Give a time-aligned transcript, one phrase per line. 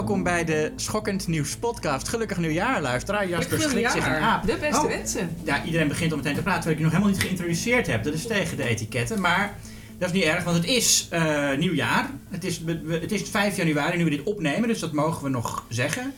[0.00, 2.08] welkom bij de Schokkend Nieuws podcast.
[2.08, 3.28] Gelukkig nieuwjaar, luisteraar.
[3.28, 4.46] Jasper schrikt zich een aap.
[4.46, 5.36] De beste Oh, wensen.
[5.44, 8.04] Ja, iedereen begint al meteen te praten, terwijl ik je nog helemaal niet geïntroduceerd heb.
[8.04, 9.54] Dat is tegen de etiketten, maar
[9.98, 12.10] dat is niet erg, want het is eh, nieuwjaar.
[12.30, 15.28] Het is, we- het is 5 januari nu we dit opnemen, dus dat mogen we
[15.28, 16.14] nog zeggen.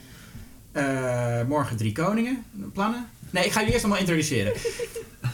[0.73, 2.45] Eh, morgen drie koningen.
[2.73, 3.09] Plannen?
[3.31, 4.53] Nee, ik ga jullie eerst allemaal introduceren.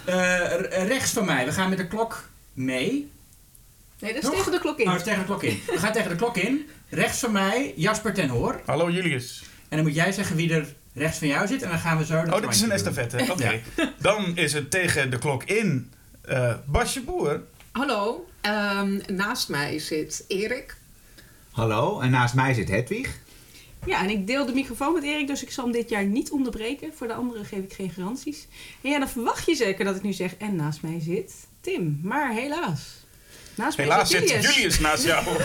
[0.05, 3.11] Eh, rechts van mij, we gaan met de klok mee.
[4.01, 4.85] Nee, dat is tegen de klok Oh, in.
[4.87, 5.61] dat is tegen de klok in.
[5.67, 6.67] We gaan tegen de klok in.
[6.91, 8.61] Rechts van mij, Jasper ten Hoor.
[8.67, 9.43] Hallo Julius.
[9.69, 11.63] En dan moet jij zeggen wie er rechts van jou zit.
[11.63, 12.19] En dan gaan we zo...
[12.19, 13.25] Oh, dit is een estafette.
[13.33, 13.61] Oké.
[13.99, 17.43] Dan is het tegen de klok in eh, Basje Boer.
[17.71, 20.77] Hallo, ehm, naast mij zit Erik.
[21.51, 23.19] Hallo, en naast mij zit Hedwig.
[23.87, 26.31] Ja, en ik deel de microfoon met Erik, dus ik zal hem dit jaar niet
[26.31, 26.93] onderbreken.
[26.95, 28.47] Voor de anderen geef ik geen garanties.
[28.83, 32.01] En ja, dan verwacht je zeker dat ik nu zeg, en naast mij zit Tim.
[32.03, 33.07] Maar helaas.
[33.59, 34.55] Naast mij Helaas zit Julius.
[34.55, 35.27] Julius naast jou.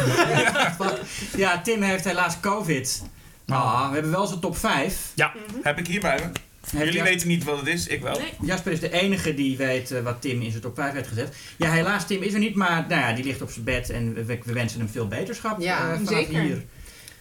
[1.35, 3.03] Ja, Tim heeft helaas COVID.
[3.47, 5.11] Ah, we hebben wel zijn top 5.
[5.15, 6.39] Ja, heb ik hier bij me.
[6.85, 8.19] Jullie weten niet wat het is, ik wel.
[8.19, 8.33] Nee.
[8.41, 11.35] Jasper is de enige die weet eh, wat Tim in zijn top 5 heeft gezet.
[11.57, 14.13] Ja, helaas, Tim is er niet, maar nou ja, die ligt op zijn bed en
[14.13, 15.61] we, we wensen hem veel beterschap.
[15.61, 16.41] Ja, eh, vanaf zeker.
[16.41, 16.63] hier.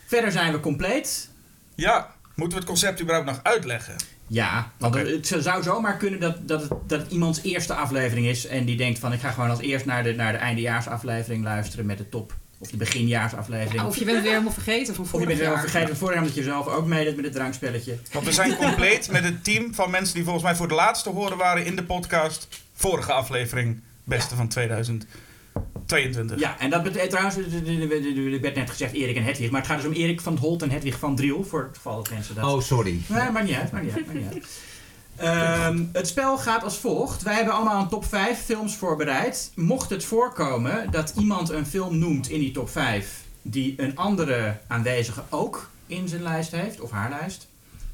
[0.06, 1.28] Verder zijn we compleet.
[1.74, 3.96] Ja, moeten we het concept überhaupt nog uitleggen?
[4.32, 8.46] Ja, want het zou zomaar kunnen dat, dat, het, dat het iemands eerste aflevering is.
[8.46, 11.86] En die denkt van ik ga gewoon als eerst naar de, naar de eindejaarsaflevering luisteren
[11.86, 12.34] met de top.
[12.58, 13.80] Of de beginjaarsaflevering.
[13.80, 15.60] Ah, of je bent weer helemaal vergeten van Of je vorig bent wel jaar.
[15.60, 17.98] vergeten van vorig jaar omdat je zelf ook meedeed met het drankspelletje.
[18.12, 21.10] Want we zijn compleet met het team van mensen die volgens mij voor de laatste
[21.10, 22.48] horen waren in de podcast.
[22.74, 24.48] Vorige aflevering, beste van
[25.92, 26.38] 2022.
[26.38, 29.78] Ja, en dat betekent trouwens, er werd net gezegd Erik en Hedwig, maar het gaat
[29.80, 32.34] dus om Erik van het Holt en Hedwig van Driel, voor het geval dat mensen
[32.34, 32.44] dat...
[32.44, 33.00] Oh, sorry.
[33.06, 34.46] Nee, maakt niet uit, maakt niet uit, maakt niet uit.
[35.16, 37.22] Ehm, het spel gaat als volgt.
[37.22, 39.52] Wij hebben allemaal een top 5 films voorbereid.
[39.54, 44.58] Mocht het voorkomen dat iemand een film noemt in die top 5 die een andere
[44.66, 47.48] aanwezige ook in zijn lijst heeft, of haar lijst.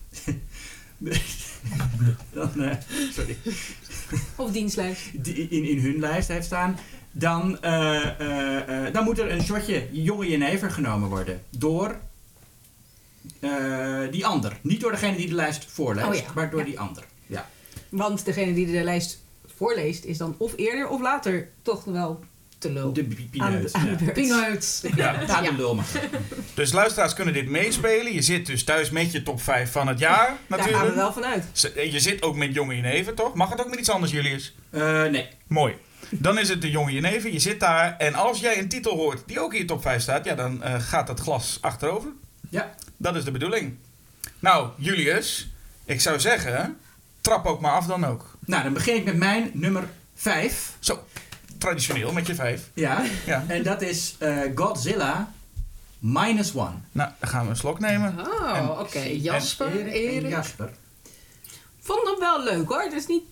[2.33, 2.77] dan, eh,
[3.13, 3.37] sorry
[4.37, 5.01] Of dienstlijst.
[5.13, 6.79] die in, in hun lijst heeft staan,
[7.13, 11.43] dan, eh, eh, eh, dan moet er een shotje jonge jenever genomen worden.
[11.51, 11.97] Door
[13.41, 14.59] eh, die ander.
[14.63, 16.23] Niet door degene die de lijst voorleest, Oh ja.
[16.35, 16.65] maar door Ja.
[16.67, 17.05] die ander.
[17.27, 17.49] Ja.
[17.89, 19.23] Want degene die de lijst
[19.57, 22.21] voorleest is dan of eerder of later toch wel
[22.59, 22.93] Te lul.
[22.93, 23.73] De pineut.
[23.73, 24.11] aan de Ja.
[24.13, 24.83] Pineut.
[24.97, 25.21] Ja.
[25.27, 25.79] Ja, de lul.
[26.55, 28.13] Dus luisteraars kunnen dit meespelen.
[28.15, 30.95] Je zit dus thuis met je top 5 van het jaar Daar gaan we natuurlijk.
[30.95, 31.45] wel vanuit.
[31.93, 33.35] Je zit ook met jonge jenever, toch?
[33.35, 34.55] Mag het ook met iets anders, Julius?
[34.71, 35.29] Eh, nee.
[35.47, 35.75] Mooi.
[36.11, 37.33] Dan is het de jonge jenever.
[37.33, 40.03] Je zit daar en als jij een titel hoort die ook in je top 5
[40.03, 42.11] staat, ja, dan eh, gaat dat glas achterover.
[42.49, 42.75] Ja.
[42.97, 43.77] Dat is de bedoeling.
[44.39, 45.49] Nou, Julius,
[45.85, 46.79] ik zou zeggen,
[47.21, 48.37] trap ook maar af dan ook.
[48.45, 50.77] Nou, dan begin ik met mijn nummer 5.
[50.79, 51.05] Zo,
[51.59, 52.71] traditioneel met je 5.
[52.75, 53.05] Ja.
[53.27, 53.45] Ja.
[53.47, 55.33] En dat is eh, Godzilla
[55.99, 56.75] Minus One.
[56.93, 58.19] Nou, dan gaan we een slok nemen.
[58.19, 58.99] Oh, oké.
[58.99, 60.31] Jasper, Erik en Erik.
[60.31, 60.71] Jasper.
[61.81, 62.83] Vond hem wel leuk hoor.
[62.83, 63.23] Het is niet...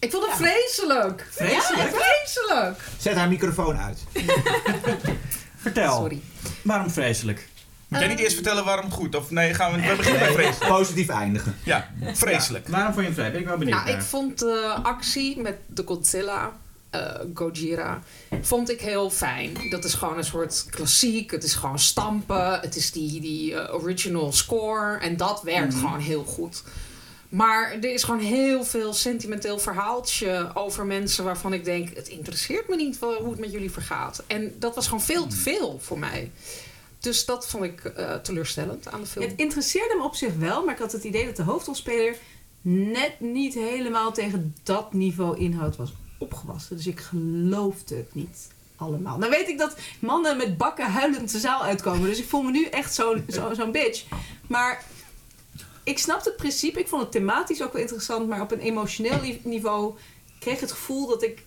[0.00, 1.26] Ik vond het vreselijk.
[1.30, 1.90] Vreselijk?
[1.92, 2.78] Ja, vreselijk.
[2.98, 3.98] Zet haar microfoon uit.
[5.56, 5.96] Vertel.
[5.96, 6.20] Sorry.
[6.62, 7.48] Waarom vreselijk?
[7.88, 9.14] Moet jij niet eerst vertellen waarom goed?
[9.14, 10.72] Of nee, gaan we, we beginnen bij vreselijk.
[10.72, 11.56] Positief eindigen.
[11.64, 12.66] Ja, vreselijk.
[12.66, 13.30] Ja, waarom vond je hem vrij?
[13.30, 16.52] Ben ik wel benieuwd Nou, ik vond de actie met de Godzilla,
[16.90, 18.02] eh Gojira,
[18.42, 19.56] vond ik heel fijn.
[19.70, 21.30] Dat is gewoon een soort klassiek.
[21.30, 22.60] Het is gewoon stampen.
[22.60, 24.98] Het is die, die eh, original score.
[24.98, 25.84] En dat werkt Mhm.
[25.84, 26.62] gewoon heel goed.
[27.30, 32.68] Maar er is gewoon heel veel sentimenteel verhaaltje over mensen waarvan ik denk: het interesseert
[32.68, 34.22] me niet hoe het met jullie vergaat.
[34.26, 36.30] En dat was gewoon veel te veel voor mij.
[36.98, 39.24] Dus dat vond ik eh, teleurstellend aan de film.
[39.24, 42.16] Het interesseerde me op zich wel, maar ik had het idee dat de hoofdrolspeler
[42.62, 46.76] net niet helemaal tegen dat niveau inhoud was opgewassen.
[46.76, 49.18] Dus ik geloofde het niet allemaal.
[49.18, 52.50] Nou weet ik dat mannen met bakken huilend de zaal uitkomen, dus ik voel me
[52.50, 54.04] nu echt zo'n zo, zo'n bitch.
[54.46, 54.84] Maar
[55.84, 59.20] ik snapte het principe, ik vond het thematisch ook wel interessant, maar op een emotioneel
[59.22, 59.94] ni- niveau
[60.38, 61.42] kreeg ik het gevoel dat ik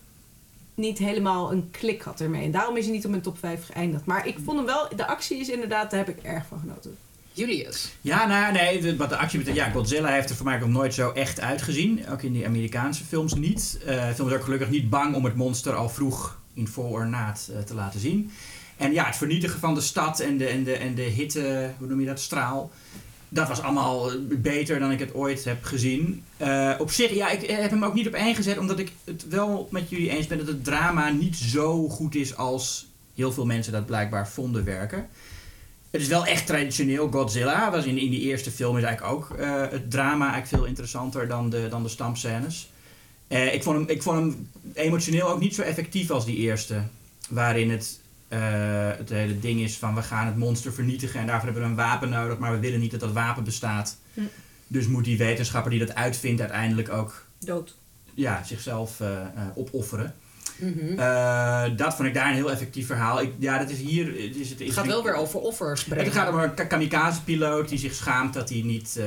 [0.75, 2.43] niet helemaal een klik had ermee.
[2.43, 4.05] En daarom is hij niet op mijn top 5 geëindigd.
[4.05, 6.97] Maar ik vond hem wel, de actie is inderdaad, daar heb ik erg van genoten.
[7.35, 7.93] Julius.
[8.01, 10.57] Ja, nou ja, nee, de- wat de actie betreft, ja, Godzilla heeft er voor mij
[10.57, 12.09] nog nooit zo echt uitgezien.
[12.09, 13.77] Ook in die Amerikaanse films niet.
[13.85, 17.49] Eh de film is ook gelukkig niet bang om het monster al vroeg in voorornaat
[17.51, 18.31] eh, te laten zien.
[18.77, 21.87] En ja, het vernietigen van de stad en de, en de, en de hitte, hoe
[21.87, 22.71] noem je dat, straal.
[23.33, 26.23] Dat was allemaal beter dan ik het ooit heb gezien.
[26.37, 29.27] Eh, op zich, ja, ik heb hem ook niet op één gezet, omdat ik het
[29.27, 33.45] wel met jullie eens ben dat het drama niet zo goed is als heel veel
[33.45, 35.07] mensen dat blijkbaar vonden werken.
[35.91, 37.09] Het is wel echt traditioneel.
[37.11, 40.65] Godzilla was in, in die eerste film is eigenlijk ook eh, het drama eigenlijk veel
[40.65, 42.69] interessanter dan de, dan de stampscènes.
[43.27, 46.81] Eh, ik, vond hem, ik vond hem emotioneel ook niet zo effectief als die eerste.
[47.29, 47.99] Waarin het
[48.33, 51.69] eh, het hele ding is van we gaan het monster vernietigen en daarvoor hebben we
[51.69, 53.97] een wapen nodig, maar we willen niet dat dat wapen bestaat.
[54.13, 54.21] Hm.
[54.67, 57.75] Dus moet die wetenschapper die dat uitvindt uiteindelijk ook Dood.
[58.13, 59.25] ja, zichzelf eh, eh,
[59.55, 60.13] opofferen.
[60.57, 60.95] Mhm.
[61.75, 63.21] Dat vond ik daar een heel effectief verhaal.
[63.21, 64.05] Ik, ja, dat is hier.
[64.05, 66.05] het Is het, Het gaat wel weer over offers brengen.
[66.05, 68.99] Het gaat om een ka- kamikaze-piloot die zich schaamt dat hij, niet,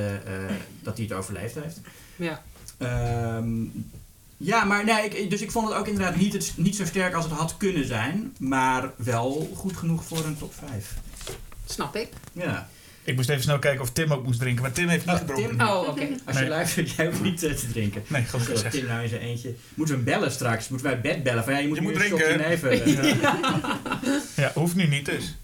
[0.81, 1.79] dat hij het overleefd heeft.
[2.15, 2.41] Ja.
[2.77, 3.63] Ehm,
[4.37, 7.13] ja, maar nee, ik, dus ik vond het ook inderdaad niet, het, niet zo sterk
[7.13, 10.93] als het had kunnen zijn, maar wel goed genoeg voor een top 5.
[11.65, 12.07] Snap ik.
[12.31, 12.69] Ja.
[13.03, 15.19] Ik moest even snel kijken of Tim ook moest drinken, maar Tim heeft niet Oh,
[15.21, 15.57] gedronken.
[15.57, 15.67] Tim?
[15.67, 16.07] Oh, oké.
[16.25, 16.49] Als je Nee.
[16.49, 18.03] luistert, jij hoeft niet eh, te drinken.
[18.07, 18.71] Nee, gelukkig.
[18.71, 19.53] Tim nou in zijn eentje.
[19.73, 20.67] Moeten we hem bellen straks?
[20.69, 21.43] Moeten wij bed bellen?
[21.43, 22.37] Van ja, je moet, Je moet drinken.
[22.37, 22.79] neven.
[24.35, 25.35] Ja, hoeft nu niet dus.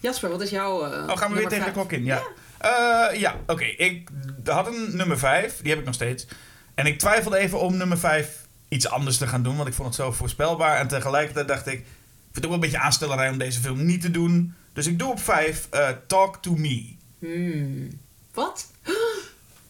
[0.00, 0.84] Jasper, wat is jouw...
[0.84, 2.04] eh, Oh, gaan we weer tegen de klok in?
[2.04, 2.22] Ja.
[2.62, 3.64] Ja, ja oké.
[3.64, 4.08] Ik
[4.44, 6.26] had een nummer 5, die heb ik nog steeds.
[6.74, 9.88] En ik twijfelde even om nummer 5 iets anders te gaan doen, want ik vond
[9.88, 10.78] het zo voorspelbaar.
[10.78, 13.84] En tegelijkertijd dacht ik, ik vind het ook wel een beetje aanstellerij om deze film
[13.84, 14.54] niet te doen.
[14.72, 15.68] Dus ik doe op 5
[16.06, 16.94] Talk to Me.
[17.18, 18.00] Hmm.
[18.34, 18.66] Wat?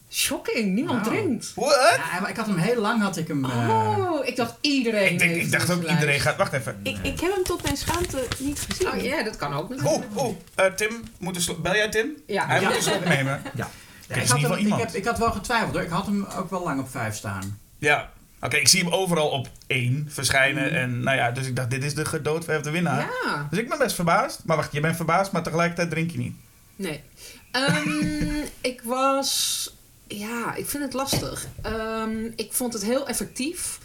[0.09, 1.51] Shocking, niemand drinkt.
[1.55, 1.95] What?
[2.11, 3.45] Ja, maar ik had hem heel lang, had ik hem...
[3.45, 5.11] eh, Oh, ik dacht iedereen.
[5.11, 6.35] Ik, denk, ik dacht ook iedereen gaat...
[6.37, 6.79] Wacht even.
[6.83, 8.87] Ik, ik heb hem tot mijn schaamte niet gezien.
[8.87, 10.11] Oh ja, dat kan ook Oh, natuurlijk.
[10.19, 12.11] oh, eh, Tim, moet bel jij Tim?
[12.27, 12.45] Ja.
[12.47, 12.67] Hij Ja.
[12.67, 13.41] moet een slok nemen.
[13.55, 13.69] Ja.
[14.07, 14.81] Ik, had hem, ik, iemand.
[14.81, 15.81] heb, ik had wel getwijfeld hoor.
[15.81, 17.59] Ik had hem ook wel lang op 5 staan.
[17.77, 18.11] Ja.
[18.41, 20.71] Oké, ik zie hem overal op 1 verschijnen.
[20.71, 23.09] En nou ja, dus ik dacht, dit is de gedoodverfde winnaar.
[23.23, 23.47] Ja.
[23.49, 24.41] Dus ik ben best verbaasd.
[24.45, 26.35] Maar wacht, je bent verbaasd, maar tegelijkertijd drink je niet.
[26.75, 27.03] Nee.
[27.51, 29.73] Ehm, ik was.
[30.07, 31.47] Ja, ik vind het lastig.
[31.61, 33.79] Ehm, ik vond het heel effectief.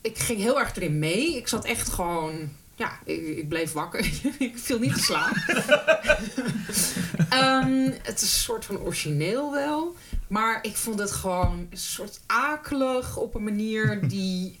[0.00, 1.36] Ik ging heel erg erin mee.
[1.36, 2.52] Ik zat echt gewoon.
[2.80, 4.00] Ja, ik, ik bleef wakker.
[4.38, 5.34] ik viel niet te slaap.
[7.28, 9.96] Ehm, het is een soort van origineel wel.
[10.26, 14.58] Maar ik vond het gewoon een soort akelig op een manier die.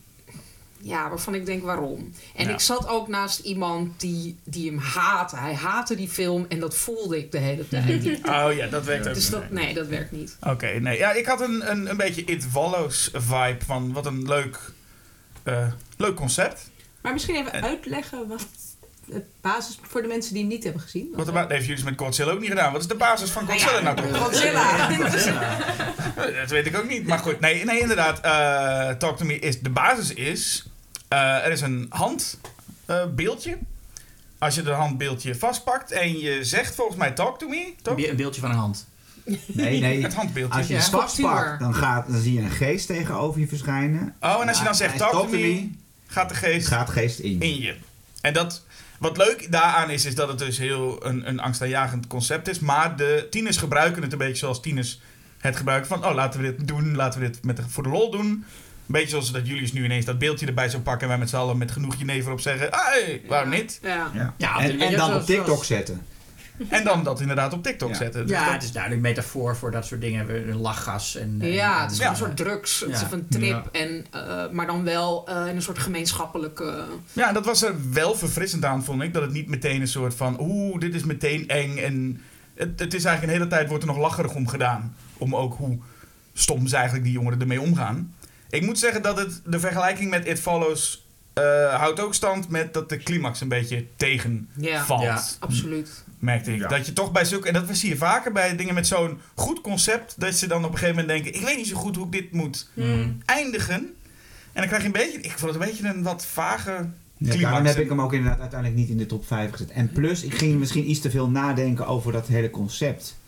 [0.82, 2.12] Ja, waarvan ik denk waarom.
[2.34, 2.52] En Ja.
[2.52, 5.36] ik zat ook naast iemand die, die hem haatte.
[5.36, 8.20] Hij haatte die film en dat voelde ik de hele tijd.
[8.28, 10.36] Oh ja, dat werkt ook dus dat, nee, dat werkt niet.
[10.40, 10.98] Oké, nee.
[10.98, 14.58] Ja, ik had een, een, een beetje It Follows vibe van wat een leuk,
[15.42, 16.70] eh, leuk concept.
[17.02, 18.46] Maar misschien even En- uitleggen wat
[19.12, 21.08] het basis voor de mensen die hem niet hebben gezien.
[21.14, 22.72] Wat hebben heeft jullie met Godzilla ook niet gedaan?
[22.72, 24.16] Wat is de basis van Godzilla nou toch?
[24.22, 24.78] Godzilla.
[26.16, 27.06] Eh, Dat weet ik ook niet.
[27.06, 28.20] Maar goed, nee, nee inderdaad.
[28.20, 29.60] eh, Talk to Me is...
[29.60, 30.66] De basis is...
[31.08, 31.90] eh, er is een
[32.86, 33.58] handbeeldje.
[34.38, 37.94] Als je de handbeeldje vastpakt en je zegt volgens mij Talk to Me, Een toch?
[37.94, 38.86] be- een beeldje van een hand.
[39.46, 40.02] Nee, nee.
[40.04, 40.58] Het handbeeldje.
[40.58, 40.80] Als je Ja.
[40.80, 44.14] het vastpakt, dan, gaat, dan zie je een geest tegenover je verschijnen.
[44.20, 45.70] Oh, en als je dan Ja, zegt Talk to talk to Me, me,
[46.10, 47.40] gaat de geest gaat geest in.
[47.40, 47.74] in je.
[48.20, 48.64] En dat,
[48.98, 52.58] wat leuk daaraan is, is dat het dus heel een, een angstaanjagend concept is.
[52.58, 55.00] Maar de tieners gebruiken het een beetje zoals tieners
[55.38, 55.88] het gebruiken.
[55.88, 58.26] Van, oh, laten we dit doen, laten we dit met de, voor de lol doen.
[58.26, 58.44] Een
[58.86, 61.02] beetje zoals dat Julius nu ineens dat beeldje erbij zou pakken...
[61.02, 62.68] en wij met z'n allen met genoeg jenever op zeggen...
[62.70, 63.78] Hey, waarom niet?
[63.82, 64.10] Ja.
[64.14, 64.34] Ja.
[64.36, 66.06] Ja, en, dan op TikTok zoals- zetten.
[66.68, 67.94] En dan dat inderdaad op TikTok Ja.
[67.94, 68.26] zetten.
[68.26, 70.26] Dus Ja, dat- het is duidelijk metafoor voor dat soort dingen.
[70.26, 71.36] We lachgas en...
[71.40, 72.80] en- Ja, het is een soort drugs.
[72.80, 73.68] Het is een trip.
[73.72, 73.80] Ja.
[73.80, 76.84] En, eh, maar dan wel eh, in een soort gemeenschappelijke...
[77.12, 79.12] Ja, dat was er wel verfrissend aan, vond ik.
[79.12, 80.36] Dat het niet meteen een soort van...
[80.40, 81.76] Oeh, dit is meteen eng.
[81.78, 82.20] En
[82.54, 84.94] het, het is eigenlijk een hele tijd wordt er nog lacherig om gedaan.
[85.18, 85.78] Om ook hoe
[86.32, 88.14] stom ze eigenlijk die jongeren ermee omgaan.
[88.50, 91.06] Ik moet zeggen dat het, de vergelijking met It Follows...
[91.32, 95.02] eh, houdt ook stand met dat de climax een beetje tegenvalt.
[95.02, 95.22] Ja, Ja.
[95.38, 96.04] absoluut.
[96.20, 96.60] Merkte ik.
[96.60, 96.68] Ja.
[96.68, 97.48] Dat je toch bij zulke...
[97.48, 100.14] En dat zie je vaker bij dingen met zo'n goed concept...
[100.18, 101.40] dat ze dan op een gegeven moment denken...
[101.40, 103.18] ik weet niet zo goed hoe ik dit moet Mm.
[103.24, 103.74] eindigen.
[104.52, 105.20] En dan krijg je een beetje...
[105.20, 107.40] Ik vond het een beetje een wat vage Ja, climax.
[107.42, 109.70] daarom heb ik hem ook inderdaad uiteindelijk niet in de top 5 gezet.
[109.70, 113.18] En plus, ik ging misschien iets te veel nadenken over dat hele concept.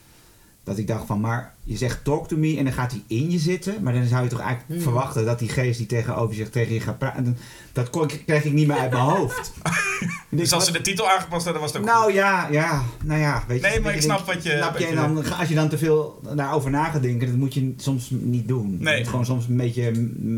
[0.65, 3.31] Dat ik dacht van, maar je zegt talk to me en dan gaat hij in
[3.31, 3.83] je zitten.
[3.83, 4.81] Maar dan zou je toch eigenlijk Hmm.
[4.83, 7.37] verwachten dat die geest die tegenover zich tegen je gaat praten.
[7.73, 9.53] Dat kon, ik- kreeg ik niet meer uit mijn hoofd.
[10.29, 13.45] Dus als ze de titel aangepast hadden, was het ook Nou ja, ja, nou ja,
[13.49, 13.67] weet je.
[13.69, 16.21] Nee, maar dat ik snap wat je- Snap je, dan, als je dan te veel
[16.37, 18.77] daarover na gaat denken, dat moet je soms niet doen.
[18.81, 18.93] Nee.
[18.95, 19.91] Je moet gewoon soms een beetje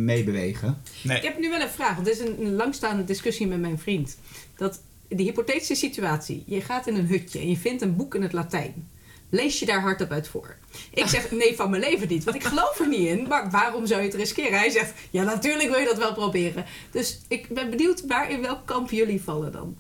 [0.05, 0.77] meebewegen.
[1.03, 1.17] Nee.
[1.17, 3.79] Ik heb nu wel een vraag, want dit is een, een langstaande discussie met mijn
[3.79, 4.17] vriend.
[4.57, 8.23] Dat de hypothetische situatie, je gaat in een hutje en je vindt een boek in
[8.23, 8.89] het Latijn.
[9.35, 10.57] Lees je daar hardop uit voor?
[10.91, 13.27] Ik zeg nee van mijn leven niet, want ik geloof er niet in.
[13.29, 14.59] Maar waarom zou je het riskeren?
[14.59, 16.65] Hij zegt ja, natuurlijk wil je dat wel proberen.
[16.91, 19.77] Dus ik ben benieuwd waar in welk kamp jullie vallen dan.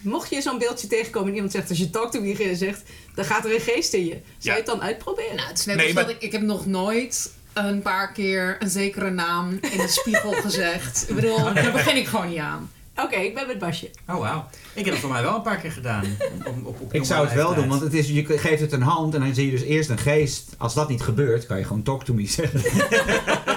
[0.00, 2.82] Mocht je zo'n beeldje tegenkomen en iemand zegt als je talk to me zegt,
[3.14, 4.10] dan gaat er een geest in je.
[4.14, 4.50] Zou Ja.
[4.52, 5.36] je het dan uitproberen?
[5.36, 8.12] Nou, het is net Nee, als maar- dat ik, ik heb nog nooit een paar
[8.12, 11.04] keer een zekere naam in de spiegel gezegd.
[11.08, 12.70] Ik bedoel, daar begin ik gewoon niet aan.
[13.02, 13.90] Oké, ik ben met Basje.
[14.08, 14.44] Oh, wauw.
[14.74, 16.04] Ik heb het voor mij wel een paar keer gedaan.
[16.46, 18.82] Op, op, op Ik zou het wel doen, want het is, je geeft het een
[18.82, 20.54] hand en dan zie je dus eerst een geest.
[20.58, 22.60] Als dat niet gebeurt, kan je gewoon talk to me zeggen.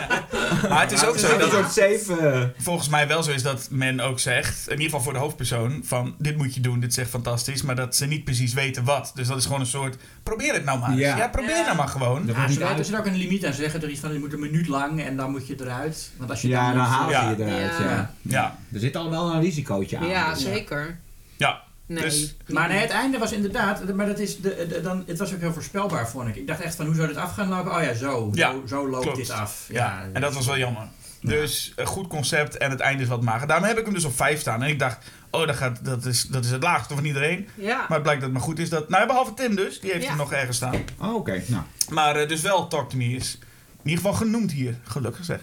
[0.69, 2.27] Maar het is ook Het zo is een dat soort safe...
[2.27, 5.19] eh, volgens mij wel zo is dat men ook zegt, in ieder geval voor de
[5.19, 8.53] hoofdpersoon, van dit moet je doen, dit is echt fantastisch, maar dat ze niet precies
[8.53, 9.11] weten wat.
[9.15, 10.99] Dus dat is gewoon een soort, probeer het nou maar eens.
[10.99, 11.17] Ja.
[11.17, 11.63] Ja, probeer Ja.
[11.63, 12.25] nou maar gewoon.
[12.25, 13.53] Dat Ja, er zit ook een limiet aan.
[13.53, 16.11] Ze zeggen er iets van, je moet een minuut lang en dan moet je eruit.
[16.17, 17.77] Want als je Ja, dan dan haal je eruit.
[17.79, 17.83] Ja.
[17.85, 18.11] Ja.
[18.21, 20.07] Ja, Er zit al wel een risicootje aan.
[20.07, 20.99] Ja, zeker.
[21.37, 21.67] ja.
[21.89, 22.03] Nee.
[22.03, 25.33] Dus- Maar nee, het einde was inderdaad, maar dat is de, de- dan, het was
[25.33, 26.35] ook heel voorspelbaar, vond ik.
[26.35, 27.75] Ik dacht echt van, hoe zou dit af gaan lopen?
[27.75, 28.29] Oh ja, zo.
[28.33, 29.17] Ja, zo, zo loopt klopt.
[29.17, 29.65] dit af.
[29.69, 30.87] Ja, en dat was wel jammer.
[31.21, 33.47] Dus een goed concept en het einde is wat mager.
[33.47, 34.63] Daarom heb ik hem dus op 5 staan.
[34.63, 34.97] En ik dacht,
[35.31, 37.47] oh, dat, gaat, dat, is, dat is het laagste van iedereen.
[37.55, 37.75] Ja.
[37.77, 38.69] Maar het blijkt dat het maar goed is.
[38.69, 40.09] Dat, nou, behalve Tim dus, die heeft Ja.
[40.09, 40.75] hem nog ergens staan.
[40.97, 41.41] Oh, oké.
[41.47, 43.37] Nou, Maar eh, dus wel Talk To Me is
[43.83, 44.75] in ieder geval genoemd hier.
[44.83, 45.39] Gelukkig zeg.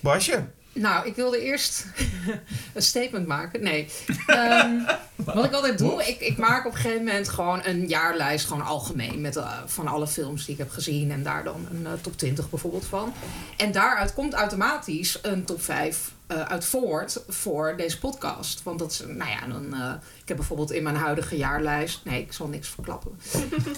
[0.00, 0.44] Basje?
[0.72, 1.86] Nou, ik wilde eerst
[2.74, 3.62] een statement maken.
[3.62, 3.88] Nee.
[4.26, 4.70] Ehm,
[5.14, 8.66] wat ik altijd doe, ik, ik maak op een gegeven moment gewoon een jaarlijst, gewoon
[8.66, 11.92] algemeen, met, eh, van alle films die ik heb gezien en daar dan een eh,
[12.00, 13.12] top 20 bijvoorbeeld van.
[13.56, 18.62] En daaruit komt automatisch een top 5 eh, uit voort voor deze podcast.
[18.62, 19.74] Want dat is, nou ja, dan,
[20.22, 23.18] ik heb bijvoorbeeld in mijn huidige jaarlijst, nee, ik zal niks verklappen.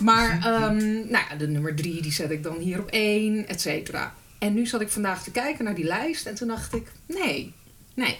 [0.01, 0.77] Maar ehm,
[1.11, 4.15] nou ja, de nummer 3, die zet ik dan hier op 1, et cetera.
[4.43, 7.55] En nu zat ik vandaag te kijken naar die lijst en toen dacht ik, nee,
[7.95, 8.19] nee.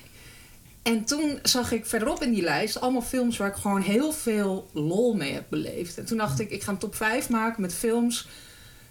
[0.83, 4.71] En toen zag ik verderop in die lijst allemaal films waar ik gewoon heel veel
[4.73, 5.99] lol mee heb beleefd.
[5.99, 8.29] En toen dacht ik, ik ga een top 5 maken met films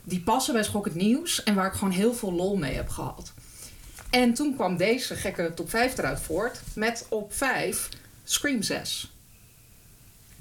[0.04, 2.90] die passen bij Schok het Nieuws en waar ik gewoon heel veel lol mee heb
[2.90, 3.34] gehad.
[4.10, 7.90] En toen kwam deze gekke top 5 eruit voort met op 5
[8.24, 9.11] Scream 6.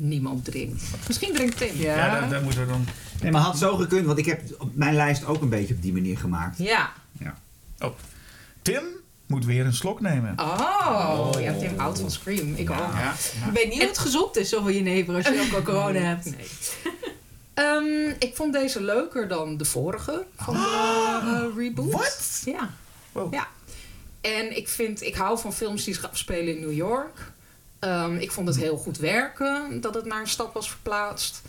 [0.03, 0.83] Niemand drinkt.
[1.07, 1.77] Misschien drinkt Tim.
[1.77, 1.97] Ja.
[1.97, 2.87] Ja, daar, daar moeten we dan...
[3.23, 5.83] Nee, maar had zo gekund, want ik heb op mijn lijst ook een beetje op
[5.83, 6.59] die manier gemaakt.
[6.59, 6.93] Ja.
[8.63, 8.83] Tim
[9.27, 10.39] moet weer een slok nemen.
[10.41, 12.55] Oh, ja, Tim houdt van Scream.
[12.55, 12.77] Ik ook.
[12.77, 13.13] Ja.
[13.47, 16.25] Ik weet niet hoe het gezond is, zoveel jenever, als je ook al corona hebt.
[16.25, 16.47] Nee.
[17.55, 21.93] Ehm, ik vond deze leuker dan de vorige van de eh, reboot.
[21.93, 22.43] Wat?
[22.45, 22.71] Ja.
[23.13, 23.35] Wow.
[23.35, 23.49] ja.
[24.21, 27.33] En ik vind, ik hou van films die zich afspelen in New York.
[27.81, 31.43] Ehm, ik vond het heel goed werken dat het naar een stad was verplaatst.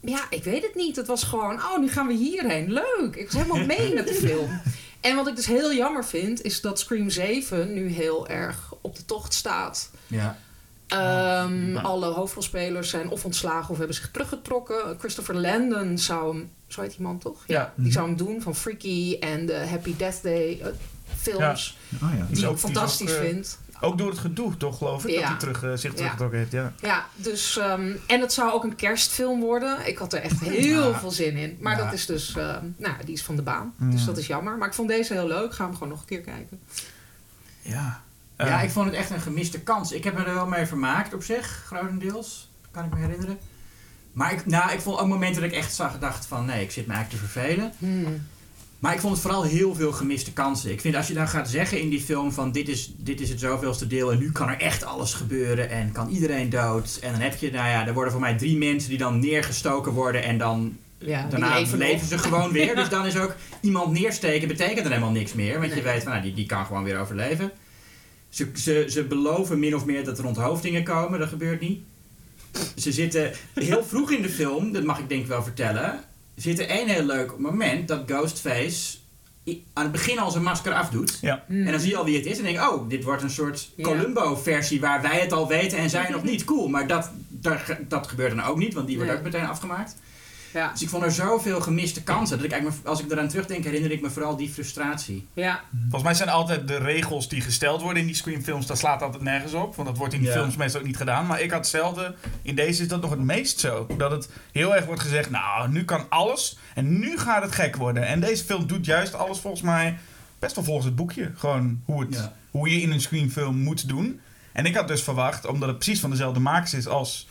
[0.00, 0.96] Ja, ik weet het niet.
[0.96, 2.72] Het was gewoon, oh, nu gaan we hierheen.
[2.72, 3.16] Leuk.
[3.16, 4.60] Ik was helemaal mee met de film.
[5.00, 8.96] En wat ik dus heel jammer vind, is dat Scream 7 nu heel erg op
[8.96, 9.90] de tocht staat.
[10.06, 10.38] Ja.
[10.86, 14.98] Ehm, Alle hoofdrolspelers zijn of ontslagen of hebben zich teruggetrokken.
[14.98, 17.44] Christopher Landon zou hem, zo heet die man toch?
[17.46, 17.72] Ja.
[17.76, 20.66] Die zou hem doen van Freaky en de Happy Death Day eh,
[21.16, 21.76] films.
[21.94, 22.08] Oh ja.
[22.16, 23.58] Die is Die ook- ik fantastisch ook, eh, vind.
[23.80, 25.10] Ook door het gedoe, toch, geloof ik?
[25.10, 25.20] Ja.
[25.20, 26.72] Dat hij terug, eh, zich teruggetrokken heeft, ja.
[26.80, 27.56] Ja, dus...
[27.58, 29.86] ehm, en het zou ook een kerstfilm worden.
[29.88, 30.98] Ik had er echt heel Ja.
[30.98, 31.56] veel zin in.
[31.60, 31.84] Maar Ja.
[31.84, 32.36] dat is dus...
[32.36, 33.74] ehm, nou, die is van de baan.
[33.78, 33.86] Ja.
[33.90, 34.56] Dus dat is jammer.
[34.58, 35.54] Maar ik vond deze heel leuk.
[35.54, 36.60] Ga hem gewoon nog een keer kijken.
[37.62, 38.02] Ja.
[38.38, 39.92] ja, Eh, ik vond het echt een gemiste kans.
[39.92, 42.50] Ik heb me er wel mee vermaakt op zich, grotendeels.
[42.70, 43.38] Kan ik me herinneren.
[44.12, 46.70] Maar ik, nou, ik vond ook momenten dat ik echt zag, dacht van nee, ik
[46.70, 47.72] zit me eigenlijk te vervelen.
[47.78, 48.26] Hmm.
[48.80, 50.70] Maar ik vond het vooral heel veel gemiste kansen.
[50.70, 53.28] Ik vind als je dan gaat zeggen in die film van dit is, dit is
[53.28, 56.98] het zoveelste deel en nu kan er echt alles gebeuren en kan iedereen dood.
[57.02, 59.92] En dan heb je, nou ja, er worden voor mij drie mensen die dan neergestoken
[59.92, 62.74] worden en dan Ja, daarna leven ze gewoon weer.
[62.80, 65.60] Dus dan is ook iemand neersteken betekent er helemaal niks meer.
[65.60, 67.50] Want je weet van nou, die, die kan gewoon weer overleven.
[68.28, 71.80] Ze, ze, ze beloven min of meer dat er onthoofdingen komen, dat gebeurt niet.
[72.76, 76.04] Ze zitten heel vroeg in de film, dat mag ik denk ik wel vertellen,
[76.42, 78.98] zit er één heel leuk moment dat Ghostface
[79.72, 81.18] aan het begin al zijn masker afdoet.
[81.20, 81.44] Ja.
[81.46, 81.64] Hmm.
[81.66, 83.30] En dan zie je al wie het is en denk je, oh, dit wordt een
[83.30, 83.84] soort Ja.
[83.84, 86.44] Columbo-versie waar wij het al weten en zij nog niet.
[86.44, 89.20] Cool, maar dat, dat, dat gebeurt dan ook niet, want die wordt Nee.
[89.20, 89.96] ook meteen afgemaakt.
[90.52, 92.36] Ja, Dus ik vond er zoveel gemiste kansen.
[92.36, 95.26] Dat ik eigenlijk, als ik eraan terugdenk, herinner ik me vooral die frustratie.
[95.34, 95.60] ja.
[95.80, 99.22] Volgens mij zijn altijd de regels die gesteld worden in die Scream-films, daar slaat altijd
[99.22, 99.76] nergens op.
[99.76, 100.34] Want dat wordt in die Ja.
[100.34, 101.26] films meestal ook niet gedaan.
[101.26, 102.14] Maar ik had hetzelfde.
[102.42, 103.86] In deze is dat nog het meest zo.
[103.96, 106.58] Dat het heel erg wordt gezegd, nou, nu kan alles.
[106.74, 108.06] En nu gaat het gek worden.
[108.06, 109.98] En deze film doet juist alles volgens mij
[110.38, 111.32] best wel volgens het boekje.
[111.36, 112.32] Gewoon hoe, het, Ja.
[112.50, 114.20] hoe je in een Scream-film moet doen.
[114.52, 117.26] En ik had dus verwacht, omdat het precies van dezelfde makers is als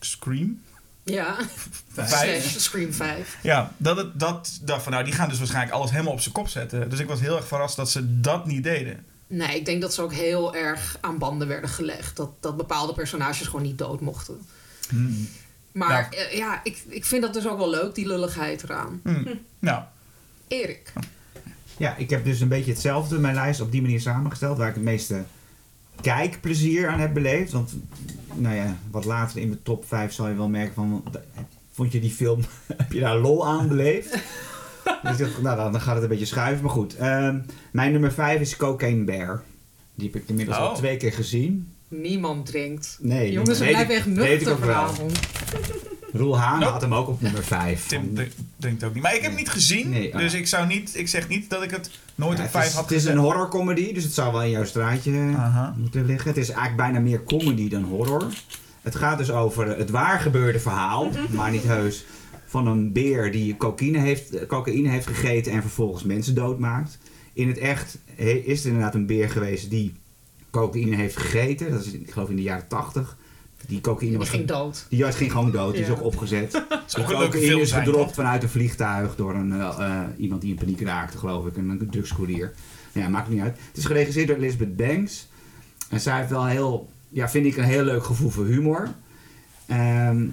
[0.00, 0.60] Scream.
[1.04, 1.36] Ja.
[1.92, 2.08] Vijf.
[2.42, 3.38] Slash Scream 5.
[3.42, 6.34] Ja, dat het, dat, dacht van nou, die gaan dus waarschijnlijk alles helemaal op zijn
[6.34, 6.90] kop zetten.
[6.90, 9.04] Dus ik was heel erg verrast dat ze dat niet deden.
[9.26, 12.16] Nee, ik denk dat ze ook heel erg aan banden werden gelegd.
[12.16, 14.40] Dat, dat bepaalde personages gewoon niet dood mochten.
[15.72, 16.18] Maar Ja.
[16.18, 19.00] eh, ja, ik, ik vind dat dus ook wel leuk, die lulligheid eraan.
[19.04, 19.34] Hm.
[19.58, 19.82] Nou,
[20.48, 20.92] Erik.
[21.76, 24.74] Ja, ik heb dus een beetje hetzelfde, mijn lijst op die manier samengesteld, waar ik
[24.74, 25.24] het meeste
[26.02, 27.52] kijkplezier aan heb beleefd.
[27.52, 27.74] Want,
[28.34, 31.04] nou ja, wat later in de top 5 zal je wel merken van,
[31.72, 32.40] vond je die film,
[32.76, 34.10] heb je daar lol aan beleefd?
[35.02, 36.96] dus dacht, nou, dan, gaat het een beetje schuiven, maar goed.
[36.96, 37.38] Ehm,
[37.72, 39.42] mijn nummer 5 is Cocaine Bear.
[39.94, 40.74] Die heb ik inmiddels al Oh.
[40.76, 41.72] twee keer gezien.
[41.88, 42.98] Niemand drinkt.
[43.00, 45.20] Nee, Jongens, we blijven echt nuchter vanavond.
[46.12, 46.72] Roel Haan Nope.
[46.72, 47.86] had hem ook op nummer 5.
[47.86, 49.02] Tim de- denkt ook niet.
[49.02, 50.20] Maar ik heb hem niet gezien, Nee, ah.
[50.20, 52.66] dus ik zou niet, ik zeg niet dat ik het nooit Ja, op het, 5
[52.66, 55.10] is, had het is een horrorcomedy, dus het zou wel in jouw straatje
[55.76, 56.28] moeten liggen.
[56.28, 58.26] Het is eigenlijk bijna meer comedy dan horror.
[58.82, 62.04] Het gaat dus over het waar gebeurde verhaal, maar niet heus,
[62.46, 66.98] van een beer die cocaïne heeft, cocaïne heeft gegeten en vervolgens mensen doodmaakt.
[67.32, 67.98] In het echt
[68.44, 69.94] is er inderdaad een beer geweest die
[70.50, 71.70] cocaïne heeft gegeten.
[71.70, 73.16] Dat is, ik geloof in de jaren 80.
[73.72, 74.86] Die cocaïne was ging dood.
[74.88, 76.50] Die was ging gewoon dood, die is ook opgezet.
[76.94, 80.56] De ook cocaïne is gedropt vanuit een vliegtuig door een, eh, eh, iemand die in
[80.56, 81.56] paniek raakte, geloof ik.
[81.56, 82.52] Een, een drugscourier.
[82.92, 83.58] Ja, maakt niet uit.
[83.68, 85.28] Het is geregisseerd door Elizabeth Banks.
[85.88, 88.88] En zij heeft wel heel, ja, vind ik, een heel leuk gevoel voor humor.
[89.66, 90.26] Ehm,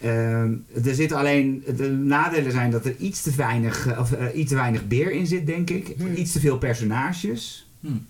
[0.00, 4.48] ehm, er zitten alleen, de nadelen zijn dat er iets te weinig, eh, of, iets
[4.48, 5.94] te weinig beer in zit, denk ik.
[5.96, 6.14] Hmm.
[6.14, 7.68] Iets te veel personages.
[7.80, 8.06] Hmm.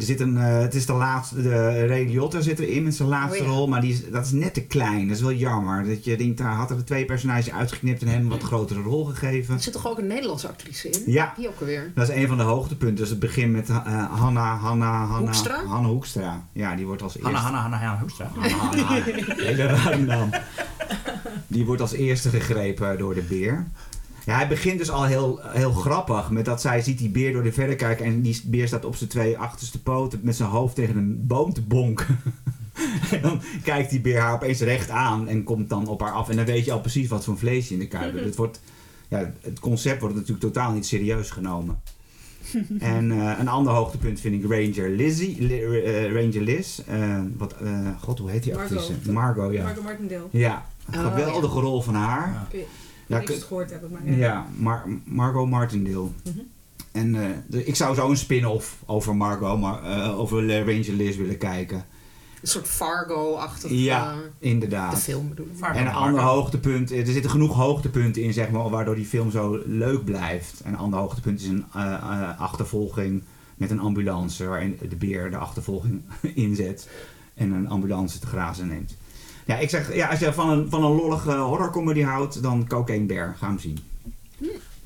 [0.00, 3.08] Er zit een, eh, het is de laatste, de Ray Liotta zit erin met zijn
[3.08, 3.50] laatste Oh ja.
[3.52, 5.06] rol, maar die is, dat is net te klein.
[5.08, 5.84] Dat is wel jammer.
[5.88, 8.80] Dat je denkt, daar had er de twee personages uitgeknipt en hem een wat grotere
[8.80, 9.54] rol gegeven.
[9.54, 11.02] Er zit toch ook een Nederlandse actrice in?
[11.12, 11.92] Ja, Die ook alweer.
[11.94, 12.96] dat is een van de hoogtepunten.
[12.96, 13.76] Dus het begint met eh,
[14.20, 15.64] Hanna, Hanna, Hanna, Hoekstra?
[15.64, 16.44] Hanna Hoekstra.
[16.52, 17.30] Ja, die wordt als eerste.
[17.30, 18.30] Hanna, Hanna, Hanna, Hanna Hoekstra.
[18.34, 19.02] Hanna, Hanna.
[19.48, 20.30] Hele rare naam.
[21.46, 23.66] Die wordt als eerste gegrepen door de beer.
[24.30, 27.42] Ja, hij begint dus al heel, heel grappig met dat zij ziet die beer door
[27.42, 30.74] de verder kijken en die beer staat op zijn twee achterste poten met zijn hoofd
[30.74, 32.18] tegen een boom te bonken.
[33.12, 36.28] en dan kijkt die beer haar opeens recht aan en komt dan op haar af
[36.28, 38.24] en dan weet je al precies wat voor vleesje in de kuip zit.
[38.24, 38.60] Het wordt,
[39.08, 41.80] ja, het concept wordt natuurlijk totaal niet serieus genomen.
[42.78, 46.78] en eh, een ander hoogtepunt vind ik Ranger Lizzie, Li- eh, Ranger Liz.
[46.78, 47.54] eh, wat,
[48.00, 48.78] God, hoe heet die Margot.
[48.78, 49.12] actrice?
[49.12, 49.62] Margot, ja.
[49.62, 50.26] Marco Martindale.
[50.30, 52.46] Ja, een Oh, geweldige rol van haar.
[52.52, 52.58] Ja.
[53.10, 56.08] Ik weet Ja, niet of je k- het gehoord maar ja, Mar Margot Martindale.
[56.24, 56.38] Mhm.
[56.92, 61.16] En eh, de- ik zou zo een spin-off over Margot, maar, eh, over Ranger Liz
[61.16, 61.84] willen kijken.
[62.42, 63.70] Een soort Fargo-achtig.
[63.70, 64.98] Ja, eh, de inderdaad.
[65.00, 65.52] film bedoel ik.
[65.56, 65.78] Fargo.
[65.78, 69.62] En een ander hoogtepunt, er zitten genoeg hoogtepunten in, zeg maar, waardoor die film zo
[69.66, 70.60] leuk blijft.
[70.60, 73.22] En een ander hoogtepunt is een eh, eh, achtervolging
[73.56, 76.02] met een ambulance, waarin de beer de achtervolging
[76.34, 76.88] inzet
[77.34, 78.96] en een ambulance te grazen neemt.
[79.50, 83.06] Ja, ik zeg, ja, als je van een, van een lollige horrorcomedy houdt, dan Cocaine
[83.06, 83.78] Bear, ga hem zien.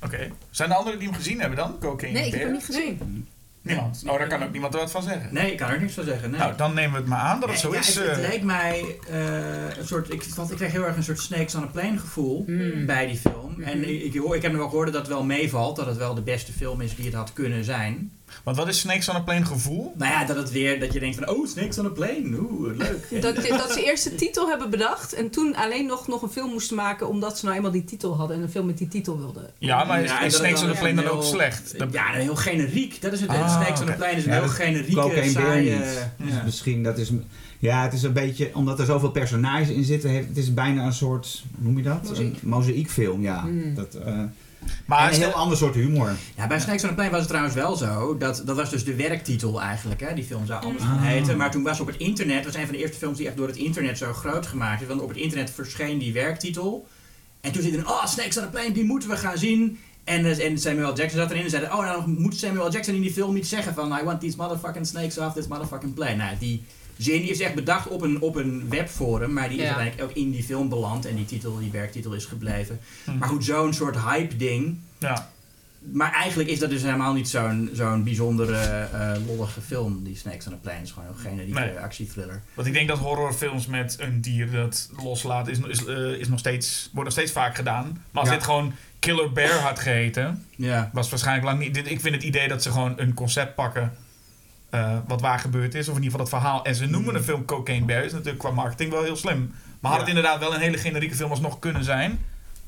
[0.02, 0.30] Oké.
[0.50, 1.78] Zijn er anderen die hem gezien hebben dan?
[1.80, 2.44] Cocaine Nee, ik heb Bear?
[2.44, 3.26] hem niet gezien.
[3.62, 4.02] Niemand.
[4.06, 5.34] Oh, daar kan ook niemand er wat van zeggen.
[5.34, 6.30] Nee, ik kan er niks van zeggen.
[6.30, 6.40] Nee.
[6.40, 7.94] Nou, dan nemen we het maar aan dat het zo Ja, is.
[7.94, 8.28] Het, het eh.
[8.28, 10.12] leek mij eh, een soort.
[10.12, 12.86] Ik, want ik kreeg heel erg een soort Snakes on a Plane gevoel Hmm.
[12.86, 13.52] bij die film.
[13.56, 13.62] Mhm.
[13.62, 15.76] En ik, ik, hoor, ik heb nu ook gehoord dat het wel meevalt.
[15.76, 18.10] Dat het wel de beste film is die het had kunnen zijn.
[18.42, 19.92] Want wat is Snakes on a Plane gevoel?
[19.96, 20.80] Nou ja, dat het weer.
[20.80, 21.28] Dat je denkt van.
[21.28, 22.36] Oh, Snakes on a Plane.
[22.50, 23.06] Oeh, leuk.
[23.22, 26.50] Dat, dat ze eerst de titel hebben bedacht en toen alleen nog, nog een film
[26.50, 29.18] moesten maken omdat ze nou eenmaal die titel hadden en een film met die titel
[29.18, 29.50] wilden.
[29.58, 31.78] Ja, maar is, Ja, is dat Snakes on a Plane dan heel- ook slecht?
[31.78, 33.02] Dat- Ja, heel generiek.
[33.02, 33.30] Dat is het.
[33.30, 33.92] Ah, Snakes on a.
[33.92, 35.70] Plane is een Ja, heel generieke, saaie...
[35.70, 35.80] niet.
[36.16, 37.10] Dus misschien, dat is,
[37.58, 40.92] ja, het is een beetje, omdat er zoveel personages in zitten, het is bijna een
[40.92, 42.02] soort, hoe noem je dat?
[42.08, 42.42] Mozaïek.
[42.42, 43.40] Een mozaïekfilm, ja.
[43.40, 43.74] Hmm.
[43.74, 44.18] Dat, eh,
[44.86, 46.12] Maar en een is heel de- ander soort humor.
[46.36, 48.16] Ja, bij Snakes on a Plane was het trouwens wel zo.
[48.18, 50.00] Dat, dat was dus de werktitel eigenlijk.
[50.00, 50.14] Hè?
[50.14, 51.04] Die film zou anders gaan Ah.
[51.04, 51.36] heten.
[51.36, 53.36] Maar toen was op het internet, dat was een van de eerste films die echt
[53.36, 54.88] door het internet zo groot gemaakt is.
[54.88, 56.86] Want op het internet verscheen die werktitel.
[57.40, 59.78] En toen zit er, oh, Snakes on a Plane, die moeten we gaan zien.
[60.04, 60.96] En, eh, en Samuel.
[60.96, 62.70] Jackson zat erin en zei, oh, nou moet Samuel.
[62.72, 65.94] Jackson in die film niet zeggen van, I want these motherfucking snakes off this motherfucking
[65.94, 66.14] plane.
[66.16, 66.64] Nou, die
[66.96, 69.68] zin die is echt bedacht op een, op een webforum, maar die is Ja.
[69.74, 71.06] uiteindelijk ook in die film beland.
[71.06, 72.80] En die titel, die werktitel is gebleven.
[73.04, 73.18] Hm.
[73.18, 74.78] Maar goed, zo'n soort hype ding.
[74.98, 75.32] Ja.
[75.92, 80.46] Maar eigenlijk is dat dus helemaal niet zo'n zo'n bijzondere, eh, lollige film, die Snakes
[80.46, 80.76] on a Plane.
[80.78, 81.78] Het is gewoon een generieke Nee.
[81.78, 82.42] actiethriller.
[82.54, 86.38] Want ik denk dat horrorfilms met een dier dat loslaat, is, is, eh, is nog
[86.38, 88.02] steeds, wordt nog steeds vaak gedaan.
[88.10, 88.34] Maar als Ja.
[88.34, 90.90] dit gewoon Killer Bear had geheten, Ja.
[90.92, 91.74] was waarschijnlijk lang niet.
[91.74, 93.92] Dit, ik vind het idee dat ze gewoon een concept pakken.
[94.74, 96.64] Eh, wat waar gebeurd is, of in ieder geval het verhaal.
[96.64, 97.16] En ze noemen Mm.
[97.16, 99.50] een film Cocaine Bear, is natuurlijk qua marketing wel heel slim.
[99.80, 100.06] Maar had Ja.
[100.06, 102.18] het inderdaad wel een hele generieke film alsnog kunnen zijn.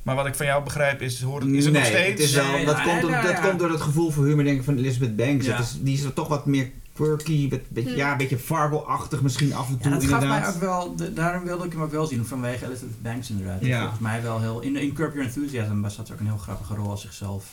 [0.03, 2.09] Maar wat ik van jou begrijp is, hoort, is het nee, nog steeds.
[2.09, 3.41] Het is wel, Nee, dat komt, door, ja, dat ja.
[3.49, 5.47] komt door het gevoel voor humor denk ik, van Elizabeth Banks.
[5.47, 5.57] Ja.
[5.57, 7.97] Het is, die is er toch wat meer quirky, bet- beetje, Hm.
[7.97, 11.13] ja, een beetje Fargo-achtig misschien af en toe Ja, dat gaf mij ook wel, de-
[11.13, 13.61] daarom wilde ik hem ook wel zien, vanwege Elizabeth Banks inderdaad.
[13.65, 13.81] Ja.
[13.81, 16.75] Volgens mij wel heel, in, in Curb Your Enthusiasm was dat ook een heel grappige
[16.75, 17.45] rol als zichzelf.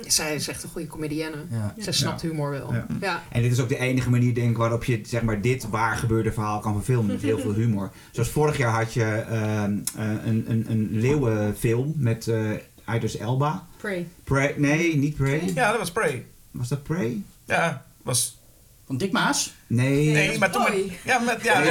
[0.00, 1.36] Zij is echt een goede comedienne.
[1.50, 1.74] Ja.
[1.78, 2.72] Zij snapt humor wel.
[2.72, 2.86] Ja.
[3.00, 3.22] Ja.
[3.30, 5.96] En dit is ook de enige manier denk ik waarop je zeg maar, dit waar
[5.96, 7.90] gebeurde verhaal kan verfilmen met heel veel humor.
[8.10, 12.50] Zoals vorig jaar had je ehm, eh, een, een, een leeuwenfilm met eh
[12.94, 13.66] Idris Elba.
[13.76, 14.06] Prey.
[14.24, 15.52] Prey, nee, niet Prey.
[15.54, 16.26] Ja, dat was Prey.
[16.50, 17.22] Was dat Prey?
[17.44, 18.38] Ja, was.
[18.86, 19.54] Van Dick Maas?
[19.66, 20.10] Nee.
[20.12, 20.62] Nee, maar toen.
[20.62, 21.62] met- ja, met, ja,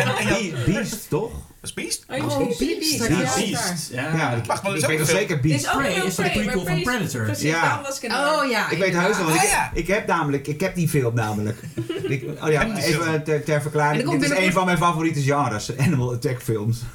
[0.65, 1.31] Beast, toch?
[1.61, 2.05] Was Beast?
[2.09, 2.59] Oh, Oh, Beast.
[2.59, 2.97] Beast.
[3.07, 3.89] Ja, Ja, Beast.
[3.91, 4.15] Ja.
[4.15, 5.65] Ja, ik, Wacht, maar is ik ook weet nog zeker Beast.
[5.65, 7.23] is Prey heel is de prequel van is- Predator.
[7.25, 7.81] Precies, Ja.
[7.81, 8.69] was ik Oh ja.
[8.69, 9.71] Ik weet heus wel, want Ah, ik, ja.
[9.73, 11.57] ik heb namelijk, ik heb die film namelijk.
[12.07, 14.11] Ik, oh ja, even ter, verklaring.
[14.11, 16.79] er Dit is een van mijn favoriete genres, animal attack films.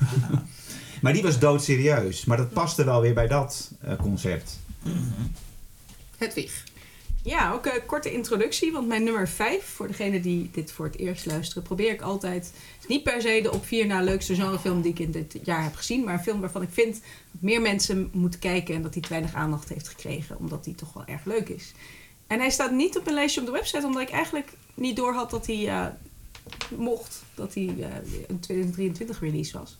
[1.02, 2.24] Maar die was doodserieus.
[2.24, 4.58] Maar dat paste wel weer bij dat eh, concept.
[6.18, 6.62] Hedwig.
[7.26, 10.98] Ja, ook een korte introductie, want mijn nummer 5, voor degene die dit voor het
[10.98, 14.82] eerst luisteren, probeer ik altijd, is niet per se de op vier na leukste genrefilm
[14.82, 16.94] die ik in dit jaar heb gezien, maar een film waarvan ik vind
[17.32, 20.74] dat meer mensen moeten kijken en dat die te weinig aandacht heeft gekregen, omdat die
[20.74, 21.72] toch wel erg leuk is.
[22.26, 25.14] En hij staat niet op mijn lijstje op de website, omdat ik eigenlijk niet door
[25.14, 25.86] had dat hij eh,
[26.76, 29.78] mocht, dat hij eh, een 2023 release was.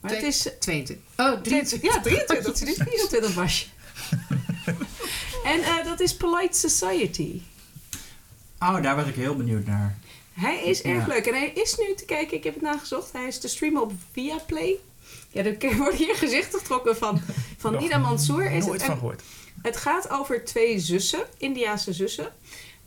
[0.00, 0.96] Maar het is 22.
[1.16, 1.94] Oh, 23.
[1.94, 2.46] ja, 23.
[2.60, 3.68] Het is 24 was.
[5.44, 7.40] en eh, dat is Polite Society.
[8.58, 9.98] Oh, daar was ik heel benieuwd naar.
[10.32, 10.88] Hij is Ja.
[10.90, 11.26] erg leuk.
[11.26, 13.12] En hij is nu te kijken, ik heb het nagezocht.
[13.12, 14.76] Hij is te streamen op Viaplay.
[15.30, 17.20] Ja, er worden hier gezichten getrokken van,
[17.58, 18.50] van Nina Mansour.
[18.50, 19.22] Is Nooit het, van gehoord.
[19.62, 22.32] het gaat over twee zussen, Indiaanse zussen.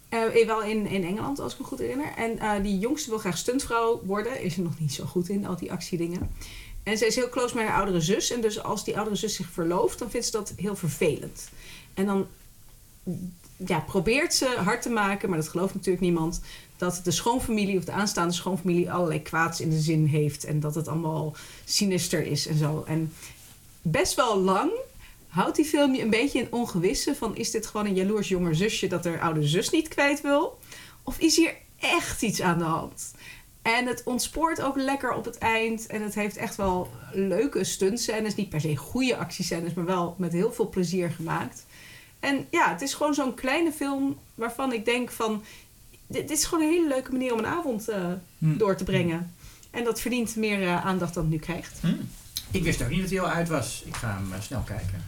[0.10, 2.14] Eh, wel in, in Engeland, als ik me goed herinner.
[2.16, 4.42] En eh, die jongste wil graag stuntvrouw worden.
[4.42, 6.32] Is er nog niet zo goed in, al die actiedingen.
[6.84, 8.32] En zij is heel close met haar oudere zus.
[8.32, 11.50] En dus als die oudere zus zich verlooft, dan vindt ze dat heel vervelend.
[11.94, 12.28] En dan
[13.66, 16.42] ja, probeert ze hard te maken, maar dat gelooft natuurlijk niemand.
[16.78, 20.44] Dat de schoonfamilie of de aanstaande schoonfamilie allerlei kwaads in de zin heeft.
[20.44, 22.84] En dat het allemaal sinister is en zo.
[22.88, 23.14] En
[23.82, 24.72] best wel lang
[25.28, 27.16] houdt die film je een beetje in ongewisse.
[27.16, 30.60] Van is dit gewoon een jaloers jonger zusje dat haar oude zus niet kwijt wil?
[31.04, 33.14] Of is hier echt iets aan de hand?
[33.62, 35.88] En het ontspoort ook lekker op het eind.
[35.88, 38.36] En het heeft echt wel leuke stuntscènes.
[38.36, 41.66] Niet per se goede actiescènes, maar wel met heel veel plezier gemaakt.
[42.20, 45.44] En ja, het is gewoon zo'n kleine film waarvan ik denk van...
[46.08, 48.06] Dit, dit is gewoon een hele leuke manier om een avond eh,
[48.38, 48.58] Hm.
[48.58, 49.34] door te brengen.
[49.72, 51.78] En dat verdient meer eh, aandacht dan het nu krijgt.
[51.82, 51.94] Hm.
[52.52, 53.84] Ik wist ook niet dat hij al uit was.
[53.86, 55.04] Ik ga hem eh, snel kijken.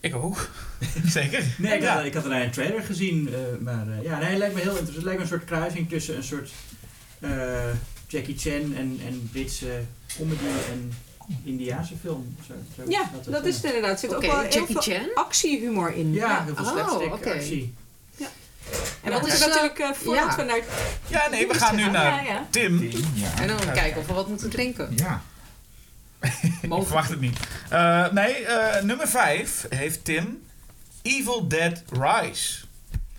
[0.00, 0.48] Ik ook.
[1.06, 1.44] Zeker.
[1.58, 1.94] Nee, ik, Ja.
[1.96, 3.28] had, ik had alleen een trailer gezien.
[3.34, 4.94] eh, maar eh, ja, nee, het lijkt me heel interessant.
[4.96, 6.50] Het lijkt me een soort kruising tussen een soort
[7.20, 7.70] eh,
[8.06, 9.80] Jackie Chan en, en Britse
[10.16, 10.92] comedy en
[11.44, 12.36] Indiaanse film.
[12.46, 13.90] Zo, zo Ja, dat is het inderdaad.
[13.92, 15.08] Er zit Oké, ook wel heel Jackie veel Chan.
[15.14, 16.12] actiehumor in.
[16.12, 17.32] Ja, heel veel Oh, slapstick oké.
[17.32, 17.74] actie.
[19.02, 20.36] En Ja, wat is natuurlijk uh, voordat ja.
[20.36, 20.60] we naar...
[21.06, 22.46] Ja, nee, we gaan nu naar ja.
[22.50, 22.90] Tim.
[23.14, 23.34] Ja.
[23.40, 24.92] En dan kijken of we wat moeten drinken.
[24.96, 25.22] Ja.
[26.62, 27.38] Ik verwacht het niet.
[27.70, 30.42] Eh, nee, eh, nummer 5 heeft Tim.
[31.02, 32.64] Evil Dead Rise.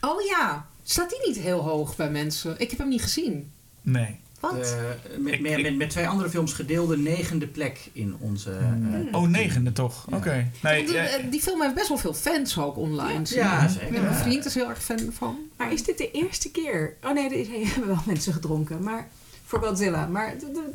[0.01, 2.55] Oh ja, staat die niet heel hoog bij mensen?
[2.57, 3.51] Ik heb hem niet gezien.
[3.81, 4.19] Nee.
[4.51, 4.63] Wat?
[4.63, 8.51] De, met, Ik- met, met, met twee andere films gedeelde negende plek in onze...
[8.51, 10.05] eh, Oh, negende toch?
[10.09, 10.17] Ja.
[10.17, 10.51] Oké.
[10.61, 13.21] Nee, ja, eh, die film heeft best wel veel fans ook online.
[13.23, 13.69] Ja, je.
[13.69, 13.93] zeker.
[13.93, 15.37] Ja, Mijn vriend is heel erg fan van.
[15.57, 16.95] Maar is dit de eerste keer?
[17.03, 18.83] Oh nee, er is- hebben wel mensen gedronken.
[18.83, 19.07] Maar
[19.45, 20.07] voor Godzilla.
[20.07, 20.71] Maar de- de-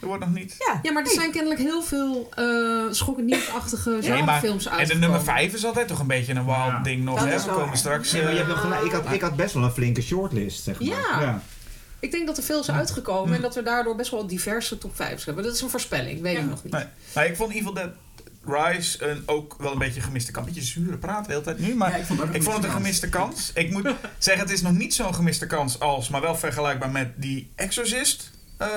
[0.00, 0.54] er wordt nog niet.
[0.66, 0.80] ja.
[0.82, 4.94] Ja, maar er zijn kennelijk heel veel uh, schokkend nieuwsachtige Nee, maar- genrefilms En de
[4.94, 6.80] nummer 5 is altijd toch een beetje een wild Ja.
[6.82, 7.18] ding nog.
[7.18, 7.34] Dat Hè?
[7.34, 8.12] is We komen straks.
[8.12, 8.82] Nee, maar je eh, hebt gelijk.
[8.84, 10.88] Ik had, ik had best wel een flinke shortlist, zeg maar.
[11.22, 11.42] Ja.
[12.00, 14.92] Ik denk dat er veel is uitgekomen en dat we daardoor best wel diverse top
[14.92, 15.44] 5's hebben.
[15.44, 16.40] Dat is een voorspelling, weet Ja.
[16.40, 16.72] ik nog niet.
[16.72, 16.84] Nee.
[17.14, 17.90] Maar ik vond Evil Dead
[18.46, 20.46] Rise een, ook wel een beetje een gemiste kans.
[20.46, 21.74] Een beetje zure praat de hele tijd nu.
[21.74, 23.50] Maar Ja, ik vond het ook ik vond het een gemiste kans.
[23.54, 27.08] Ik moet zeggen, het is nog niet zo'n gemiste kans als, maar wel vergelijkbaar met
[27.16, 28.30] die Exorcist.
[28.56, 28.68] eh.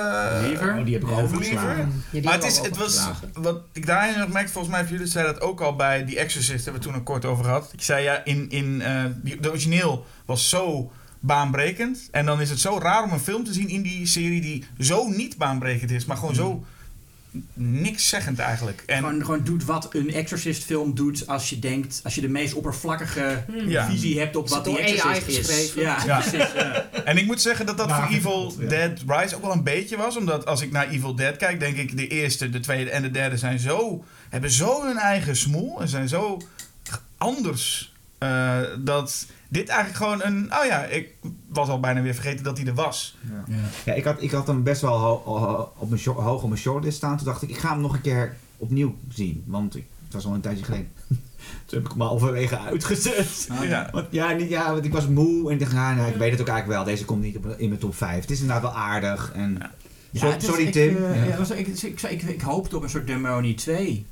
[0.60, 2.04] Oh, die heb ik overgeslagen.
[2.10, 5.34] Ja, Maar het, is, het was, wat ik daarin heb gemerkt, volgens mij, jullie zeiden
[5.34, 7.70] dat ook al bij die Exorcist, hebben we toen een kort over gehad.
[7.72, 12.08] Ik zei ja, in, in, eh, die, de origineel was zo baanbrekend.
[12.10, 14.64] En dan is het zo raar om een film te zien in die serie die
[14.78, 16.64] zo niet baanbrekend is, maar gewoon zo
[17.54, 18.82] niks zeggend eigenlijk.
[18.86, 22.28] En Gewoon, gewoon doet wat een Exorcist film doet als je denkt, als je de
[22.28, 23.86] meest oppervlakkige Ja.
[23.90, 25.36] visie hebt op Is wat die AI Exorcist is.
[25.36, 25.82] geschreven?
[25.82, 26.18] Ja, Ja.
[26.28, 26.52] precies.
[26.54, 26.88] ja.
[27.04, 28.54] En ik moet zeggen dat dat voor Evil.
[28.68, 30.16] Dead Rise ook wel een beetje was.
[30.16, 33.10] Omdat als ik naar Evil Dead kijk, denk ik de eerste, de tweede en de
[33.10, 35.80] derde zijn zo, hebben zo hun eigen smoel.
[35.80, 36.40] En zijn zo
[37.18, 37.92] anders.
[38.18, 40.52] eh, dat dit eigenlijk gewoon een...
[40.60, 41.14] Oh ja, ik
[41.48, 43.16] was al bijna weer vergeten dat hij er was.
[43.30, 43.54] Ja.
[43.84, 46.60] Ja, ik had, ik had hem best wel ho- ho- op mijn hoog op mijn
[46.60, 47.16] shortlist staan.
[47.16, 49.42] Toen dacht ik, ik ga hem nog een keer opnieuw zien.
[49.46, 50.88] Want ik, het was al een tijdje geleden.
[51.66, 53.48] Toen heb ik hem halverwege uitgezet.
[53.52, 53.88] Oh, ja.
[53.92, 56.30] Want, ja, niet, ja, want ik was moe en ik dacht, ah, nou, ik weet
[56.32, 56.92] het ook eigenlijk wel.
[56.92, 58.20] Deze komt niet op- in mijn top 5.
[58.20, 59.32] Het is inderdaad wel aardig.
[59.34, 59.58] En,
[60.10, 60.96] Ja, Sorry, is- ik, Tim.
[60.96, 61.24] eh, Ja.
[61.24, 64.06] ja, was- ik, ik, ik, ik, ik hoopte op een soort Demony 2.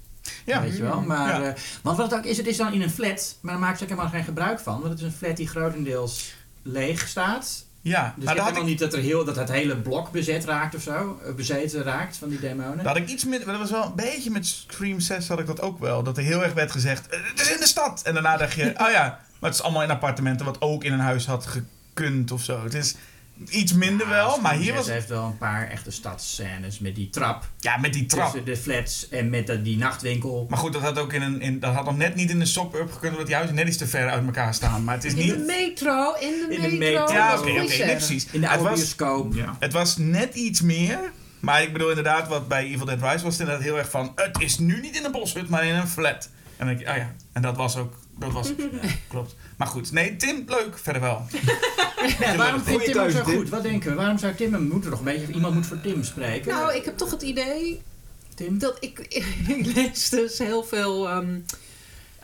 [0.49, 0.61] Ja.
[0.63, 1.01] Weet je wel?
[1.01, 1.49] Maar, Ja.
[1.49, 3.79] eh, want wat het ook is, het is dan in een flat, maar daar maakt
[3.79, 4.73] ze ook helemaal geen gebruik van.
[4.81, 6.33] Want het is een flat die grotendeels
[6.63, 7.67] leeg staat.
[7.81, 10.11] Ja, Dus maar hebt had, helemaal ik, niet dat, er heel, dat het hele blok
[10.11, 11.21] bezet raakt of zo.
[11.25, 12.77] eh, Bezeten raakt van die demonen.
[12.77, 13.45] daar had ik iets met...
[13.45, 16.03] Dat was wel een beetje met Scream 6 had ik dat ook wel.
[16.03, 18.03] Dat er heel erg werd gezegd, "Eh, het is in de stad.
[18.05, 20.93] En daarna dacht je, oh ja, maar het is allemaal in appartementen wat ook in
[20.93, 22.63] een huis had gekund of zo.
[22.65, 22.95] Het is
[23.49, 24.85] iets minder wel, maar hier was...
[24.87, 27.49] Ze heeft wel een paar echte stadsscènes met die trap.
[27.59, 28.25] Ja, met die trap.
[28.25, 30.47] Tussen de flats en met de- die nachtwinkel.
[30.49, 31.41] Maar goed, dat had ook in een.
[31.41, 33.77] In, dat had nog net niet in de suburb gekund, omdat die huizen net iets
[33.77, 34.85] te ver uit elkaar staan.
[34.85, 35.29] Maar het is In niet.
[35.31, 36.79] de metro, in de In de metro.
[37.01, 37.13] metro.
[37.15, 38.27] Ja, dat oké, een nee, precies.
[38.31, 39.35] In de het, oude was, bioscoop.
[39.35, 39.57] ja.
[39.59, 40.99] het was net iets meer,
[41.41, 44.13] Maar ik bedoel inderdaad, wat bij Evil Dead Rise was het inderdaad heel erg van...
[44.15, 46.29] Het is nu niet in een boshut, maar in een flat.
[46.57, 47.15] En dan denk ik, ah ja.
[47.33, 47.95] En dat was ook...
[48.19, 48.57] Dat was het.
[48.83, 49.37] Ja, klopt.
[49.59, 49.93] Maar goed.
[49.93, 50.79] Nee, Tim, leuk.
[50.79, 51.27] Verder wel.
[52.21, 53.49] Ja, waarom vindt Tim hem zo goed?
[53.49, 53.97] Wat denken we?
[53.97, 54.63] Waarom zou Tim hem...
[54.63, 55.33] Moeten we nog een beetje...
[55.33, 56.49] Iemand moet voor Tim spreken.
[56.53, 57.83] Nou, ik heb toch het idee
[58.35, 58.59] Tim?
[58.59, 58.99] dat ik,
[59.57, 61.09] ik lees dus heel veel.
[61.09, 61.39] ehm,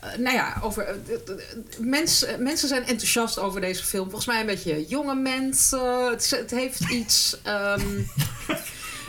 [0.01, 0.85] eh, nou ja, over.
[0.87, 0.95] eh,
[1.25, 4.05] d- mensen, mensen zijn enthousiast over deze film.
[4.05, 6.11] Volgens mij een beetje jonge mensen.
[6.11, 7.37] Het, het heeft iets.
[7.43, 7.81] ehm,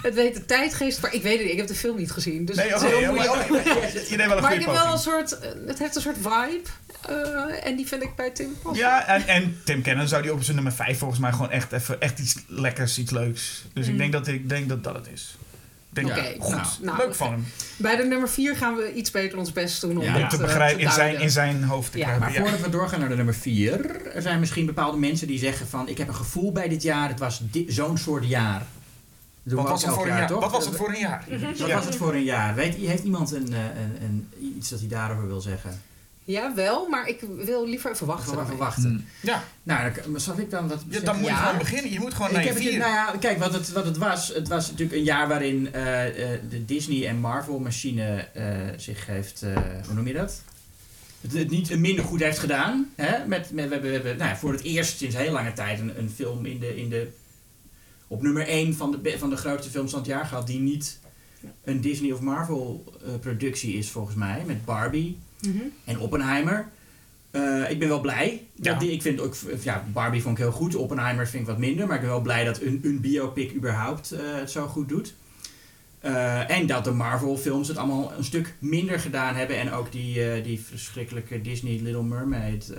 [0.01, 1.01] het weet de tijdgeest.
[1.01, 2.45] Maar ik weet het niet, ik heb de film niet gezien.
[2.45, 2.85] Dus Nee, oké.
[2.85, 3.49] is heel ja, moeilijk.
[3.49, 5.39] maar- oh, je neemt wel een Maar ik heb wel een soort.
[5.39, 6.61] eh, Het heeft een soort vibe.
[7.09, 8.83] Eh, en die vind ik bij Tim passen.
[8.85, 11.71] Ja, en, en Tim Cannon zou die op zijn nummer 5 volgens mij gewoon echt
[11.71, 13.65] even echt iets lekkers, iets leuks.
[13.73, 13.97] Dus ik Mm.
[13.97, 15.37] denk dat ik denk dat dat het is.
[16.03, 17.45] Oké, goed, nou, nou, leuk van hem.
[17.77, 20.15] Bij de nummer 4 gaan we iets beter ons best doen om Ja.
[20.21, 22.23] Om te eh, begrijpen, in zijn, in zijn hoofd te Ja, krijgen.
[22.25, 22.41] Maar Ja.
[22.41, 25.87] voordat we doorgaan naar de nummer 4, er zijn misschien bepaalde mensen die zeggen van
[25.87, 28.65] ik heb een gevoel bij dit jaar, het was zo'n soort jaar.
[29.43, 30.27] Wat was, ook het voor elk een jaar?
[30.27, 30.39] toch?
[30.41, 31.23] Wat was het voor een jaar?
[31.57, 31.75] Wat Ja.
[31.75, 32.55] was het voor een jaar?
[32.55, 35.81] Weet, heeft iemand een, eh, een, een, iets dat hij daarover wil zeggen?
[36.27, 38.27] Ja, wel, maar ik wil liever even wachten.
[38.29, 38.73] Gewoon even daarmee.
[38.75, 39.07] wachten.
[39.21, 41.37] Ja, Nou, dan zal ik dan wat ja, dan moet je Ja.
[41.45, 41.91] gewoon beginnen.
[41.91, 43.97] Je moet gewoon Ik naar je heb het, nou ja, kijk, wat het, wat het
[43.97, 44.27] was.
[44.27, 48.45] Het was natuurlijk een jaar waarin eh, eh, de Disney en Marvel machine eh,
[48.77, 50.41] zich heeft, eh, hoe noem je dat?
[51.21, 52.89] Het, het niet minder goed heeft gedaan.
[52.95, 53.25] Hè?
[53.27, 55.79] Met, met, we hebben, we hebben nou ja, voor het eerst sinds heel lange tijd
[55.79, 57.07] een, een film in de, in de,
[58.07, 60.47] op nummer 1 van de, van de grootste films van het jaar gehad.
[60.47, 60.99] Die niet
[61.63, 64.43] een Disney of Marvel eh, productie is volgens mij.
[64.45, 65.63] Met Barbie Mhm.
[65.85, 66.67] en Oppenheimer.
[67.35, 68.47] Eh, ik ben wel blij.
[68.55, 70.75] Dat die, ik vind ook, ja, Barbie vond ik heel goed.
[70.75, 71.87] Oppenheimer vind ik wat minder.
[71.87, 75.13] Maar ik ben wel blij dat een, een biopic überhaupt eh, het zo goed doet.
[75.99, 79.57] Eh, en dat de Marvel films het allemaal een stuk minder gedaan hebben.
[79.57, 82.73] En ook die, die verschrikkelijke Disney Little Mermaid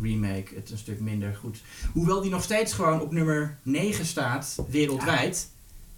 [0.00, 1.62] remake het een stuk minder goed.
[1.92, 5.48] Hoewel die nog steeds gewoon op nummer 9 staat wereldwijd.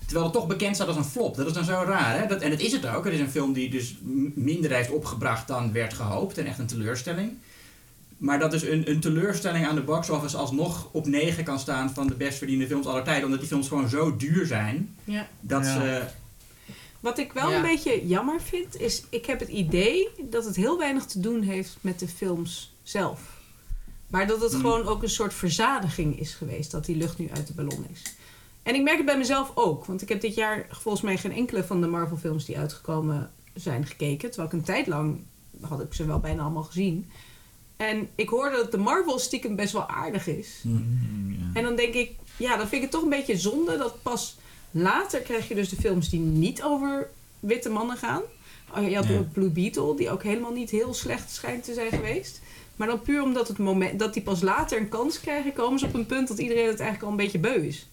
[0.06, 1.36] Terwijl het toch bekend staat als een flop.
[1.36, 2.26] Dat is dan zo raar, hè?
[2.26, 3.04] Dat, en dat is het ook.
[3.04, 3.96] Het is een film die dus
[4.34, 6.38] minder heeft opgebracht dan werd gehoopt.
[6.38, 7.32] En echt een teleurstelling.
[8.16, 11.90] Maar dat dus een, een teleurstelling aan de box office alsnog op 9 kan staan
[11.94, 13.24] van de best verdiende films aller tijden.
[13.24, 14.94] Omdat die films gewoon zo duur zijn.
[15.04, 15.28] Ja.
[15.40, 15.72] Dat Ja.
[15.80, 16.02] ze...
[17.00, 17.56] Wat ik wel Ja.
[17.56, 21.42] een beetje jammer vind, is ik heb het idee dat het heel weinig te doen
[21.42, 23.20] heeft met de films zelf.
[24.06, 24.60] Maar dat het Hmm.
[24.60, 28.02] gewoon ook een soort verzadiging is geweest dat die lucht nu uit de ballon is.
[28.66, 31.32] En ik merk het bij mezelf ook, want ik heb dit jaar volgens mij geen
[31.32, 34.28] enkele van de Marvel films die uitgekomen zijn gekeken.
[34.28, 35.20] Terwijl ik een tijd lang
[35.60, 37.10] had ik ze wel bijna allemaal gezien.
[37.76, 40.62] En ik hoorde dat de Marvel stiekem best wel aardig is.
[41.52, 44.36] En dan denk ik, ja, dan vind ik het toch een beetje zonde dat pas
[44.70, 48.22] later krijg je dus de films die niet over witte mannen gaan.
[48.76, 51.90] Oh, je had ook Blue Beetle, die ook helemaal niet heel slecht schijnt te zijn
[51.90, 52.40] geweest.
[52.76, 55.86] Maar dan puur omdat het moment dat die pas later een kans krijgen, komen ze
[55.86, 57.86] op een punt dat iedereen het eigenlijk al een beetje beu is.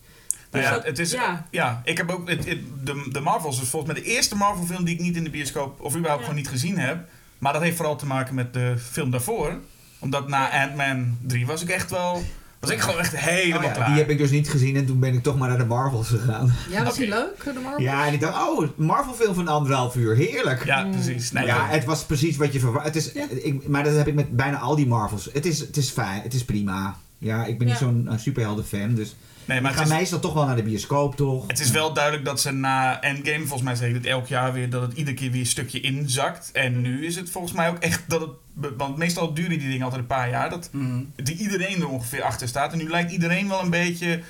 [0.54, 1.46] Nou Dus ja, het is, ja.
[1.52, 1.82] ja.
[1.86, 4.84] ik heb ook het, het- de, de Marvels is volgens mij de eerste Marvel film
[4.84, 6.28] die ik niet in de bioscoop of überhaupt Ja.
[6.28, 6.98] gewoon niet gezien heb.
[7.38, 9.60] Maar dat heeft vooral te maken met de film daarvoor.
[10.00, 12.24] Omdat na Ant-Man 3 was ik echt wel,
[12.60, 13.88] was ik gewoon echt helemaal Oh ja, klaar.
[13.88, 16.08] die heb ik dus niet gezien en toen ben ik toch maar naar de Marvels
[16.08, 16.54] gegaan.
[16.70, 17.82] Ja, was die leuk, de Marvel?
[17.82, 20.66] Ja, en ik dacht, oh, een Marvel film van anderhalf uur, heerlijk.
[20.66, 21.32] Ja, precies.
[21.32, 22.86] Nee, ja, het was precies wat je verwacht.
[22.86, 23.26] Het is, Ja.
[23.30, 25.30] ik, maar dat heb ik met bijna al die Marvels.
[25.34, 26.96] Het is, het is fijn, het is prima.
[27.18, 30.20] Ja, ik ben niet zo'n uh, superhelden fan, dus nee, maar ga het is, meestal
[30.20, 31.44] toch wel naar de bioscoop, toch?
[31.48, 34.70] het is wel duidelijk dat ze na Endgame, volgens mij zeggen het elk jaar weer,
[34.70, 36.50] dat het iedere keer weer een stukje inzakt.
[36.52, 38.30] En nu is het volgens mij ook echt dat het,
[38.78, 41.02] want meestal duren die dingen altijd een paar jaar, dat Mhm.
[41.16, 42.72] die iedereen er ongeveer achter staat.
[42.72, 44.22] En nu lijkt iedereen wel een beetje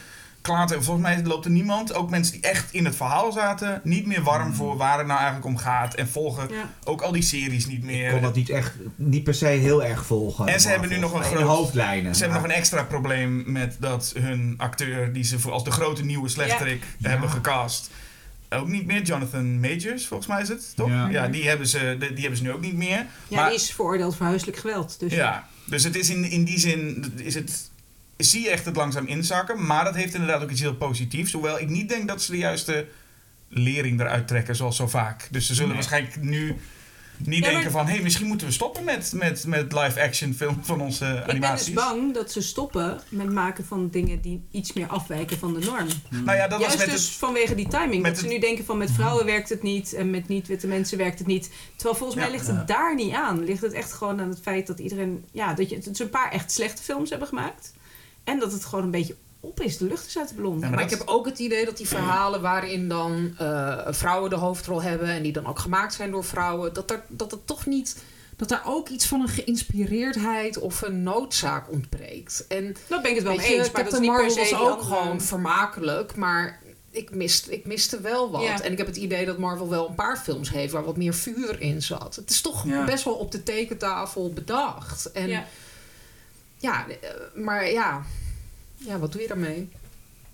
[0.43, 0.81] klaar te...
[0.81, 4.23] Volgens mij loopt er niemand, ook mensen die echt in het verhaal zaten, niet meer
[4.23, 5.93] warm voor waar het nou eigenlijk om gaat.
[5.95, 6.69] En volgen Ja.
[6.83, 8.11] ook al die series niet Ik meer.
[8.11, 10.47] kon dat niet echt, niet per se heel erg volgen.
[10.47, 12.15] En ze hebben nu nog een groot- hoofdlijnen.
[12.15, 15.71] Ze hebben nog een extra probleem met dat hun acteur, die ze voor als de
[15.71, 17.89] grote nieuwe slechterik hebben gecast,
[18.49, 19.01] ook niet meer.
[19.01, 20.89] Jonathan Majors, volgens mij is het, toch?
[20.89, 21.07] Ja.
[21.09, 23.05] Ja, die, hebben ze, die, die hebben ze nu ook niet meer.
[23.27, 24.99] Ja, Maar- die is veroordeeld voor huiselijk geweld.
[24.99, 27.71] Dus Ja, dus het is in, in die zin, is het,
[28.17, 29.65] zie je echt het langzaam inzakken.
[29.65, 31.31] Maar dat heeft inderdaad ook iets heel positiefs.
[31.31, 32.87] Hoewel ik niet denk dat ze de juiste
[33.49, 35.27] lering eruit trekken, zoals zo vaak.
[35.31, 35.77] Dus ze zullen Nee.
[35.77, 36.55] waarschijnlijk nu
[37.17, 37.85] niet Ja, denken van...
[37.85, 41.29] hé, hey, misschien moeten we stoppen met, met, met live-action film van onze Ik ben
[41.29, 41.65] animaties.
[41.65, 45.59] dus bang dat ze stoppen met maken van dingen die iets meer afwijken van de
[45.65, 45.87] norm.
[46.09, 47.15] Nou ja, dat Juist was met dus het...
[47.15, 48.03] vanwege die timing.
[48.03, 51.17] dat ze nu denken van met vrouwen werkt het niet en met niet-witte mensen werkt
[51.19, 51.51] het niet.
[51.75, 53.43] Terwijl volgens mij ligt het daar niet aan.
[53.43, 55.25] Ligt het echt gewoon aan het feit dat iedereen...
[55.31, 57.73] Ja, dat, je, dat ze een paar echt slechte films hebben gemaakt.
[58.23, 59.77] En dat het gewoon een beetje op is.
[59.77, 60.53] De lucht is uit de ballon.
[60.53, 64.29] Ja, Maar, maar ik heb ook het idee dat die verhalen waarin dan eh, vrouwen
[64.29, 67.47] de hoofdrol hebben en die dan ook gemaakt zijn door vrouwen, dat, er, dat het
[67.47, 68.03] toch niet.
[68.35, 72.45] Dat daar ook iets van een geïnspireerdheid of een noodzaak ontbreekt.
[72.47, 73.71] En Dat ben ik het wel je, eens.
[73.71, 76.59] Maar dat is Captain niet per Marvel se was ook andere- gewoon vermakelijk, maar
[76.91, 78.41] ik, mist, ik miste wel wat.
[78.43, 78.61] Ja.
[78.61, 81.13] En ik heb het idee dat Marvel wel een paar films heeft waar wat meer
[81.13, 82.15] vuur in zat.
[82.15, 82.85] Het is toch Ja.
[82.85, 85.11] best wel op de tekentafel bedacht.
[85.11, 85.45] En ja,
[86.63, 86.85] Ja.
[86.87, 87.09] eh,
[87.43, 88.01] maar ja.
[88.77, 89.69] Ja, wat doe je daarmee?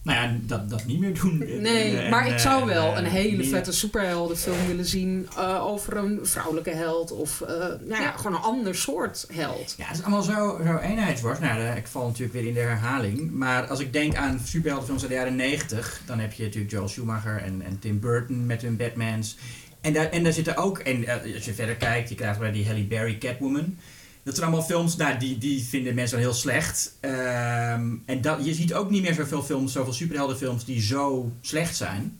[0.01, 1.37] Nou ja, dat, dat niet meer doen.
[1.61, 4.85] Nee, En, maar en, ik zou eh, wel eh, een hele meer- vette superheldenfilm willen
[4.85, 8.11] zien eh, over een vrouwelijke held of eh, nou ja, Ja.
[8.11, 9.75] gewoon een ander soort held.
[9.77, 11.41] Ja, het is allemaal zo, zo eenheidsworst.
[11.41, 13.31] Nou, ik val natuurlijk weer in de herhaling.
[13.31, 16.87] Maar als ik denk aan superheldenfilms uit de jaren 90, dan heb je natuurlijk Joel
[16.87, 19.37] Schumacher en, en Tim Burton met hun Batmans.
[19.81, 22.51] En daar, en daar zitten ook, en eh, als je verder kijkt, je krijgt bij
[22.51, 23.77] die Halle Berry Catwoman.
[24.23, 26.91] Dat zijn allemaal films, nou, die, die vinden mensen dan heel slecht.
[26.99, 31.75] Ehm, en dat, je ziet ook niet meer zoveel films, zoveel superheldenfilms die zo slecht
[31.75, 32.17] zijn.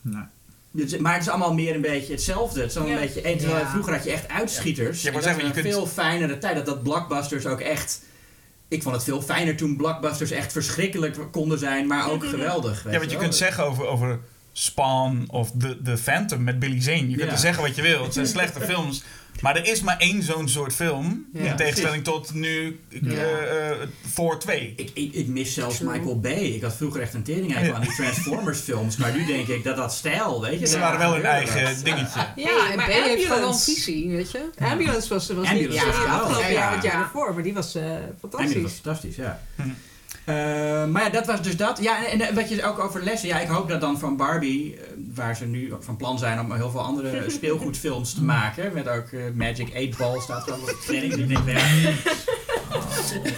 [0.00, 0.22] Nee.
[0.70, 2.60] Dus, maar het is allemaal meer een beetje hetzelfde.
[2.60, 3.02] Het is allemaal Ja.
[3.02, 3.70] een beetje, Ja.
[3.70, 5.00] vroeger had je echt uitschieters.
[5.02, 6.56] Ja, En maar dat zeg maar, was je een kunt- veel fijnere tijd.
[6.56, 8.00] Dat, dat blockbusters ook echt...
[8.68, 12.82] Ik vond het veel fijner toen blockbusters echt verschrikkelijk konden zijn, maar ook geweldig.
[12.82, 14.18] weet Ja, want je kunt zeggen over, over
[14.52, 16.96] Spawn of The, The Phantom met Billy Zane.
[17.10, 17.30] Je kunt Ja.
[17.32, 18.02] er zeggen wat je wil.
[18.04, 19.02] Het zijn slechte films.
[19.42, 21.26] Maar er is maar één zo'n soort film.
[21.32, 23.10] Ja, in tegenstelling tot nu Ja.
[23.12, 23.76] eh, eh,
[24.14, 24.72] Thor 2.
[24.76, 25.80] Ik, ik, ik mis zelfs.
[25.80, 26.32] Michael Bay.
[26.44, 27.72] Ik had vroeger echt een tering Ja.
[27.74, 28.96] aan die Transformers films.
[28.96, 30.66] Maar nu denk ik dat dat stijl, weet je.
[30.66, 32.26] Ze waren wel hun eigen dingetje.
[32.36, 33.70] Ja, en maar B heeft gewoon wel een Ambulance.
[33.74, 34.50] visie, weet je.
[34.58, 36.74] Ambulance was, was Ambulance niet was afgelopen Ja, jaar, ja.
[36.74, 37.82] het jaar ervoor, maar die was eh,
[38.20, 38.62] fantastisch.
[38.62, 39.40] was fantastisch, ja.
[39.56, 39.62] Hm.
[40.26, 40.34] Eh,
[40.86, 41.78] maar ja, dat was dus dat.
[41.82, 43.28] Ja, en, en wat je ook over lessen.
[43.28, 44.80] Ja, ik hoop dat dan van Barbie, eh,
[45.14, 48.72] waar ze nu ook van plan zijn om heel veel andere speelgoedfilms te maken.
[48.74, 50.76] Met ook eh, Magic 8 Ball staat er op de.
[50.86, 51.92] Dus ik denk, ja.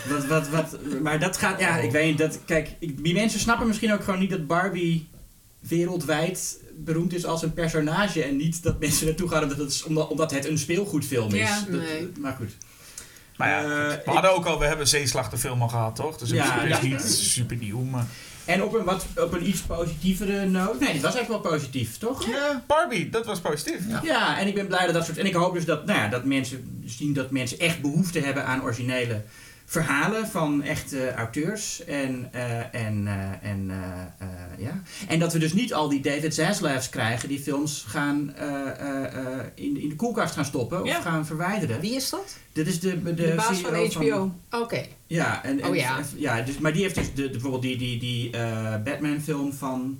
[0.08, 2.18] wat, wat, wat, maar dat gaat, ja, ik weet niet.
[2.18, 5.08] Dat, kijk, ik- die mensen snappen misschien ook gewoon niet dat Barbie
[5.60, 8.22] wereldwijd beroemd is als een personage.
[8.24, 11.38] En niet dat mensen naartoe gaan omdat het, omdat, het een speelgoedfilm is.
[11.48, 11.64] Ja.
[11.70, 12.18] Dat-.
[12.20, 12.50] Maar goed.
[13.38, 13.68] Maar ja, Eh,
[14.04, 14.88] we hadden ook al, we hebben
[15.62, 16.18] al gehad, toch?
[16.18, 16.82] Dus Ja, is ja.
[16.82, 18.06] niet super nieuw, maar...
[18.44, 20.80] En op een, wat, op een iets positievere noot.
[20.80, 22.26] Nee, dit was eigenlijk wel positief, toch?
[22.26, 23.80] Ja, Barbie, dat was positief.
[24.02, 24.38] Ja.
[24.38, 25.18] en ik ben blij dat dat soort.
[25.18, 28.44] En ik hoop dus dat, nou ja, dat mensen zien dat mensen echt behoefte hebben
[28.44, 29.22] aan originele
[29.70, 31.84] verhalen van echte auteurs.
[31.84, 34.26] En, eh, en, eh, en, eh,
[34.64, 34.82] ja.
[35.08, 39.04] en dat we dus niet al die David Zaslavs krijgen die films gaan eh, eh,
[39.04, 41.00] eh, in, in de koelkast gaan stoppen of Ja.
[41.00, 41.80] gaan verwijderen.
[41.80, 42.36] Wie is dat?
[42.52, 44.32] Dit is de, de, De, baas CEO van HBO.
[44.62, 44.84] Oké.
[45.06, 45.98] ja, en, en, Oh ja.
[46.16, 49.98] ja dus, maar die heeft dus de, de- bijvoorbeeld die, die, die eh, Batman-film van.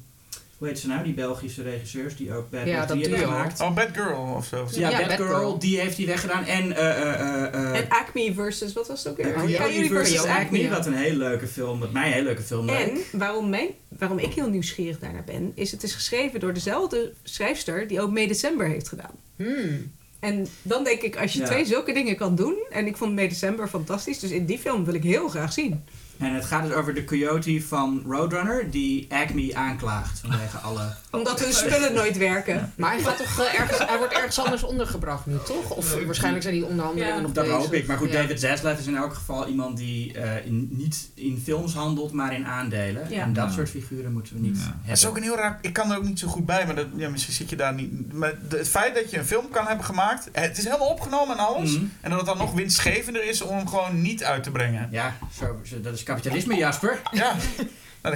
[0.58, 1.04] Hoe heet ze nou?
[1.04, 3.60] Die Belgische regisseurs die ook Bad Ja, 3 hebben gemaakt.
[3.60, 4.68] Oh, Bad Girl of zo.
[4.70, 5.58] Ja, Ja, Batgirl, Batgirl.
[5.58, 6.44] die heeft hij weggedaan.
[6.44, 9.32] En, eh eh eh eh En Acme versus, wat was het ook weer?
[9.32, 12.68] Coyote Coyote versus Acme, wat een hele leuke film, wat mij een hele leuke film.
[12.68, 13.68] En waarom, mijn,
[13.98, 18.10] waarom ik heel nieuwsgierig daarnaar ben, is het is geschreven door dezelfde schrijfster die ook
[18.12, 19.14] May December heeft gedaan.
[19.36, 19.92] Hmm.
[20.20, 21.46] En dan denk ik, als je Ja.
[21.46, 24.84] twee zulke dingen kan doen, en ik vond May December fantastisch, dus in die film
[24.84, 25.84] wil ik heel graag zien.
[26.18, 30.92] En het gaat dus over de Coyote van Roadrunner, die Acme aanklaagt vanwege alle...
[31.10, 32.72] Omdat hun spullen nooit werken.
[32.76, 35.70] Maar hij, gaat toch, eh, ergens, hij wordt ergens anders ondergebracht nu, toch?
[35.70, 37.20] Of eh, waarschijnlijk zijn die onderhandelingen Ja.
[37.20, 37.58] nog Dat bezig.
[37.60, 37.86] hoop ik.
[37.86, 38.20] Maar goed, Ja.
[38.20, 42.34] David Zaslav is in elk geval iemand die eh, in, niet in films handelt, maar
[42.34, 43.06] in aandelen.
[43.10, 43.22] Ja.
[43.22, 43.52] En dat Ja.
[43.52, 44.62] soort figuren moeten we niet Ja.
[44.62, 44.80] hebben.
[44.86, 45.58] Dat is ook een heel raar...
[45.62, 47.74] Ik kan er ook niet zo goed bij, maar dat, ja, misschien zit je daar
[47.74, 48.12] niet...
[48.12, 50.28] Maar de- het feit dat je een film kan hebben gemaakt...
[50.32, 51.70] Het is helemaal opgenomen en alles.
[51.76, 51.84] Mhm.
[52.00, 54.88] En dat het dan nog winstgevender is om hem gewoon niet uit te brengen.
[54.90, 57.00] Ja, zo, zo- dat is kapitalisme, Jasper.
[57.12, 57.34] Ja.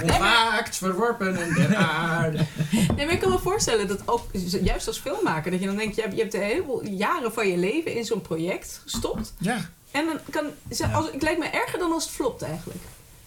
[0.01, 2.37] Onwaakt, verworpen en der aarde.
[2.71, 4.21] Nee, maar ik kan me voorstellen dat ook,
[4.63, 7.47] juist als filmmaker, dat je dan denkt, je hebt, je hebt een heleboel jaren van
[7.47, 9.33] je leven in zo'n project gestopt.
[9.37, 9.57] ja,
[9.91, 12.79] En dan kan, ze- als, het lijkt me erger dan als het flopt eigenlijk.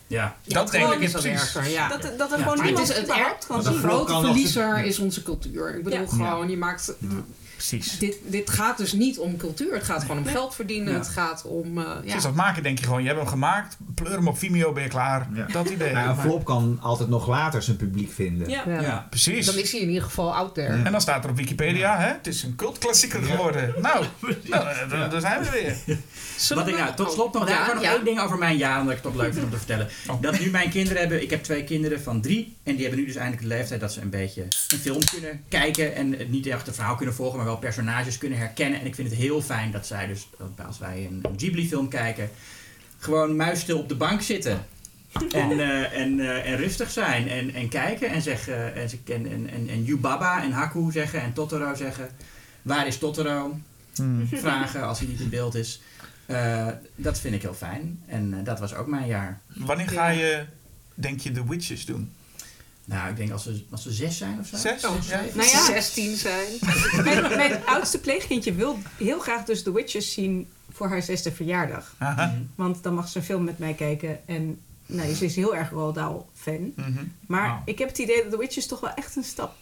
[0.07, 0.37] Ja.
[0.45, 1.41] dat denk ik is dat precies.
[1.55, 1.89] erger, ja.
[1.89, 3.79] Dat, dat er Ja, gewoon niemand het is het überhaupt kan De zien.
[3.79, 5.77] grote verliezer is onze cultuur.
[5.77, 6.07] Ik bedoel Ja.
[6.07, 6.93] gewoon, je maakt...
[7.57, 7.99] Precies.
[7.99, 9.75] Dit, dit gaat dus niet om cultuur.
[9.75, 10.93] Het gaat gewoon om geld verdienen.
[10.93, 10.99] Ja.
[10.99, 11.79] Het gaat om...
[11.79, 12.11] eh, ja.
[12.11, 14.83] Sinds dat maken denk je gewoon, je hebt hem gemaakt, pleur hem op Vimeo, ben
[14.83, 15.29] je klaar.
[15.35, 15.47] Ja.
[15.53, 15.93] Dat idee.
[15.93, 18.49] Nou, een flop kan altijd nog later zijn publiek vinden.
[18.49, 18.63] Ja.
[18.67, 18.81] Ja.
[18.81, 19.07] ja.
[19.11, 19.47] Precies.
[19.47, 20.77] Dan is hij in ieder geval out there.
[20.79, 20.85] Ja.
[20.85, 23.75] En dan staat er op Wikipedia, hè, het is een cultklassieker geworden.
[23.83, 24.05] Nou,
[24.45, 25.77] nou eh, daar- daar zijn we weer.
[26.37, 28.57] Zullen Wat ik, nou, tot slot nog, Oh, ja, ja, nog één ding over mijn
[28.57, 29.89] jaar, omdat ik het toch leuk vind om te vertellen.
[30.11, 30.23] Oh.
[30.23, 33.07] Dat nu mijn kinderen hebben, ik heb twee kinderen van drie, en die hebben nu
[33.07, 36.47] dus eindelijk de leeftijd dat ze een beetje een film kunnen kijken en het niet
[36.47, 38.81] echt een verhaal kunnen volgen, maar wel personages kunnen herkennen.
[38.81, 42.31] En ik vind het heel fijn dat zij dus, dat als wij een, Ghibli-film kijken,
[42.99, 44.65] gewoon muisstil op de bank zitten.
[45.31, 49.27] En, eh, en, eh, en rustig zijn en, en kijken en zeggen en, ze, en,
[49.27, 52.09] en, en, en Yubaba en Haku zeggen en Totoro zeggen.
[52.63, 53.59] Waar is Totoro?
[53.95, 54.29] Hmm.
[54.33, 55.81] vragen als hij niet in beeld is.
[56.27, 58.03] Eh, dat vind ik heel fijn.
[58.07, 59.41] En eh, dat was ook mijn jaar.
[59.47, 60.45] Wanneer ga je,
[60.95, 62.13] denk je, The Witches doen?
[62.89, 64.57] Nou, ik denk als ze, als ze zes zijn of zo.
[64.57, 64.85] Zes?
[64.85, 65.21] Oh, Ja.
[65.35, 65.65] Nou ja.
[65.65, 66.47] 16 zijn.
[67.05, 71.95] Mijn, mijn oudste pleegkindje wil heel graag dus The Witches zien voor haar zesde verjaardag.
[71.99, 72.27] Aha.
[72.27, 72.37] Mhm.
[72.55, 74.29] Want dan mag ze een film met mij kijken.
[74.29, 76.73] En nou, ze is heel erg Roald Dahl fan.
[76.77, 77.05] Mhm.
[77.27, 77.61] Maar Nou.
[77.65, 79.57] ik heb het idee dat The Witches toch wel echt een stap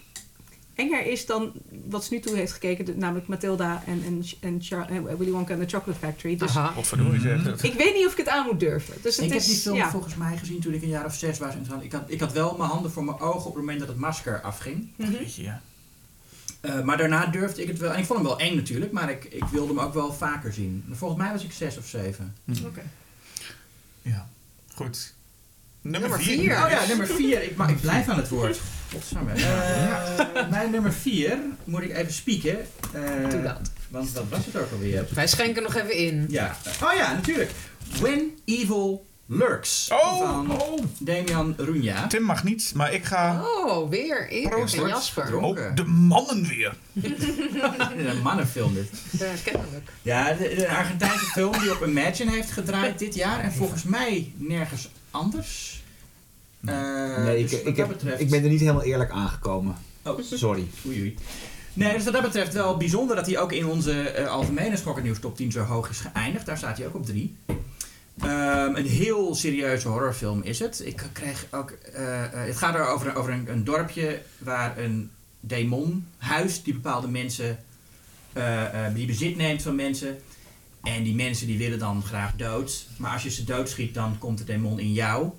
[0.75, 1.53] enger is dan
[1.89, 2.99] wat ze nu toe heeft gekeken.
[2.99, 6.37] Namelijk Matilda en, en, en Char- Willy Wonka en The Chocolate Factory.
[6.37, 6.83] Dus Aha.
[7.21, 7.63] Zeg dat.
[7.63, 8.95] ik weet niet of ik het aan moet durven.
[9.03, 9.91] Dus het ik is, heb die film ja.
[9.91, 11.55] volgens mij gezien toen ik een jaar of zes was.
[11.55, 13.89] En ik, had, ik had wel mijn handen voor mijn ogen op het moment dat
[13.89, 14.89] het masker afging.
[14.97, 15.11] Mhm.
[15.11, 15.61] Weet je, ja.
[16.61, 17.93] Eh, maar daarna durfde ik het wel.
[17.93, 20.53] En ik vond hem wel eng natuurlijk, maar ik, ik wilde hem ook wel vaker
[20.53, 20.85] zien.
[20.91, 22.35] Volgens mij was ik zes of zeven.
[22.65, 22.83] Oké.
[24.03, 24.29] ja.
[24.75, 25.15] Goed.
[25.85, 26.39] Nummer Nummer 4.
[26.39, 26.65] vier.
[26.65, 27.43] Oh ja, nummer vier.
[27.43, 28.61] Ik, maar ik blijf aan het woord.
[28.93, 29.33] Godsamme.
[29.33, 32.59] Eh, Mijn nummer vier moet ik even spieken.
[32.93, 33.61] eh, Doe dat.
[33.89, 35.07] Want wat was het ook alweer?
[35.15, 36.27] Wij schenken nog even in.
[36.29, 36.57] Ja.
[36.83, 37.51] Oh ja, natuurlijk.
[38.01, 39.89] When Evil Lurks.
[39.93, 40.85] Oh, van oh.
[40.99, 42.07] Damian Runja.
[42.07, 43.43] Tim mag niet, maar ik ga...
[43.43, 45.37] Oh, weer Proost, en Jasper.
[45.37, 46.77] Oh, de mannen weer.
[48.11, 48.91] Een mannenfilm dit.
[49.11, 49.93] Ja, kennelijk.
[50.03, 53.41] Ja, de, de Argentijnse film die op Imagine heeft gedraaid dit jaar.
[53.41, 55.83] En volgens mij nergens anders.
[56.65, 58.21] Eh, nee, dus ik, ik, dat heb, betreft...
[58.21, 59.77] ik ben er niet helemaal eerlijk aangekomen.
[60.03, 60.67] Oh, Sorry.
[60.87, 61.17] oei oei.
[61.73, 65.19] Nee, dus wat dat betreft wel bijzonder dat hij ook in onze eh, algemene Schokkernieuws
[65.19, 66.47] top 10 zo hoog is geëindigd.
[66.47, 67.37] Daar staat hij ook op 3.
[68.17, 70.83] Een heel serieuze horrorfilm is het.
[70.85, 75.11] Ik kreeg ook, eh, eh, het gaat er over, over een, een dorpje waar een
[75.41, 77.59] demon huist die bepaalde mensen,
[78.33, 80.19] eh, die bezit neemt van mensen.
[80.83, 82.87] En die mensen die willen dan graag dood.
[82.97, 85.31] Maar als je ze doodschiet, dan komt de demon in jou.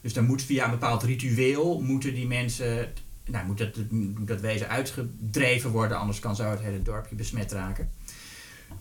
[0.00, 2.92] Dus dan moet via een bepaald ritueel moeten die mensen,
[3.24, 3.74] nou, moet dat,
[4.20, 7.90] dat wezen uitgedreven worden, anders kan zo het hele dorpje besmet raken.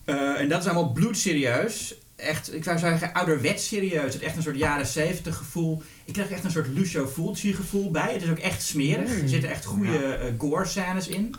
[0.06, 1.96] En dat is allemaal bloedserieus.
[2.22, 4.14] Echt, ik zou zeggen, ouderwets serieus.
[4.14, 5.82] Het echt een soort jaren 70 gevoel.
[6.06, 8.14] Ik krijg echt een soort Lucio Fulci gevoel bij.
[8.14, 9.22] Het is ook echt smerig.
[9.22, 11.36] Er zitten echt goede eh, gore scènes in.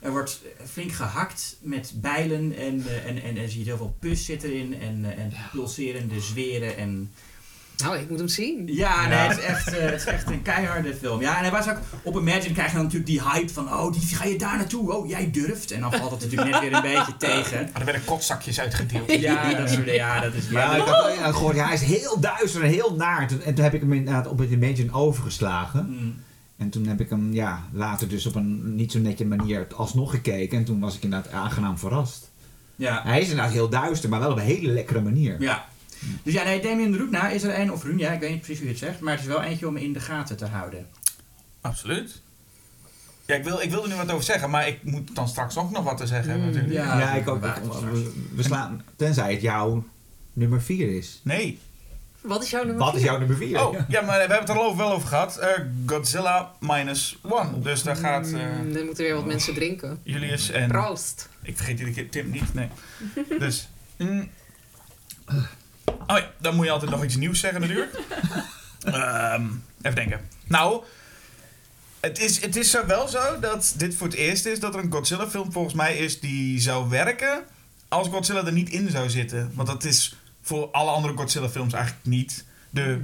[0.00, 3.96] Er wordt flink gehakt met bijlen en, eh, en, en, en je ziet heel veel
[3.98, 7.12] pus zit erin en, eh, en pulserende zweren en
[7.82, 8.62] Nou, ik moet hem zien.
[8.66, 9.28] ja, nee, Ja.
[9.28, 11.20] het is, echt, eh, het is echt een keiharde film.
[11.20, 13.92] Ja, en hij was ook op Imagine krijg je dan natuurlijk die hype van, oh,
[13.92, 14.92] die, ga je daar naartoe?
[14.92, 15.70] Oh, jij durft.
[15.70, 17.68] En dan valt het natuurlijk net weer een beetje tegen.
[17.72, 19.12] Maar er werden kotzakjes uitgedeeld.
[19.20, 21.82] Ja, dat, soort, ja, dat is Ja, ja, ik had ja, gehoord, ja, hij is
[21.82, 23.20] heel duister en heel naar.
[23.20, 25.86] En toen, en toen heb ik hem inderdaad op het Imagine overgeslagen.
[25.90, 26.16] Mm.
[26.56, 30.10] En toen heb ik hem ja, later dus op een niet zo netje manier alsnog
[30.10, 30.58] gekeken.
[30.58, 32.30] En toen was ik inderdaad aangenaam verrast.
[32.76, 33.02] ja.
[33.04, 35.36] Hij is inderdaad heel duister, maar wel op een hele lekkere manier.
[35.42, 35.67] Ja.
[36.22, 38.66] Dus ja, nee, Damien Roetna is er een, of Runja, ik weet niet precies hoe
[38.66, 40.86] je het zegt, maar het is wel eentje om in de gaten te houden.
[41.60, 42.20] Absoluut.
[43.26, 45.56] Ja, ik wil, ik wil er nu wat over zeggen, maar ik moet dan straks
[45.56, 46.84] ook nog wat te zeggen hebben Mm, natuurlijk.
[46.84, 46.98] ja.
[46.98, 47.40] Ja, ik ook.
[47.40, 49.84] we, we slaan, tenzij het jouw
[50.32, 51.20] nummer 4 is.
[51.22, 51.58] Nee.
[52.20, 53.66] Wat is jouw nummer Wat is jouw nummer 4?
[53.66, 55.36] Oh, ja, maar we hebben het er al over- wel over gehad.
[55.36, 55.48] Eh,
[55.86, 57.60] Godzilla minus one.
[57.60, 59.98] Dus daar gaat eh, Mm, dan moeten weer wat mensen drinken.
[60.02, 60.68] Julius en...
[60.68, 61.28] Proost.
[61.42, 62.68] Ik vergeet iedere keer Tim niet, nee.
[63.38, 63.68] Dus...
[63.96, 64.28] mm.
[66.06, 67.98] Oh ja, dan moet je altijd nog iets nieuws zeggen natuurlijk.
[68.84, 69.46] Ehm,
[69.82, 70.20] even denken.
[70.46, 70.82] Nou,
[72.00, 74.92] het is, het is wel zo dat dit voor het eerst is dat er een
[74.92, 77.44] Godzilla film volgens mij is die zou werken
[77.88, 79.50] als Godzilla er niet in zou zitten.
[79.54, 82.44] Want dat is voor alle andere Godzilla films eigenlijk niet.
[82.70, 83.00] De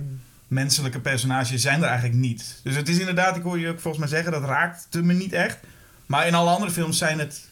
[0.49, 2.61] menselijke personages zijn er eigenlijk niet.
[2.62, 5.32] Dus het is inderdaad, ik hoor je ook volgens mij zeggen, dat raakt me niet
[5.32, 5.59] echt.
[6.07, 7.49] Maar in alle andere films zijn het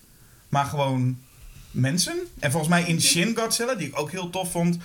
[0.48, 1.18] maar gewoon
[1.70, 2.16] mensen.
[2.38, 4.78] En volgens mij in Shin Godzilla, die ik ook heel tof vond,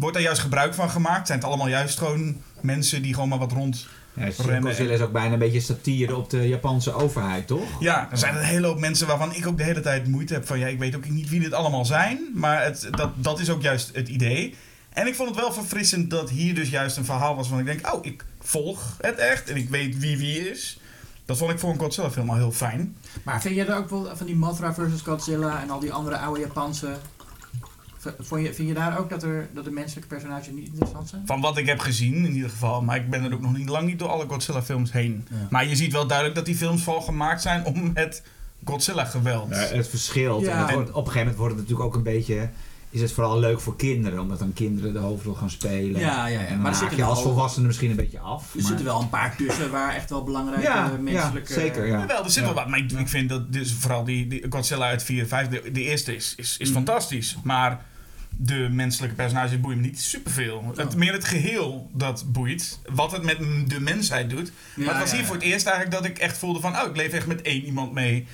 [0.00, 1.26] wordt daar juist gebruik van gemaakt.
[1.26, 3.86] Zijn het allemaal juist gewoon mensen die gewoon maar wat rond.
[4.14, 4.62] Ja, Remmen.
[4.62, 7.80] Godzilla is ook bijna een beetje satire op de Japanse overheid, toch?
[7.80, 10.46] Ja, er zijn een hele hoop mensen waarvan ik ook de hele tijd moeite heb
[10.46, 12.18] van ja, ik weet ook niet wie dit allemaal zijn.
[12.34, 14.54] Maar het, dat, dat is ook juist het idee.
[14.92, 17.64] En ik vond het wel verfrissend dat hier dus juist een verhaal was van ik
[17.64, 20.80] denk, oh, ik volg het echt en ik weet wie wie is.
[21.24, 22.96] Dat vond ik voor een Godzilla film al heel fijn.
[23.22, 26.16] Maar vind je er ook wel van die Mothra versus Godzilla en al die andere
[26.16, 26.96] oude Japanse...
[28.18, 31.22] Vond je, vind je daar ook dat, er, dat de menselijke personages niet interessant zijn?
[31.26, 32.82] Van wat ik heb gezien in ieder geval.
[32.82, 35.26] Maar ik ben er ook nog niet lang niet door alle Godzilla films heen.
[35.30, 35.36] Ja.
[35.50, 38.22] Maar je ziet wel duidelijk dat die films vooral gemaakt zijn om het
[38.64, 39.48] Godzilla geweld.
[39.50, 40.42] Ja, het verschilt.
[40.44, 40.50] Ja.
[40.52, 42.48] En het wordt- op een gegeven moment wordt het natuurlijk ook een beetje...
[42.92, 46.00] Is het vooral leuk voor kinderen, omdat dan kinderen de hoofdrol gaan spelen.
[46.00, 46.38] Ja, ja, ja.
[46.40, 48.42] En dan Maar haak zitten je als wel- volwassene misschien een beetje af.
[48.42, 51.52] Er maar- zitten wel een paar tussen waar echt wel belangrijke ja, menselijke...
[51.52, 51.86] ja, zeker.
[51.86, 51.98] Ja.
[51.98, 52.44] Jawel, er zit Ja.
[52.44, 52.68] wel wat.
[52.68, 55.70] Maar ik, ik vind dat dus vooral die, die Godzilla uit 4 en 5, de,
[55.72, 56.74] de eerste is, is, is Mm.
[56.74, 57.36] fantastisch.
[57.42, 57.84] Maar
[58.36, 60.72] de menselijke personages boeien me niet superveel.
[60.76, 62.78] Het, meer het geheel dat boeit.
[62.88, 63.38] Wat het met
[63.70, 64.52] de mensheid doet.
[64.76, 65.26] Ja, maar het was hier ja.
[65.26, 66.76] voor het eerst eigenlijk dat ik echt voelde van...
[66.76, 68.26] Oh, ik leef echt met één iemand mee.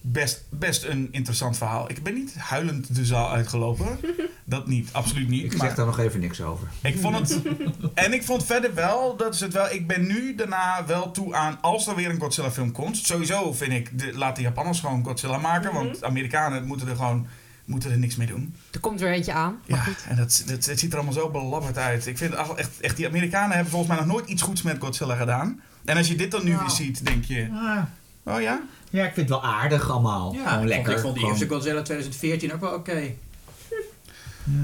[0.00, 1.90] Best, best een interessant verhaal.
[1.90, 3.98] Ik ben niet huilend de zaal uitgelopen.
[4.48, 5.44] Dat niet, absoluut niet.
[5.44, 6.68] Ik maar- zeg daar nog even niks over.
[6.82, 7.40] ik vond het.
[7.94, 9.70] En ik vond verder wel, dat is het wel.
[9.70, 11.58] Ik ben nu daarna wel toe aan.
[11.60, 12.96] Als er weer een Godzilla-film komt.
[12.96, 13.98] Sowieso vind ik.
[13.98, 15.72] De, laat de Japanners gewoon Godzilla maken.
[15.72, 17.26] Want de Amerikanen moeten er gewoon
[17.66, 18.54] moeten er niks mee doen.
[18.70, 19.58] Er komt weer eentje aan.
[19.66, 20.04] Maar Ja, goed.
[20.08, 20.44] en dat,
[20.78, 22.06] ziet er allemaal zo belabberd uit.
[22.06, 24.76] Ik vind echt, echt, echt, die Amerikanen hebben volgens mij nog nooit iets goeds met
[24.80, 25.60] Godzilla gedaan.
[25.84, 26.60] En als je dit dan nu Nou.
[26.62, 28.60] weer ziet, denk je, Ah, oh ja?
[28.90, 30.32] ja, ik vind het wel aardig allemaal.
[30.32, 30.92] Ja, Gewoon ik vond- lekker.
[30.92, 33.12] ik vond die Gewoon- eerste Godzilla 2014 ook wel oké.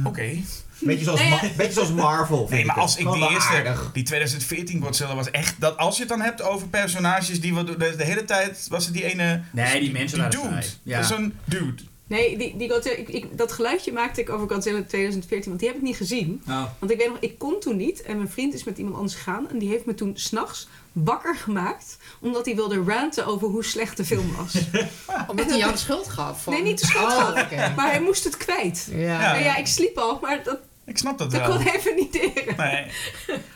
[0.04, 0.30] Oké.
[0.78, 2.36] Beetje zoals, Nee, Ma- beetje zoals Marvel.
[2.38, 3.90] vind Nee, maar als ik die eerste, aardig.
[3.92, 7.64] die 2014 Godzilla was echt, dat als je het dan hebt over personages die we
[7.64, 9.42] de, de hele tijd, was het die ene...
[9.50, 10.48] Nee, die mensen die waren dude.
[10.62, 10.66] vrij.
[10.82, 11.00] Ja.
[11.00, 11.82] Dat is een dude.
[12.12, 15.68] Nee, die, die Godzilla, ik, ik, dat geluidje maakte ik over Godzilla 2014, want die
[15.68, 16.42] heb ik niet gezien.
[16.48, 16.64] Oh.
[16.78, 19.14] Want ik weet nog, ik kon toen niet en mijn vriend is met iemand anders
[19.14, 23.64] gegaan en die heeft me toen s'nachts wakker gemaakt omdat hij wilde ranten over hoe
[23.64, 24.54] slecht de film was.
[25.30, 26.42] Omdat hij jou de schuld gaf.
[26.42, 26.52] Van...
[26.52, 27.74] Nee, niet de schuld Oh, gaf.
[27.76, 28.88] Maar hij moest het kwijt.
[28.90, 28.98] Ja.
[28.98, 29.34] Ja.
[29.34, 31.56] En ja, ik sliep al, maar dat, Ik snap dat dat wel.
[31.56, 32.56] kon even niet deren.
[32.56, 32.86] Nee,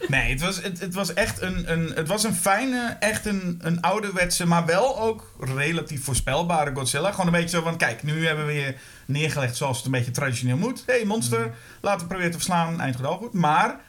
[0.08, 3.58] nee het, was, het, het was echt een, een, het was een fijne, echt een,
[3.62, 7.10] een ouderwetse, maar wel ook relatief voorspelbare Godzilla.
[7.10, 8.74] Gewoon een beetje zo van, kijk, nu hebben we je
[9.04, 10.82] neergelegd zoals het een beetje traditioneel moet.
[10.86, 13.32] Hé, hey, monster, laten we proberen te verslaan, eind goed al goed.
[13.32, 13.80] Maar,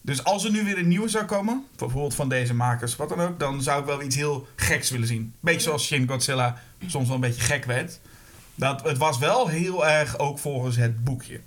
[0.00, 3.20] dus als er nu weer een nieuwe zou komen, bijvoorbeeld van deze makers, wat dan
[3.20, 5.34] ook, dan zou ik wel iets heel geks willen zien.
[5.40, 8.00] Beetje zoals Shin Godzilla soms wel een beetje gek werd.
[8.54, 11.40] Dat, het was wel heel erg ook volgens het boekje.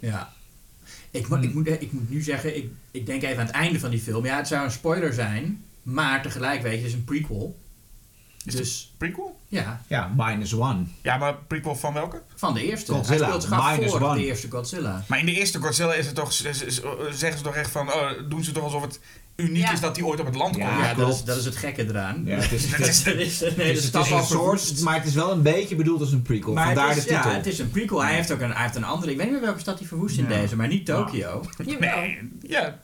[0.00, 0.32] Ja.
[1.14, 3.78] Ik, moet- ik, moet, ik moet nu zeggen, ik, ik denk even aan het einde
[3.80, 4.24] van die film.
[4.24, 7.58] Ja, het zou een spoiler zijn, maar tegelijk weet je, het is een prequel.
[8.44, 9.40] Is dus Prequel?
[9.48, 10.84] ja, Ja, minus one.
[11.02, 12.22] Ja, maar prequel van welke?
[12.34, 12.92] van de eerste.
[12.92, 14.16] Godzilla, Hij speelt zich af minus voor one.
[14.20, 15.04] de eerste Godzilla.
[15.08, 18.44] Maar in de eerste Godzilla is het toch, zeggen ze toch echt van, oh, doen
[18.44, 19.00] ze toch alsof het
[19.36, 19.72] uniek Ja.
[19.72, 20.80] is dat die ooit op het land Ja, komt.
[20.86, 22.22] Ja, dat is, dat is het gekke eraan.
[22.24, 24.82] Ja, het is, Dat een hele stap verwoest.
[24.82, 26.54] maar het is wel een beetje bedoeld als een prequel.
[26.54, 27.30] Maar Vandaar het is, de titel.
[27.30, 28.02] Ja, het is een prequel.
[28.04, 29.10] Hij heeft ook een, hij heeft een andere...
[29.10, 30.40] Ik weet niet meer welke stad hij verwoest in Ja.
[30.40, 31.44] deze, maar niet Tokio.
[31.64, 32.78] Nee, ja.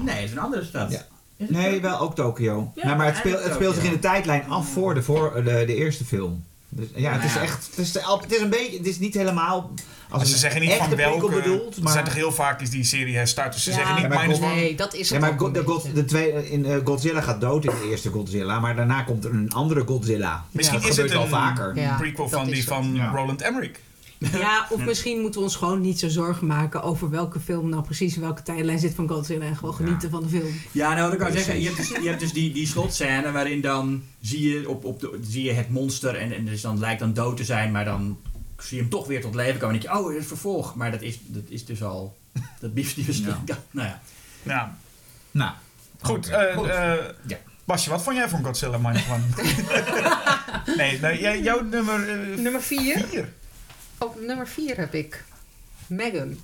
[0.00, 1.06] Nee, het is een andere stad.
[1.36, 2.72] Nee, wel ook Tokio.
[2.74, 5.32] Ja, nou, maar het, speelt, het speelt zich in de tijdlijn af voor de, voor
[5.34, 6.44] de, de eerste film.
[6.76, 7.40] Dus, ja, het is Ja.
[7.40, 7.66] echt.
[7.70, 8.76] Het is, het is een beetje.
[8.76, 9.70] Het is niet helemaal.
[10.08, 11.28] Als Maar ze een zeggen niet van welke...
[11.30, 11.92] bedoeld, Ze maar.
[11.92, 13.52] zijn toch heel vaak is die serie herstart.
[13.52, 13.76] Dus ze Ja.
[13.76, 14.54] zeggen niet Ja, maar minus God- one.
[14.54, 15.92] Nee, dat is Ja, het maar ook God- een de, God, beetje.
[16.00, 19.30] de tweede, in, eh, Godzilla gaat dood in de eerste Godzilla, maar daarna komt er
[19.30, 20.44] een andere Godzilla.
[20.50, 21.76] Misschien dat is gebeurt het wel een vaker.
[21.80, 23.10] Ja, prequel van die van Ja.
[23.10, 23.78] Roland Emmerich.
[24.32, 27.82] Ja, of misschien moeten we ons gewoon niet zo zorgen maken over welke film nou
[27.82, 29.84] precies in welke tijdlijn zit van Godzilla en gewoon Ja.
[29.84, 30.54] genieten van de film.
[30.72, 31.44] Ja, nou, wat ik kan Precies.
[31.46, 34.84] zeggen, je hebt dus, je hebt dus die, die slotscène waarin dan zie je, op,
[34.84, 37.72] op de, zie je het monster en, en dus dan lijkt dan dood te zijn,
[37.72, 38.18] maar dan
[38.58, 39.74] zie je hem toch weer tot leven komen.
[39.74, 40.74] En dan denk je, oh, het is vervolg.
[40.74, 42.16] Maar dat is, dat is dus al,
[42.60, 43.34] dat bieft die misschien.
[43.70, 44.00] Nou ja.
[44.42, 44.76] Ja.
[45.30, 45.52] Nou,
[46.00, 46.66] Goed, eh, Goed.
[46.68, 46.92] eh,
[47.26, 47.36] Ja.
[47.64, 49.22] Basje, wat vond jij van Godzilla Minus One?
[50.76, 53.28] nee, nee jij, jouw nummer eh, Nummer 4.
[53.98, 55.24] Op nummer 4 heb ik
[55.86, 56.38] Megan.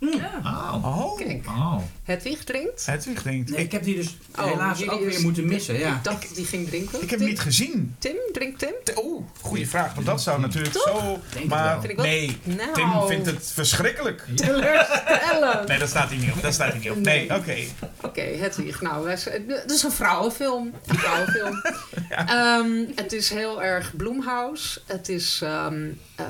[0.00, 0.80] Oh.
[0.84, 1.78] Oh, Kijk, Oh.
[2.04, 2.86] Hedwig drinkt.
[2.86, 3.24] Hedwig.
[3.24, 5.78] Nee, ik heb die dus Oh, helaas ook weer is- moeten missen.
[5.78, 5.96] Ja.
[5.96, 7.02] Ik dacht dat die ging drinken.
[7.02, 7.96] Ik heb hem niet gezien.
[7.98, 8.72] Tim, drinkt Tim?
[9.04, 9.94] Oeh, goede vraag.
[9.94, 11.20] Want dat zou natuurlijk zo...
[11.32, 12.74] Denk Maar nee, Nou.
[12.74, 14.24] Tim vindt het verschrikkelijk.
[14.34, 15.68] Teleurstellend.
[15.68, 16.42] Nee, dat staat hier niet op.
[16.42, 16.96] Dat staat hier niet op.
[16.98, 17.56] Nee, oké.
[18.02, 18.80] Oké, Hedwig.
[18.80, 20.72] Nou, het is een vrouwenfilm.
[20.86, 21.62] Een vrouwenfilm.
[22.08, 24.80] Ehm, het is heel erg Bloomhouse.
[24.86, 26.24] Het is ehm, eh,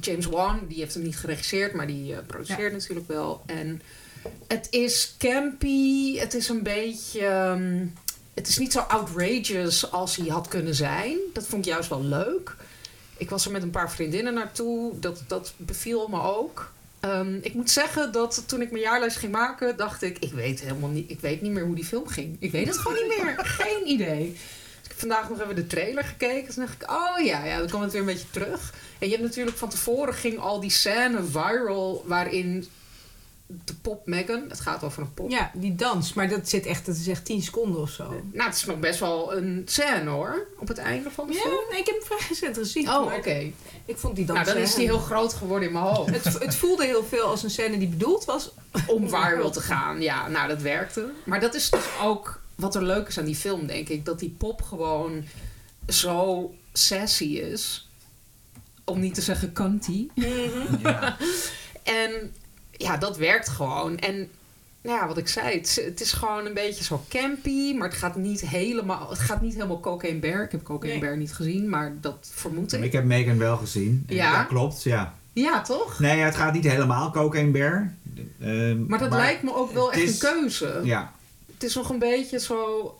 [0.00, 0.60] James Wan.
[0.68, 3.42] Die heeft hem niet geregisseerd, maar die eh, produceert natuurlijk wel.
[3.46, 3.82] En
[4.46, 6.16] het is campy.
[6.18, 7.26] Het is een beetje...
[7.26, 7.86] ehm,
[8.34, 11.18] het is niet zo outrageous als hij had kunnen zijn.
[11.32, 12.56] Dat vond ik juist wel leuk.
[13.16, 14.98] Ik was er met een paar vriendinnen naartoe.
[14.98, 16.72] Dat, dat beviel me ook.
[17.00, 20.60] Ehm, ik moet zeggen dat toen ik mijn jaarlijst ging maken, dacht ik, ik weet
[20.60, 22.36] helemaal niet, ik weet niet meer hoe die film ging.
[22.38, 23.34] Ik weet het gewoon niet meer.
[23.38, 24.30] Geen idee.
[24.32, 26.54] Dus ik heb vandaag nog even de trailer gekeken.
[26.54, 28.74] Toen dacht ik, oh ja, ja, dan kwam het weer een beetje terug.
[28.98, 32.68] En je hebt natuurlijk van tevoren ging al die scène viral waarin
[33.64, 35.30] de pop Megan, het gaat over een pop.
[35.30, 38.22] Ja, die dans, maar dat zit echt, dat is echt 10 seconden of zo.
[38.32, 41.54] Nou, het is nog best wel een scène hoor, op het einde van de film.
[41.54, 42.88] Ja, nee, ik heb hem vrij recent gezien.
[42.88, 43.50] Oh, maar oké.
[43.84, 46.10] Ik vond die dans Nou, dan is die heel groot geworden in mijn hoofd.
[46.10, 48.50] Het, het voelde heel veel als een scène die bedoeld was.
[48.86, 50.00] om viral te gaan.
[50.00, 51.12] Ja, nou, dat werkte.
[51.24, 54.04] Maar dat is dus ook wat er leuk is aan die film, denk ik.
[54.04, 55.24] Dat die pop gewoon
[55.88, 57.88] zo sassy is.
[58.84, 60.08] Om niet te zeggen cunty.
[60.82, 61.16] Ja.
[61.84, 62.34] En
[62.76, 63.98] ja, dat werkt gewoon.
[63.98, 64.28] En
[64.82, 67.88] nou ja, wat ik zei, het, is- het is gewoon een beetje zo campy, maar
[67.88, 70.42] het gaat niet helemaal, het gaat niet helemaal Cocaine Bear.
[70.42, 71.08] Ik heb Cocaine Nee.
[71.08, 72.82] Bear niet gezien, maar dat vermoed ik.
[72.82, 74.04] Ik heb Megan wel gezien.
[74.08, 74.42] Ja?
[74.44, 75.14] klopt, ja.
[75.32, 75.98] Ja, toch?
[75.98, 77.94] Nee, het gaat niet helemaal Cocaine Bear.
[78.40, 80.80] Ehm, Maar dat lijkt me ook wel echt is- een keuze.
[80.84, 81.12] Ja.
[81.52, 82.94] Het is nog een beetje zo,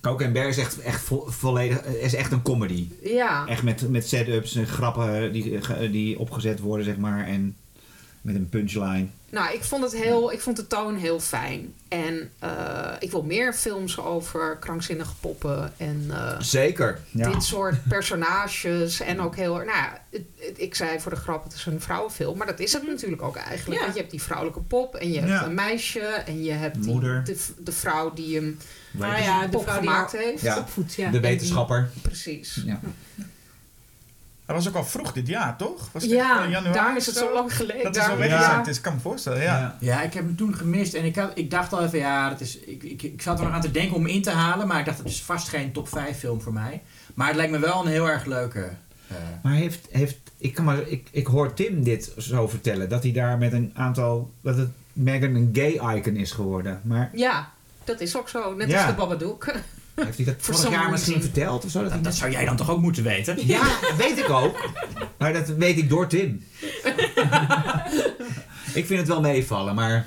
[0.00, 1.84] Cocaine Bear is echt, echt vo- volledig...
[1.84, 2.88] is echt een comedy.
[3.02, 3.46] ja.
[3.46, 5.58] Echt met, met setups en grappen die,
[5.90, 7.26] die opgezet worden, zeg maar.
[7.26, 7.56] En
[8.28, 9.06] Met een punchline.
[9.30, 11.74] Nou, ik vond, het heel, ik vond de toon heel fijn.
[11.88, 16.98] En eh, ik wil meer films over krankzinnige poppen en eh, Zeker.
[17.10, 17.30] Ja.
[17.32, 19.00] dit soort personages.
[19.00, 19.54] En ook heel...
[19.54, 22.38] Nou ja, het- het- ik zei voor de grap, het is een vrouwenfilm.
[22.38, 23.74] Maar dat is het natuurlijk ook eigenlijk.
[23.78, 23.80] Ja.
[23.80, 25.44] Want je hebt die vrouwelijke pop en je hebt Ja.
[25.44, 26.00] een meisje.
[26.00, 28.58] En je hebt die, de, de vrouw die hem
[28.90, 30.42] Nou ja, de pop vrouw die gemaakt haar heeft.
[30.96, 31.10] Ja.
[31.10, 31.90] De wetenschapper.
[32.02, 32.62] Precies.
[32.66, 32.80] Ja.
[34.48, 35.88] Dat was ook al vroeg dit jaar, toch?
[35.92, 37.82] Was Ja, in januari daar is het zo lang geleden.
[37.82, 38.64] Dat is al Daar- weggezet.
[38.64, 39.76] Dus ik kan me voorstellen, ja.
[39.80, 42.40] Ja, ik heb hem toen gemist en ik, had, ik dacht al even, ja, dat
[42.40, 44.66] is, ik, ik, ik zat er nog aan te denken om hem in te halen,
[44.66, 46.82] maar ik dacht, het is vast geen top 5 film voor mij.
[47.14, 48.68] Maar het lijkt me wel een heel erg leuke.
[49.08, 52.88] eh, Maar heeft, heeft ik, kan maar, ik, ik hoor Tim dit zo vertellen.
[52.88, 54.30] Dat hij daar met een aantal...
[54.40, 56.80] Dat het Megan een gay icon is geworden.
[56.84, 57.50] Maar Ja,
[57.84, 58.54] dat is ook zo.
[58.54, 58.76] Net Ja.
[58.76, 59.46] als de Babadook.
[60.04, 61.64] heeft hij dat vorig jaar misschien verteld?
[61.64, 63.46] Of zo, dat hij dat, zou jij dan toch ook moeten weten?
[63.46, 64.70] Ja, dat weet ik ook.
[65.18, 66.42] Maar dat weet ik door Tim.
[68.74, 70.06] ik vind het wel meevallen, maar...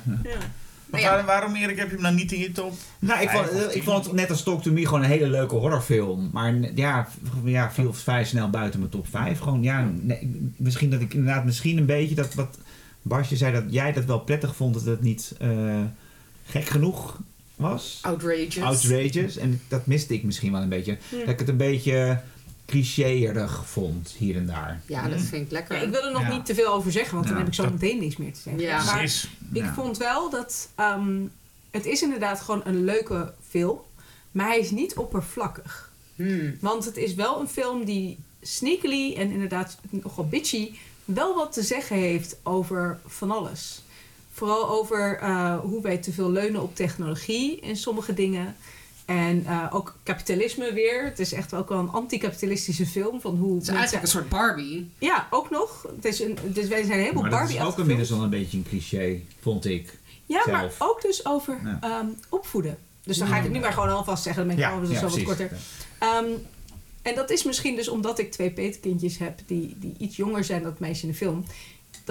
[0.85, 1.15] Maar Ja.
[1.15, 2.73] waar- waarom, Erik, heb je hem nou niet in je top?
[2.99, 5.55] Nou, ik vond, ik vond het net als Talk to Me gewoon een hele leuke
[5.55, 6.29] horrorfilm.
[6.33, 7.07] Maar ja,
[7.43, 9.39] ja viel vrij snel buiten mijn top 5.
[9.39, 12.57] Gewoon, ja, nee, misschien dat ik inderdaad misschien een beetje dat wat
[13.01, 15.49] Barsje zei dat jij dat wel prettig vond dat het niet eh,
[16.45, 17.19] gek genoeg
[17.61, 17.99] was.
[18.01, 18.59] Outrageous.
[18.61, 19.37] Outrageous.
[19.37, 20.97] En dat miste ik misschien wel een beetje.
[21.09, 22.21] Dat ik het een beetje
[22.65, 24.81] clichéerig vond hier en daar.
[24.85, 25.75] Ja, dat vind ik lekker.
[25.75, 26.29] Ja, ik wil er nog Ja.
[26.33, 28.39] niet te veel over zeggen, want dan heb ik zo dat- meteen niks meer te
[28.39, 28.61] zeggen.
[28.61, 28.83] Ja.
[28.83, 29.29] Maar Precies.
[29.53, 29.73] ik Ja.
[29.73, 31.19] vond wel dat ehm,
[31.71, 33.79] het is inderdaad gewoon een leuke film,
[34.31, 35.91] maar hij is niet oppervlakkig.
[36.15, 36.57] Hmm.
[36.59, 40.71] Want het is wel een film die sneakily en inderdaad nogal bitchy
[41.05, 43.81] wel wat te zeggen heeft over van alles.
[44.31, 48.55] Vooral over eh, hoe wij te veel leunen op technologie in sommige dingen.
[49.05, 51.03] En eh, ook kapitalisme weer.
[51.05, 53.21] Het is echt ook wel een anticapitalistische film.
[53.21, 54.89] Van hoe Het is eigenlijk een soort Barbie.
[54.97, 55.85] Ja, ook nog.
[55.95, 58.29] Het is een, dus wij zijn helemaal Maar dat barbie is ook inmiddels wel een
[58.29, 59.99] beetje een cliché, vond ik.
[60.25, 61.77] Ja, maar ook dus over Ja.
[61.81, 62.77] ehm, opvoeden.
[63.03, 64.47] Dus dan ga ik het nu maar gewoon alvast zeggen.
[64.47, 65.51] Dan ben ik Ja, zo wat korter.
[65.99, 66.25] Ehm,
[67.01, 70.61] en dat is misschien dus omdat ik twee petekindjes heb die, die iets jonger zijn
[70.61, 71.45] dan het meisje in de film.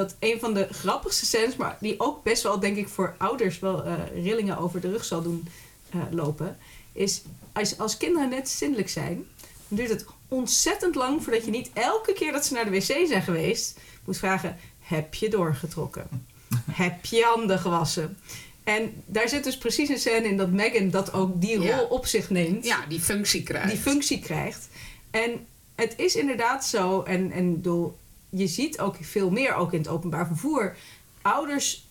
[0.00, 3.58] Dat een van de grappigste scènes, maar die ook best wel, denk ik, voor ouders
[3.58, 3.94] wel eh,
[4.24, 5.48] rillingen over de rug zal doen
[5.90, 6.58] eh, lopen.
[6.92, 7.22] Is
[7.52, 9.14] als, als kinderen net zindelijk zijn,
[9.68, 12.82] dan duurt het ontzettend lang voordat je niet elke keer dat ze naar de wc
[13.08, 16.26] zijn geweest, moet vragen: heb je doorgetrokken?
[16.70, 18.18] heb je handen gewassen?
[18.64, 21.82] En daar zit dus precies een scène in dat Megan dat ook die rol Ja.
[21.82, 23.68] op zich neemt Ja, die functie krijgt.
[23.70, 24.68] die functie krijgt.
[25.10, 27.96] En het is inderdaad zo, en, en ik bedoel,
[28.30, 30.76] je ziet ook veel meer, ook in het openbaar vervoer.
[31.22, 31.86] Ouders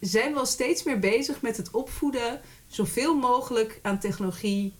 [0.00, 4.72] zijn wel steeds meer bezig met het opvoeden zoveel mogelijk aan technologie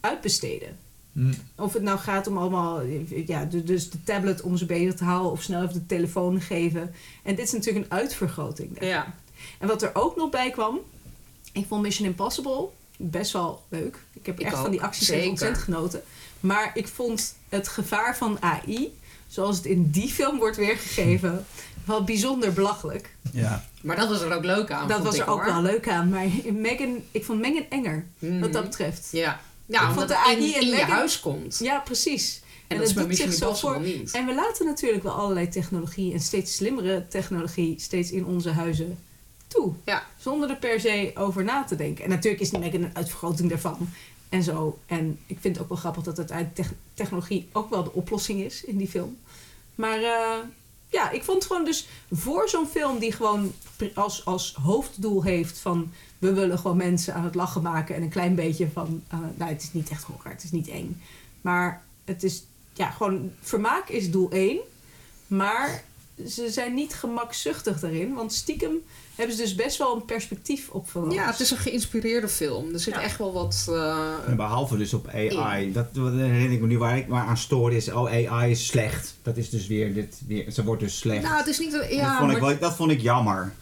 [0.00, 0.78] uitbesteden.
[1.12, 1.32] Hm.
[1.56, 2.82] Of het nou gaat om allemaal,
[3.26, 6.40] ja, de- dus de tablet om ze bezig te houden of snel even de telefoon
[6.40, 6.94] geven.
[7.22, 8.76] En dit is natuurlijk een uitvergroting.
[8.84, 9.14] Ja.
[9.58, 10.78] En wat er ook nog bij kwam,
[11.52, 13.98] ik vond Mission Impossible best wel leuk.
[14.12, 16.02] Ik heb Ik echt ook, van die acties ontzettend genoten.
[16.40, 18.98] Maar ik vond het gevaar van AI,
[19.28, 21.46] zoals het in die film wordt weergegeven,
[21.84, 23.16] wel bijzonder belachelijk.
[23.32, 23.64] Ja.
[23.82, 24.88] Maar dat was er ook leuk aan.
[24.88, 25.52] dat was ik, er ook hoor.
[25.52, 26.08] wel leuk aan.
[26.08, 28.40] Maar Megan, ik vond Megan enger, Mhm.
[28.40, 29.08] wat dat betreft.
[29.12, 29.40] Ja.
[29.66, 31.58] Ja, Ik omdat vond de in, AI in je huis komt.
[31.58, 32.40] Ja, precies.
[32.66, 33.80] En, En dat bij doet zich zo voor.
[33.80, 34.10] niet.
[34.10, 38.98] En we laten natuurlijk wel allerlei technologie en steeds slimmere technologie steeds in onze huizen
[39.46, 39.72] toe.
[39.84, 40.02] Ja.
[40.20, 42.04] Zonder er per se over na te denken.
[42.04, 43.88] En natuurlijk is Megan een uitvergroting daarvan.
[44.28, 44.78] En zo.
[44.86, 48.40] En ik vind het ook wel grappig dat uiteindelijk tech- technologie ook wel de oplossing
[48.40, 49.18] is in die film.
[49.74, 50.38] Maar eh,
[50.88, 53.52] ja, ik vond gewoon dus voor zo'n film die gewoon
[53.94, 58.08] als, als hoofddoel heeft van we willen gewoon mensen aan het lachen maken en een
[58.08, 61.00] klein beetje van, eh, nou het is niet echt horror, het is niet eng.
[61.40, 64.58] Maar het is, ja, gewoon vermaak is doel 1.
[65.26, 65.84] Maar
[66.28, 68.82] ze zijn niet gemakzuchtig daarin, want stiekem
[69.16, 72.72] hebben ze dus best wel een perspectief op van Ja, het is een geïnspireerde film.
[72.72, 73.00] Er zit Ja.
[73.02, 73.66] echt wel wat...
[73.68, 75.72] eh, En behalve dus op AI.
[75.72, 77.92] Dat, dat herinner ik me nu waar ik maar aan stoor is.
[77.92, 79.14] Oh, AI is slecht.
[79.22, 80.20] Dat is dus weer dit.
[80.26, 81.22] Weer, ze wordt dus slecht.
[81.22, 81.72] nou, het is niet...
[81.72, 83.52] dat, Ja, vond ik maar, wel, dat vond ik jammer.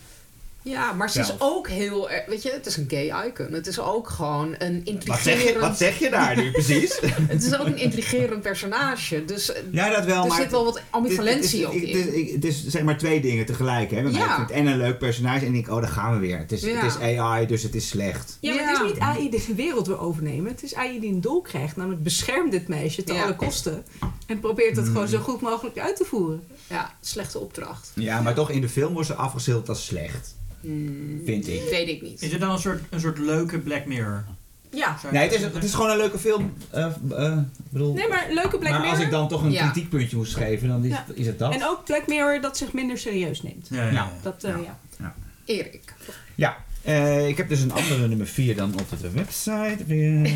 [0.65, 2.11] Ja, maar ze is ook heel...
[2.11, 3.53] erg- Weet je, het is een gay icon.
[3.53, 5.61] Het is ook gewoon een Wat zeg, je, intrigerend...
[5.61, 7.01] wat zeg je daar nu precies?
[7.35, 9.25] Het is ook een intrigerend personage.
[9.25, 10.23] Dus eh, ja, dat wel.
[10.23, 12.33] er maar zit wel wat ambivalentie is, in.
[12.35, 13.91] het, is, zeg maar twee dingen tegelijk.
[13.91, 14.01] Hè?
[14.01, 14.07] Ja.
[14.09, 16.39] ik vind het en een leuk personage en ik, oh, daar gaan we weer.
[16.39, 16.75] Het is, Ja.
[16.75, 18.39] het is AI, dus het is slecht.
[18.41, 18.71] Ja, maar Ja.
[18.71, 20.53] het is niet AI die de wereld wil overnemen.
[20.53, 21.77] Het is AI die een doel krijgt.
[21.77, 23.23] Namelijk bescherm dit meisje te Ja.
[23.23, 23.85] alle kosten.
[24.27, 26.43] En probeert het gewoon zo goed mogelijk uit te voeren.
[26.69, 27.91] Ja, slechte opdracht.
[27.95, 30.35] Ja, maar toch in de film wordt ze afgeschilderd als slecht.
[30.65, 31.63] Hmm, Vind ik.
[31.71, 32.23] weet ik niet.
[32.23, 34.25] Is het dan een soort, een soort leuke Black Mirror?
[34.71, 34.97] Ja.
[35.13, 36.53] Nee, het is, het is gewoon een leuke film.
[36.71, 39.63] Eh, eh, ik bedoel, Nee, maar leuke Black maar als ik dan toch een Ja.
[39.71, 41.07] kritiekpuntje moest geven, dan is, Ja.
[41.15, 41.55] is het dat.
[41.55, 43.67] En ook Black Mirror dat zich minder serieus neemt.
[43.71, 43.93] Ja, ja, ja.
[43.93, 44.09] Nou.
[44.23, 44.79] Dat, eh, Ja.
[44.99, 45.15] ja.
[45.45, 45.95] Erik.
[46.35, 49.77] Ja, eh, ik heb dus een andere nummer 4 dan op de website.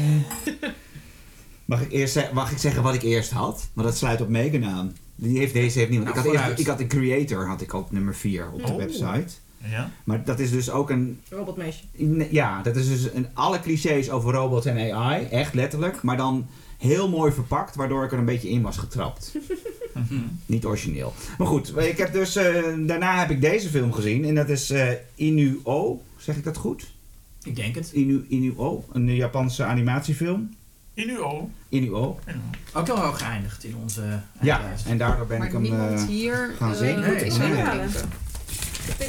[1.65, 3.69] mag, ik eerst mag ik zeggen wat ik eerst had?
[3.73, 4.97] Maar dat sluit op Megan aan.
[5.15, 6.15] Die heeft, deze heeft niemand.
[6.15, 8.73] Nou, ik, had eerst, ik had de Creator had ik op nummer 4 op de
[8.73, 8.77] Oh.
[8.77, 9.27] website.
[9.65, 9.91] Ja.
[10.05, 11.21] Maar dat is dus ook een...
[11.31, 11.83] Robotmeisje.
[12.31, 15.25] Ja, dat is dus een, alle clichés over robots en AI.
[15.25, 16.03] Echt letterlijk.
[16.03, 16.47] Maar dan
[16.79, 19.35] heel mooi verpakt, waardoor ik er een beetje in was getrapt.
[20.47, 21.13] Niet origineel.
[21.39, 24.25] Maar goed, ik heb dus, eh, daarna heb ik deze film gezien.
[24.25, 26.03] En dat is eh Inuo.
[26.17, 26.91] Zeg ik dat goed?
[27.43, 27.91] Ik denk het.
[27.93, 30.55] Inu, Inuo, een Japanse animatiefilm.
[30.95, 31.51] Inuo.
[31.69, 32.19] Inuo.
[32.75, 35.63] Ook heel hoog geëindigd in onze Ja, en daardoor ben maar ik hem...
[35.63, 37.01] niemand eh, hier gaan zien.
[37.01, 37.47] Nee, is nee.
[37.53, 37.75] aan het Ja.
[37.75, 38.09] denken.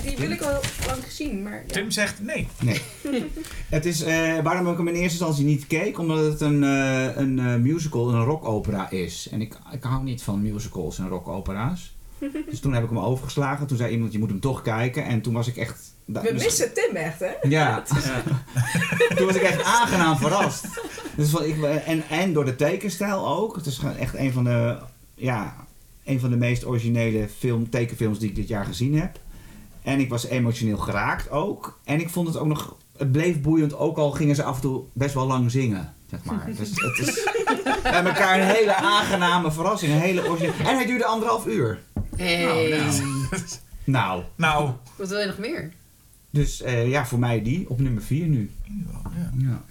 [0.04, 1.74] Die wil ik al lang gezien, maar ja.
[1.74, 2.48] Tim zegt nee.
[2.62, 2.82] Nee.
[3.70, 7.16] het is, eh, waarom ik hem in eerste instantie niet keek, omdat het een, eh,
[7.16, 9.28] een eh, musical, een rockopera is.
[9.32, 11.96] En ik, ik hou niet van musicals en rockopera's.
[12.50, 13.68] dus toen heb ik hem overgeslagen.
[13.68, 15.06] Toen zei iemand, je moet hem toch kijken.
[15.06, 15.94] En toen was ik echt...
[16.06, 17.32] We missen Tim echt, hè?
[17.42, 18.24] Ja, Ja.
[19.16, 20.66] toen was ik echt aangenaam verrast.
[21.16, 23.56] Dus van, ik, en, en door de tekenstijl ook.
[23.56, 24.78] Het is gewoon echt een van de,
[25.16, 25.56] ja,
[26.06, 29.20] een van de meest originele film, tekenfilms die ik dit jaar gezien heb.
[29.90, 31.80] En ik was emotioneel geraakt ook.
[31.84, 34.62] En ik vond het ook nog, het bleef boeiend, ook al gingen ze af en
[34.62, 35.94] toe best wel lang zingen.
[36.10, 36.50] Zeg maar.
[36.58, 37.24] Dus het is
[37.84, 39.92] bij elkaar een hele aangename verrassing.
[39.92, 40.70] Een hele originele.
[40.70, 41.80] En hij duurde anderhalf uur.
[42.16, 42.46] Hey.
[42.46, 42.84] Nou, nou.
[43.84, 44.72] Nou, Nou.
[44.96, 45.72] Wat wil je nog meer?
[46.30, 48.52] dus eh, ja, voor mij die op nummer 4 nu.
[48.64, 49.32] Ja.
[49.38, 49.64] Ja.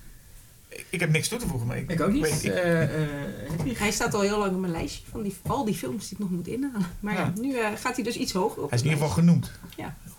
[0.90, 2.22] Ik- heb niks toe te voegen, maar ik, Ik ook niet.
[2.22, 3.78] weet- ik- Eh, eh?
[3.78, 6.18] Hij staat al heel lang op mijn lijstje van die, al die films die ik
[6.18, 6.86] nog moet inhalen.
[7.00, 7.40] Maar ja, Ja.
[7.40, 8.70] nu eh, gaat hij dus iets hoger op.
[8.70, 9.50] hij is in de ieder geval genoemd.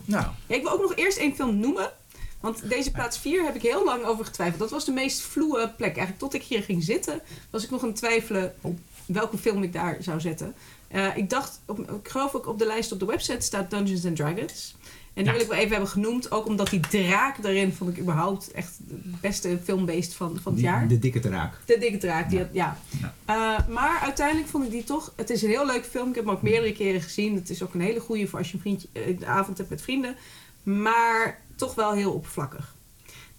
[0.06, 1.92] Nou, Ja, ik wil ook nog eerst één film noemen.
[2.40, 4.60] Want deze plaats 4 heb ik heel lang over getwijfeld.
[4.60, 5.90] Dat was de meest vloe plek.
[5.90, 8.78] Eigenlijk tot ik hier ging zitten, was ik nog aan het twijfelen Oh.
[9.06, 10.56] welke film ik daar zou zetten.
[10.88, 14.06] Eh, ik dacht, op, ik geloof ook op de lijst op de website staat Dungeons
[14.06, 14.76] and Dragons.
[15.14, 16.32] En die wil ik wel even hebben genoemd.
[16.32, 20.56] Ook omdat die draak daarin vond ik überhaupt echt de beste filmbeest van, van het
[20.62, 20.88] Die- jaar.
[20.88, 21.54] De dikke draak.
[21.66, 22.66] De dikke draak, die Ja.
[22.66, 23.14] had- ja.
[23.26, 25.14] Eh, maar uiteindelijk vond ik die toch...
[25.16, 26.10] Het is een heel leuk film.
[26.10, 27.36] Ik heb hem ook meerdere keren gezien.
[27.36, 29.70] Het is ook een hele goede voor als je een vriendje, eh, een avond hebt
[29.70, 30.16] met vrienden.
[30.64, 32.76] Maar toch wel heel oppervlakkig.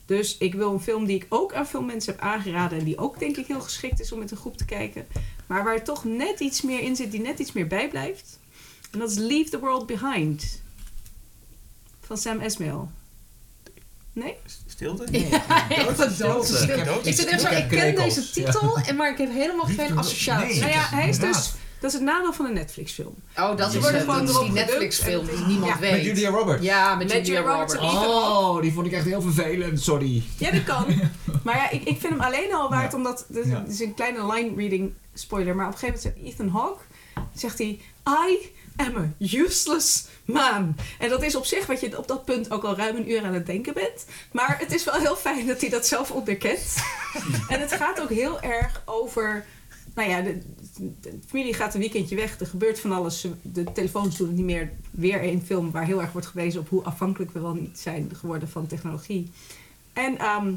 [0.07, 2.79] Dus ik wil een film die ik ook aan veel mensen heb aangeraden.
[2.79, 5.07] En die ook denk ik heel geschikt is om met een groep te kijken.
[5.47, 8.39] Maar waar toch net iets meer in zit, die net iets meer bijblijft.
[8.91, 10.63] En dat is Leave the World Behind.
[12.11, 12.91] Van Sam Esmail.
[14.13, 14.37] Nee?
[14.67, 15.07] Stilte?
[15.11, 15.43] Ja,
[15.95, 16.15] stilte.
[16.19, 17.01] doodstil.
[17.03, 20.47] Ik zit echt zo, ik ken deze titel, en maar ik heb helemaal geen associatie.
[20.49, 20.61] Nee.
[20.61, 21.53] Nou ja, hij is dus...
[21.81, 23.15] Dat is het nadeel van een Netflix film.
[23.37, 25.79] Oh, dat Ze is, worden dat is die Netflix-film die niemand ja.
[25.79, 25.93] weet.
[25.93, 26.65] Met Julia Roberts.
[26.65, 27.77] Ja, met, Met Julia Julia Roberts.
[27.77, 29.81] Oh, die vond ik echt heel vervelend.
[29.81, 30.23] Sorry.
[30.37, 30.85] Ja, dat kan.
[31.45, 32.97] maar ja, ik, ik vind hem alleen al waard, Ja.
[32.97, 33.27] omdat...
[33.33, 33.65] Het Ja.
[33.69, 36.83] is een kleine line-reading spoiler, maar op een gegeven moment zegt Ethan Hawke...
[37.35, 37.81] Zegt hij,
[38.29, 38.53] I
[39.19, 40.77] useless man.
[40.99, 43.25] En dat is op zich wat je op dat punt ook al ruim een uur
[43.25, 44.07] aan het denken bent.
[44.33, 46.77] Maar het is wel heel fijn dat hij dat zelf onderkent.
[47.49, 49.47] en het gaat ook heel erg over...
[49.95, 50.39] Nou ja, de,
[51.01, 52.41] de familie gaat een weekendje weg.
[52.41, 53.27] Er gebeurt van alles.
[53.43, 54.73] De telefoons doen het niet meer.
[54.91, 58.11] Weer een film waar heel erg wordt gewezen op hoe afhankelijk we wel niet zijn
[58.15, 59.31] geworden van technologie.
[59.93, 60.53] En ehm,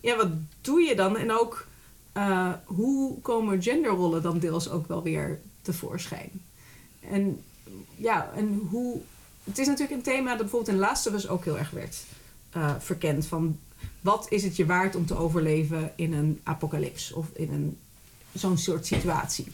[0.00, 0.28] ja, wat
[0.60, 1.16] doe je dan?
[1.16, 1.66] En ook
[2.12, 6.30] eh, hoe komen genderrollen dan deels ook wel weer tevoorschijn?
[7.00, 7.42] En
[7.96, 9.00] ja, en hoe.
[9.44, 11.96] Het is natuurlijk een thema dat bijvoorbeeld in Last of Us ook heel erg werd
[12.52, 13.26] eh, verkend.
[13.26, 13.58] Van
[14.00, 17.76] wat is het je waard om te overleven in een apocalyps of in een,
[18.32, 19.46] zo'n soort situatie?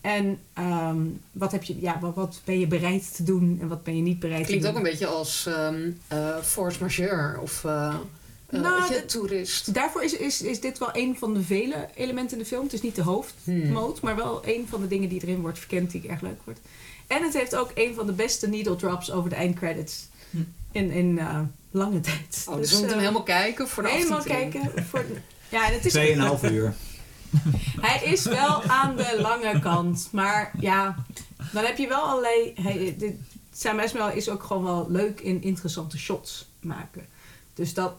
[0.00, 1.00] En ehm,
[1.32, 4.02] wat, heb je, ja, wat, wat ben je bereid te doen en wat ben je
[4.02, 4.84] niet bereid Klinkt te ook doen?
[4.84, 7.62] een beetje als ehm eh, force majeure of
[8.50, 9.74] Nou, dat- toerist.
[9.74, 12.62] Daarvoor is, is, is dit wel een van de vele elementen in de film.
[12.64, 13.98] Het is niet de hoofdmoot, Hmm.
[14.02, 16.58] maar wel een van de dingen die erin wordt verkend die ik erg leuk vond.
[17.10, 20.38] En het heeft ook een van de beste needle drops over de eindcredits Hm.
[20.72, 21.40] in, in eh,
[21.70, 22.46] lange tijd.
[22.48, 24.84] Oh, dus we moeten eh, hem helemaal kijken voor de helemaal kijken.
[24.84, 25.04] Voor,
[25.48, 25.94] ja, en het is,
[26.46, 26.74] 2,5 uur.
[27.88, 30.08] hij is wel aan de lange kant.
[30.12, 31.04] Maar ja,
[31.52, 32.52] dan heb je wel allerlei...
[32.54, 33.14] Hij, dit,
[33.54, 37.06] Sam Esmail is ook gewoon wel leuk in interessante shots maken.
[37.54, 37.92] Dus dat...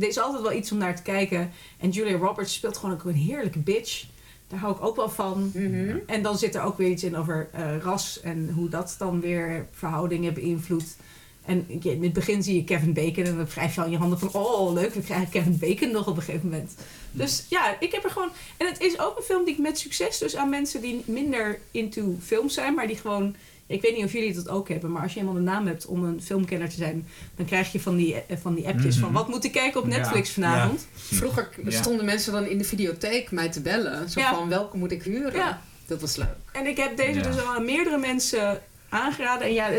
[0.00, 1.52] Er is altijd wel iets om naar te kijken.
[1.78, 4.04] En Julia Roberts speelt gewoon ook een heerlijke bitch.
[4.48, 5.50] Daar hou ik ook wel van.
[5.54, 5.96] Mhm.
[6.06, 9.20] En dan zit er ook weer iets in over eh, ras en hoe dat dan
[9.20, 10.96] weer verhoudingen beïnvloedt.
[11.44, 14.18] En in het begin zie je Kevin Bacon en dan wrijf je al je handen
[14.18, 14.32] van...
[14.32, 16.74] oh, leuk, we krijgen Kevin Bacon nog op een gegeven moment.
[17.12, 18.30] Dus ja, ik heb er gewoon...
[18.56, 21.60] En het is ook een film die ik met succes dus aan mensen die minder
[21.70, 22.74] into films zijn...
[22.74, 23.34] maar die gewoon
[23.68, 25.86] Ik weet niet of jullie dat ook hebben, maar als je eenmaal de naam hebt
[25.86, 27.06] om een filmkenner te zijn,
[27.36, 29.04] dan krijg je van die, eh, van die appjes Mhm.
[29.04, 29.96] van wat moet ik kijken op Ja.
[29.96, 30.86] Netflix vanavond?
[30.94, 31.70] Vroeger Ja.
[31.70, 34.10] stonden mensen dan in de videotheek mij te bellen.
[34.10, 34.34] Zo Ja.
[34.34, 35.34] van, welke moet ik huren?
[35.34, 35.62] Ja.
[35.86, 36.36] Dat was leuk.
[36.52, 37.22] En ik heb deze Ja.
[37.24, 39.46] dus al aan meerdere mensen aangeraden.
[39.46, 39.78] En ja, eh,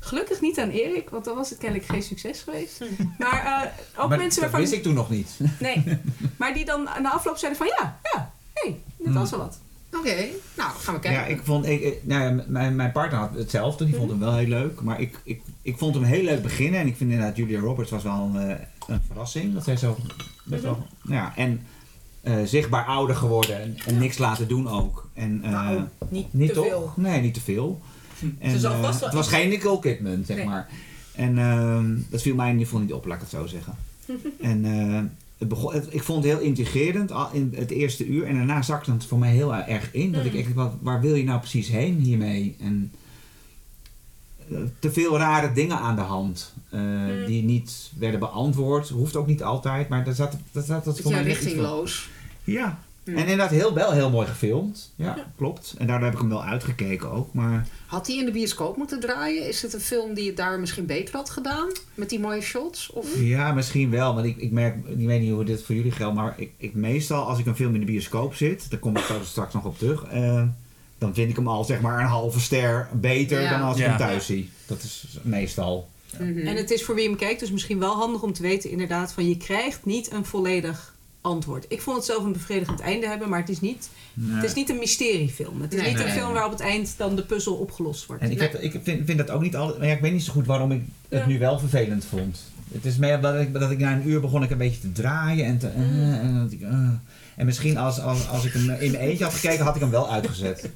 [0.00, 2.80] gelukkig niet aan Erik, want dan was het kennelijk geen succes geweest.
[3.18, 4.60] Maar eh, ook Maar mensen dat waarvan...
[4.60, 5.30] wist ik toen nog niet.
[5.60, 5.98] Nee,
[6.36, 9.58] maar die dan na afloop zeiden van ja, ja, hé, hey, dit was wel wat.
[9.98, 10.14] Oké,
[10.56, 11.20] nou gaan we kijken.
[11.20, 14.34] Ja, ik vond, ik, nou ja, mijn, mijn partner had hetzelfde, die vond hem wel
[14.34, 14.80] heel leuk.
[14.80, 16.80] Maar ik, ik, ik vond hem heel leuk beginnen.
[16.80, 19.54] En ik vind inderdaad, Julia Roberts was wel een, eh, een verrassing.
[19.54, 19.96] Dat zij zo
[20.44, 21.60] best wel, ja, en
[22.20, 25.08] eh, zichtbaar ouder geworden en, en niks laten doen ook.
[25.14, 26.66] En, eh, Nou, niet, niet te toch?
[26.66, 26.92] veel.
[26.96, 27.80] Nee, niet te veel.
[28.38, 28.62] En, vast
[29.00, 30.46] wel het was geen Nicole Kidman, zeg Nee.
[30.46, 30.68] maar.
[31.14, 33.74] En ehm, dat viel mij in ieder geval niet op, laat ik het zo zeggen.
[34.40, 35.00] en eh,
[35.44, 38.26] het begon, het- ik vond het heel integrerend in het eerste uur.
[38.26, 40.12] En daarna zakte het voor mij heel erg in.
[40.12, 40.38] Dat ik Mm.
[40.38, 42.56] echt, wat, waar wil je nou precies heen hiermee?
[42.60, 42.92] En
[44.50, 46.52] eh, te veel rare dingen aan de hand.
[46.70, 47.26] eh, Mm.
[47.26, 48.88] Die niet werden beantwoord.
[48.88, 52.08] Hoeft ook niet altijd, maar daar zat, daar zat het voor mij richtingloos.
[52.44, 52.78] Ja.
[53.04, 54.92] En inderdaad heel, wel heel mooi gefilmd.
[54.96, 55.26] Ja, Ja.
[55.36, 55.74] klopt.
[55.78, 57.32] En daardoor heb ik hem wel uitgekeken ook.
[57.34, 59.48] Maar Had hij in de bioscoop moeten draaien?
[59.48, 61.68] Is het een film die het daar misschien beter had gedaan?
[61.94, 62.90] Met die mooie shots?
[62.90, 63.06] Of...
[63.20, 64.14] Ja, misschien wel.
[64.14, 66.74] Want ik, ik merk, ik weet niet hoe dit voor jullie geldt, maar ik, ik
[66.74, 69.78] meestal als ik een film in de bioscoop zit, daar kom ik straks nog op
[69.78, 70.42] terug, eh,
[70.98, 73.50] dan vind ik hem al zeg maar een halve ster beter Ja.
[73.50, 73.88] dan als ik Ja.
[73.88, 74.50] hem thuis zie.
[74.66, 75.88] Dat is meestal.
[76.20, 76.38] Mhm.
[76.46, 79.12] En het is voor wie hem kijkt dus misschien wel handig om te weten inderdaad
[79.12, 80.93] van je krijgt niet een volledig
[81.24, 81.64] antwoord.
[81.68, 83.88] Ik vond het zelf een bevredigend einde hebben, maar het is niet,
[84.30, 85.60] het is niet een mysteriefilm.
[85.62, 85.90] Het is Nee.
[85.90, 86.14] niet een Nee.
[86.14, 88.22] film waar op het eind dan de puzzel opgelost wordt.
[88.22, 89.78] En ik, heb, ik vind, vind dat ook niet altijd.
[89.78, 91.26] Maar ja, ik weet niet zo goed waarom ik het Ja.
[91.26, 92.40] nu wel vervelend vond.
[92.72, 94.92] Het is meer dat ik, dat ik na een uur begon ik een beetje te
[94.92, 95.66] draaien en te.
[95.68, 96.12] eh, Mm.
[96.12, 96.88] en, dat ik, eh.
[97.36, 99.90] en misschien als, als, als ik hem in mijn eentje had gekeken, had ik hem
[99.90, 100.70] wel uitgezet.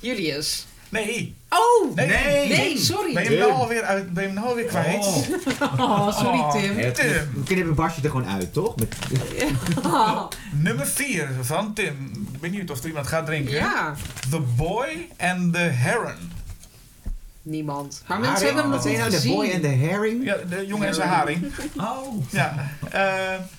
[0.00, 0.66] Julius.
[0.94, 1.34] Nee.
[1.48, 1.94] Oh!
[1.94, 2.06] Nee.
[2.06, 2.48] Nee.
[2.48, 3.12] Nee, sorry.
[3.14, 5.06] Ben je hem nou alweer, uit, ben je hem nou alweer kwijt?
[5.06, 5.80] Oh.
[5.80, 6.52] Oh, sorry Oh.
[6.52, 6.82] Tim.
[6.82, 7.06] Dat Tim.
[7.34, 8.76] we knippen Basje er gewoon uit, toch?
[8.76, 8.96] Met,
[10.62, 12.26] Nummer 4 van Tim.
[12.40, 13.54] Benieuwd of er iemand gaat drinken.
[13.54, 13.94] Ja,
[14.30, 16.32] The Boy and the Heron.
[17.44, 18.02] Niemand.
[18.06, 18.54] Maar mensen Haring.
[18.54, 19.30] hebben hem nog niet je nou, gezien.
[19.30, 20.24] de boy en de herring?
[20.24, 21.52] Ja, de jongen en zijn haring.
[21.76, 22.22] Oh.
[22.30, 22.70] Ja.
[22.90, 23.02] eh,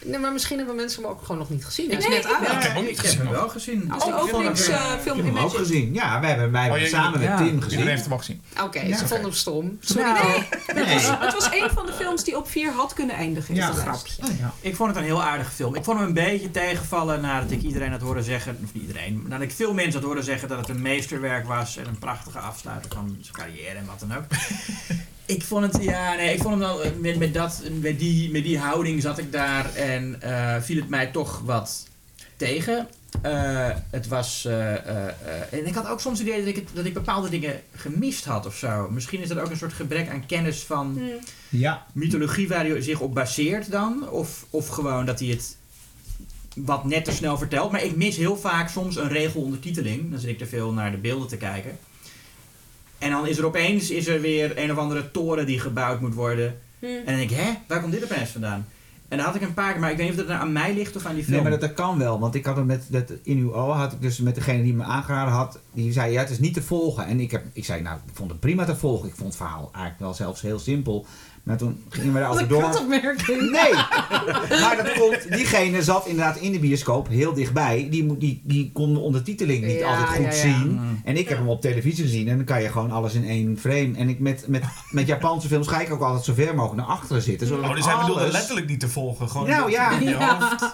[0.04, 1.88] Nee, maar misschien hebben mensen hem ook gewoon nog niet gezien.
[1.90, 3.20] Hij is Nee, net ik ik heb hem ook niet Ik heb gezien.
[3.22, 3.92] hem wel gezien.
[3.92, 5.94] Als hem- openingsfilm Ik heb hem ook gezien.
[5.94, 7.28] Ja, wij hebben, wij hebben Oh, je- samen met.
[7.38, 7.88] Tim Iedereen gezien.
[7.88, 8.42] heeft hem ook gezien.
[8.64, 9.78] Oké, Ja, ze vonden hem stom.
[9.80, 10.04] Sorry.
[10.12, 10.18] Nou,
[10.66, 13.56] Het was, het was een van de films die op vier had kunnen eindigen.
[13.56, 13.70] Ja.
[13.70, 14.14] Is grapje.
[14.24, 14.54] Oh, ja.
[14.62, 15.76] Ik vond het een heel aardige film.
[15.76, 19.24] Ik vond hem een beetje tegenvallen nadat ik iedereen had horen zeggen, of niet iedereen,
[19.28, 22.40] nadat ik veel mensen had horen zeggen dat het een meesterwerk was en een prachtige
[22.40, 24.24] afsluiter van zijn carrière en wat dan ook.
[25.36, 28.32] ik vond het, ja, nee, ik vond hem dan eh, met, met, dat, met, die,
[28.32, 31.88] met die houding zat ik daar en eh, viel het mij toch wat
[32.36, 32.88] tegen.
[33.22, 34.46] Eh, het was.
[34.46, 35.14] eh, eh, eh,
[35.60, 38.26] en ik had ook soms het idee dat ik, het, dat ik bepaalde dingen gemist
[38.26, 38.90] had of zo.
[38.90, 41.00] Misschien is dat ook een soort gebrek aan kennis van
[41.50, 41.86] Ja.
[41.94, 44.10] mythologie waar hij zich op baseert dan?
[44.10, 45.56] Of, of gewoon dat hij het
[46.56, 47.72] wat net te snel vertelt.
[47.72, 50.12] Maar ik mis heel vaak soms een regel ondertiteling.
[50.12, 51.78] Dan zit ik te veel naar de beelden te kijken.
[52.98, 56.14] En dan is er opeens is er weer een of andere toren die gebouwd moet
[56.14, 56.58] worden.
[56.80, 56.86] Hm.
[56.86, 58.66] En dan denk ik, hè, waar komt dit opeens vandaan?
[59.08, 60.52] En dan had ik een paar keer, maar ik weet niet of dat nou aan
[60.52, 61.36] mij ligt of aan die film.
[61.36, 62.20] Nee, maar dat, dat kan wel.
[62.20, 64.74] Want ik had het met dat in uw ogen had ik dus met degene die
[64.74, 67.06] me aangeraden had, die zei ja, het is niet te volgen.
[67.06, 69.08] En ik, heb, ik zei, nou, ik vond het prima te volgen.
[69.08, 71.06] Ik vond het verhaal eigenlijk wel zelfs heel simpel.
[71.46, 72.64] Maar toen gingen we daarover een door.
[72.64, 73.52] kutopmerking.
[73.52, 73.74] Nee!
[74.62, 77.88] maar dat komt, diegene zat inderdaad in de bioscoop heel dichtbij.
[77.92, 80.32] Die, moet- die, die kon de ondertiteling niet Ja, altijd goed ja, ja.
[80.32, 80.72] zien.
[80.72, 81.02] Mm.
[81.04, 83.58] En ik heb hem op televisie gezien en dan kan je gewoon alles in één
[83.60, 83.92] frame.
[83.98, 86.96] En ik met, met, met Japanse films ga ik ook altijd zo ver mogelijk naar
[86.98, 87.48] achteren zitten.
[87.48, 89.30] Zodat Oh, dus hij bedoelde letterlijk niet te volgen.
[89.30, 89.92] Gewoon Nou, in ja.
[90.00, 90.74] je hoofd.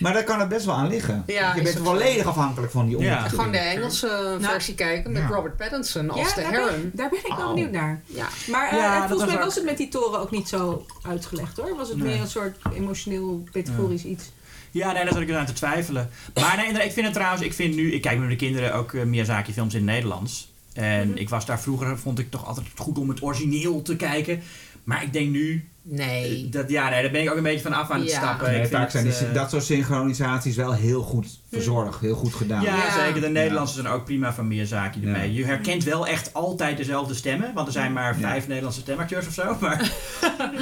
[0.00, 1.22] Maar daar kan het best wel aan liggen.
[1.26, 3.04] Ja, je bent volledig afhankelijk van die Ja.
[3.04, 3.40] ondertiteling.
[3.40, 5.28] Gewoon de Engelse versie kijken met Ja.
[5.28, 6.90] Robert Pattinson als Ja, de daar ben, Heron.
[6.94, 7.54] daar ben ik wel Oh.
[7.54, 8.02] benieuwd naar.
[8.06, 8.26] Ja.
[8.50, 10.86] Maar eh, Ja, dat volgens was mij was het met die toren ook niet zo
[11.02, 11.76] uitgelegd hoor.
[11.76, 12.06] Was het Nee.
[12.12, 14.30] meer een soort emotioneel, metaforisch iets.
[14.70, 16.10] Ja, nee, daar zat ik dus aan te twijfelen.
[16.34, 18.92] Maar nee, ik vind het trouwens, ik vind nu, ik kijk met mijn kinderen ook
[18.94, 20.52] eh, Miyazaki films in het Nederlands.
[20.72, 21.16] En Mhm.
[21.18, 24.42] ik was daar vroeger, vond ik toch altijd goed om het origineel te kijken.
[24.84, 26.48] Maar ik denk nu, Nee.
[26.48, 28.16] dat, ja, nee, daar ben ik ook een beetje van af aan het Ja.
[28.20, 28.50] stappen.
[28.52, 32.34] Nee, vaak zijn het, die, eh, dat soort synchronisaties wel heel goed verzorgd, heel goed
[32.34, 32.62] gedaan.
[32.62, 33.04] ja, Ja.
[33.06, 33.20] zeker.
[33.20, 35.32] De Nederlandse zijn ook prima van Miyazaki ermee.
[35.32, 35.38] Ja.
[35.38, 37.54] Je herkent wel echt altijd dezelfde stemmen.
[37.54, 38.28] Want er zijn maar Ja.
[38.28, 39.56] vijf Nederlandse stemacteurs of zo.
[39.60, 39.90] Maar,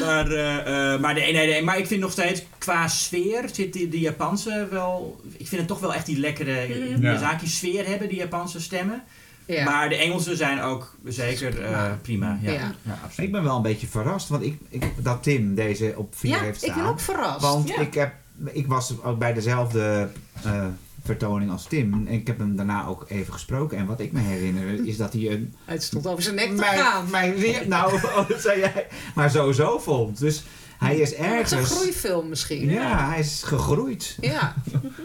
[0.00, 3.44] maar, eh, eh, maar, de, nee, nee, nee, maar ik vind nog steeds, qua sfeer
[3.52, 5.20] zit die, die Japanse wel...
[5.36, 7.00] Ik vind het toch wel echt die lekkere Mhm.
[7.00, 9.02] Miyazaki sfeer hebben, die Japanse stemmen.
[9.46, 9.64] Ja.
[9.64, 12.38] Maar de Engelse zijn ook zeker eh, prima.
[12.42, 12.74] Ja, Ja.
[12.82, 12.98] ja.
[13.04, 13.26] absoluut.
[13.26, 16.40] Ik ben wel een beetje verrast want ik, ik, dat Tim deze op 4 ja,
[16.40, 16.82] heeft ik staan.
[16.82, 17.40] ben ook verrast.
[17.40, 17.78] Want Ja.
[17.80, 18.12] ik, heb,
[18.52, 20.08] ik was ook bij dezelfde
[20.44, 20.64] eh,
[21.04, 21.92] vertoning als Tim.
[21.94, 23.78] En ik heb hem daarna ook even gesproken.
[23.78, 25.54] En wat ik me herinner is dat hij een...
[25.64, 27.10] Hij stond over zijn nek te mijn, gaan.
[27.10, 28.86] mijn weer- nou, oh, dat zei jij.
[29.14, 30.18] Maar sowieso vond.
[30.18, 30.42] Dus
[30.78, 31.70] hij is Het is een ergens...
[31.70, 32.70] groeifilm misschien.
[32.70, 34.16] Ja, hij is gegroeid.
[34.20, 34.54] Ja.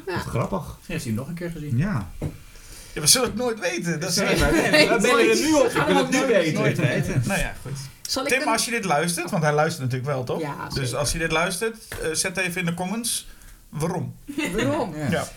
[0.07, 0.59] Grappig.
[0.65, 1.77] Misschien heeft hij hem nog een keer gezien.
[1.77, 2.11] Ja.
[2.97, 3.99] Ja, we zullen het nooit weten.
[3.99, 4.25] Dat is Nee,
[4.71, 5.39] Nee, we bellen nooit.
[5.39, 5.71] er nu op.
[5.71, 6.53] We wil het nu nooit- weten.
[6.53, 7.21] Nooit weten.
[7.27, 7.77] Nou ja, goed.
[8.01, 10.41] Zal Tim, als je dit luistert, want hij luistert natuurlijk wel, toch?
[10.41, 13.27] Ja, dus als je dit luistert, eh, zet even in de comments
[13.69, 14.15] waarom.
[14.55, 14.95] Waarom?
[14.95, 15.09] Ja.
[15.09, 15.27] Ja.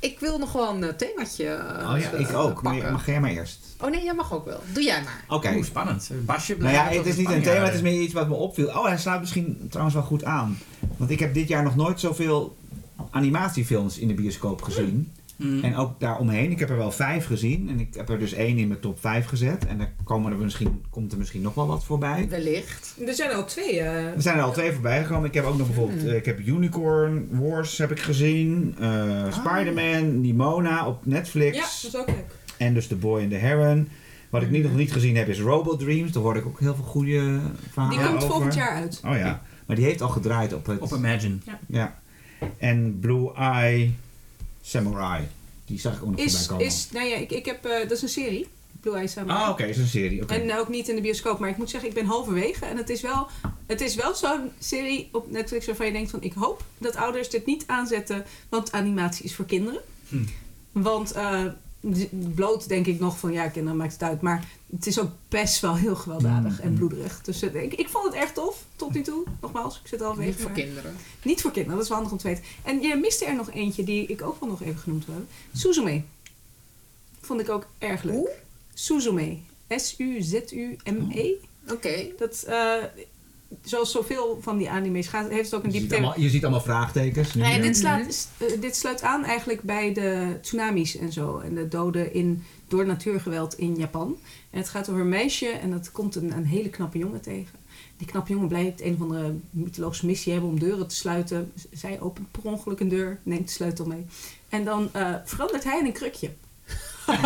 [0.00, 2.62] Ik wil nog wel een eh, themaatje eh, Oh ja, ik ook.
[2.62, 2.92] Maar pakken.
[2.92, 3.58] mag jij maar eerst?
[3.80, 4.60] Oh nee, jij mag ook wel.
[4.72, 5.24] Doe jij maar.
[5.28, 5.52] Oké.
[5.54, 6.10] Oeh, spannend.
[6.24, 8.68] Basje Nou ja, het is niet een thema, het is meer iets wat me opviel.
[8.68, 10.58] Oh, hij slaat misschien trouwens wel goed aan.
[10.96, 12.56] Want ik heb dit jaar nog nooit zoveel
[13.10, 15.12] animatiefilms in de bioscoop gezien.
[15.36, 15.64] Hmm.
[15.64, 16.50] En ook daaromheen.
[16.50, 17.68] Ik heb er wel vijf gezien.
[17.68, 19.66] En ik heb er dus één in mijn top vijf gezet.
[19.66, 22.26] En daar komen er misschien, komt er misschien nog wel wat voorbij.
[22.28, 22.94] Wellicht.
[23.06, 23.80] Er zijn er al twee.
[23.80, 25.28] eh, Er zijn er al twee voorbij gekomen.
[25.28, 26.00] Ik heb ook nog bijvoorbeeld...
[26.00, 26.08] Hmm.
[26.10, 28.74] eh, ik heb Unicorn Wars heb ik gezien.
[28.80, 31.56] eh, Spider-Man, Nimona op Netflix.
[31.56, 32.34] Ja, dat is ook leuk.
[32.56, 33.88] En dus The Boy and the Heron.
[34.30, 36.12] Wat ik nu nog niet gezien heb is Robo Dreams.
[36.12, 37.38] Daar hoor ik ook heel veel goede
[37.72, 38.28] verhalen Die komt over.
[38.30, 39.00] volgend jaar uit.
[39.06, 39.42] Oh ja.
[39.66, 40.78] Maar die heeft al gedraaid op het...
[40.80, 41.34] Op Imagine.
[41.68, 41.98] Ja.
[42.58, 43.90] En Blue Eye
[44.66, 45.28] Samurai.
[45.64, 46.66] Die zag ik ook nog Is, voorbij komen.
[46.66, 48.46] is, nou ja, ik, ik heb, eh, dat is een serie.
[48.80, 49.42] Blue Eye Samurai.
[49.42, 49.64] Ah, oké.
[49.64, 50.26] is een serie.
[50.26, 52.64] En ook niet in de bioscoop, maar ik moet zeggen, ik ben halverwege.
[52.64, 53.26] En het is wel,
[53.66, 56.22] het is wel zo'n serie op Netflix waarvan je denkt van...
[56.22, 59.80] ik hoop dat ouders dit niet aanzetten, want animatie is voor kinderen.
[60.08, 60.24] Hm.
[60.72, 61.44] Want eh,
[62.34, 64.20] bloot denk ik nog van, ja, kinderen maakt het uit.
[64.20, 66.76] Maar het is ook best wel heel gewelddadig en Mm.
[66.78, 67.20] bloederig.
[67.22, 69.24] Dus eh, ik, ik vond het erg tof, tot nu toe.
[69.40, 70.30] Nogmaals, ik zit halverwege.
[70.30, 70.96] Niet voor maar- kinderen.
[71.22, 72.44] Niet voor kinderen, dat is wel handig om te weten.
[72.62, 75.32] En je miste er nog eentje die ik ook wel nog even genoemd wil hebben.
[75.54, 76.02] Suzume.
[77.20, 78.14] Vond ik ook erg leuk.
[78.14, 78.30] Hoe?
[78.74, 79.36] Suzume.
[79.68, 81.32] S-U-Z-U-M-E.
[81.70, 82.06] Oké.
[82.18, 82.74] Dat, eh,
[83.64, 85.94] zoals zoveel van die anime's gaat, heeft het ook een je, diepte.
[85.96, 87.34] allemaal, je ziet allemaal vraagtekens.
[87.34, 87.62] nu, Nee, ja.
[87.62, 88.50] dit, slaat, Mhm.
[88.52, 91.38] eh, dit sluit aan eigenlijk bij de tsunamis en zo.
[91.38, 94.16] En de doden in, door natuurgeweld in Japan.
[94.50, 97.58] En het gaat over een meisje en dat komt een, een hele knappe jongen tegen.
[97.96, 101.52] Die knappe jongen blijkt een of andere mythologische missie hebben om deuren te sluiten.
[101.72, 104.06] Zij opent per ongeluk een deur, neemt de sleutel mee.
[104.48, 106.30] En dan eh, verandert hij in een krukje.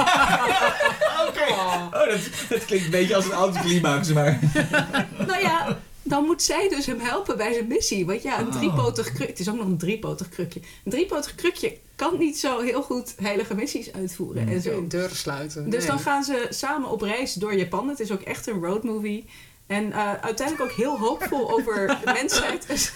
[1.28, 1.46] Oké.
[1.52, 4.38] Oh, dat, dat klinkt een beetje als een anticlimax, maar...
[5.26, 5.78] nou ja,
[6.10, 8.06] dan moet zij dus hem helpen bij zijn missie.
[8.06, 8.52] Want ja, een Oh.
[8.52, 9.26] driepotig krukje...
[9.26, 10.60] Het is ook nog een driepotig krukje.
[10.84, 14.86] Een driepotig krukje kan niet zo heel goed heilige missies uitvoeren en zo.
[14.86, 15.70] Deuren sluiten.
[15.70, 17.88] Dus dan gaan ze samen op reis door Japan.
[17.88, 19.24] Het is ook echt een roadmovie.
[19.66, 22.66] En eh, uiteindelijk ook heel hoopvol over de mensheid.
[22.68, 22.92] Dus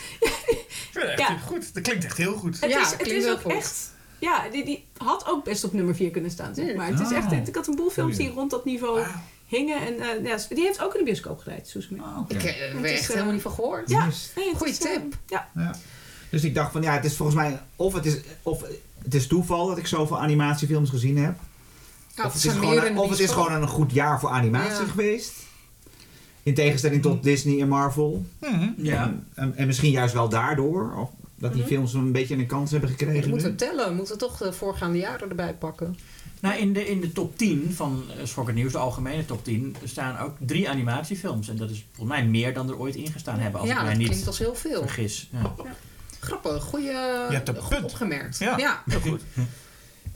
[0.93, 1.39] echt Ja.
[1.39, 1.75] goed.
[1.75, 2.61] Dat klinkt echt heel goed.
[2.61, 3.53] het Ja, is, het is ook goed.
[3.53, 3.93] echt...
[4.19, 6.87] Ja, die, die had ook best op nummer 4 kunnen staan, zeg maar.
[6.87, 9.05] Het is echt, ik had een boel films die rond dat niveau.
[9.47, 9.87] Hingen.
[9.87, 12.03] En eh, ja, die heeft ook in de bioscoop gedraaid, Suzume.
[12.03, 12.35] Ah, oké.
[12.35, 13.91] Ik heb er is, echt eh, helemaal niet van gehoord.
[13.91, 15.15] Ja, nee, eh, tip.
[15.27, 15.49] ja.
[15.55, 15.75] Ja.
[16.31, 18.63] Dus ik dacht van ja, het is volgens mij of het is, of
[19.03, 21.35] het is toeval dat ik zoveel animatiefilms gezien heb.
[22.15, 24.31] Ja, of het het, is gewoon, de of het is gewoon een goed jaar voor
[24.31, 24.91] animatie Ja.
[24.91, 25.33] geweest.
[26.43, 28.25] In tegenstelling tot Disney en Marvel.
[28.41, 28.69] Mhm.
[28.77, 29.03] Ja.
[29.03, 30.95] En, en, en misschien juist wel daardoor.
[30.97, 31.71] Of dat die Mhm.
[31.71, 33.23] films een beetje een kans hebben gekregen.
[33.23, 33.89] We moeten tellen.
[33.89, 35.97] We moeten toch de voorgaande jaren erbij pakken.
[36.45, 39.77] Nou, in de, in de top 10 van uh, Schokkend Nieuws, de algemene top 10,
[39.85, 41.49] staan ook drie animatiefilms.
[41.49, 43.91] En dat is volgens mij meer dan er ooit ingestaan hebben, als ja, ik mij
[43.91, 44.81] dat niet klinkt als heel veel.
[44.83, 45.29] vergis.
[45.33, 45.55] Ja.
[46.21, 46.63] Grappig.
[46.63, 46.91] Goeie,
[47.31, 47.85] hebt een goed punt.
[47.85, 48.39] opgemerkt.
[48.39, 48.83] Ja.
[48.87, 49.21] Heel goed.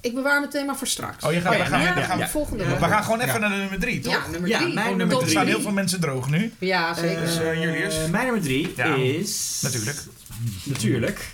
[0.00, 1.24] Ik bewaar mijn thema voor straks.
[1.24, 2.64] Oh, je gaat, Oh ja, we gaan, ja, we gaan, de volgende.
[2.64, 2.78] Ja.
[2.78, 3.38] we gaan gewoon even Ja.
[3.38, 4.12] naar de nummer drie, toch?
[4.12, 4.74] Ja, nummer Ja, drie.
[4.74, 5.54] mijn Oh, nummer Er top staan drie.
[5.54, 6.52] heel veel mensen droog nu.
[6.58, 7.20] Ja, zeker.
[7.20, 7.94] Dus, eh, Julius?
[7.98, 8.94] Eh, mijn nummer drie Ja.
[8.94, 9.58] is...
[9.62, 10.02] Natuurlijk.
[10.64, 11.30] Natuurlijk.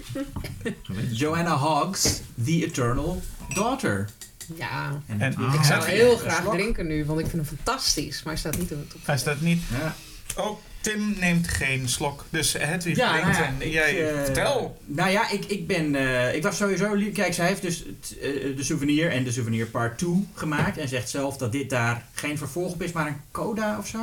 [1.11, 3.23] Joanna Hoggs, The Eternal
[3.55, 4.09] Daughter.
[4.55, 5.03] Ja.
[5.07, 6.53] En ah, ik Ik zou heel graag slok.
[6.55, 8.23] drinken nu, want ik vind hem fantastisch.
[8.23, 9.01] Maar hij staat niet in de top.
[9.07, 9.63] Hij staat niet.
[9.71, 9.95] Ja.
[10.43, 12.25] Oh, Tim neemt geen slok.
[12.31, 14.81] Dus Hedwig Ja, drinkt nou ja, en ik, jij eh, vertel.
[14.85, 15.95] Nou ja, ik, ik ben...
[15.95, 16.95] eh, ik was sowieso...
[16.95, 20.79] lief- Kijk, zij heeft dus het, eh, de souvenir en de souvenir part 2 gemaakt.
[20.79, 23.99] En zegt zelf dat dit daar geen vervolg op is, maar een coda of zo.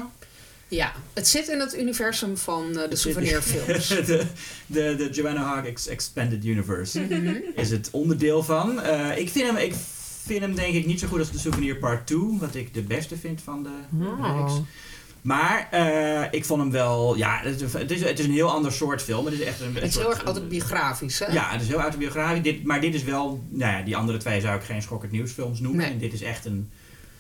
[0.67, 3.87] Ja, het zit in het universum van de Het souvenirfilms.
[4.07, 4.25] de,
[4.65, 7.35] de, de Joanna Hoggs Expanded Universe Mhm.
[7.55, 8.81] is het onderdeel van.
[8.81, 9.73] Eh, ik, vind hem, ik
[10.26, 12.82] vind hem denk ik niet zo goed als de Souvenir Part 2, wat ik de
[12.82, 13.69] beste vind van de
[14.05, 14.38] Oh.
[14.39, 14.53] reeks.
[15.22, 18.51] Maar eh, ik vond hem wel, ja, het is, het is, het is een heel
[18.51, 19.26] ander soort film.
[19.26, 21.26] Het is echt een, Het is soort- heel erg autobiografisch, hè?
[21.32, 22.43] Ja, het is heel autobiografisch.
[22.43, 25.59] Dit, maar dit is wel, nou ja, die andere twee zou ik geen schokkend nieuwsfilms
[25.59, 25.82] noemen.
[25.82, 25.91] Nee.
[25.91, 26.69] En dit is echt een,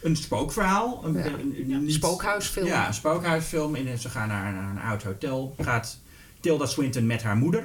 [0.01, 1.01] een spookverhaal.
[1.05, 1.25] Een, Ja.
[1.25, 2.65] een- een- niet- Spookhuisfilm.
[2.67, 3.75] ja, een spookhuisfilm.
[3.75, 5.55] In, ze gaan naar, naar een oud hotel.
[5.59, 5.99] Gaat
[6.39, 7.63] Tilda Swinton met haar moeder.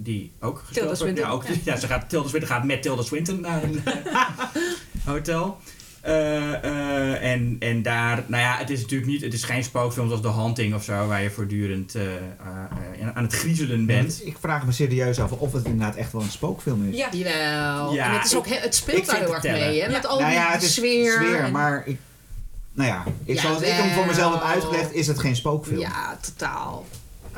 [0.00, 1.00] Die ook gespeeld wordt.
[1.00, 1.54] Swinton, Ja, ook, ja.
[1.64, 1.76] ja.
[1.76, 3.82] ze gaat, Tilda Swinton gaat met Tilda Swinton naar een
[5.12, 5.58] hotel.
[6.00, 10.06] Eh, eh, en, en daar, nou ja, het is natuurlijk niet, het is geen spookfilm
[10.06, 12.10] zoals The Haunting of zo, waar je voortdurend eh, eh,
[13.00, 14.20] eh, aan het griezelen bent.
[14.26, 16.96] Ik vraag me serieus af of het inderdaad echt wel een spookfilm is.
[16.96, 17.08] Ja.
[17.12, 17.94] Jawel.
[17.94, 19.86] Ja, en het, is ook, het speelt daar heel erg mee, hè?
[19.86, 19.90] Ja.
[19.90, 21.12] Met al nou die ja, het is sfeer.
[21.12, 21.98] sfeer en- maar ik,
[22.72, 25.78] nou ja, ik, zoals ik hem voor mezelf heb uitgelegd, is het geen spookfilm.
[25.78, 26.86] Ja, totaal.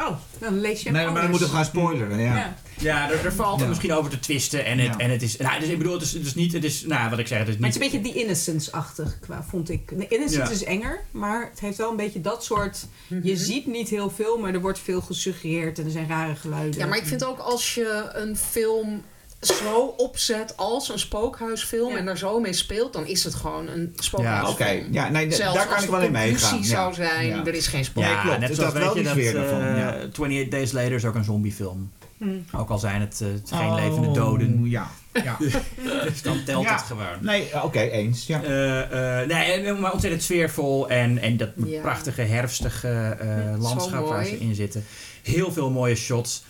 [0.00, 1.28] Oh, dan lees je hem Nee, maar dan anders.
[1.30, 2.18] moeten we gaan spoileren.
[2.18, 2.36] Ja.
[2.36, 2.54] Ja.
[2.78, 3.66] Ja, er, er valt Ja.
[3.66, 4.98] misschien over te twisten en het, Ja.
[4.98, 7.10] en het is, nou, dus ik bedoel, het is, het is niet, het is, nou,
[7.10, 7.74] wat ik zeg, het is Maar niet...
[7.78, 9.88] het is een beetje die Innocence-achtig, qua, vond ik.
[9.98, 10.50] De Innocence Ja.
[10.50, 12.86] is enger, maar het heeft wel een beetje dat soort...
[13.22, 16.80] Je ziet niet heel veel, maar er wordt veel gesuggereerd en er zijn rare geluiden.
[16.80, 19.02] Ja, maar ik vind ook als je een film
[19.40, 21.98] zo opzet als een spookhuisfilm Ja.
[21.98, 24.92] en daar zo mee speelt, dan is het gewoon een Oké, spookhuisfilm.
[24.92, 26.58] ja, nee, d- Zelfs daar kan als ik de wel in meegaan.
[26.58, 26.64] Ja.
[26.64, 27.44] zou zijn, Ja.
[27.46, 28.04] er is geen spook.
[28.04, 28.38] Ja, klopt.
[28.38, 29.88] net Dus zoals dat weet je die dat sfeer daarvan, eh, ja.
[29.90, 31.90] 28 Days Later is ook een zombiefilm.
[32.18, 32.44] Hmm.
[32.56, 34.68] Ook al zijn het, eh, geen Oh, levende doden.
[34.68, 34.90] Ja.
[35.12, 35.36] ja.
[36.04, 36.72] Dus dan telt Ja.
[36.74, 37.16] het gewoon.
[37.20, 38.26] Nee, eh, oké, eens.
[38.26, 38.42] Ja.
[38.42, 41.80] Eh, eh, nee, maar ontzettend sfeervol en, en dat Ja.
[41.80, 44.84] prachtige herfstige eh, landschap waar ze in zitten.
[45.22, 46.44] Heel veel mooie shots.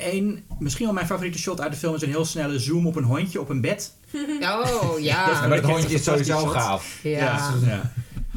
[0.00, 2.96] Eén, misschien wel mijn favoriete shot uit de film is een heel snelle zoom op
[2.96, 3.92] een hondje op een bed.
[4.40, 5.40] Oh Dat ja.
[5.46, 6.98] maar het hondje is sowieso gaaf.
[7.02, 7.50] ja.
[7.66, 7.92] ja.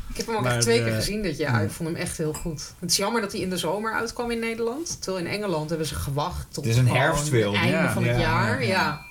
[0.09, 1.59] Ik heb hem ook Maar echt twee keer gezien dit jaar.
[1.59, 1.65] Ja.
[1.65, 2.73] Ik vond hem echt heel goed.
[2.79, 5.01] Het is jammer dat hij in de zomer uitkwam in Nederland.
[5.01, 7.53] Terwijl in Engeland hebben ze gewacht tot Het is een gewoon herfstfilm.
[7.53, 7.91] het einde Ja.
[7.93, 8.61] van het Ja, jaar.
[8.63, 9.01] ja, Ja, ja.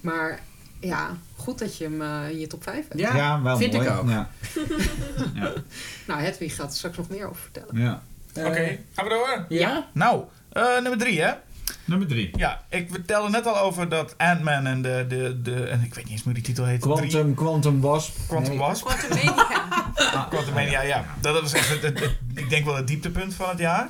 [0.00, 0.40] Maar
[0.80, 3.00] ja, goed dat je hem eh, in je top 5 hebt.
[3.00, 3.86] Ja, Ja, wel vind mooi.
[3.86, 4.08] ik ook.
[4.08, 4.28] Ja.
[5.34, 5.52] ja.
[6.06, 7.78] Nou, Hedwig gaat er straks nog meer over vertellen.
[7.80, 8.02] ja.
[8.36, 9.44] Oké, gaan we door?
[9.48, 9.86] Ja?
[9.92, 11.32] Nou, eh, nummer drie hè.
[11.84, 12.30] Nummer drie.
[12.36, 16.04] Ja, ik vertelde net al over dat Ant-Man en de, de, de, en ik weet
[16.04, 16.80] niet eens hoe die titel heet.
[16.80, 16.94] Drie.
[16.94, 18.16] Quantum, Quantum Wasp.
[18.28, 18.58] Quantum Nee.
[18.58, 18.84] Wasp.
[18.86, 20.26] Quantumania.
[20.30, 21.04] Quantumania, ja.
[21.20, 23.88] Dat was echt, het, het- het- ik denk wel het dieptepunt van het jaar.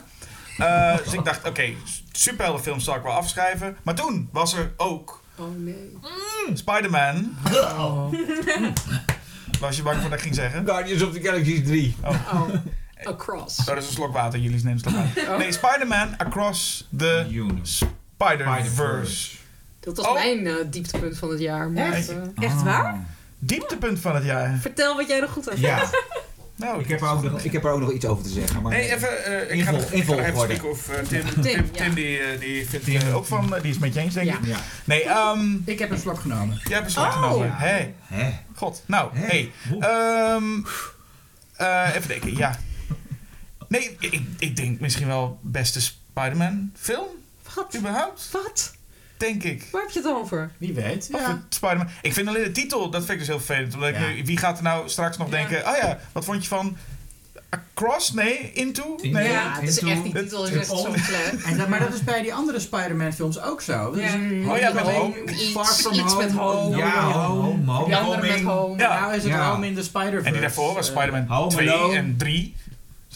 [0.59, 1.73] Eh, dus ik dacht, oké,
[2.13, 3.77] superheldenfilms zal ik wel afschrijven.
[3.83, 5.99] Maar toen was er ook Oh nee.
[6.55, 7.37] Spider-Man.
[9.61, 10.67] Was je bang voor dat ik ging zeggen?
[10.67, 11.97] Guardians of the Galaxy 3.
[12.05, 12.49] Oh,
[13.07, 13.59] across.
[13.61, 14.39] Oh, dat is een slok water.
[14.39, 15.31] Jullie nemen een slok water.
[15.33, 15.39] Oh.
[15.39, 17.27] Nee, Spider-Man Across the
[17.63, 19.37] Spider-Verse.
[19.81, 20.15] Dat was Oh.
[20.15, 21.71] mijn eh, dieptepunt van het jaar.
[21.71, 22.09] Maar, Echt?
[22.09, 23.07] eh, Echt waar?
[23.39, 24.59] Dieptepunt van het jaar.
[24.61, 25.85] Vertel wat jij er goed aan Ja,
[26.57, 28.63] Nou, ik heb, er ook nog, ik heb er ook nog iets over te zeggen.
[28.63, 31.43] Maar Nee, even, eh, ik In ga nog ik ga even spieken of eh, Tim,
[31.43, 31.95] Tim, Tim, ja.
[31.95, 34.45] die, die vindt hier ook van, die is het met je eens, denk ik.
[34.47, 34.57] ja.
[34.85, 36.61] Nee, ehm Ik heb een slok genomen.
[36.65, 37.13] jij hebt een slot Oh.
[37.13, 37.47] genomen.
[37.47, 37.57] Ja.
[37.57, 38.31] Hé, Hè?
[38.55, 38.83] god.
[38.87, 39.27] Nou, Hè?
[39.27, 39.53] hey.
[39.81, 40.45] Ehm
[41.57, 42.59] eh, even denken, ja.
[43.79, 47.07] Nee, ik, ik denk misschien wel beste Spider-Man film,
[47.55, 47.77] Wat?
[47.77, 48.75] überhaupt, Wat?
[49.17, 49.69] denk ik.
[49.73, 50.51] Waar heb je het over?
[50.59, 51.09] Wie weet.
[51.13, 51.43] Of Ja.
[51.49, 51.89] Spider-Man.
[52.03, 53.75] Ik vind alleen de titel, dat vind ik dus heel vervelend.
[53.75, 55.37] Omdat ik nu- wie gaat er nou straks nog Ja.
[55.37, 56.77] denken, oh ja, wat vond je van
[57.49, 58.13] Across?
[58.13, 58.99] Nee, Into?
[59.03, 59.29] Nee.
[59.29, 61.43] Ja, het is Into- echt, die titel is echt zo slecht.
[61.47, 63.91] En dat, maar dat is bij die andere Spider-Man films ook zo.
[63.91, 64.51] Dat Ja.
[64.53, 65.25] Oh ja, met Home.
[65.25, 66.25] Iets- Far From iets Home.
[66.25, 66.77] met Home.
[66.77, 67.13] Ja, Home.
[67.43, 68.79] home, home, Die andere met home.
[68.79, 69.01] Ja.
[69.01, 69.51] Nou is het Ja.
[69.51, 70.27] Home in the Spider-Verse.
[70.27, 71.97] En die daarvoor was Eh, Spider-Man Home 2 Alone.
[71.97, 72.55] en 3.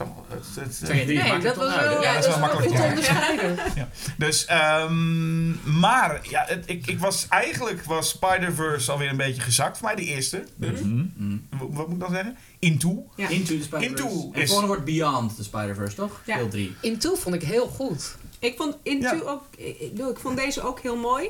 [0.00, 1.90] Is allemaal- het- het- Twee en drie Nee, maakt dat was wel?
[1.92, 2.88] Ja, ja, dat is wel wel makkelijk, goed te ja.
[2.88, 3.58] onderscheiden.
[4.18, 9.78] Dus, ehm, maar ja, het, ik, ik was eigenlijk was Spider-Verse alweer een beetje gezakt
[9.78, 10.44] voor mij, de eerste.
[10.56, 11.04] Dus, Mhm.
[11.16, 11.46] Mm.
[11.50, 12.36] w- wat moet ik dan zeggen?
[12.58, 13.06] Into.
[13.16, 13.28] Ja.
[13.28, 14.04] Into the Spider-Verse.
[14.04, 16.20] Into En is- het volgende wordt Beyond the Spider-Verse, toch?
[16.24, 16.36] Ja.
[16.36, 16.76] Deel 3.
[16.80, 18.16] Into vond ik heel goed.
[18.38, 19.20] Ik vond Into Ja.
[19.20, 19.42] ook...
[19.56, 21.28] Ik, ik vond deze ook heel mooi.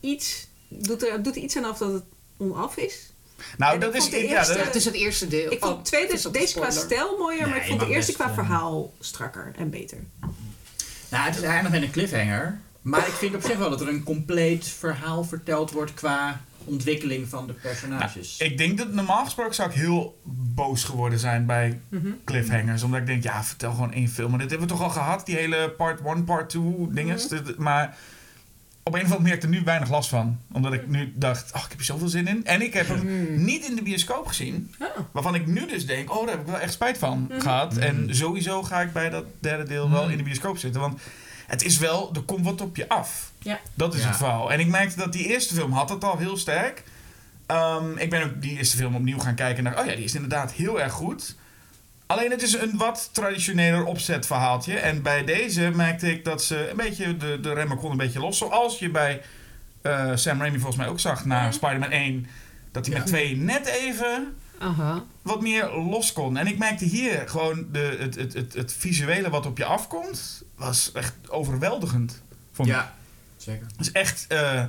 [0.00, 0.48] Iets...
[0.68, 2.02] Doet er, doet er iets aan af dat het
[2.36, 3.09] onaf is.
[3.58, 4.08] Nou, En dat is...
[4.08, 5.52] ja, dat- Het is het eerste deel.
[5.52, 8.12] Ik Oh, vond de tweede, een deze qua stijl mooier, maar ik vond de eerste
[8.12, 9.98] best, qua eh, verhaal strakker en beter.
[11.08, 12.60] Nou, het is eindigt met een cliffhanger.
[12.82, 17.28] Maar ik vind op zich wel dat er een compleet verhaal verteld wordt qua ontwikkeling
[17.28, 18.38] van de personages.
[18.38, 20.18] ik denk dat normaal gesproken zou ik heel
[20.54, 22.08] boos geworden zijn bij Mhm.
[22.24, 22.82] cliffhangers.
[22.82, 24.30] Omdat ik denk, ja, vertel gewoon één film.
[24.30, 27.28] Maar dit hebben we toch al gehad, die hele part 1, part 2 dinges.
[27.28, 27.96] Dit- Maar
[28.82, 30.38] op een of andere manier heb ik er nu weinig last van.
[30.52, 32.44] Omdat ik nu dacht, oh, ik heb er zoveel zin in.
[32.46, 33.44] En ik heb hem Hmm.
[33.44, 34.74] niet in de bioscoop gezien.
[34.78, 34.86] Oh.
[35.12, 37.76] Waarvan ik nu dus denk, oh, daar heb ik wel echt spijt van gehad.
[37.76, 40.80] En sowieso ga ik bij dat derde deel wel in de bioscoop zitten.
[40.80, 41.00] Want
[41.46, 43.32] het is wel, er komt wat op je af.
[43.38, 43.60] Ja.
[43.74, 44.06] Dat is Ja.
[44.08, 44.52] het verhaal.
[44.52, 46.82] En ik merkte dat die eerste film had het al heel sterk.
[47.46, 50.04] Ehm, ik ben ook die eerste film opnieuw gaan kijken en dacht, oh ja, die
[50.04, 51.36] is inderdaad heel erg goed.
[52.10, 54.78] Alleen het is een wat traditioneler opzetverhaaltje.
[54.78, 58.20] En bij deze merkte ik dat ze een beetje de, de remmen kon een beetje
[58.20, 58.38] los.
[58.38, 59.22] Zoals je bij
[59.82, 61.52] eh, Sam Raimi volgens mij ook zag na Mhm.
[61.52, 62.26] Spider-Man 1.
[62.72, 65.04] Dat hij met twee net even Aha.
[65.22, 66.36] wat meer los kon.
[66.36, 70.42] En ik merkte hier gewoon de, het, het, het, het visuele wat op je afkomt,
[70.56, 72.22] was echt overweldigend.
[72.52, 72.74] Vond ik.
[72.74, 72.94] ja,
[73.36, 73.66] zeker.
[73.76, 74.64] Het is echt eh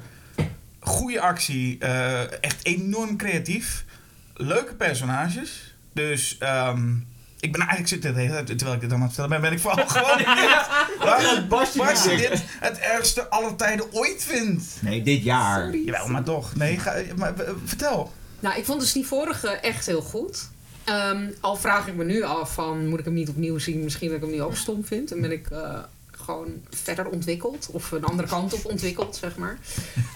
[0.80, 3.86] goede actie, eh, echt enorm creatief,
[4.34, 5.76] leuke personages.
[5.94, 6.94] Dus ehm,
[7.42, 9.88] ik ben eigenlijk hele tijd, terwijl ik dit aan het vertellen ben, ben ik vooral
[9.98, 10.68] gewoon benieuwd
[11.00, 11.74] waarom Bas
[12.04, 14.64] dit het ergste aller tijden ooit vindt.
[14.82, 15.76] Nee, dit jaar.
[15.76, 16.56] Jawel, maar toch.
[16.56, 18.12] Nee, ga, maar, eh, vertel.
[18.40, 20.50] Nou, ik vond dus die vorige echt heel goed.
[20.84, 23.84] Ehm, al vraag ik me nu af van, moet ik hem niet opnieuw zien?
[23.84, 25.12] Misschien dat ik hem nu ook stom vind.
[25.12, 25.80] En ben ik eh,
[26.22, 27.70] gewoon verder ontwikkeld.
[27.72, 29.60] Of een andere kant op ontwikkeld, zeg maar.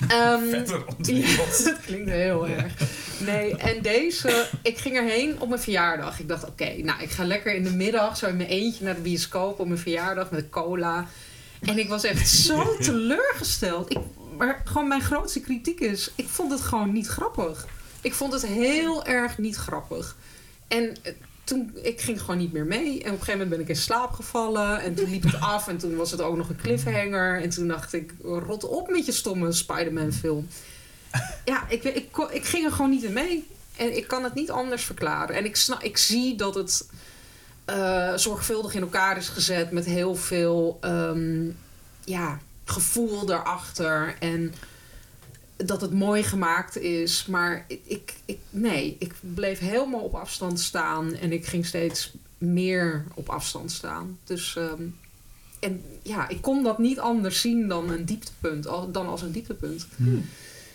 [0.07, 1.57] Ehm, Verder ontwikkeld.
[1.63, 2.73] ja, dat klinkt heel erg.
[3.19, 6.19] Nee, en deze, ik ging erheen op mijn verjaardag.
[6.19, 8.95] Ik dacht, oké, nou, ik ga lekker in de middag zo in mijn eentje naar
[8.95, 11.07] de bioscoop op mijn verjaardag met cola.
[11.61, 13.91] En ik was echt zo teleurgesteld.
[13.91, 13.97] Ik,
[14.37, 17.65] maar gewoon mijn grootste kritiek is, ik vond het gewoon niet grappig.
[18.01, 20.15] Ik vond het heel erg niet grappig.
[20.67, 20.95] En
[21.45, 22.91] toen, ik ging gewoon niet meer mee.
[22.91, 24.81] En op een gegeven moment ben ik in slaap gevallen.
[24.81, 25.67] En toen liep het af.
[25.67, 27.41] En toen was het ook nog een cliffhanger.
[27.41, 30.47] En toen dacht ik, rot op met je stomme Spider-Man film.
[31.45, 33.47] Ja, ik, ik, ik ging er gewoon niet in mee.
[33.75, 35.35] En ik kan het niet anders verklaren.
[35.35, 36.87] En ik, snap, ik zie dat het
[37.65, 39.71] eh, zorgvuldig in elkaar is gezet.
[39.71, 41.49] Met heel veel ehm,
[42.03, 44.15] ja, gevoel daarachter.
[44.19, 44.53] En
[45.55, 47.25] dat het mooi gemaakt is.
[47.25, 51.13] Maar ik, ik, nee, ik bleef helemaal op afstand staan.
[51.13, 54.17] En ik ging steeds meer op afstand staan.
[54.23, 54.81] Dus ehm,
[55.59, 58.67] en ja, ik kon dat niet anders zien dan een dieptepunt.
[58.67, 59.87] al- Dan als een dieptepunt.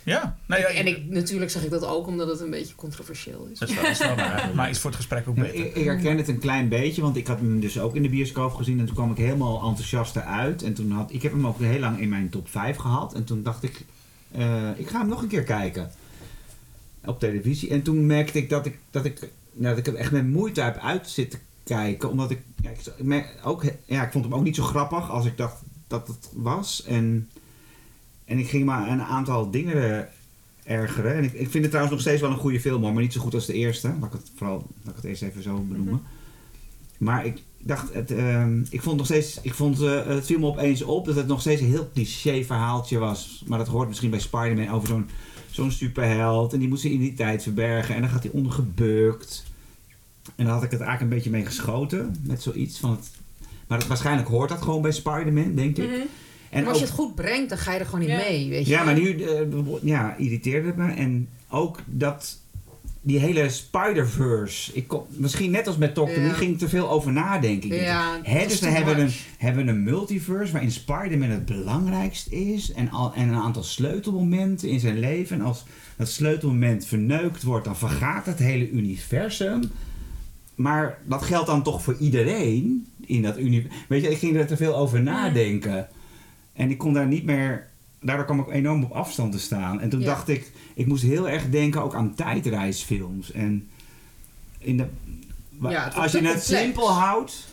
[0.05, 3.49] Ja, nou ja, En ik, natuurlijk zeg ik dat ook omdat het een beetje controversieel
[3.53, 3.59] is.
[3.59, 4.51] Dat is wel, dat is wel waar.
[4.55, 5.67] Maar is voor het gesprek ook Ja, beter.
[5.67, 8.09] ik, ik herken het een klein beetje, want ik had hem dus ook in de
[8.09, 10.63] bioscoop gezien en toen kwam ik helemaal enthousiast eruit.
[10.63, 13.15] En toen had ik heb hem ook heel lang in mijn top 5 gehad.
[13.15, 13.85] En toen dacht ik,
[14.31, 15.91] eh, ik ga hem nog een keer kijken
[17.05, 17.71] op televisie.
[17.71, 19.19] En toen merkte ik dat ik, dat ik,
[19.53, 23.35] nou, dat ik er echt met moeite heb uit zitten kijken, omdat ik, ja, ik,
[23.45, 26.85] ook, ja, ik vond hem ook niet zo grappig als ik dacht dat het was.
[26.85, 27.29] En,
[28.25, 30.09] en ik ging maar een aantal dingen
[30.65, 31.15] ergeren.
[31.15, 33.13] En ik, ik vind het trouwens nog steeds wel een goede film, hoor, maar niet
[33.13, 33.95] zo goed als de eerste.
[34.01, 36.03] Laat ik het vooral, laat ik het eerst even zo benoemen.
[36.99, 40.47] Maar ik dacht, het, ehm, ik vond nog steeds, ik vond, eh, het viel me
[40.47, 43.43] opeens op dat het nog steeds een heel cliché verhaaltje was.
[43.47, 45.09] Maar dat hoort misschien bij Spider-Man over zo'n
[45.51, 46.53] zo'n superheld.
[46.53, 47.95] En die moet zijn identiteit verbergen.
[47.95, 49.45] En dan gaat hij ondergebukt.
[50.37, 52.17] En daar had ik het eigenlijk een beetje mee geschoten.
[52.23, 53.11] Met zoiets van het...
[53.67, 55.85] Maar dat, waarschijnlijk hoort dat gewoon bij Spider-Man, denk ik.
[55.91, 55.95] Mhm.
[56.51, 58.17] En maar als je ook- het goed brengt, dan ga je er gewoon Ja.
[58.17, 58.49] mee.
[58.49, 59.41] Weet je ja, maar nu eh,
[59.83, 60.93] ja, irriteerde het me.
[60.93, 62.39] En ook dat
[63.03, 64.73] die hele Spider-Verse.
[64.75, 66.29] Ik kon, misschien net als met Doctor Ja.
[66.29, 67.75] Who ging ik te veel over nadenken.
[67.75, 69.27] Ja, is dus we hebben een, much.
[69.39, 72.73] hebben een multiverse waarin Spider-Man het belangrijkst is.
[72.73, 75.39] En, al, en een aantal sleutelmomenten in zijn leven.
[75.39, 75.65] En als
[75.97, 79.71] dat sleutelmoment verneukt wordt, dan vergaat het hele universum.
[80.55, 83.79] Maar dat geldt dan toch voor iedereen in dat universum.
[83.89, 85.89] Weet je, ik ging er te veel over nadenken.
[86.53, 87.69] En ik kon daar niet meer.
[88.01, 89.81] Daardoor kwam ik enorm op afstand te staan.
[89.81, 90.07] En toen Ja.
[90.07, 93.33] dacht ik, ik moest heel erg denken ook aan tijdreisfilms.
[93.33, 93.69] En
[94.59, 94.87] in de,
[95.69, 97.47] Ja, als je het simpel houdt,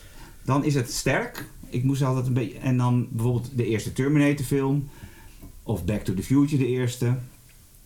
[0.45, 1.45] dan is het sterk.
[1.69, 2.57] Ik moest altijd een beetje.
[2.57, 4.90] En dan bijvoorbeeld de eerste Terminator film.
[5.64, 7.15] Of Back to the Future, de eerste.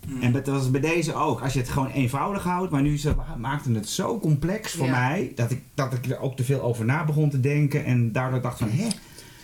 [0.07, 0.21] Hmm.
[0.21, 1.41] En dat was bij deze ook.
[1.41, 4.91] Als je het gewoon eenvoudig houdt, maar nu ze maakten het zo complex voor Ja.
[5.07, 7.85] mij dat ik, dat ik er ook te veel over na begon te denken.
[7.85, 8.87] En daardoor dacht van, hè,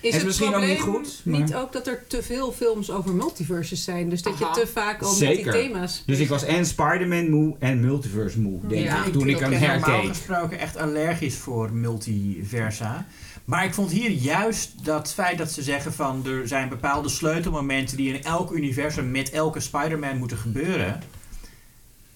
[0.02, 2.92] Is is het misschien ook niet goed, maar- niet ook dat er te veel films
[2.92, 4.10] over multiverses zijn?
[4.10, 6.04] Dus dat je te vaak al met die thema's...
[6.06, 9.40] Dus ik was en Spider-Man moe en Multiverse moe, denk Ja, ik, ik toen ik
[9.40, 10.08] hem echt normaal herkeek.
[10.10, 13.06] gesproken echt allergisch voor multiversa.
[13.46, 17.98] Maar ik vond hier juist dat feit dat ze zeggen van er zijn bepaalde sleutelmomenten
[17.98, 21.02] die in elk universum met elke Spider-Man moeten gebeuren.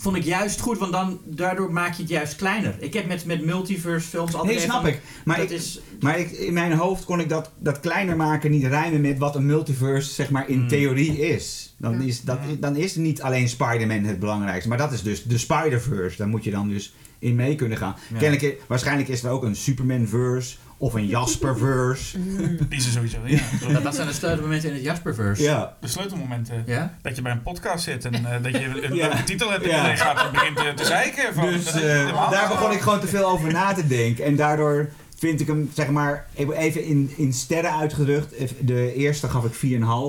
[0.01, 2.75] Vond ik juist goed, want dan, daardoor maak je het juist kleiner.
[2.79, 5.01] Ik heb met, met multiverse films altijd Nee, even- snap ik.
[5.25, 8.51] Maar, dat ik, is, maar ik, in mijn hoofd kon ik dat, dat kleiner maken
[8.51, 10.67] niet rijmen met wat een multiverse zeg maar in Hmm.
[10.67, 11.75] theorie is.
[11.77, 12.05] Dan, Ja.
[12.07, 16.17] is dat, dan is niet alleen Spider-Man het belangrijkste, maar dat is dus de Spider-Verse.
[16.17, 17.95] Daar moet je dan dus in mee kunnen gaan.
[18.13, 18.17] Ja.
[18.19, 22.17] Kennelijk, waarschijnlijk is er ook een Superman-verse of een Jasper-verse.
[22.69, 23.39] Die is er sowieso, ja.
[23.73, 25.43] dat, dat zijn de sleutelmomenten in het Jasperverse.
[25.43, 25.75] ja.
[25.81, 26.63] De sleutelmomenten.
[26.65, 26.93] Ja?
[27.01, 29.23] Dat je bij een podcast zit en eh, dat je een Ja.
[29.23, 29.75] titel hebt en Ja.
[29.75, 31.33] iedereen gaat en begint te, te zeiken.
[31.33, 34.25] Van, Dus eh, daar begon ik gewoon te veel over na te denken.
[34.25, 38.33] En daardoor vind ik hem, zeg maar, even in, in sterren uitgedrukt.
[38.59, 39.53] De eerste gaf ik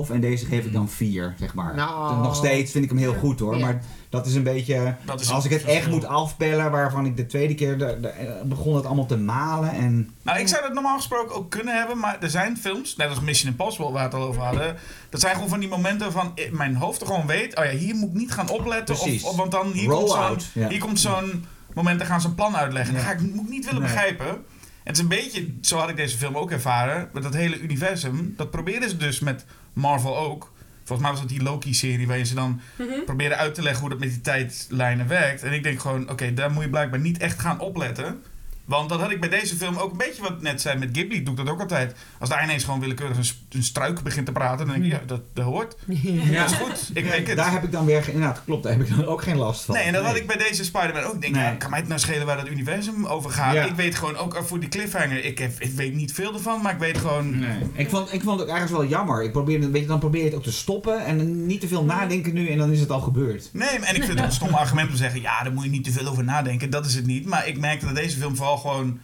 [0.07, 1.75] 4,5 en deze geef ik dan 4, zeg maar.
[1.75, 2.21] Nou.
[2.21, 3.57] Nog steeds vind ik hem heel goed hoor.
[3.57, 3.65] Ja.
[3.65, 3.81] Maar
[4.17, 7.55] dat is een beetje, is als ik het echt moet afpellen, waarvan ik de tweede
[7.55, 9.69] keer de, de- begon het allemaal te malen.
[9.71, 13.09] En Nou, ik zou dat normaal gesproken ook kunnen hebben, maar er zijn films, net
[13.09, 14.75] als Mission Impossible waar we het al over hadden,
[15.09, 17.71] dat zijn gewoon van die momenten van eh, mijn hoofd er gewoon weet, oh ja,
[17.71, 19.23] hier moet ik niet gaan opletten, Precies.
[19.23, 20.37] of, of- want dan hier komt zo'n.
[20.69, 20.79] Ja.
[20.79, 22.93] komt zo'n moment, dan gaan ze een plan uitleggen.
[22.93, 22.99] Ja.
[22.99, 23.91] Dat ga ik, moet ik niet willen Nee.
[23.91, 24.27] begrijpen.
[24.27, 27.59] En het is een beetje, zo had ik deze film ook ervaren, met dat hele
[27.59, 30.51] universum, dat probeerden ze dus met Marvel ook.
[30.93, 33.03] Volgens mij was het die Loki-serie waarin ze dan Mhm.
[33.05, 35.43] proberen uit te leggen hoe dat met die tijdlijnen werkt.
[35.43, 38.23] En ik denk gewoon, oké, daar moet je blijkbaar niet echt gaan opletten.
[38.65, 40.89] Want dat had ik bij deze film ook een beetje wat ik net zei met
[40.91, 41.95] Ghibli, doe ik dat ook altijd.
[42.19, 43.17] Als daar ineens gewoon willekeurig
[43.49, 45.75] een struik begint te praten, dan denk ik, ja, dat, dat hoort.
[46.03, 46.41] Ja.
[46.41, 46.89] Dat is goed.
[46.93, 47.37] Ik denk het.
[47.37, 49.75] Daar heb ik dan weer, inderdaad, klopt, daar heb ik dan ook geen last van.
[49.75, 51.13] Nee, en dat had ik bij deze Spider-Man ook.
[51.13, 51.43] Ik denk, Nee.
[51.43, 53.53] ja, kan mij het nou schelen waar dat universum over gaat?
[53.53, 53.65] Ja.
[53.65, 56.73] Ik weet gewoon ook voor die cliffhanger, ik, heb, ik weet niet veel ervan, maar
[56.73, 57.39] ik weet gewoon...
[57.39, 57.57] Nee.
[57.73, 59.23] Ik, vond, ik vond het ook ergens wel jammer.
[59.23, 62.33] Ik weet je, dan probeer je het ook te stoppen en niet te veel nadenken
[62.33, 63.49] nu en dan is het al gebeurd.
[63.53, 65.69] Nee, en ik vind het een stom argument om te zeggen, ja, daar moet je
[65.69, 66.69] niet te veel over nadenken.
[66.69, 67.25] Dat is het niet.
[67.25, 68.99] Maar ik merkte dat deze film vooral gewoon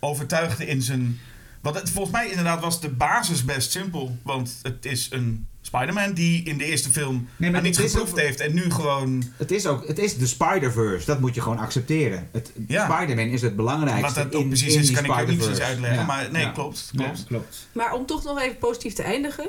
[0.00, 1.18] overtuigde in zijn...
[1.60, 4.16] Want het, volgens mij inderdaad was de basis best simpel.
[4.22, 7.86] Want het is een Spider-Man die in de eerste film Nee, maar aan iets het
[7.86, 9.24] is geproefd ook- heeft en nu gewoon...
[9.36, 12.28] Het is ook, het is de Spider-Verse, dat moet je gewoon accepteren.
[12.32, 12.90] Het, Ja.
[12.96, 15.38] Spider-Man is het belangrijkste Wat dat ook in, precies in is, kan ik ook niet
[15.38, 15.98] precies uitleggen.
[16.00, 16.06] Ja.
[16.06, 16.50] Maar nee, Ja.
[16.50, 16.88] klopt.
[16.92, 17.24] Ja, klopt.
[17.26, 17.66] klopt.
[17.72, 19.48] Maar om toch nog even positief te eindigen.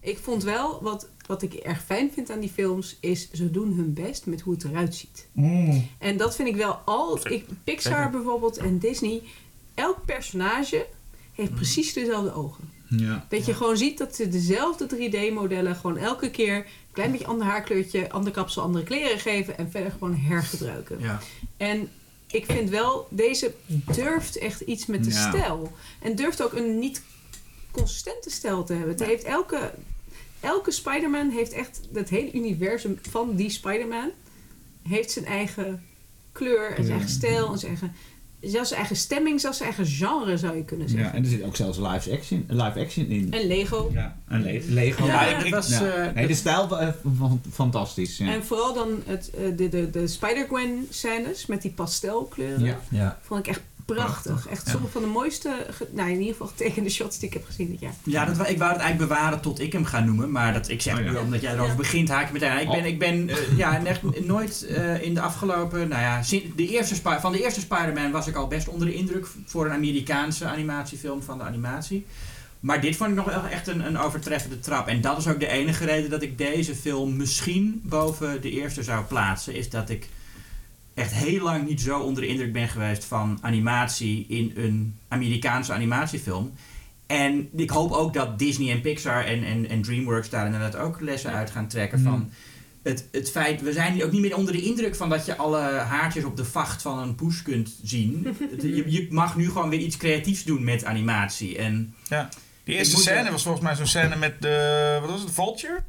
[0.00, 3.72] Ik vond wel, wat, wat ik erg fijn vind aan die films, is ze doen
[3.72, 5.26] hun best met hoe het eruit ziet.
[5.98, 7.18] En dat vind ik wel al.
[7.32, 9.22] Ik, Pixar bijvoorbeeld en Disney.
[9.74, 10.86] Elk personage
[11.32, 12.70] heeft precies dezelfde ogen.
[12.88, 13.26] Ja.
[13.28, 17.46] Dat je gewoon ziet dat ze dezelfde 3D-modellen gewoon elke keer een klein beetje ander
[17.46, 20.98] haarkleurtje, ander kapsel, andere kleren geven en verder gewoon hergebruiken.
[21.00, 21.20] Ja.
[21.56, 21.88] En
[22.26, 23.54] ik vind wel, deze
[23.94, 25.28] durft echt iets met de Ja.
[25.28, 25.72] stijl.
[26.02, 27.02] En durft ook een niet
[27.70, 28.90] consistente stijl te hebben.
[28.90, 29.72] Het heeft elke,
[30.40, 34.10] elke Spider-Man heeft echt het hele universum van die Spider-Man
[34.88, 35.82] heeft zijn eigen
[36.32, 37.92] kleur en zijn eigen stijl en zijn eigen,
[38.40, 41.08] zelfs zijn eigen stemming, zelfs zijn eigen genre zou je kunnen zeggen.
[41.08, 43.32] Ja, en er zit ook zelfs live action, live action in.
[43.32, 43.90] En Lego.
[43.92, 45.06] Ja, en Le- Lego.
[45.06, 45.68] Ja, ik- was...
[45.68, 45.92] Ja.
[46.06, 46.68] eh, Nee, de stijl
[47.18, 48.16] van- fantastisch.
[48.16, 48.32] Ja.
[48.32, 52.64] En vooral dan het, eh, de, de, de Spider-Gwen scènes met die pastelkleuren.
[52.64, 52.80] Ja.
[52.90, 53.18] ja.
[53.22, 53.60] Vond ik echt
[53.94, 54.48] prachtig.
[54.48, 57.70] Echt sommige van de mooiste, nou in ieder geval getekende shots die ik heb gezien
[57.70, 57.92] dit jaar.
[58.04, 60.30] Ja, dat, ik wou het eigenlijk bewaren tot ik hem ga noemen.
[60.30, 61.10] Maar dat, ik zeg Oh ja.
[61.10, 61.76] nu, omdat jij erover Ja.
[61.76, 62.58] begint, haak ik meteen aan.
[62.58, 65.88] Ik ben, ik ben eh, ja, echt nooit eh, in de afgelopen...
[65.88, 66.22] Nou ja,
[66.56, 69.26] de eerste van de eerste Spider-Man was ik al best onder de indruk...
[69.46, 72.06] voor een Amerikaanse animatiefilm van de animatie.
[72.60, 74.86] Maar dit vond ik nog wel echt een, een overtreffende trap.
[74.86, 78.82] En dat is ook de enige reden dat ik deze film misschien boven de eerste
[78.82, 79.54] zou plaatsen.
[79.54, 80.08] Is dat ik
[81.00, 85.72] echt heel lang niet zo onder de indruk ben geweest van animatie in een Amerikaanse
[85.72, 86.52] animatiefilm.
[87.06, 91.00] En ik hoop ook dat Disney en Pixar en, en, en DreamWorks daar inderdaad ook
[91.00, 92.30] lessen uit gaan trekken van
[92.82, 95.60] het, het feit, we zijn ook niet meer onder de indruk van dat je alle
[95.60, 98.26] haartjes op de vacht van een poes kunt zien.
[98.62, 101.58] Je, je mag nu gewoon weer iets creatiefs doen met animatie.
[101.58, 101.94] En
[102.64, 105.82] Die eerste scène was volgens mij zo'n scène met de, wat was het, Vulture?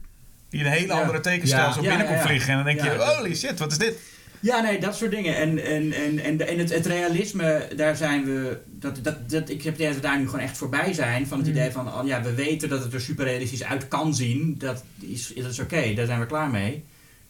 [0.50, 1.00] Die een hele Ja.
[1.02, 1.72] andere tekenstijl Ja.
[1.74, 2.28] zo Ja, binnen kon ja, ja.
[2.28, 2.50] vliegen.
[2.50, 3.16] En dan denk je, Ja.
[3.16, 4.00] holy shit, wat is dit?
[4.42, 5.36] Ja, nee, dat soort dingen.
[5.36, 8.58] En, en, en, en, en het, het realisme, daar zijn we.
[8.66, 11.28] Dat, dat, dat, ik heb het idee dat we daar nu gewoon echt voorbij zijn.
[11.28, 14.16] Van het idee van, oh, ja, we weten dat het er super realistisch uit kan
[14.16, 14.56] zien.
[14.58, 16.84] Dat is, dat is oké, daar zijn we klaar mee.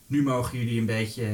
[0.07, 1.25] Nu mogen jullie een beetje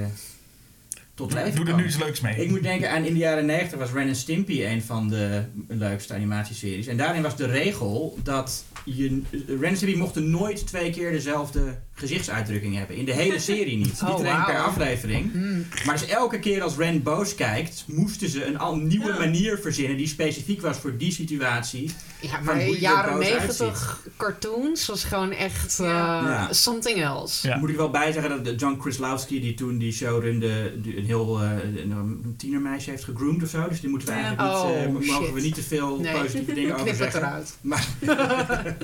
[1.18, 2.36] tot leven Doe er nu iets leuks mee.
[2.36, 6.14] Ik moet denken aan in de jaren 90 was Ren Stimpy een van de leukste
[6.14, 6.88] animatieseries.
[6.88, 9.22] En daarin was de regel dat je,
[9.60, 12.96] Ren Stimpy mochten nooit twee keer dezelfde gezichtsuitdrukking hebben.
[12.96, 14.02] In de hele serie niet.
[14.08, 15.32] Oh, niet alleen per aflevering.
[15.32, 15.66] Hmm.
[15.86, 19.18] Maar dus elke keer als Ren boos kijkt, moesten ze een al nieuwe Ja.
[19.18, 21.92] manier verzinnen die specifiek was voor die situatie.
[22.22, 26.48] Ja, maar er jaren boos 90 cartoons was gewoon echt eh, Ja.
[26.54, 27.48] something else.
[27.48, 27.58] Ja.
[27.58, 31.06] Moet ik wel bij zeggen dat de John Krislowski, die toen die show runde, die
[31.08, 31.50] heel eh,
[31.84, 33.68] een, tienermeisje heeft gegroomd of zo.
[33.68, 36.14] Dus die moeten we eigenlijk niet, Oh, eh, mogen we niet te veel Nee.
[36.14, 37.20] positieve dingen over zeggen.
[37.22, 37.58] eruit.
[37.62, 37.88] Maar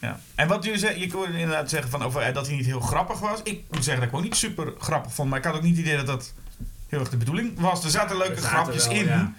[0.00, 0.20] Ja.
[0.34, 2.80] En wat jullie zeggen, je kon inderdaad zeggen van over, eh, dat hij niet heel
[2.80, 3.40] grappig was.
[3.42, 5.28] Ik moet zeggen dat ik hem ook niet super grappig vond.
[5.30, 6.32] Maar ik had ook niet het idee dat dat
[6.88, 7.84] heel erg de bedoeling was.
[7.84, 9.06] Er zaten leuke er zaten grapjes wel, in.
[9.06, 9.32] ja.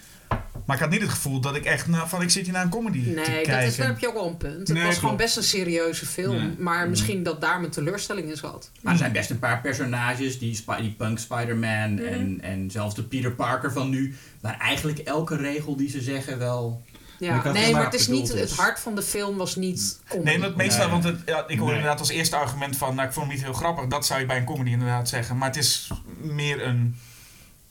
[0.70, 2.62] Maar ik had niet het gevoel dat ik echt nou, van ik zit hier naar
[2.64, 3.62] een comedy te Nee, dat kijken.
[3.62, 4.68] is, daar heb je ook wel een punt.
[4.68, 6.36] Het Nee, was gewoon best een serieuze film.
[6.36, 6.54] Nee.
[6.58, 8.70] Maar misschien dat daar mijn teleurstelling in zat.
[8.80, 12.02] Maar er zijn best een paar personages, die, die punk Spider-Man Mhm.
[12.04, 16.38] en, en zelfs de Peter Parker van nu, waar eigenlijk elke regel die ze zeggen
[16.38, 16.82] wel...
[17.18, 18.32] Ja, nee, maar maar het is niet.
[18.34, 20.00] Het hart van de film was niet.
[20.08, 20.28] comedy.
[20.28, 20.88] Nee, maar het meeste, Nee.
[20.88, 21.72] want het, ja, ik hoorde Nee.
[21.74, 23.86] inderdaad als eerste argument van, nou ik vond hem niet heel grappig.
[23.86, 25.36] Dat zou je bij een comedy inderdaad zeggen.
[25.38, 25.90] Maar het is
[26.20, 26.96] meer een...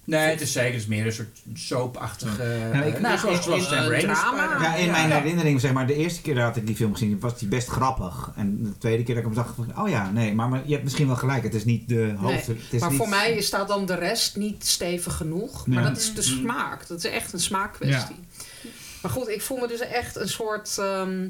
[0.10, 2.44] Nee, het is zeker het is meer een soort soapachtige...
[2.73, 4.57] Ja, ik- eh, nou, zoals, in- zoals in- drama.
[4.61, 4.91] Ja, in Ja.
[4.91, 5.15] mijn Ja.
[5.15, 8.31] herinnering, zeg maar, de eerste keer dat ik die film gezien was die best grappig.
[8.36, 10.61] En de tweede keer dat ik hem zag, dacht ik, oh ja, nee, maar, maar
[10.65, 11.44] je hebt misschien wel gelijk.
[11.44, 12.48] Het is niet de hoofd.
[12.48, 15.68] het is maar niet- voor mij staat dan de rest niet stevig genoeg.
[15.68, 16.88] Maar dat is de smaak.
[16.88, 18.15] Dat is echt een smaakkwestie.
[19.02, 20.77] Maar goed, ik voel me dus echt een soort.
[20.77, 21.27] ehm,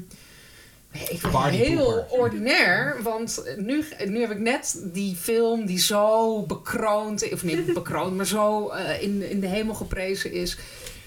[0.92, 1.66] ik ben Partypooper.
[1.66, 7.72] heel ordinair, want nu, nu heb ik net die film die zo bekroond, of niet
[7.74, 10.58] bekroond, maar zo eh, in, in de hemel geprezen is.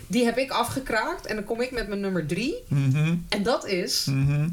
[0.07, 2.64] Die heb ik afgekraakt en dan kom ik met mijn nummer drie.
[2.68, 4.49] Mhm, En dat is mhm.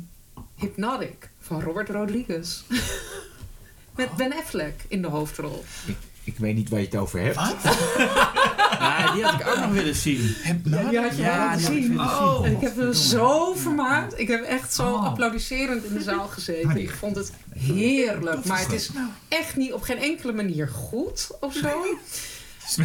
[0.57, 2.61] Hypnotic van Robert Rodriguez.
[3.97, 5.65] Met Ben Affleck in de hoofdrol.
[6.33, 7.37] Ik weet niet waar je het over hebt.
[8.81, 10.35] Nou, Ja, die had ik ook nog willen zien.
[10.43, 10.89] Heb nou?
[10.89, 11.91] Die had je Ja, wel laten die had ik zien.
[11.97, 12.47] willen Oh.
[12.47, 14.19] En ik heb me zo vermaakt.
[14.21, 15.05] Ik heb echt zo Oh.
[15.05, 16.77] applaudisserend in de zaal gezeten.
[16.77, 18.45] Ik vond het heerlijk.
[18.45, 18.91] Maar het is
[19.29, 21.69] echt niet op geen enkele manier goed of zo.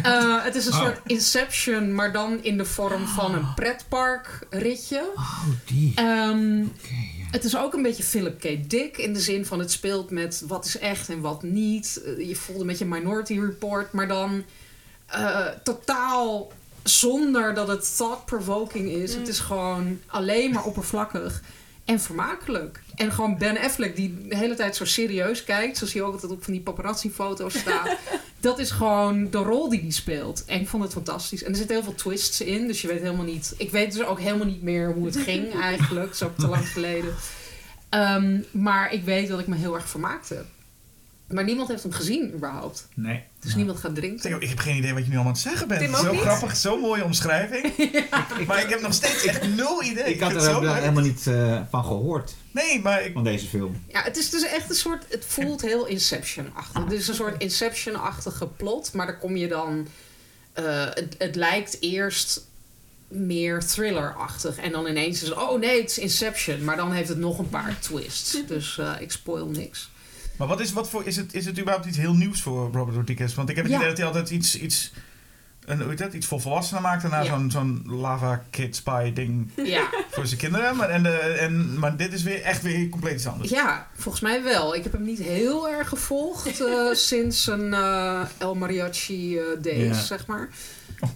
[0.02, 0.78] Eh, het is een Oh.
[0.78, 5.10] soort Inception, maar dan in de vorm van een pretparkritje.
[5.14, 5.92] Oh, die.
[5.94, 7.15] Ehm, Oké, ja.
[7.36, 8.70] Het is ook een beetje Philip K.
[8.70, 12.02] Dick in de zin van het speelt met wat is echt en wat niet.
[12.04, 14.44] Eh, je voelde met je Minority Report, maar dan
[15.06, 16.52] eh, totaal
[16.82, 19.14] zonder dat het thought-provoking is.
[19.14, 21.42] Het is gewoon alleen maar oppervlakkig
[21.84, 22.82] en vermakelijk.
[22.96, 26.32] En gewoon Ben Affleck die de hele tijd zo serieus kijkt, zoals hij ook altijd
[26.32, 27.96] op van die paparazzi-foto's staat.
[28.40, 30.44] dat is gewoon de rol die hij speelt.
[30.44, 31.42] En ik vond het fantastisch.
[31.42, 33.54] En er zitten heel veel twists in, dus je weet helemaal niet...
[33.58, 36.06] Ik weet dus ook helemaal niet meer hoe het ging eigenlijk.
[36.06, 37.14] Dat is ook te lang geleden.
[37.88, 40.44] Ehm, maar ik weet dat ik me heel erg vermaakt heb.
[41.28, 42.88] Maar niemand heeft hem gezien überhaupt.
[42.94, 43.22] Nee.
[43.40, 44.20] Dus niemand gaat drinken.
[44.20, 45.80] Zeg, Ik heb geen idee wat je nu allemaal aan het zeggen bent.
[45.80, 46.20] Tim ook zo niet?
[46.20, 47.72] grappig, zo'n mooie omschrijving.
[48.46, 50.04] Maar ik heb nog steeds echt nul idee.
[50.14, 50.74] Ik had er ook leuk.
[50.74, 53.82] helemaal niet eh, van gehoord, Nee, maar ik, van deze film.
[53.88, 55.04] Ja, het is dus echt een soort...
[55.08, 56.82] Het voelt heel Inception-achtig.
[56.82, 58.92] Het is een soort Inception-achtige plot.
[58.92, 59.86] Maar daar kom je dan...
[60.52, 62.44] eh, het, het lijkt eerst
[63.08, 64.56] meer thriller-achtig.
[64.56, 65.38] En dan ineens is het...
[65.38, 66.64] Oh nee, het is Inception.
[66.64, 68.36] Maar dan heeft het nog een paar twists.
[68.46, 69.90] Dus eh, ik spoil niks.
[70.36, 72.96] Maar wat is, wat voor, is, het, is het überhaupt iets heel nieuws voor Robert
[72.96, 73.34] Rodriguez?
[73.34, 73.78] Want ik heb het Ja.
[73.78, 74.92] idee dat hij altijd iets, iets,
[75.64, 77.04] een, hoe dat, iets voor volwassenen maakt.
[77.04, 77.30] En daarna Ja.
[77.38, 80.76] zo'n, zo'n lava kid spy ding Ja, voor zijn kinderen.
[80.76, 83.50] Maar, en de, en, maar dit is weer echt weer compleet iets anders.
[83.50, 84.74] ja, volgens mij wel.
[84.74, 90.06] Ik heb hem niet heel erg gevolgd eh, sinds een eh, El Mariachi eh, days,
[90.06, 90.48] zeg maar.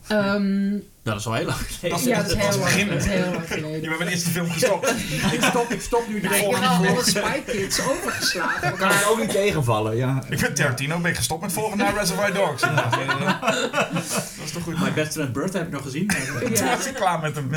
[0.06, 2.08] Ehm, Dat is al heel lang geleden.
[2.08, 2.88] ja, dat is heel lang, begin.
[2.88, 3.80] dat is heel lang geleden.
[3.82, 4.90] Je bent bij de eerste film gestopt.
[5.36, 6.58] ik, stop, ik stop nu Ja, ik direct.
[6.58, 8.76] heb alle Spy Kids overgeslagen.
[8.76, 10.22] Kan het ook niet tegenvallen, ja.
[10.28, 12.62] ik ben Tarantino, ben ik gestopt met volgen naar Reservoir Dogs.
[12.62, 13.40] inderdaad.
[13.82, 14.80] dat is toch goed.
[14.80, 16.06] My Best Friend Birth heb ik nog gezien.
[16.40, 16.76] Toen Ja.
[16.76, 17.50] was ik klaar met hem.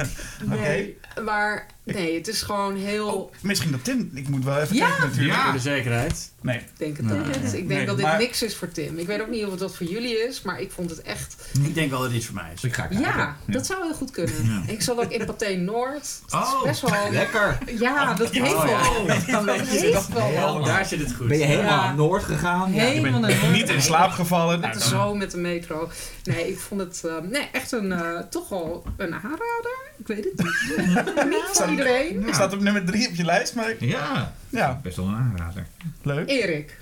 [0.43, 3.07] Nee, maar nee, het is gewoon heel...
[3.07, 4.11] Oh, misschien dat Tim.
[4.13, 4.87] Ik moet wel even Ja.
[4.87, 5.39] kijken natuurlijk.
[5.39, 6.31] Voor de zekerheid.
[6.41, 6.57] Nee.
[6.57, 7.35] Ik denk het ook niet.
[7.35, 8.97] Ik denk Nee, dat dit maar- niks is voor Tim.
[8.97, 11.35] Ik weet ook niet of het wat voor jullie is, maar ik vond het echt...
[11.63, 12.63] Ik denk wel dat dit iets voor mij is.
[12.63, 13.05] Ik ga kijken.
[13.05, 14.63] Ja, dat zou heel goed kunnen.
[14.67, 16.01] Ik zat ook in Pathé Noord.
[16.01, 17.11] Is Oh, best wel...
[17.11, 17.57] lekker.
[17.79, 18.69] Ja, dat heeft Oh, wel.
[19.27, 19.41] ja.
[19.43, 20.63] Dat je heeft wel.
[20.63, 21.27] Daar zit het goed.
[21.27, 21.85] Ben je helemaal Ja.
[21.85, 22.73] naar Noord gegaan?
[22.73, 22.83] Ja.
[22.83, 23.51] Helemaal naar Noord.
[23.51, 24.59] Niet in slaap gevallen.
[24.59, 25.89] Met Nou, de dan- zo met de metro.
[26.23, 29.77] Nee, ik vond het eh, nee, echt een, eh, toch wel een aanrader.
[29.97, 31.25] Ik weet het niet.
[31.29, 32.23] niet voor iedereen.
[32.23, 35.67] Het staat op nummer drie op je lijst, maar Ja, ja, best wel een aanrader.
[36.01, 36.29] leuk.
[36.29, 36.79] Erik.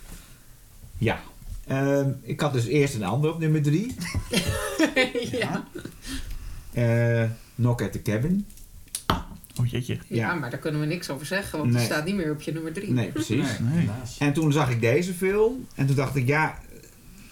[0.97, 1.19] Ja.
[1.67, 3.95] Ehm, ik had dus eerst een ander op nummer drie.
[5.39, 5.63] ja.
[6.73, 7.23] Eh
[7.55, 8.45] Knock at the Cabin.
[9.59, 9.93] Oh jeetje.
[9.93, 10.33] Ja, Ja.
[10.33, 11.77] maar daar kunnen we niks over zeggen, want Nee.
[11.79, 12.91] die staat niet meer op je nummer drie.
[12.91, 13.47] Nee, precies.
[13.59, 13.89] Nee.
[14.19, 16.59] En toen zag ik deze film en toen dacht ik, ja,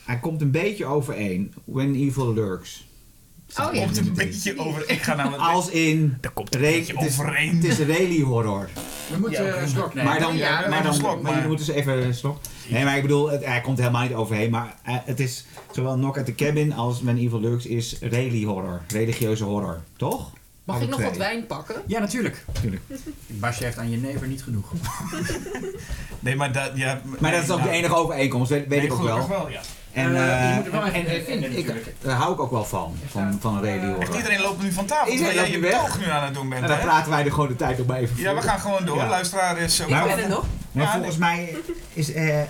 [0.04, 1.54] hij komt een beetje overeen.
[1.66, 2.88] When Evil Lurks.
[3.58, 3.84] Oh ja.
[3.84, 4.90] Komt een beetje over.
[4.90, 5.40] Ik ga nou met.
[5.40, 7.56] Als in, Daar komt een beetje het, is, overeen.
[7.56, 8.70] het is rally horror.
[9.12, 10.12] We moeten Ja, een slok nemen.
[10.12, 12.14] Maar dan, Ja, maar even dan, een slok, maar maar- je moet dus even een
[12.14, 12.38] slok.
[12.68, 14.50] Nee, maar ik bedoel, het, hij komt helemaal niet overheen.
[14.52, 18.44] Maar eh, het is zowel Knock at the Cabin als When Evil Lurks is rally
[18.44, 18.82] horror.
[18.88, 20.32] Religieuze horror, toch?
[20.64, 21.10] Mag Alle ik nog twee.
[21.12, 21.76] wat wijn pakken?
[21.88, 22.46] Ja, natuurlijk.
[22.62, 22.82] Tuurlijk.
[23.28, 24.72] Basje heeft aan je never niet genoeg.
[26.20, 26.72] Nee, maar dat.
[26.76, 29.28] Ja, Maar dat is ook de enige overeenkomst, weet, weet Nee, ik ook wel.
[29.28, 29.62] wel, ja.
[29.94, 32.40] En, Eh, eh, je moet er wel en, en- vinden en ik, daar hou ik
[32.40, 34.16] ook wel van, van, van een rally horror.
[34.16, 35.12] iedereen loopt nu van tafel.
[35.12, 35.94] Iedereen Terwijl jij je loopt nu weg.
[35.98, 36.62] betoog nu aan het doen bent.
[36.62, 36.84] En dan hè?
[36.84, 38.50] praten wij er gewoon de tijd op maar even Ja, we voor.
[38.50, 38.98] gaan gewoon door.
[38.98, 39.08] Ja.
[39.08, 39.82] Luisteraar is.
[39.82, 40.46] ook- Maar- Ik ben er nog.
[40.72, 41.56] Maar Ja, volgens mij
[41.94, 42.48] is, eh, eh,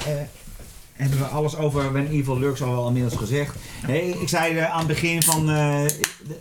[0.93, 3.55] hebben we alles over When Evil Lurks al wel inmiddels gezegd.
[3.87, 5.81] Nee, ik zei eh, aan het begin van eh,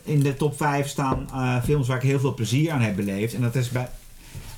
[0.05, 3.35] in de top 5 staan eh, films waar ik heel veel plezier aan heb beleefd.
[3.35, 3.89] En dat is bij.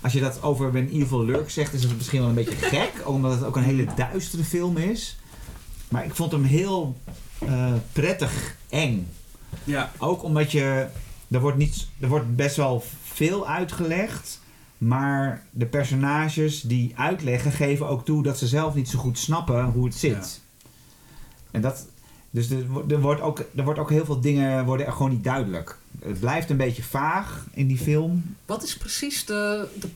[0.00, 2.92] Als je dat over When Evil Lurks zegt, is het misschien wel een beetje gek.
[3.04, 5.18] Omdat het ook een hele duistere film is.
[5.90, 6.96] Maar ik vond hem heel
[7.38, 9.08] eh, prettig eng.
[9.64, 9.90] Ja.
[9.98, 10.86] Ook omdat je.
[11.30, 14.40] Er wordt, niet, er wordt best wel veel uitgelegd.
[14.78, 19.64] Maar de personages die uitleggen, geven ook toe dat ze zelf niet zo goed snappen
[19.64, 20.40] hoe het zit.
[21.50, 21.86] En dat.
[22.30, 25.24] Dus er, er, wordt ook, er wordt ook heel veel dingen worden er gewoon niet
[25.24, 25.78] duidelijk.
[26.00, 28.36] Het blijft een beetje vaag in die film.
[28.46, 29.88] Wat is precies de, de,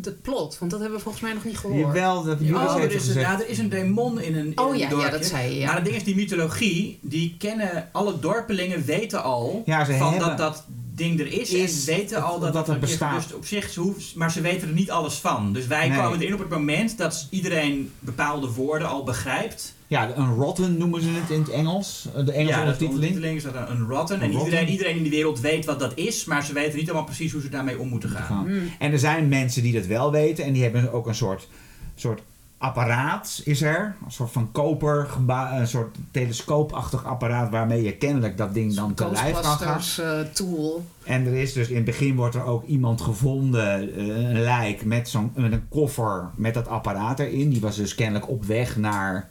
[0.00, 0.58] de plot?
[0.58, 1.78] Want dat hebben we volgens mij nog niet gehoord.
[1.80, 3.26] Jawel, dat Oh, er even is, een, gezegd.
[3.26, 5.58] ja, er is een demon in een, in Oh een ja, ja, dat zei je.
[5.58, 5.66] Ja.
[5.66, 10.10] Maar het ding is, die mythologie, die kennen alle dorpelingen weten al Ja, ze van
[10.10, 10.64] hebben- dat dat
[10.94, 13.22] ding er is, Is en weten al dat dat dat er bestaat.
[13.22, 15.52] Dus op zich, ze hoeven- maar ze weten er niet alles van.
[15.52, 15.98] Dus wij Nee.
[15.98, 19.74] komen erin op het moment dat iedereen bepaalde woorden al begrijpt.
[19.92, 22.08] Ja, een rotten noemen ze het in het Engels.
[22.24, 23.36] De Engelse ja, ondertiteling.
[23.36, 24.16] is dat een, een rotten.
[24.16, 24.68] Een en iedereen, rotten.
[24.68, 27.40] iedereen in de wereld weet wat dat is, maar ze weten niet allemaal precies hoe
[27.40, 28.26] ze daarmee om moeten gaan.
[28.26, 28.44] gaan.
[28.44, 28.70] Hmm.
[28.78, 31.48] En er zijn mensen die dat wel weten en die hebben ook een soort,
[31.94, 32.20] soort
[32.58, 33.96] apparaat is er.
[34.04, 35.08] Een soort van koper,
[35.52, 39.80] een soort telescoopachtig apparaat waarmee je kennelijk dat ding dan te lijf kan gaan.
[39.96, 40.84] Eh, tool.
[41.04, 44.84] En er is dus in het begin wordt er ook iemand gevonden, eh, een lijk
[44.84, 47.50] met, zo'n, met een koffer met dat apparaat erin.
[47.50, 49.30] Die was dus kennelijk op weg naar.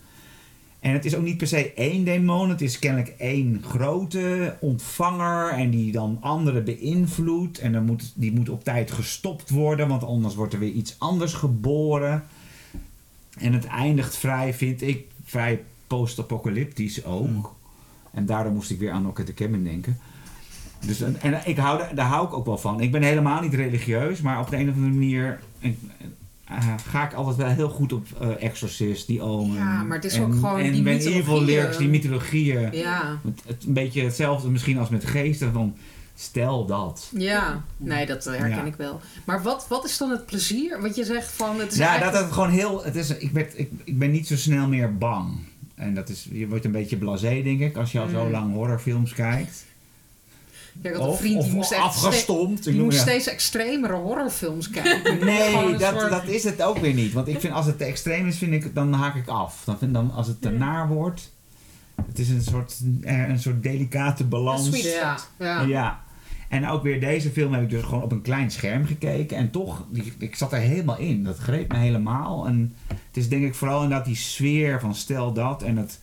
[0.82, 5.50] En het is ook niet per se één demon, het is kennelijk één grote ontvanger
[5.50, 7.60] en die dan anderen beïnvloedt.
[7.60, 10.96] En dan moet, die moet op tijd gestopt worden, want anders wordt er weer iets
[10.98, 12.24] anders geboren.
[13.40, 17.56] En het eindigt vrij, vind ik, vrij post-apocalyptisch ook.
[18.14, 19.98] En daardoor moest ik weer aan the Cabin denken.
[20.86, 22.82] Dus, en, en ik hou, daar- hou ik ook wel van.
[22.82, 25.40] Ik ben helemaal niet religieus, maar op de een of andere manier
[26.52, 29.56] eh, ga ik altijd wel heel goed op eh, Exorcist, die Omen.
[29.58, 32.70] Ja, maar het is en, ook gewoon En die Ben Evil lyrics, die mythologieën.
[32.72, 33.20] Ja.
[33.26, 35.76] Het, het, een beetje hetzelfde misschien als met geesten van
[36.16, 37.10] stel dat.
[37.16, 38.64] Ja, nee, dat herken Ja.
[38.64, 39.00] ik wel.
[39.26, 40.82] Maar wat, wat is dan het plezier?
[40.82, 42.84] Wat je zegt van het is Ja, eigenlijk- dat het gewoon heel.
[42.84, 45.38] Het is, ik, werd, ik, ik ben niet zo snel meer bang.
[45.76, 48.32] En dat is, je wordt een beetje blasé, denk ik, als je al zo Mm.
[48.32, 49.66] lang horrorfilms kijkt.
[50.82, 52.64] Ja, ik had een Of, vriend die moest afgestompt.
[52.64, 55.20] Die moest steeds extremere horrorfilms kijken.
[55.26, 57.14] Nee, dat, soort- dat is het ook weer niet.
[57.14, 59.62] Want ik vind als het te extreem is, vind ik, dan haak ik af.
[59.66, 61.32] Dan vind, dan, als het te naar wordt.
[62.08, 64.82] Het is een soort, eh, een soort delicate balans.
[64.82, 65.62] Ja, ja.
[65.62, 66.02] Ja.
[66.50, 69.38] En ook weer deze film heb ik dus gewoon op een klein scherm gekeken.
[69.38, 71.24] En toch, die, ik zat er helemaal in.
[71.24, 72.48] Dat greep me helemaal.
[72.48, 75.64] En het is denk ik vooral inderdaad die sfeer van stel dat.
[75.64, 76.00] En het,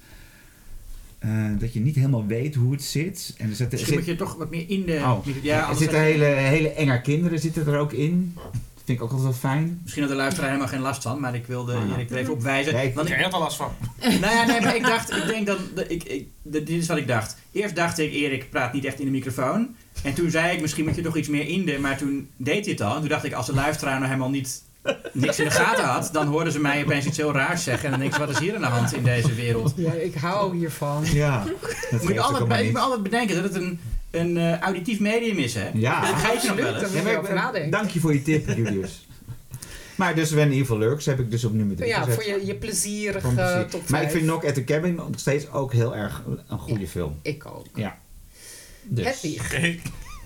[1.28, 3.34] eh, dat je niet helemaal weet hoe het zit.
[3.38, 4.92] En er zit, er Misschien moet zit, je toch wat meer in de...
[4.96, 5.26] Oh.
[5.42, 8.32] Ja, er zitten hele, hele enge kinderen zitten er ook in.
[8.34, 8.52] Dat
[8.84, 9.80] vind ik ook altijd wel fijn.
[9.82, 11.94] Misschien had de luisteraar helemaal geen last van, maar ik wilde Oh, ja.
[11.94, 12.82] Erik er even op wijzen.
[12.84, 13.70] Ik- want Ik heb er last van.
[14.20, 16.86] nou ja, nee, maar ik dacht, ik denk dat, dat ik, ik, dat- dit is
[16.86, 17.36] wat ik dacht.
[17.52, 19.68] Eerst dacht ik, Erik praat niet echt in de microfoon.
[20.02, 22.64] En toen zei ik, misschien moet je toch iets meer in de, maar toen deed
[22.64, 22.94] hij het al.
[22.94, 24.62] En toen dacht ik, als de luisteraar nou helemaal niet
[25.12, 27.84] niks in de gaten had, dan hoorden ze mij opeens iets heel raars zeggen.
[27.84, 29.72] En dan denk ik, wat is hier aan de hand in deze wereld?
[29.76, 31.04] Ja, ik hou hiervan.
[31.12, 31.44] Ja,
[31.90, 35.00] dat Moet je altijd, allemaal ik moet altijd bedenken dat het een, een eh, auditief
[35.00, 35.70] medium is, hè?
[35.74, 36.00] Ja.
[36.00, 36.92] dat vergeet je nog wel eens.
[36.92, 37.70] Ja, je maar nadenken.
[37.70, 39.06] Dank je voor je tip, Julius.
[39.94, 42.14] maar dus When Evil Lurks heb ik dus op nummer 3 Ja, gezet.
[42.14, 43.66] voor je, je plezierige Van plezier.
[43.66, 43.90] top 5.
[43.90, 47.18] Maar ik vind Knock at the Cabin nog steeds ook heel erg een goede film.
[47.22, 47.66] Ik ook.
[48.90, 49.04] Dus.
[49.04, 49.54] Hedwig.
[49.54, 49.74] Oké.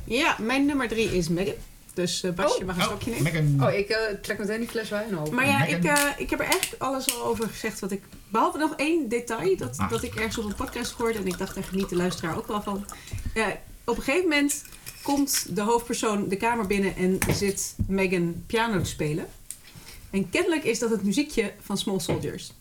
[0.05, 1.55] Ja, mijn nummer drie is Megan.
[1.95, 3.63] Dus eh Basje Oh, mag een stokje nemen.
[3.69, 5.35] Oh, ik eh, trek meteen die fles wijn open.
[5.35, 8.03] Maar ja, ik, eh, ik heb er echt alles al over gezegd wat ik...
[8.29, 9.91] Behalve nog één detail dat, Ah.
[9.91, 11.19] dat ik ergens op een podcast hoorde.
[11.19, 12.85] En ik dacht, daar geniet de luisteraar ook wel van.
[13.35, 14.65] Ja, op een gegeven moment
[15.03, 19.27] komt de hoofdpersoon de kamer binnen en zit Megan piano te spelen.
[20.11, 22.53] En kennelijk is dat het muziekje van Small Soldiers.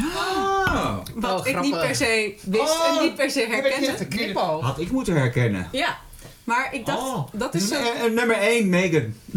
[0.00, 0.98] Oh.
[1.14, 4.38] Wat Oh, ik niet per se wist en niet per se herkende.
[4.40, 5.68] Had ik moeten herkennen.
[5.72, 5.98] Ja,
[6.48, 7.76] maar ik dacht, Oh, dat is zo...
[8.14, 9.14] Nummer 1, Megan.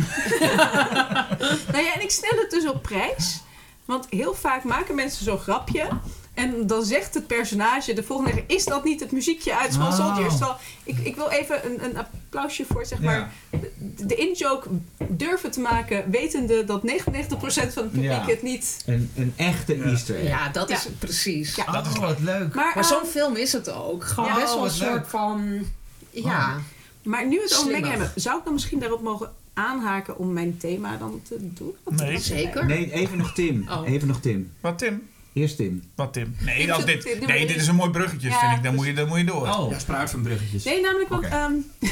[1.72, 3.42] Nou ja, en ik stel het dus op prijs.
[3.86, 5.88] Want heel vaak maken mensen zo'n grapje.
[6.34, 8.44] En dan zegt het personage de volgende keer...
[8.48, 9.96] Is dat niet het muziekje uit Small Oh.
[9.96, 10.38] Soldiers?
[10.38, 13.32] Terwijl, ik, ik wil even een, een applausje voor, zeg maar...
[13.50, 13.72] De,
[14.06, 14.68] de in-joke
[15.08, 16.12] durven te maken...
[16.12, 16.86] wetende dat 99%
[17.28, 18.26] van het publiek Ja.
[18.26, 18.84] het niet...
[18.86, 19.84] Een, een echte Ja.
[19.84, 20.28] Easter egg.
[20.28, 21.56] Ja, dat is precies.
[21.56, 21.66] Ja.
[21.72, 22.54] Dat is wat leuk.
[22.56, 24.04] Maar, Maar zo'n film is het ook.
[24.04, 24.90] Gewoon Ja, best wel oh, een leuk.
[24.90, 25.66] soort van...
[26.10, 26.58] Ja.
[27.04, 27.72] Maar nu we het over.
[27.72, 28.12] Megan hebben...
[28.16, 31.76] Zou ik dan misschien daarop mogen aanhaken om mijn thema dan te doen?
[31.90, 32.18] Nee.
[32.20, 32.66] Zeker.
[32.66, 33.66] Nee, even nog Tim.
[33.70, 33.90] Oh.
[33.90, 34.52] Even nog Tim.
[34.60, 35.10] Wat Tim?
[35.34, 35.84] Eerst Tim.
[35.96, 36.36] Wat Tim?
[36.40, 38.64] Nee, als dit, nee dit is een mooi bruggetje, Ja, vind ik.
[38.64, 39.48] Dan dus- moet je, dan moet je door.
[39.48, 39.70] Oh.
[39.70, 40.64] Ja, spruit van bruggetjes.
[40.64, 41.26] Nee, namelijk want...
[41.26, 41.36] Oké.
[41.36, 41.54] ehm,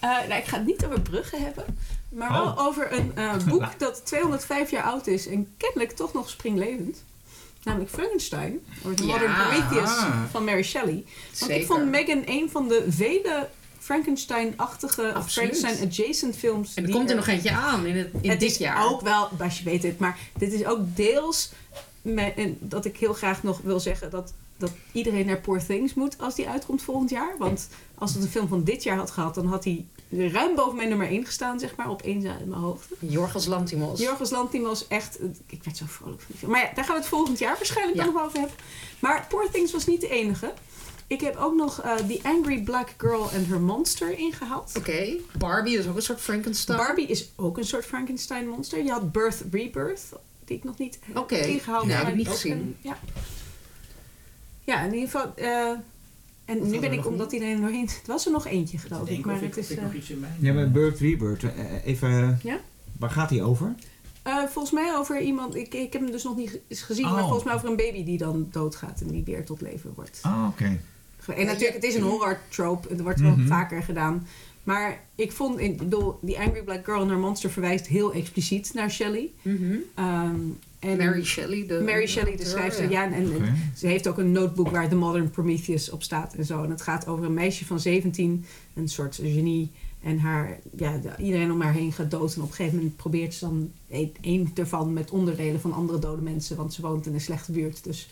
[0.00, 1.64] eh, nou, ik ga het niet over bruggen hebben.
[2.08, 2.66] Maar wel Oh.
[2.66, 7.04] over een eh, boek dat 205 jaar oud is en kennelijk toch nog springlevend.
[7.64, 9.12] Namelijk Frankenstein, of The Ja.
[9.12, 10.22] Modern Prometheus Ah.
[10.30, 11.04] van Mary Shelley.
[11.38, 15.32] Want ik vond Megan een van de vele Frankenstein-achtige of.
[15.32, 16.74] Frankenstein-adjacent films.
[16.74, 18.86] En er komt er nog eentje aan in, het, in het dit is jaar.
[18.90, 21.52] ook wel, Basje weet het, maar dit is ook deels
[22.02, 25.94] me- en dat ik heel graag nog wil zeggen dat, dat iedereen naar Poor Things
[25.94, 27.34] moet als die uitkomt volgend jaar.
[27.38, 30.76] Want als het een film van dit jaar had gehad, dan had hij ruim boven
[30.76, 32.94] mijn nummer 1 gestaan, zeg maar, op één in mijn hoogte.
[32.98, 34.00] Jorgos Lantimos.
[34.00, 36.50] Jorgos Lantimos echt, ik werd zo vrolijk van die film.
[36.52, 38.04] Maar ja, daar gaan we het volgend jaar waarschijnlijk Ja.
[38.04, 38.56] nog wel over hebben.
[38.98, 40.52] Maar Poor Things was niet de enige.
[41.06, 44.72] Ik heb ook nog eh The Angry Black Girl and Her Monster ingehaald.
[44.76, 45.12] Oké.
[45.38, 46.78] Barbie is ook een soort Frankenstein.
[46.78, 48.82] Barbie is ook een soort Frankenstein monster.
[48.84, 50.02] Je had Birth Rebirth,
[50.44, 51.36] die ik nog niet heb Oké.
[51.36, 51.82] ingehaald.
[51.86, 52.52] Ja, maar heb ik niet gezien.
[52.52, 52.98] een- ja.
[54.64, 55.32] ja, in ieder geval.
[55.34, 55.72] eh,
[56.50, 57.80] en nu ben ik, omdat iedereen er doorheen...
[57.86, 59.24] Het was er nog eentje, geloof ik.
[59.24, 59.70] Maar het is...
[59.70, 60.30] ik eh, nog iets in mij.
[60.38, 61.42] Ja, maar Birth Rebirth.
[61.44, 61.50] eh,
[61.86, 62.38] even...
[62.42, 62.60] Ja?
[62.98, 63.74] Waar gaat hij over?
[64.22, 65.54] eh, volgens mij over iemand...
[65.54, 67.04] Ik, ik heb hem dus nog niet gezien.
[67.04, 67.12] Oh.
[67.12, 69.00] Maar volgens mij over een baby die dan doodgaat.
[69.00, 70.18] En die weer tot leven wordt.
[70.22, 70.78] Ah, oké.
[71.36, 72.88] En natuurlijk, het is een horror trope.
[72.88, 73.46] Het wordt wel Mhm.
[73.46, 74.26] vaker gedaan.
[74.64, 75.58] Maar ik vond...
[75.58, 79.30] In, ik bedoel, die Angry Black Girl and Her Monster verwijst heel expliciet naar Shelley.
[79.42, 79.74] Mhm.
[79.94, 80.36] Ehm,
[80.80, 81.66] En Mary Shelley.
[81.66, 82.90] De, Mary Shelley, de schrijfster.
[82.90, 83.26] Ja, en,
[83.76, 86.62] ze heeft ook een notebook waar The Modern Prometheus op staat en zo.
[86.62, 88.44] En het gaat over een meisje van 17,
[88.74, 89.70] een soort genie.
[90.02, 92.34] En haar, ja, de- iedereen om haar heen gaat dood.
[92.34, 95.98] En op een gegeven moment probeert ze dan een, een ervan met onderdelen van andere
[95.98, 96.56] dode mensen.
[96.56, 97.84] Want ze woont in een slechte buurt.
[97.84, 98.08] Dus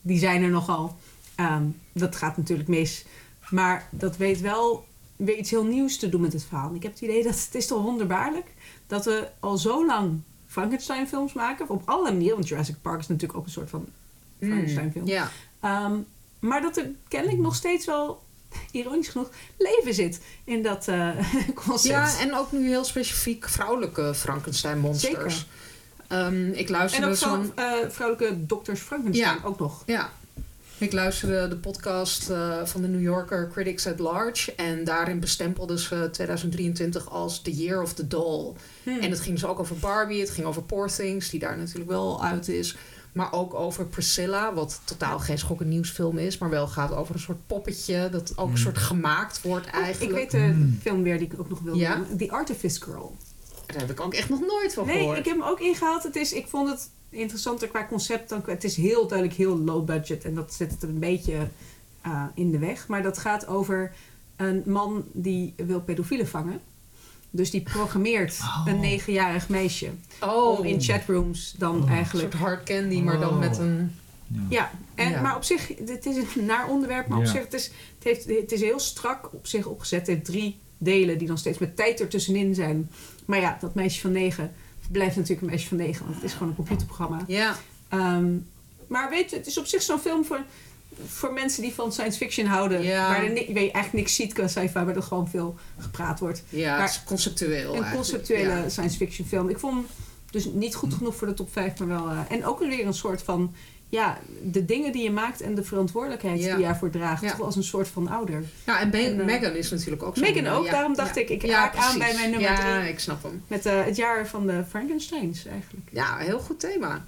[0.00, 0.96] die zijn er nogal.
[1.34, 3.04] Ehm, dat gaat natuurlijk mis.
[3.50, 4.84] Maar dat weet wel
[5.16, 6.74] weer iets heel nieuws te doen met het verhaal.
[6.74, 8.46] Ik heb het idee dat het is toch wonderbaarlijk
[8.86, 10.20] dat we al zo lang
[10.52, 11.68] Frankenstein films maken.
[11.68, 12.36] Op allerlei manieren.
[12.36, 13.86] Want Jurassic Park is natuurlijk ook een soort van
[14.38, 15.08] Mm, Frankenstein film.
[15.60, 15.92] Ehm,
[16.40, 18.22] maar dat er kennelijk nog steeds wel,
[18.70, 21.08] ironisch genoeg, leven zit in dat eh,
[21.66, 21.82] concept.
[21.94, 25.12] ja, en ook nu heel specifiek vrouwelijke Frankenstein-monsters.
[25.12, 25.46] Zeker.
[26.08, 27.44] Ehm, ik En luisterde ook zo'n...
[27.56, 29.44] zo, eh, vrouwelijke dokters Frankenstein Ja.
[29.44, 29.82] ook nog.
[29.86, 30.10] Ja.
[30.82, 34.54] Ik luisterde de podcast eh, van de New Yorker Critics at Large.
[34.54, 38.52] En daarin bestempelden ze 2023 als The Year of the Doll.
[38.82, 38.98] Hmm.
[39.00, 40.20] En het ging dus ook over Barbie.
[40.20, 42.76] Het ging over Poor Things, die daar natuurlijk wel uit is.
[43.12, 46.38] Maar ook over Priscilla, wat totaal geen schokkend nieuwsfilm is.
[46.38, 49.78] Maar wel gaat over een soort poppetje dat ook een soort gemaakt wordt Oh, ik
[49.80, 50.12] eigenlijk.
[50.14, 51.96] weet de film weer die ik ook nog wil Ja?
[51.96, 52.16] noemen.
[52.16, 53.16] The Artifice Girl.
[53.66, 55.18] Daar heb ik ook echt nog nooit van Nee, gehoord.
[55.18, 56.02] ik heb hem ook ingehaald.
[56.02, 58.28] Het is, ik vond het interessanter qua concept.
[58.28, 60.24] Dan, qua- het is heel duidelijk heel low budget.
[60.24, 61.48] En dat zet het er een beetje
[62.02, 62.86] eh, in de weg.
[62.88, 63.92] Maar dat gaat over
[64.36, 66.60] een man die wil pedofielen vangen.
[67.30, 68.62] Dus die programmeert Oh.
[68.66, 69.90] een negenjarig meisje.
[70.20, 71.82] oh, Om in chatrooms dan Oh.
[71.82, 72.30] een eigenlijk...
[72.32, 73.38] soort hard candy, maar dan Oh.
[73.38, 73.94] met een...
[74.26, 74.40] Ja.
[74.48, 75.20] Ja, en, Ja.
[75.20, 78.24] maar op zich, het is een naar onderwerp, maar op zich, het is, het, heeft,
[78.40, 79.98] het is heel strak op zich opgezet.
[79.98, 82.90] Het heeft drie delen die dan steeds met tijd ertussenin zijn.
[83.32, 84.52] Maar ja, dat meisje van negen
[84.90, 87.24] blijft natuurlijk een meisje van negen, want het is gewoon een computerprogramma.
[87.26, 87.56] Ja,
[87.88, 88.32] Ehm,
[88.86, 90.40] maar weet je, het is op zich zo'n film voor,
[91.06, 92.82] voor mensen die van science fiction houden.
[92.82, 93.08] Ja.
[93.08, 96.42] Waar, er je eigenlijk niks ziet qua sci-fi, waar er gewoon veel gepraat wordt.
[96.48, 98.68] ja Maar- het is conceptueel Een conceptuele Ja.
[98.68, 99.48] science fiction film.
[99.48, 99.86] Ik vond hem
[100.30, 102.08] dus niet goed genoeg voor de top 5, maar wel.
[102.08, 103.54] eh, en ook weer een soort van.
[103.92, 106.48] Ja, de dingen die je maakt en de verantwoordelijkheid Ja.
[106.48, 107.22] die je daarvoor draagt.
[107.22, 107.30] Ja.
[107.30, 108.44] Toch als een soort van ouder.
[108.66, 110.22] Ja, en, En, eh, Megan is natuurlijk ook zo.
[110.22, 112.88] Megan ook, daarom dacht ik, ik haak aan bij mijn nummer Ja, drie.
[112.92, 113.42] ik snap hem.
[113.46, 115.88] Met eh, het jaar van de Frankensteins eigenlijk.
[115.90, 117.04] Ja, heel goed thema.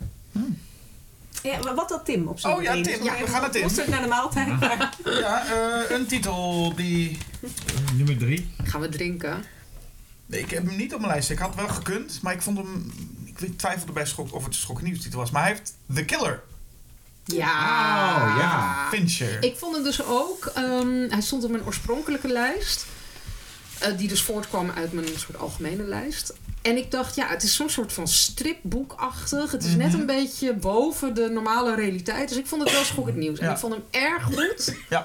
[1.42, 2.72] Ja, wat had Tim op zijn Oh ja?
[2.72, 3.68] Tim, Dus we gaan naar Tim.
[3.90, 4.48] Naar de maaltijd?
[5.04, 7.18] Ja, eh, een titel die...
[7.96, 8.48] Nummer drie.
[8.64, 9.42] Gaan we drinken?
[10.26, 11.30] Nee, ik heb hem niet op mijn lijst.
[11.30, 12.92] Ik had wel gekund, maar ik vond hem...
[13.38, 15.30] Ik twijfelde bij schok of het een schokkenieuwstitel was.
[15.30, 16.42] Maar hij heeft The Killer,
[17.24, 18.16] Ja.
[18.16, 18.86] Oh, ja.
[18.90, 19.42] Fincher.
[19.42, 20.50] Ik vond het dus ook...
[20.54, 22.86] ehm, hij stond op mijn oorspronkelijke lijst.
[23.78, 26.32] eh, die dus voortkwam uit mijn soort algemene lijst.
[26.62, 29.50] En ik dacht, ja, het is zo'n soort van stripboekachtig.
[29.52, 30.00] Het is net Mhm.
[30.00, 32.28] een beetje boven de normale realiteit.
[32.28, 33.38] Dus ik vond het wel schokkend nieuws.
[33.38, 33.52] En Ja.
[33.52, 34.74] ik vond hem erg goed.
[34.88, 35.02] Hij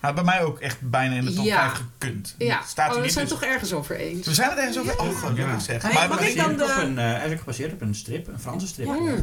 [0.00, 1.68] had bij mij ook echt bijna in de top Ja.
[1.70, 2.34] 5 gekund.
[2.38, 3.40] Ja, Staat oh, we zijn tussen.
[3.40, 4.26] toch ergens over eens.
[4.26, 4.98] We zijn het ergens over...
[4.98, 5.46] Oh, god, Ja.
[5.46, 5.58] ja.
[5.58, 5.82] zeg.
[5.82, 7.94] Hij, Maar- mag ik dan de- op een, eh, hij is ook gebaseerd op een
[7.94, 8.94] strip, een Franse strip Ja.
[8.94, 9.18] geloof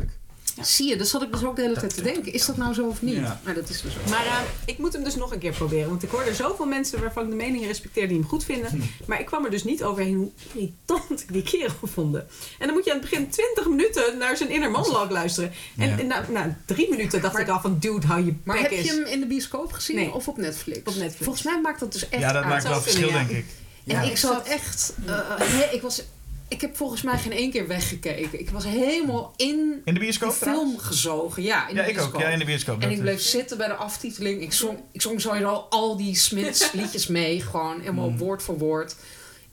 [0.61, 2.33] Zie je, dus zat ik dus ook de hele tijd te denken.
[2.33, 3.15] Is dat nou zo of niet?
[3.15, 3.39] Ja.
[3.43, 4.09] Maar dat is dus ook.
[4.09, 5.89] Maar eh, ik moet hem dus nog een keer proberen.
[5.89, 8.83] Want ik hoor er zoveel mensen waarvan ik de mening respecteer die hem goed vinden.
[9.05, 12.15] Maar ik kwam er dus niet overheen hoe irritant ik die kerel vond.
[12.15, 12.25] En
[12.59, 15.51] dan moet je aan het begin 20 minuten naar zijn inner monologue luisteren.
[15.77, 15.97] En, Ja.
[15.97, 18.71] en na, na drie minuten dacht Maar- ik al van dude, hou je Maar heb
[18.71, 20.13] je hem in de bioscoop gezien Nee.
[20.13, 20.79] of op Netflix?
[20.79, 21.15] Op Netflix.
[21.23, 22.45] Volgens mij maakt dat dus echt Ja, dat uit.
[22.51, 23.45] maakt wel verschil, denk ik.
[23.87, 24.01] En Ja.
[24.01, 24.93] ik zat echt...
[25.05, 26.01] eh, he- ik, was,
[26.49, 28.39] ik heb volgens mij geen één keer weggekeken.
[28.39, 30.83] Ik was helemaal in In de film trouwens?
[30.83, 31.43] gezogen.
[31.43, 32.15] Ja, in de Ja, ik bioscoop.
[32.15, 32.21] ook.
[32.21, 32.81] Ja, in de bioscoop.
[32.81, 34.41] En ik is- bleef zitten bij de aftiteling.
[34.41, 37.41] Ik zong, ik zong sowieso al die Smits liedjes mee.
[37.41, 38.17] Gewoon helemaal Mm.
[38.17, 38.95] woord voor woord.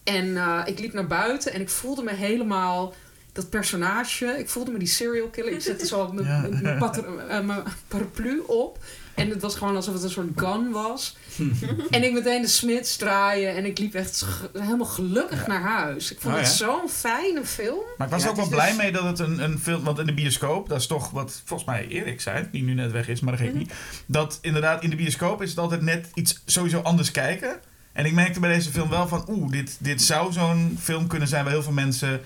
[0.05, 2.94] En eh, ik liep naar buiten en ik voelde me helemaal...
[3.32, 5.52] Dat personage, ik voelde me die serial killer.
[5.52, 6.27] Ik zette zo mijn
[6.62, 6.81] Ja.
[7.28, 8.78] eh, mijn paraplu op.
[9.16, 11.16] En het was gewoon alsof het een soort gun was.
[11.90, 13.55] en ik meteen de Smits draaien.
[13.56, 16.12] En ik liep echt helemaal gelukkig naar huis.
[16.12, 16.55] Ik vond Oh, het ja?
[16.56, 17.78] zo'n fijne film.
[17.98, 19.84] Maar ik was Ja, ook wel blij dus- mee dat het een, een film...
[19.84, 22.48] Want in de bioscoop, dat is toch wat volgens mij Erik zei...
[22.52, 23.62] Die nu net weg is, maar dat geeft Mhm.
[23.62, 23.72] niet.
[24.06, 27.60] Dat inderdaad in de bioscoop is het altijd net iets sowieso anders kijken.
[27.93, 29.24] En ik merkte bij deze film wel van...
[29.28, 32.20] Oeh, dit, dit zou zo'n film kunnen zijn waar heel veel mensen...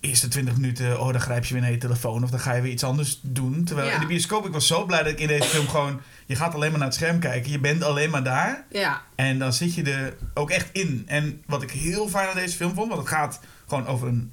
[0.00, 2.62] Eerste 20 minuten, oh, dan grijp je weer naar je telefoon of dan ga je
[2.62, 3.64] weer iets anders doen.
[3.64, 3.94] Terwijl Ja.
[3.94, 6.00] in de bioscoop, ik was zo blij dat ik in deze film gewoon...
[6.26, 8.64] Je gaat alleen maar naar het scherm kijken, je bent alleen maar daar.
[8.70, 11.04] Ja, En dan zit je er ook echt in.
[11.06, 14.32] En wat ik heel fijn aan deze film vond, want het gaat gewoon over een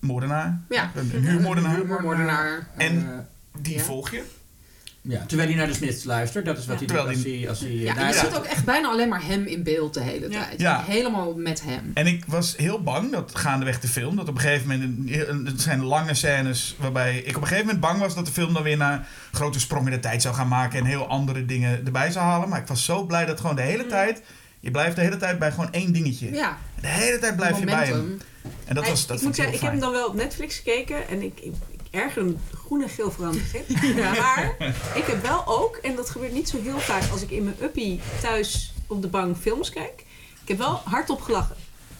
[0.00, 0.60] moordenaar.
[0.68, 0.90] ja.
[0.94, 1.74] Een, een huurmoordenaar.
[1.74, 2.68] Huurmoordenaar.
[2.76, 3.18] En Eh,
[3.60, 3.82] die Ja.
[3.82, 4.22] volg je.
[5.02, 6.86] Ja, terwijl hij naar de Smiths luistert, dat is wat Ja.
[6.86, 7.48] hij doet als hij...
[7.48, 8.22] Als hij Ja, daar je zit.
[8.22, 10.44] ziet ook echt bijna alleen maar hem in beeld de hele Ja.
[10.44, 10.60] tijd.
[10.60, 10.84] Ja.
[10.86, 11.90] Helemaal met hem.
[11.94, 15.46] En ik was heel bang, dat gaandeweg de film, dat op een gegeven moment...
[15.48, 18.14] Het zijn lange scènes waarbij ik op een gegeven moment bang was...
[18.14, 20.78] dat de film dan weer naar grote sprongen in de tijd zou gaan maken...
[20.78, 22.48] en heel andere dingen erbij zou halen.
[22.48, 24.22] Maar ik was zo blij dat gewoon de hele tijd...
[24.60, 26.32] Je blijft de hele tijd bij gewoon één dingetje.
[26.32, 28.18] Ja, De hele tijd blijf je bij hem.
[28.64, 31.08] En dat was dat ik moet zeggen, ik heb hem dan wel op Netflix gekeken.
[31.08, 31.52] En ik, ik,
[31.92, 33.52] erg een groen en geel veranderd.
[34.20, 34.54] Maar
[34.94, 37.56] ik heb wel ook, en dat gebeurt niet zo heel vaak als ik in mijn
[37.62, 40.04] uppie thuis op de bank films kijk.
[40.42, 41.56] Ik heb wel hardop gelachen.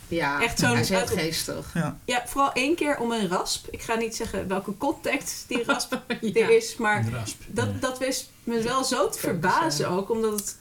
[0.09, 1.74] Ja, Echt zo'n hij is heel geestig.
[2.05, 3.66] Ja, vooral één keer om een rasp.
[3.70, 6.40] Ik ga niet zeggen welke context die rasp Ja.
[6.40, 7.40] er is, maar rasp.
[7.47, 7.73] dat, Ja.
[7.81, 10.56] dat wist me wel zo te verbazen ook, omdat het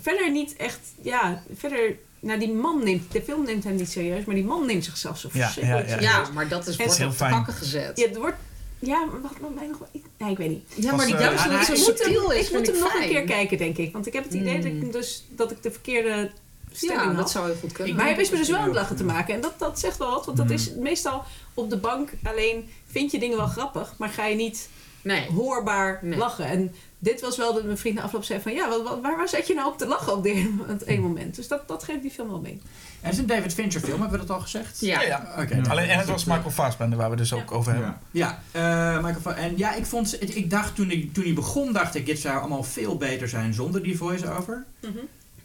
[0.00, 4.24] verder niet echt, ja, verder, nou die man neemt, de film neemt hem niet serieus,
[4.24, 6.00] maar die man neemt zichzelf zo Ja, verschrikkelijk ja, ja.
[6.00, 6.26] serieus.
[6.28, 7.98] Ja, maar dat is, wordt is heel op pakken gezet.
[7.98, 8.36] Ja, het wordt,
[8.78, 10.62] ja, maar wat, wat mij nog wel, ik- nee, ik weet niet.
[10.74, 12.66] Ja, maar die Was, eh, nou, het zo ik moet hem, subtiel is, ik moet
[12.66, 15.24] hem nog een keer kijken, denk ik, want ik heb het idee dat, ik dus,
[15.30, 16.30] dat ik de verkeerde
[16.72, 17.16] stelling Ja, had.
[17.16, 17.96] dat zou heel goed kunnen.
[17.96, 19.34] Maar hij wist me dus wel aan het lachen te maken.
[19.34, 20.24] En dat, dat zegt wel wat.
[20.26, 21.24] Want dat is meestal
[21.54, 23.94] op de bank alleen vind je dingen wel grappig.
[23.98, 24.68] Maar ga je niet
[25.02, 25.26] Nee.
[25.30, 26.18] hoorbaar Nee.
[26.18, 26.44] lachen.
[26.46, 26.74] En
[27.04, 28.52] dit was wel dat mijn vriend na afloop zei van...
[28.52, 30.36] Ja, wat, wat- waar, waar zat je nou op te lachen op dit
[30.66, 31.34] het ene moment?
[31.36, 32.52] Dus dat, dat geeft die film wel mee.
[32.52, 32.60] En
[33.00, 34.80] het is een David Fincher film, hebben we dat al gezegd?
[34.80, 35.00] Ja.
[35.00, 35.42] Ja, ja.
[35.42, 35.54] Oké.
[35.56, 35.62] Ja.
[35.70, 37.98] Alleen, en het was Michael Fassbender waar we dus ook over hebben.
[38.10, 38.40] Ja.
[38.52, 41.94] Ja, eh, Michael en ja, ik vond, ik dacht toen, ik, toen hij begon, dacht
[41.94, 44.64] ik, dit zou allemaal veel beter zijn zonder die voice-over.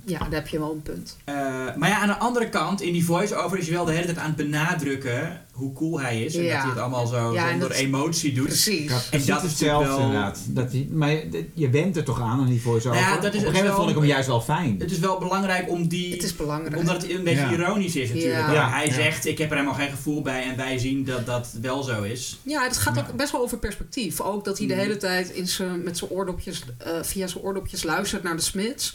[0.05, 1.17] Ja, daar heb je wel een punt.
[1.23, 1.35] Eh,
[1.75, 4.17] maar ja, aan de andere kant, in die voice-over is hij wel de hele tijd
[4.17, 6.35] aan het benadrukken hoe cool hij is.
[6.35, 6.51] En Ja.
[6.53, 8.45] dat hij het allemaal zo Ja, en zonder dat- emotie doet.
[8.45, 8.89] Precies.
[8.89, 10.39] Ja, precies dat is hetzelfde wel- inderdaad.
[10.47, 13.01] Dat die, maar je, je went er toch aan, aan die voice-over.
[13.01, 14.75] Nou ja, dat is Op een gegeven moment wel- vond ik hem juist wel fijn.
[14.79, 16.13] Het is wel belangrijk om die...
[16.13, 16.77] Het is belangrijk.
[16.77, 17.51] Omdat het een beetje Ja.
[17.51, 18.51] ironisch is natuurlijk.
[18.51, 18.69] Ja.
[18.69, 18.93] Hij ja.
[18.93, 22.01] zegt, ik heb er helemaal geen gevoel bij en wij zien dat dat wel zo
[22.03, 22.39] is.
[22.43, 23.01] Ja, het gaat Ja.
[23.09, 24.21] ook best wel over perspectief.
[24.21, 24.81] Ook dat hij de Mhm.
[24.81, 28.93] hele tijd in zijn, met zijn oordopjes, eh, via zijn oordopjes luistert naar de Smits.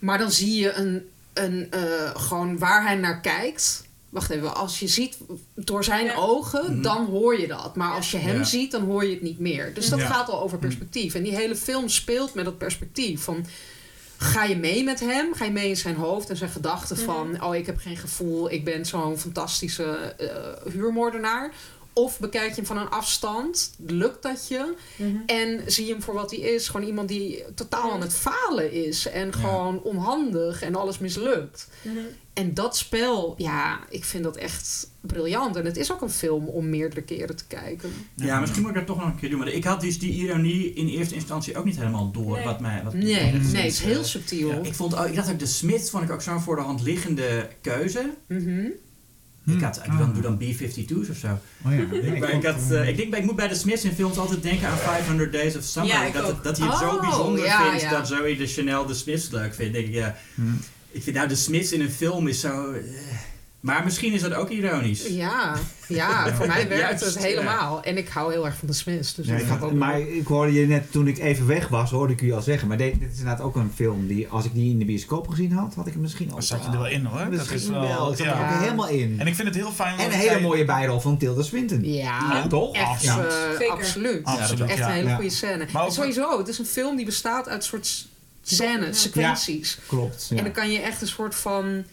[0.00, 3.88] Maar dan zie je een, een eh, gewoon waar hij naar kijkt.
[4.08, 5.18] Wacht even, als je ziet
[5.54, 6.14] door zijn Ja.
[6.14, 6.82] ogen, Mhm.
[6.82, 7.76] dan hoor je dat.
[7.76, 8.44] Maar als je hem Ja.
[8.44, 9.74] ziet, dan hoor je het niet meer.
[9.74, 10.06] Dus dat Ja.
[10.06, 11.14] gaat al over perspectief.
[11.14, 13.22] En die hele film speelt met dat perspectief.
[13.22, 13.46] Van,
[14.16, 15.34] ga je mee met hem?
[15.34, 17.04] Ga je mee in zijn hoofd en zijn gedachten Mhm.
[17.04, 17.42] van...
[17.44, 19.84] oh, ik heb geen gevoel, ik ben zo'n fantastische
[20.18, 21.52] eh, huurmoordenaar...
[22.00, 24.74] Of bekijk je hem van een afstand, lukt dat je?
[25.26, 26.68] En zie je hem voor wat hij is.
[26.68, 29.06] Gewoon iemand die totaal aan het falen is.
[29.08, 31.68] En gewoon onhandig en alles mislukt.
[32.32, 35.56] En dat spel, ja, ik vind dat echt briljant.
[35.56, 37.90] En het is ook een film om meerdere keren te kijken.
[38.16, 39.38] Ja, misschien moet ik dat toch nog een keer doen.
[39.38, 42.36] Maar ik had dus die ironie in eerste instantie ook niet helemaal door.
[42.36, 42.44] Nee.
[42.44, 44.64] Wat mij, wat Nee, nee, het is heel subtiel.
[44.64, 46.82] Ik, vond, ook- ik dacht ook, de Smith vond ik ook zo'n voor de hand
[46.82, 48.10] liggende keuze.
[48.26, 48.58] Mhm.
[48.66, 48.89] Ik
[49.44, 51.38] had, ik doe dan, doe dan B-52's of zo.
[51.66, 53.92] Oh ja, denk Maar ik, had, eh, ik denk, ik moet bij de Smiths in
[53.92, 55.90] films altijd denken aan 500 Days of Summer.
[55.92, 56.28] Ja, ik dat, ook.
[56.34, 57.90] het- dat hij het zo Oh, bijzonder ja, vindt ja.
[57.90, 59.72] dat Zoe de Chanel de Smiths leuk vindt.
[59.74, 60.16] Denk ik, ja.
[60.34, 60.58] Hmm.
[60.90, 62.72] Ik vind nou, de Smiths in een film is zo...
[62.72, 62.80] eh,
[63.60, 65.06] maar misschien is dat ook ironisch.
[65.06, 65.56] Ja,
[65.88, 67.82] ja, voor mij werkt Juist, het helemaal.
[67.82, 69.14] En ik hou heel erg van de Smiths.
[69.14, 71.68] Dus Ja, dat ik had- ook maar ik hoorde je net, toen ik even weg
[71.68, 72.68] was, hoorde ik u al zeggen.
[72.68, 75.28] Maar dit, dit is inderdaad ook een film die, als ik die in de bioscoop
[75.28, 76.32] gezien had, had ik hem misschien al.
[76.34, 77.18] Dan zat je er wel in hoor.
[77.18, 78.10] Dat Misschien is wel, wel.
[78.10, 78.54] Ik zat er ja.
[78.54, 79.14] ook helemaal in.
[79.18, 79.98] En ik vind het heel fijn.
[79.98, 81.84] En een hele mooie bijrol van Tilda Swinton.
[81.84, 82.74] Ja, Ja, toch?
[82.74, 83.24] echt Ja.
[83.24, 83.70] eh, Zeker.
[83.72, 84.24] absoluut.
[84.24, 84.86] Absoluut, Echt ja.
[84.86, 85.14] een hele Ja.
[85.14, 85.66] goede scène.
[85.72, 88.06] Maar ook- En sowieso, het is een film die bestaat uit soort
[88.42, 89.78] scènes, sequenties.
[89.86, 90.26] Klopt.
[90.30, 90.36] Ja.
[90.36, 91.84] En dan kan je echt een soort van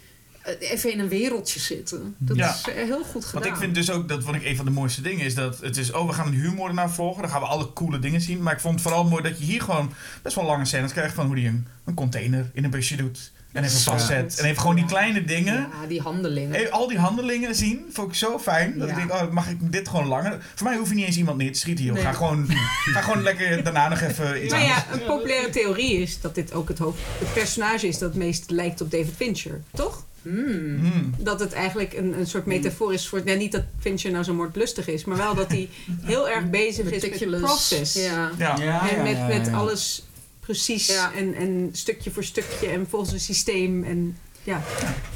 [0.60, 2.16] even in een wereldje zitten.
[2.18, 2.50] Dat Ja.
[2.54, 3.42] is eh, heel goed gedaan.
[3.42, 5.60] Want ik vind dus ook, dat vond ik een van de mooiste dingen, is dat
[5.60, 8.42] het is, oh we gaan een huurmoordenaar volgen, dan gaan we alle coole dingen zien.
[8.44, 11.16] Maar ik vond het vooral mooi dat je hier gewoon best wel lange scènes krijgt
[11.16, 13.32] van hoe hij een, een container in een busje doet.
[13.52, 14.32] En even vastzet.
[14.32, 14.40] goed.
[14.40, 15.54] En even gewoon die kleine dingen.
[15.54, 16.56] Ja, die handelingen.
[16.56, 18.78] Even al die handelingen zien, vond ik zo fijn.
[18.80, 18.98] Dat Ja.
[18.98, 20.46] ik denk, oh, mag ik dit gewoon langer?
[20.56, 21.94] Voor mij hoef je niet eens iemand neer te schieten, joh.
[21.94, 22.04] Nee.
[22.04, 22.48] Ga, gewoon,
[22.94, 26.54] ga gewoon lekker daarna nog even iets Nou ja, een populaire theorie is dat dit
[26.54, 30.06] ook het, hoofd, het personage is dat het meest lijkt op David Fincher, toch?
[30.22, 30.76] Mm.
[30.76, 31.14] Mm.
[31.18, 33.22] Dat het eigenlijk een, een soort metafoor is voor...
[33.26, 35.70] Nou, niet dat Fincher nou zo moordlustig is, maar wel dat hij
[36.02, 37.42] heel erg bezig is met Meticulous.
[37.42, 37.94] process.
[37.94, 38.32] Ja.
[38.38, 38.90] Ja.
[38.90, 39.52] en met, ja, met ja.
[39.58, 40.06] alles
[40.40, 41.14] precies Ja.
[41.14, 43.84] en, en stukje voor stukje en volgens een systeem.
[43.84, 44.18] En,
[44.48, 44.62] ja.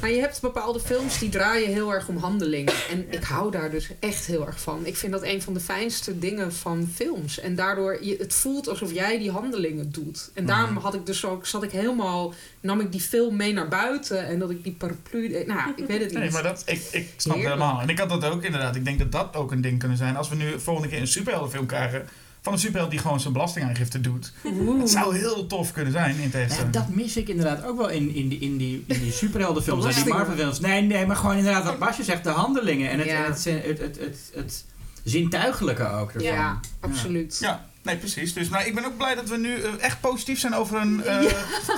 [0.00, 2.74] Maar je hebt bepaalde films die draaien heel erg om handelingen.
[2.90, 4.86] En ik hou daar dus echt heel erg van.
[4.86, 7.40] Ik vind dat een van de fijnste dingen van films.
[7.40, 10.30] En daardoor, je, het voelt alsof jij die handelingen doet.
[10.34, 13.68] En daarom had ik dus ook, zat ik helemaal, nam ik die film mee naar
[13.68, 14.26] buiten.
[14.26, 16.18] En dat ik die paraplu, nou, ik weet het niet.
[16.18, 17.54] Nee, maar dat, ik, ik snap Heerlijk.
[17.54, 17.80] helemaal.
[17.80, 18.76] En ik had dat ook inderdaad.
[18.76, 20.16] Ik denk dat dat ook een ding kunnen zijn.
[20.16, 22.08] Als we nu volgende keer een superheldenfilm krijgen...
[22.42, 24.32] van een superheld die gewoon zijn belastingaangifte doet.
[24.80, 26.72] Het zou heel tof kunnen zijn in Ja, tegenstelling.
[26.72, 30.02] dat mis ik inderdaad ook wel in, in, die, in, die, in die superheldenfilms en
[30.04, 30.12] die.
[30.12, 30.60] Marvel-films.
[30.60, 33.24] Nee, nee, maar gewoon inderdaad wat Basje zegt, de handelingen en het, Ja.
[33.24, 34.64] en het, het, het, het, het, het
[35.04, 36.32] zintuigelijke ook ervan.
[36.32, 37.38] Ja, absoluut.
[37.40, 38.32] Ja, nee, precies.
[38.34, 41.04] Dus maar ik ben ook blij dat we nu eh, echt positief zijn over een
[41.04, 41.20] eh,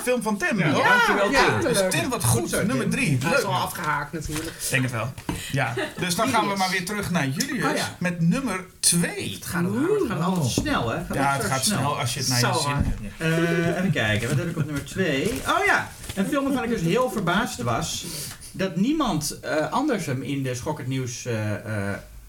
[0.05, 0.59] film van Tim.
[0.59, 0.85] Ja, hoor.
[0.85, 1.59] dankjewel, ja.
[1.59, 1.73] Tim.
[1.73, 2.49] Dus Tim, wat goed.
[2.51, 2.63] zo.
[2.63, 3.19] Nummer drie.
[3.25, 4.47] Hij is al afgehaakt natuurlijk.
[4.47, 5.13] Ik denk het wel.
[5.53, 7.97] Ja, dus dan gaan we maar weer terug naar Julius Oh ja.
[7.99, 9.35] met nummer twee.
[9.35, 10.97] Het gaat, het gaat altijd snel, hè?
[11.15, 13.13] Ja, het gaat snel als je het naar je zin hebt.
[13.19, 15.31] Eh, even kijken, wat heb ik op nummer 2?
[15.49, 18.05] Oh ja, een film waarvan ik dus heel verbaasd was.
[18.53, 21.27] Dat niemand eh, anders hem in de Schokkend Nieuws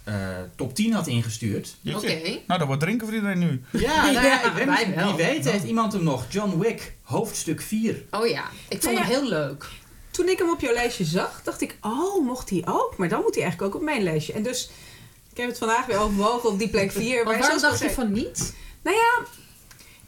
[0.06, 0.16] eh,
[0.56, 1.76] top 10 had ingestuurd.
[1.96, 2.20] Oké.
[2.48, 3.62] Nou, dat wordt drinken voor iedereen nu.
[3.72, 5.16] Ja, nou ja, ik weet, wij niet, wel.
[5.16, 6.26] wie weet heeft iemand hem nog.
[6.30, 8.04] John Wick, hoofdstuk 4.
[8.12, 9.02] Oh ja, ik vond Nou ja.
[9.02, 9.68] hem heel leuk.
[10.12, 12.94] Toen ik hem op jouw lijstje zag, dacht ik, oh, mocht hij ook?
[12.98, 14.34] Maar dan moet hij eigenlijk ook op mijn lijstje.
[14.34, 14.70] En dus,
[15.32, 17.24] ik heb het vandaag weer overwogen op die plek 4.
[17.24, 18.56] Maar waarom dacht je van niet?
[18.82, 19.24] Nou ja,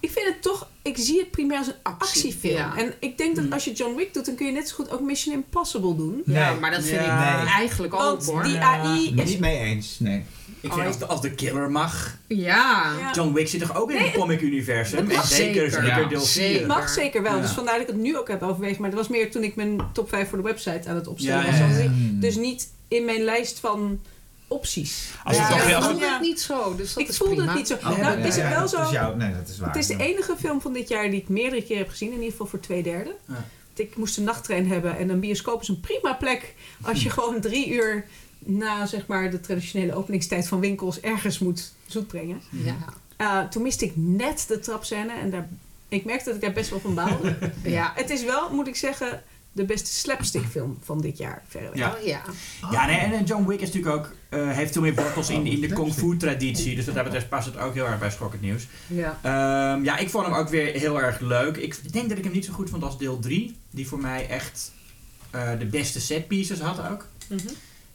[0.07, 2.55] ik vind het toch, ik zie het primair als een Actie, actiefilm.
[2.55, 2.77] ja.
[2.77, 3.53] En ik denk dat Mm.
[3.53, 6.21] als je John Wick doet, dan kun je net zo goed ook Mission Impossible doen.
[6.25, 7.37] Ja, maar dat vind Ja.
[7.37, 7.53] ik Nee.
[7.53, 8.43] eigenlijk ook Want hoor.
[8.43, 8.61] die Ja.
[8.61, 9.29] AI is...
[9.29, 10.23] Niet mee eens, nee.
[10.61, 12.17] Ik Oh, vind ik- als de, als de killer mag.
[12.27, 12.93] Ja.
[13.13, 14.97] John Wick zit toch ook in het comic-universum?
[15.09, 15.85] En zeker, zeker.
[15.85, 16.03] Ja.
[16.07, 16.27] deel 4.
[16.43, 16.67] Zeker.
[16.67, 17.41] Mag zeker wel, Ja.
[17.41, 18.81] dus vandaar dat ik het nu ook heb overwegen.
[18.81, 21.55] Maar dat was meer toen ik mijn top 5 voor de website aan het opstellen
[21.55, 21.85] Ja, was.
[22.11, 23.99] Dus niet in mijn lijst van
[24.47, 25.11] opties.
[25.23, 26.13] Als Ja, het toch ik als vond het- Ja.
[26.13, 27.49] het niet zo, dus dat ik is voelde prima.
[27.49, 27.73] het niet zo.
[27.73, 28.81] Oh, nou, ja, is Ja, het wel zo...
[28.81, 29.69] Is jouw, nee, dat is waar.
[29.69, 32.07] Het is de enige film van dit jaar die ik meerdere keren heb gezien.
[32.09, 33.15] In ieder geval voor twee derde.
[33.25, 33.33] Ja.
[33.33, 34.97] Want Ik moest een nachttrein hebben.
[34.97, 36.53] En een bioscoop is een prima plek.
[36.81, 38.05] Als je gewoon drie uur
[38.39, 42.41] na zeg maar, de traditionele openingstijd van winkels ergens moet zoet brengen.
[42.49, 42.75] Ja.
[43.21, 45.13] Uh, toen miste ik net de trapscène.
[45.13, 45.49] En daar,
[45.89, 47.35] ik merkte dat ik daar best wel van baalde.
[47.63, 47.91] Ja.
[47.95, 49.23] Het is wel, moet ik zeggen,
[49.57, 51.43] de beste slapstickfilm van dit jaar.
[51.47, 51.77] Verreweg.
[51.77, 51.95] Ja.
[51.99, 52.21] Oh ja.
[52.71, 55.45] Ja, nee, en en John Wick is natuurlijk ook, eh, heeft veel meer wortels in,
[55.45, 56.75] in de kung fu traditie.
[56.75, 58.67] Dus wat dat betreft past het ook heel erg bij Schokkend Nieuws.
[58.87, 59.19] Ja.
[59.21, 61.57] Ehm, ja, ik vond hem ook weer heel erg leuk.
[61.57, 63.55] Ik denk dat ik hem niet zo goed vond als deel 3.
[63.69, 64.71] Die voor mij echt
[65.29, 67.07] eh, de beste setpieces had ook.
[67.29, 67.39] Mhm.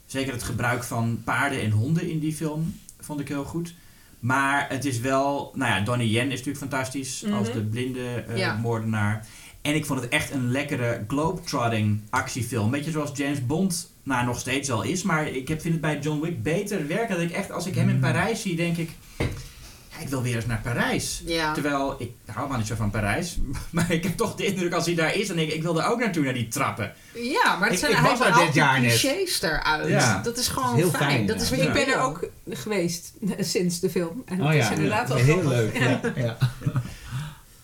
[0.05, 3.73] Zeker het gebruik van paarden en honden in die film vond ik heel goed.
[4.19, 7.57] Maar het is wel, nou ja, Donnie Yen is natuurlijk fantastisch als Mhm.
[7.57, 8.55] de blinde eh, Ja.
[8.55, 9.25] moordenaar.
[9.63, 12.71] En ik vond het echt een lekkere globetrotting actiefilm.
[12.71, 15.03] Beetje zoals James Bond nou, nog steeds al is.
[15.03, 17.15] Maar ik heb, vind het bij John Wick beter werken.
[17.15, 18.01] Dat ik echt, als ik hem in Mm.
[18.01, 18.89] Parijs zie, denk ik...
[19.17, 21.21] Ja, ik wil weer eens naar Parijs.
[21.25, 21.53] Ja.
[21.53, 23.37] Terwijl, ik hou helemaal niet zo van Parijs.
[23.69, 25.81] Maar ik heb toch de indruk als hij daar is, dan denk ik, ik wil
[25.81, 26.93] er ook naartoe, naar die trappen.
[27.13, 29.87] Ja, maar het Ik- zijn ik eigenlijk er al dit jaar clichés eruit.
[29.87, 30.21] Ja.
[30.21, 31.09] Dat is Dat gewoon is heel fijn.
[31.11, 34.23] fijn, Dat is Ik ben er ook geweest sinds de film.
[34.25, 36.15] En Oh het ja, is inderdaad wel heel grappig.
[36.15, 36.33] leuk.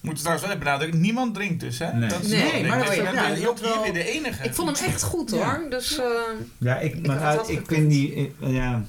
[0.01, 1.93] Moeten trouwens wel even benadrukken, niemand drinkt dus, hè?
[1.93, 2.09] Nee.
[2.09, 4.43] Dat is Nee, wel- maar dat- ja, je ook wel- weer de enige.
[4.43, 5.39] Ik vond hem echt goed hoor.
[5.39, 5.61] Ja.
[5.69, 6.05] Dus eh,
[6.57, 8.85] Ja, ik, maar uit- ik vind die, eh, ja,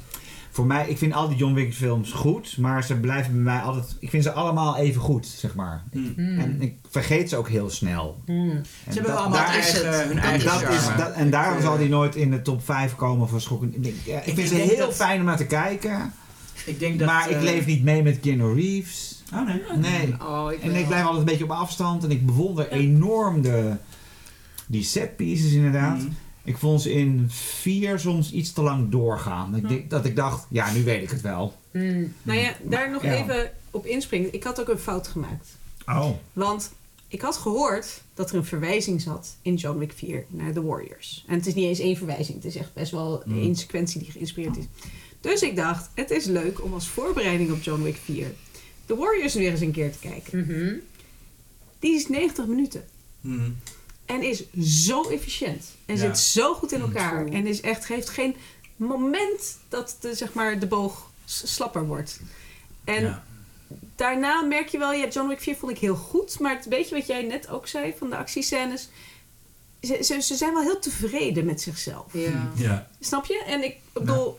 [0.51, 3.59] voor mij, ik vind al die John Wick films goed, maar ze blijven bij mij
[3.61, 5.83] altijd, ik vind ze allemaal even goed, zeg maar.
[5.93, 6.13] Hmm.
[6.17, 6.39] hmm.
[6.39, 8.23] En ik vergeet ze ook heel snel.
[8.27, 8.51] Hmm.
[8.51, 10.05] En Ze hebben dat- allemaal eigen, het.
[10.07, 11.03] hun Dat eigen dat is, charme.
[11.03, 13.75] dat, en daarom Ik, zal eh, die nooit in de top 5 komen voor schokken.
[13.75, 16.13] Ik, ik Ik vind ze heel dat- fijn om naar te kijken,
[16.65, 19.10] Ik denk dat, maar ik eh, leef niet mee met Keanu Reeves.
[19.35, 19.63] Oh nee.
[19.77, 20.15] Nee.
[20.23, 23.75] Oh, ik En ik blijf altijd een beetje op afstand en ik bewonder enorm de,
[24.67, 25.99] die set pieces inderdaad.
[25.99, 26.09] Mhm.
[26.45, 29.57] Ik vond ze in vier soms iets te lang doorgaan.
[29.57, 31.55] Ik denk, dat ik dacht, ja, nu weet ik het wel.
[31.73, 33.15] Nou ja, daar nog Ja.
[33.15, 34.35] even op inspringen.
[34.35, 35.49] Ik had ook een fout gemaakt.
[35.87, 36.11] Oh.
[36.33, 36.73] Want
[37.09, 41.25] ik had gehoord dat er een verwijzing zat in John Wick 4 naar The Warriors.
[41.27, 42.37] En het is niet eens één verwijzing.
[42.37, 44.65] Het is echt best wel één sequentie die geïnspireerd is.
[45.21, 48.27] Dus ik dacht, het is leuk om als voorbereiding op John Wick 4
[48.91, 50.39] The Warriors weer eens een keer te kijken.
[50.39, 50.75] Mhm.
[51.79, 52.85] Die is 90 minuten.
[53.21, 53.51] Mhm.
[54.05, 54.45] En is
[54.87, 55.65] zo efficiënt.
[55.87, 56.01] En Ja.
[56.01, 57.25] zit zo goed in elkaar.
[57.25, 57.35] True.
[57.37, 58.37] En is echt, geeft geen
[58.77, 62.21] moment dat de, zeg maar, de boog slapper wordt.
[62.85, 63.25] En Ja.
[63.97, 66.39] daarna merk je wel, ja, John Wick 4 vond ik heel goed.
[66.39, 68.89] Maar het beetje wat jij net ook zei van de actiescènes.
[69.83, 72.13] Ze, ze, ze zijn wel heel tevreden met zichzelf.
[72.13, 72.53] Ja.
[72.57, 72.91] Ja.
[73.01, 73.43] Snap je?
[73.47, 74.39] En ik bedoel,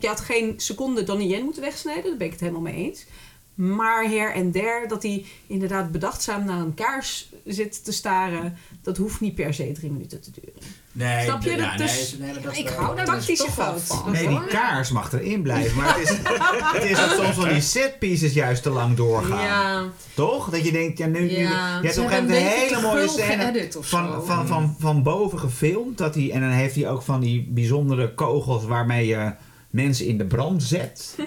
[0.00, 2.04] je had geen seconde Donnie Yen moeten wegsnijden.
[2.04, 3.04] Daar ben ik het helemaal mee eens.
[3.56, 8.56] Maar her en der, dat hij inderdaad bedachtzaam naar een kaars zit te staren.
[8.82, 10.60] Dat hoeft niet per se drie minuten te duren.
[10.92, 11.56] Nee, Snap je?
[11.56, 13.80] ja, Dat nee, dat Ik hou daar dus Tactische wel fout.
[13.82, 14.12] van.
[14.12, 15.76] Nee, die kaars mag erin blijven.
[15.76, 16.16] Maar het is,
[16.72, 19.44] het is dat soms van die set pieces juist te lang doorgaan.
[19.44, 19.82] Ja,
[20.14, 20.50] Toch?
[20.50, 21.20] Dat je denkt, ja, nu.
[21.20, 21.46] nu je
[21.82, 23.68] hebt op een hebben gegeven moment een beetje hele mooie scène.
[23.80, 25.98] Van, van, van, van boven gefilmd.
[25.98, 29.32] Dat hij, en dan heeft hij ook van die bijzondere kogels waarmee je
[29.70, 31.14] mensen in de brand zet.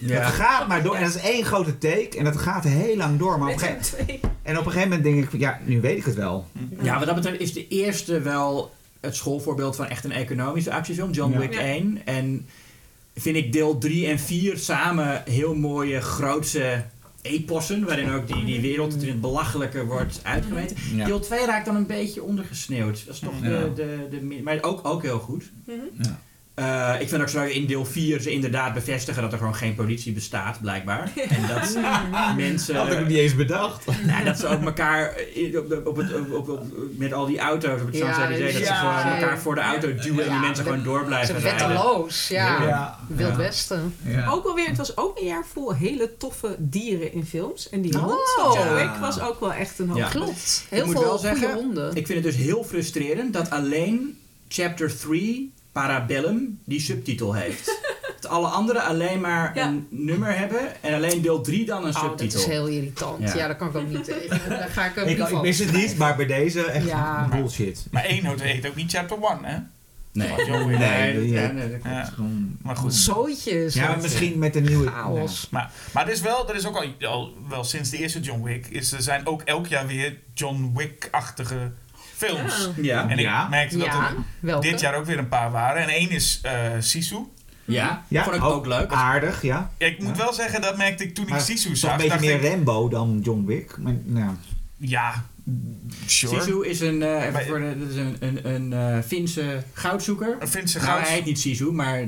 [0.00, 0.20] Ja.
[0.20, 0.94] Het gaat maar door.
[0.94, 2.18] En dat is één grote take.
[2.18, 3.38] En dat gaat heel lang door.
[3.38, 5.96] Maar op een gegeven, en op een gegeven moment denk ik, van, ja, nu weet
[5.96, 6.46] ik het wel.
[6.82, 11.10] Ja, wat dat betreft is de eerste wel het schoolvoorbeeld van echt een economische actiefilm,
[11.10, 11.38] John Ja.
[11.38, 11.60] Wick Ja.
[11.60, 12.00] 1.
[12.04, 12.46] En
[13.14, 16.84] vind ik deel 3 en 4 samen heel mooie, grootse
[17.22, 20.76] epossen, waarin ook die, die wereld in het belachelijke wordt uitgemeten.
[20.94, 21.04] Ja.
[21.06, 23.02] Deel 2 raakt dan een beetje ondergesneeuwd.
[23.06, 23.74] Dat is toch de, Ja.
[23.74, 25.50] de, de, maar ook, ook heel goed.
[25.66, 25.76] Mhm.
[26.02, 26.20] Ja.
[26.56, 29.74] Eh, ik vind ook zo in deel 4 ze inderdaad bevestigen dat er gewoon geen
[29.74, 31.10] politie bestaat, blijkbaar.
[31.28, 31.76] En dat
[32.36, 32.74] mensen...
[32.74, 33.84] Dat had ik niet eens bedacht.
[34.06, 36.62] Nou, dat ze ook elkaar in- op, op, op, het- op, op, op-
[36.96, 38.98] met al die auto's op het Ja, Champs-Élysées, dat ze ja.
[38.98, 41.68] gewoon elkaar voor de auto duwen en die mensen gewoon door Ze blijven rijden.
[41.68, 42.62] wetteloos, ja.
[42.62, 42.98] Ja.
[43.08, 43.36] Wild.
[43.36, 43.94] Westen.
[44.02, 44.28] Ja.
[44.30, 47.68] Ook wel weer, het was ook een jaar vol hele toffe dieren in films.
[47.68, 48.02] En die Oh.
[48.02, 48.74] hond van John Ja.
[48.74, 49.98] Wick was ook wel echt een hoop.
[49.98, 50.08] Ja.
[50.08, 50.64] Klopt.
[50.68, 51.94] Heel veel wel goede zeggen, honden.
[51.94, 54.18] Ik vind het dus heel frustrerend dat alleen
[54.48, 57.64] chapter 3 Parabellum die subtitel heeft.
[58.20, 59.66] Dat alle andere alleen maar Ja.
[59.66, 62.40] een nummer hebben en alleen deel 3 dan een Oh, dat subtitel.
[62.40, 63.28] is heel irritant.
[63.28, 63.34] Ja.
[63.36, 64.40] Ja, daar kan ik ook niet tegen.
[64.48, 67.28] Daar ga ik een Ik, ik wist het niet, maar bij deze echt Ja.
[67.30, 67.86] bullshit.
[67.90, 69.58] Maar één heet ook niet chapter 1, hè?
[70.12, 70.78] Nee, Van John Wick.
[70.78, 71.80] nee, Nee, ja, nee, dat.
[71.84, 72.94] Ja, gewoon- maar goed.
[72.94, 73.74] Zooitjes.
[73.74, 74.86] Ja, maar misschien met een nieuwe...
[74.90, 75.48] Chaos.
[75.50, 78.42] Maar, maar er is wel, er is ook al, al wel sinds de eerste John
[78.42, 81.72] Wick, is, er zijn ook elk jaar weer John Wick-achtige
[82.16, 82.70] films.
[82.76, 83.08] Ja.
[83.08, 83.42] En Ja.
[83.44, 84.70] ik merkte dat Ja, er welke?
[84.70, 85.82] dit jaar ook weer een paar waren.
[85.82, 87.16] En één is eh Sisu.
[87.64, 88.92] Ja, Ja, vond ik ook, leuk.
[88.92, 89.70] Aardig, ja.
[89.78, 90.22] Ja, ik moet Ja.
[90.22, 91.90] wel zeggen, dat merkte ik toen ik Sisu zag.
[91.92, 93.76] een beetje meer ik, Rambo dan John Wick.
[93.78, 94.30] Maar, nou,
[94.76, 95.24] ja,
[96.06, 96.40] sure.
[96.42, 99.62] Sisu is een, eh, even Maar- voor de, dat is een, een, een eh, Finse
[99.72, 100.36] goudzoeker.
[100.40, 101.02] Een Finse Nou, goud.
[101.06, 102.04] hij heet niet Sisu, maar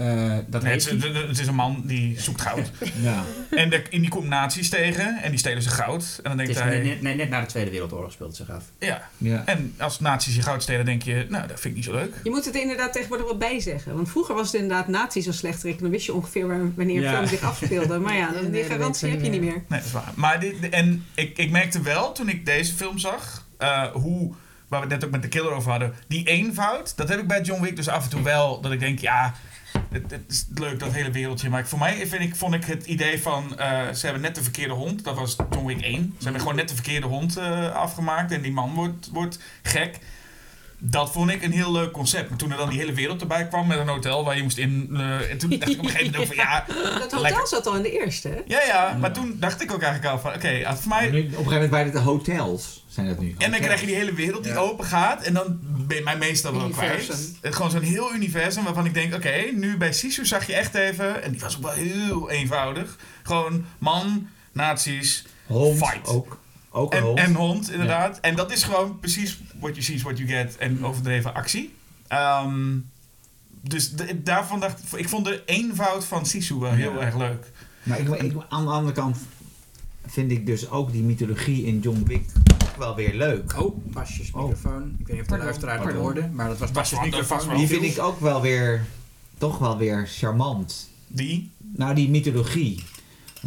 [0.00, 2.70] eh, dat Nee, het, is- het is een man die zoekt goud.
[3.02, 3.24] ja.
[3.50, 6.20] en, de, en die komt nazi's tegen en die stelen zijn goud.
[6.22, 8.46] En dan Het denkt is hij, net, net, net na de Tweede Wereldoorlog speelt het
[8.46, 8.64] zich af.
[8.78, 9.08] ja.
[9.18, 9.42] ja.
[9.46, 12.14] En als nazi's je goud stelen, denk je, nou, dat vind ik niet zo leuk.
[12.24, 13.94] Je moet het er inderdaad tegenwoordig wel bij zeggen.
[13.94, 15.78] Want vroeger was het inderdaad nazi's als slechterik.
[15.80, 17.12] Dan wist je ongeveer waar, wanneer een Ja.
[17.16, 17.98] film zich afspeelde.
[17.98, 19.62] Maar ja, Nee, die garantie heb je niet niet meer.
[19.68, 20.12] Nee, dat is waar.
[20.14, 24.32] Maar dit, en ik, ik merkte wel toen ik deze film zag, eh, hoe,
[24.68, 27.26] waar we het net ook met de killer over hadden, die eenvoud, dat heb ik
[27.26, 29.34] bij John Wick dus af en toe wel, dat ik denk, ja,
[29.90, 31.48] het, het is leuk dat hele wereldje.
[31.48, 34.42] Maar voor mij vind ik, vond ik het idee van, eh, ze hebben net de
[34.42, 36.14] verkeerde hond, dat was John Wick 1.
[36.18, 39.98] Ze hebben gewoon net de verkeerde hond eh, afgemaakt en die man wordt, wordt gek.
[40.82, 42.28] Dat vond ik een heel leuk concept.
[42.28, 44.58] Maar toen er dan die hele wereld erbij kwam met een hotel waar je moest
[44.58, 44.88] in.
[44.92, 46.64] eh, en toen dacht ik op een gegeven moment ook van ja.
[46.98, 47.46] Dat hotel Lekker.
[47.46, 48.28] zat al in de eerste.
[48.28, 48.40] hè?
[48.46, 51.24] Ja, ja, maar toen dacht ik ook eigenlijk al van oké, voor mij Nu, op
[51.24, 53.34] een gegeven moment bij de hotels zijn dat nu.
[53.38, 54.58] En dan krijg je die hele wereld die Ja.
[54.58, 55.22] open gaat.
[55.22, 57.32] En dan ben je mij meestal wel kwijt.
[57.42, 59.14] Gewoon zo'n heel universum waarvan ik denk...
[59.14, 61.22] Oké, nu bij Sisu zag je echt even...
[61.22, 62.96] En die was ook wel heel eenvoudig.
[63.22, 66.06] Gewoon man, nazi's Hond Fight.
[66.08, 66.39] ook.
[66.70, 67.18] Ook een en, hond.
[67.18, 68.20] en hond, inderdaad.
[68.20, 70.56] En dat is gewoon precies what you see is what you get.
[70.56, 71.74] En overdreven actie.
[72.08, 72.76] Ehm,
[73.60, 74.98] dus de- daarvan dacht ik...
[75.00, 76.98] Ik vond de eenvoud van Sisu wel heel Ja.
[77.00, 77.50] erg leuk.
[77.82, 79.16] Maar ik, ik, aan de andere kant
[80.06, 82.24] vind ik dus ook die mythologie in John Wick
[82.78, 83.60] wel weer leuk.
[83.60, 84.42] Oh, Basjes Oh.
[84.42, 84.96] microfoon.
[84.98, 87.46] Ik weet niet of de luisteraar het hoorde, maar dat was Basjes microfoon.
[87.46, 88.84] wel- Die vind ik ook wel weer,
[89.38, 90.88] toch wel weer charmant.
[91.06, 91.50] Die.
[91.58, 92.84] Nou, die mythologie.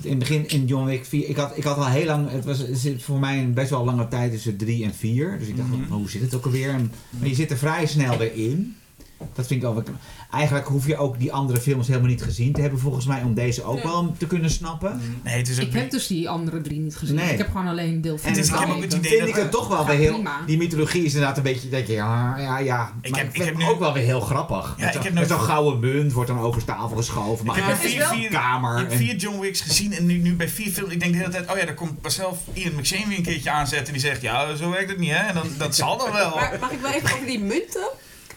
[0.01, 2.45] In het begin in John Wick 4, ik had, ik had al heel lang, het
[2.45, 5.39] was het voor mij een best wel lange tijd tussen 3 en 4.
[5.39, 5.91] Dus ik dacht, Mhm.
[5.91, 6.69] hoe zit het ook alweer?
[6.69, 8.75] En, maar je zit er vrij snel weer in.
[9.33, 9.75] Dat vind ik ook.
[9.75, 9.83] wel-
[10.31, 13.33] Eigenlijk hoef je ook die andere films helemaal niet gezien te hebben, volgens mij, om
[13.33, 13.83] deze ook Nee.
[13.83, 15.01] wel te kunnen snappen.
[15.23, 17.15] Nee, het is ook Ik heb dus die andere drie niet gezien.
[17.15, 17.31] Nee.
[17.31, 19.29] Ik heb gewoon alleen deel 4 En is- ik heb ook het idee vind dat-
[19.29, 20.13] ik het toch wel weer heel.
[20.13, 20.39] prima.
[20.45, 21.69] Die mythologie is inderdaad een beetje.
[21.69, 22.91] Dat je, ja, ja, ja.
[23.01, 24.75] Ik maar heb- ik ik vind heb het nu- ook wel weer heel grappig.
[24.77, 27.45] Ja, met ik heb met nu- zo'n gouden munt wordt dan over tafel geschoven.
[27.45, 28.73] Maar Ik heb vier, wel- vier, kamer.
[28.73, 30.93] Ik heb en- vier John Wicks gezien en nu, nu bij vier films.
[30.93, 33.49] Ik denk de hele tijd, oh ja, daar komt vanzelf Ian McShane weer een keertje
[33.51, 33.87] aanzetten.
[33.87, 35.17] En die zegt, ja, zo werkt het niet, hè?
[35.27, 36.35] En dan, dat zal dan wel.
[36.35, 37.87] Maar mag ik wel even over die munten?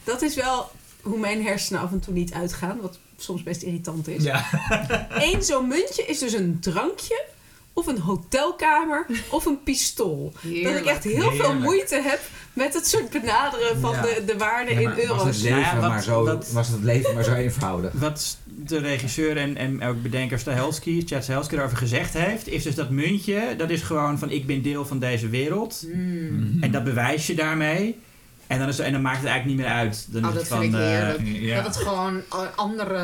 [0.05, 0.71] Dat is wel
[1.07, 2.79] hoe mijn hersenen af en toe niet uitgaan.
[2.81, 4.23] Wat soms best irritant is.
[4.23, 4.45] Ja.
[5.33, 7.25] Eén zo'n muntje is dus een drankje.
[7.73, 9.07] Of een hotelkamer.
[9.31, 10.33] Of een pistool.
[10.63, 12.21] Dat ik echt heel veel moeite heb
[12.53, 14.03] met het soort benaderen van Ja.
[14.03, 15.25] de, de waarde Ja, in maar Was euro's.
[15.25, 17.93] het, leven ja, wat- maar zo, wat- was het leven maar zo eenvoudig?
[18.07, 22.75] Wat de regisseur en, en ook bedenker Stahelski, Chad Stahelski erover gezegd heeft, is dus
[22.75, 25.85] dat muntje, dat is gewoon van ik ben deel van deze wereld.
[25.95, 26.57] Mm.
[26.61, 27.99] En dat bewijs je daarmee.
[28.47, 30.07] En dan, is, en dan maakt het eigenlijk niet meer uit.
[30.09, 31.43] Dan Oh, is dat het van, vind ik eh.
[31.43, 31.63] Ja.
[31.63, 32.23] Dat het gewoon
[32.57, 32.97] andere,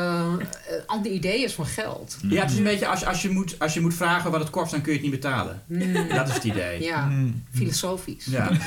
[0.67, 2.17] eh, andere idee is van geld.
[2.29, 4.49] ja, het is een beetje als, als, je moet, als je moet vragen wat het
[4.49, 5.61] kost, dan kun je het niet betalen.
[5.65, 5.93] Mm.
[6.09, 6.81] Dat is het idee.
[6.83, 7.43] Ja, Hmm.
[7.53, 8.25] filosofisch.
[8.25, 8.49] Ja.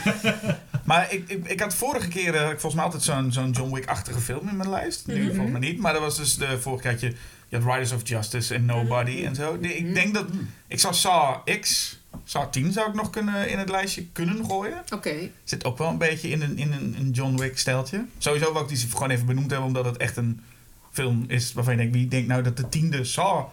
[0.84, 3.74] Maar ik, ik, ik had vorige keer, eh, ik volgens mij altijd zo'n zo'n John
[3.74, 5.06] Wick-achtige film in mijn lijst.
[5.06, 5.26] Nu Mhm.
[5.34, 5.78] volgens mij niet.
[5.78, 7.12] Maar dat was dus de vorige keer had je,
[7.48, 9.56] je had Riders of Justice en Nobody en zo.
[9.60, 10.24] Ik denk dat,
[10.68, 11.98] ik zou Saw X,
[12.28, 14.82] Saw 10 zou ik nog kunnen, in het lijstje kunnen gooien.
[14.94, 15.14] Oké.
[15.44, 18.04] Zit ook wel een beetje in een, in een, een John Wick-steltje.
[18.18, 20.40] Sowieso wil ik die gewoon even benoemd hebben, omdat het echt een
[20.92, 23.44] film is waarvan je denkt, wie denkt nou dat de tiende Saw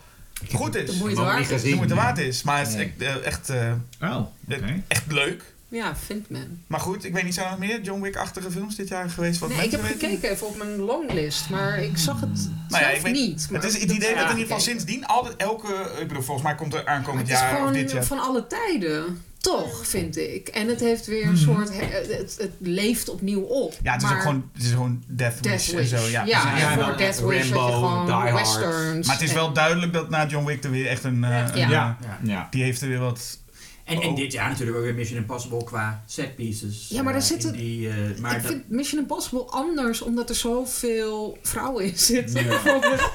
[0.53, 0.89] goed is?
[0.89, 1.47] De moeite waard is.
[1.47, 1.69] gezien.
[1.69, 2.43] De moeite waard is.
[2.43, 4.81] Maar het is echt, eh, echt, eh, Oh, oké.
[4.87, 5.52] echt leuk.
[5.73, 6.63] Ja, vindt men.
[6.67, 9.39] Maar goed, ik weet niet, zijn er nog meer John Wick-achtige films dit jaar geweest?
[9.39, 9.99] Wat Nee, ik heb weten?
[9.99, 12.29] gekeken even op mijn longlist, maar ik zag het
[12.69, 13.47] Nou ja, zelf ik weet- niet.
[13.51, 15.91] Maar Het is het dat- idee dat ja, in ieder geval sindsdien altijd elke...
[15.99, 18.03] Ik bedoel, volgens mij komt er aankomend jaar of dit jaar...
[18.03, 19.21] van alle tijden.
[19.37, 20.47] Toch, vind ik.
[20.47, 21.41] En het heeft weer een Mhm.
[21.43, 21.69] soort...
[21.77, 23.73] he- Het, het leeft opnieuw op.
[23.83, 25.91] Ja, het is maar ook gewoon, het is gewoon Death Wish, Death Wish.
[25.91, 26.05] en zo.
[26.09, 26.57] Ja, Ja.
[26.57, 28.33] Ja, voor Death Wish had je Rambo, gewoon Die Hard.
[28.33, 29.07] westerns.
[29.07, 31.23] Maar het is en- wel duidelijk dat na John Wick er weer echt een...
[31.23, 31.51] eh, Ja.
[31.53, 31.67] een, Ja.
[31.69, 31.97] Ja.
[32.01, 32.17] Ja.
[32.23, 32.47] Ja.
[32.51, 33.41] die heeft er weer wat...
[33.83, 34.15] En, en Oh.
[34.15, 36.85] dit jaar natuurlijk ook weer Mission Impossible qua set pieces.
[36.89, 40.29] Ja, maar daar eh, zitten- Die, eh, maar ik dat, vind Mission Impossible anders, omdat
[40.29, 42.45] er zoveel vrouwen in zitten.
[42.45, 42.59] Ja.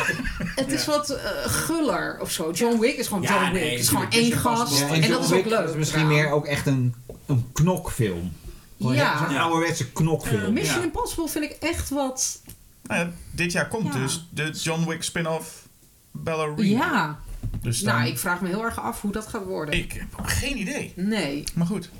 [0.62, 2.50] Het is wat eh, guller of zo.
[2.50, 3.62] John Wick is gewoon Ja, John Wick.
[3.62, 4.80] nee, het is gewoon één gast.
[4.82, 5.68] En dat is ook leuk.
[5.68, 6.94] is misschien meer ook echt een,
[7.26, 8.32] een knokfilm.
[8.78, 9.26] Gewoon Ja.
[9.28, 10.52] Zo'n ouderwetse knokfilm.
[10.52, 10.84] Mission Ja.
[10.84, 12.40] Impossible vind ik echt wat
[12.82, 14.00] Nou ja, dit jaar komt Ja.
[14.00, 15.68] dus de John Wick spin-off
[16.10, 16.84] Ballerina.
[16.84, 17.18] Ja,
[17.62, 19.74] Dus dan, nou, ik vraag me heel erg af hoe dat gaat worden.
[19.74, 20.92] ik heb geen idee.
[20.96, 21.44] Nee.
[21.54, 21.90] Maar goed.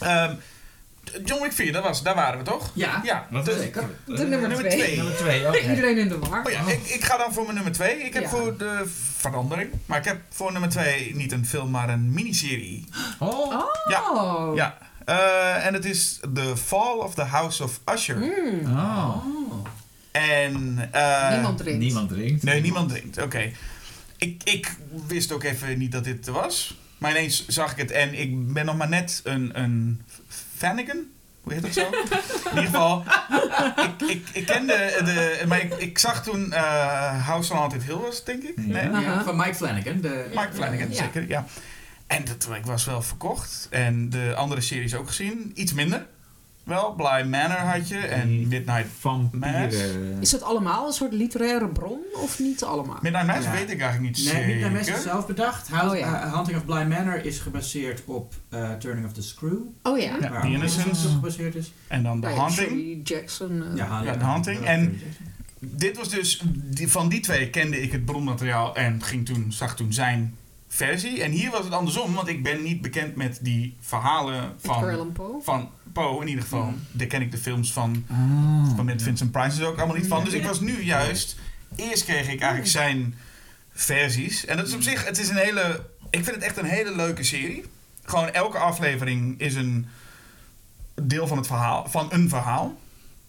[0.00, 0.34] Ehm,
[1.24, 2.70] John Wick 4, dat was, daar waren we toch?
[2.74, 3.26] Ja, Ja.
[3.30, 3.90] De- is zeker.
[4.04, 4.78] De nummer nummer twee.
[4.78, 4.96] twee.
[4.96, 5.58] Nummer twee, oké.
[5.70, 6.44] Iedereen in de war.
[6.46, 7.96] Oh ja, ik, ik ga dan voor mijn nummer 2.
[8.02, 8.28] Ik heb Ja.
[8.28, 8.82] voor de
[9.16, 9.70] verandering.
[9.86, 12.84] Maar ik heb voor nummer 2 niet een film, maar een miniserie.
[13.18, 13.64] Oh.
[13.88, 14.02] Ja.
[14.12, 14.56] Oh.
[14.56, 14.78] Ja.
[15.04, 18.16] Eh, en het is The Fall of the House of Usher.
[18.16, 18.76] Mm.
[18.78, 19.24] Oh.
[20.10, 20.88] En...
[20.92, 21.78] eh, Niemand drinkt.
[21.80, 22.42] Niemand drinkt.
[22.42, 23.22] Nee, niemand drinkt.
[23.22, 23.52] Oké.
[24.18, 24.76] Ik, ik
[25.06, 26.78] wist ook even niet dat dit er was.
[26.98, 30.02] Maar ineens zag ik het en ik ben nog maar net een, een
[30.56, 30.96] Flanagan.
[31.42, 31.90] Hoe heet dat zo?
[31.90, 33.04] In ieder geval,
[33.76, 35.44] ik, ik, ik kende de...
[35.46, 38.56] Maar ik, ik zag toen eh House on Haunted Hill was, denk ik.
[38.56, 38.90] Nee?
[38.90, 40.00] Ja, van Mike Flanagan.
[40.00, 41.46] De, Mike Flanagan, zeker, ja.
[42.06, 43.66] En dat, ik was wel verkocht.
[43.70, 45.52] En de andere series ook gezien.
[45.54, 46.06] Iets minder.
[46.68, 47.96] Wel, Bly Manor had je.
[47.98, 48.86] En Die Midnight...
[48.98, 50.16] Vampieren.
[50.20, 52.98] Is het allemaal een soort literaire bron of niet allemaal?
[53.02, 53.52] Midnight Mass Ja.
[53.52, 54.46] weet ik eigenlijk niet Nee, zeker.
[54.52, 55.68] niet naar mensen zelf bedacht.
[55.72, 56.22] Oh, ja.
[56.24, 59.58] eh, Hunting of Bly Manor is gebaseerd op eh, Turning of the Screw.
[59.82, 60.16] Oh ja.
[60.20, 61.72] Ja, waar The op gebaseerd is.
[61.86, 62.68] En dan The ja, Haunting.
[62.68, 63.62] Shirley Jackson.
[63.62, 64.64] eh, Ja, Ja, The Haunting.
[64.64, 65.00] En
[65.60, 69.76] dit was dus, die, van die twee kende ik het bronmateriaal en ging toen, zag
[69.76, 70.34] toen zijn
[70.68, 71.22] versie.
[71.22, 75.40] En hier was het andersom, want ik ben niet bekend met die verhalen van, Poe.
[75.42, 76.64] van Poe in ieder geval.
[76.64, 76.80] Mm.
[76.90, 78.76] Daar ken ik de films van, Oh.
[78.76, 80.24] van met Vincent Price dus ook allemaal niet van.
[80.24, 81.36] Dus ik was nu juist,
[81.76, 83.14] eerst kreeg ik eigenlijk zijn
[83.72, 84.44] versies.
[84.44, 86.96] En dat is op zich, het is een hele, ik vind het echt een hele
[86.96, 87.64] leuke serie.
[88.04, 89.86] Gewoon elke aflevering is een
[91.02, 92.78] deel van het verhaal, van een verhaal.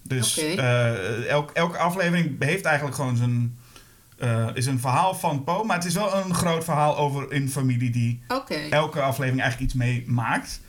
[0.02, 3.58] Dus eh, elk, elke aflevering heeft eigenlijk gewoon zijn,
[4.20, 5.64] eh, is een verhaal van Poe.
[5.64, 8.22] Maar het is wel een groot verhaal over een familie die
[8.70, 10.62] elke aflevering eigenlijk iets mee maakt.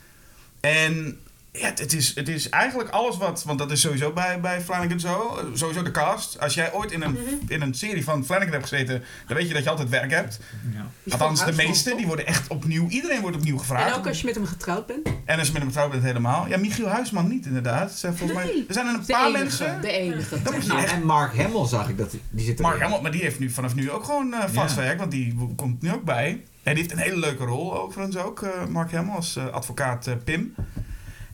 [0.59, 1.19] En
[1.51, 3.43] ja, het, is, het is eigenlijk alles wat...
[3.43, 5.39] Want dat is sowieso bij, bij Flanagan zo.
[5.53, 6.39] Sowieso de cast.
[6.39, 7.21] Als jij ooit in een, Mhm.
[7.47, 9.03] in een serie van Flanagan hebt gezeten...
[9.27, 10.39] dan weet je dat je altijd werk hebt.
[10.73, 11.11] Ja.
[11.11, 11.95] Althans, de meeste.
[11.95, 12.87] Die worden echt opnieuw...
[12.87, 13.91] Iedereen wordt opnieuw gevraagd.
[13.91, 15.07] En ook als je met hem getrouwd bent.
[15.25, 16.47] En als je met hem getrouwd bent helemaal.
[16.47, 17.91] Ja, Michiel Huisman niet inderdaad.
[17.91, 19.39] Zijn volgens mij, er zijn een De paar enige.
[19.43, 19.81] mensen...
[19.81, 20.41] De enige.
[20.41, 20.91] Dat Nou, echt...
[20.93, 22.85] en Mark Hamill zag ik dat die zit Mark erin.
[22.87, 24.81] Hamill, maar die heeft nu vanaf nu ook gewoon eh vast Ja.
[24.81, 24.99] werk.
[24.99, 26.29] Want die komt nu ook bij.
[26.63, 28.41] En die heeft een hele leuke rol overigens ook.
[28.41, 30.55] eh, Mark Hamill als eh, advocaat Pim.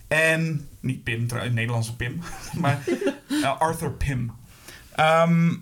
[0.08, 2.22] En, niet Pim, trouwens, Nederlandse Pim.
[2.62, 2.84] maar
[3.44, 4.32] eh, Arthur Pim.
[4.96, 5.56] Ehm,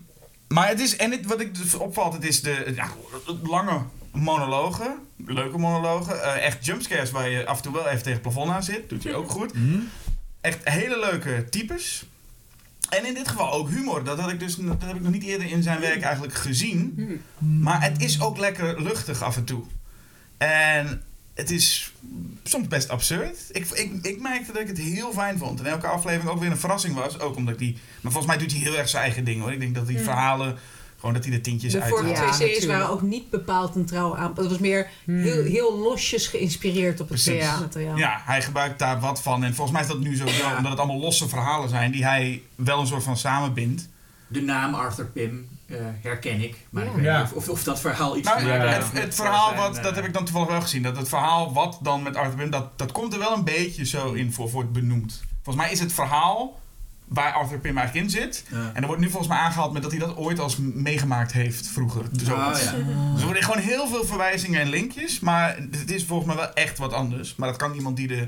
[0.48, 2.88] maar het is, en het, wat ik dus opvalt, het is de ja,
[3.42, 3.82] lange
[4.12, 4.96] monologen.
[5.26, 6.22] Leuke monologen.
[6.22, 8.88] eh, echt jumpscares waar je af en toe wel even tegen het plafond aan zit.
[8.88, 9.52] Doet hij ook goed.
[9.52, 9.78] Hm?
[10.40, 12.06] Echt hele leuke types.
[12.88, 14.04] En in dit geval ook humor.
[14.04, 16.94] Dat, had ik dus, dat heb ik nog niet eerder in zijn werk eigenlijk gezien.
[17.38, 17.60] Hm.
[17.60, 19.64] Maar het is ook lekker luchtig af en toe.
[20.36, 21.02] En
[21.36, 21.92] het is
[22.42, 23.36] soms best absurd.
[23.52, 25.60] Ik, ik, ik merkte dat ik het heel fijn vond.
[25.60, 27.20] En elke aflevering ook weer een verrassing was.
[27.20, 27.72] Ook omdat die.
[28.00, 29.52] Maar volgens mij doet hij heel erg zijn eigen ding hoor.
[29.52, 30.04] Ik denk dat die Mm.
[30.04, 30.56] verhalen.
[30.98, 31.90] Gewoon dat hij de tintjes De uit.
[31.90, 34.36] vorige Ja, twee series waren ook niet bepaald een trouwe aanpak.
[34.42, 35.22] Het was meer Hmm.
[35.22, 37.40] heel, heel losjes geïnspireerd op het Precies.
[37.40, 37.96] theatermateriaal.
[37.96, 39.44] Ja, hij gebruikt daar wat van.
[39.44, 40.48] En volgens mij is dat nu sowieso.
[40.48, 40.56] Ja.
[40.56, 41.90] Omdat het allemaal losse verhalen zijn.
[41.92, 43.88] Die hij wel een soort van samenbindt.
[44.26, 46.56] De naam Arthur Pym eh, herken ik.
[46.70, 46.90] Maar Ja.
[46.90, 47.22] ik weet Ja.
[47.22, 48.72] niet of, of, of dat verhaal iets Nou, te maken ja.
[48.72, 50.82] heeft het, het verhaal, zijn, wat, eh, dat heb ik dan toevallig wel gezien.
[50.82, 53.86] Dat het verhaal wat dan met Arthur Pym, dat, dat komt er wel een beetje
[53.86, 55.22] zo in voor, wordt benoemd.
[55.42, 56.60] Volgens mij is het verhaal
[57.04, 58.44] waar Arthur Pym eigenlijk in zit.
[58.50, 58.70] ja.
[58.74, 61.68] En er wordt nu volgens mij aangehaald met dat hij dat ooit als meegemaakt heeft
[61.68, 62.04] vroeger.
[62.24, 62.32] Zo.
[62.34, 62.52] Oh, ja.
[62.52, 65.20] Dus er worden gewoon heel veel verwijzingen en linkjes.
[65.20, 67.34] Maar het is volgens mij wel echt wat anders.
[67.36, 68.26] Maar dat kan iemand die de,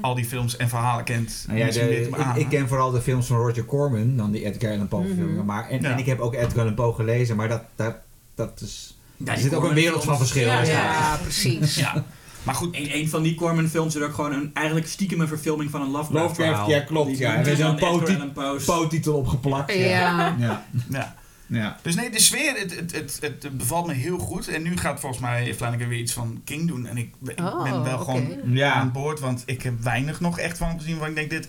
[0.00, 1.44] al die films en verhalen kent.
[1.46, 4.72] Nou ja, de- ik, ik ken vooral de films van Roger Corman, dan die Edgar
[4.72, 5.14] Allan Poe Mhm.
[5.14, 5.44] filmen.
[5.44, 5.90] Maar, en, Ja.
[5.90, 7.96] en ik heb ook Edgar Allan Poe gelezen, maar dat, dat,
[8.34, 8.96] dat is...
[9.16, 10.46] Ja, er zit ook een wereld van verschil.
[10.46, 10.66] Ja, in.
[10.68, 11.74] Ja, precies.
[11.74, 12.04] Ja.
[12.42, 15.28] Maar goed, Een, een van die Corman films is ook gewoon een, eigenlijk stiekem een
[15.28, 16.70] verfilming van een Lovecraft Lovecraft, verhaal.
[16.70, 17.36] ja, klopt, Die ja.
[17.36, 17.76] Er is een
[18.64, 19.72] Po-titel opgeplakt.
[19.74, 20.36] Ja.
[20.38, 20.64] Ja.
[21.46, 21.56] Ja.
[21.58, 21.62] ja.
[21.62, 21.78] ja.
[21.82, 24.48] Dus nee, de sfeer, het, het, het, het bevalt me heel goed.
[24.48, 26.86] En nu gaat volgens mij Flanagan weer iets van King doen.
[26.86, 28.72] En ik, ik Oh, ben wel gewoon Ja.
[28.72, 29.20] aan boord.
[29.20, 31.48] Want ik heb weinig nog echt van gezien waar ik denk, dit,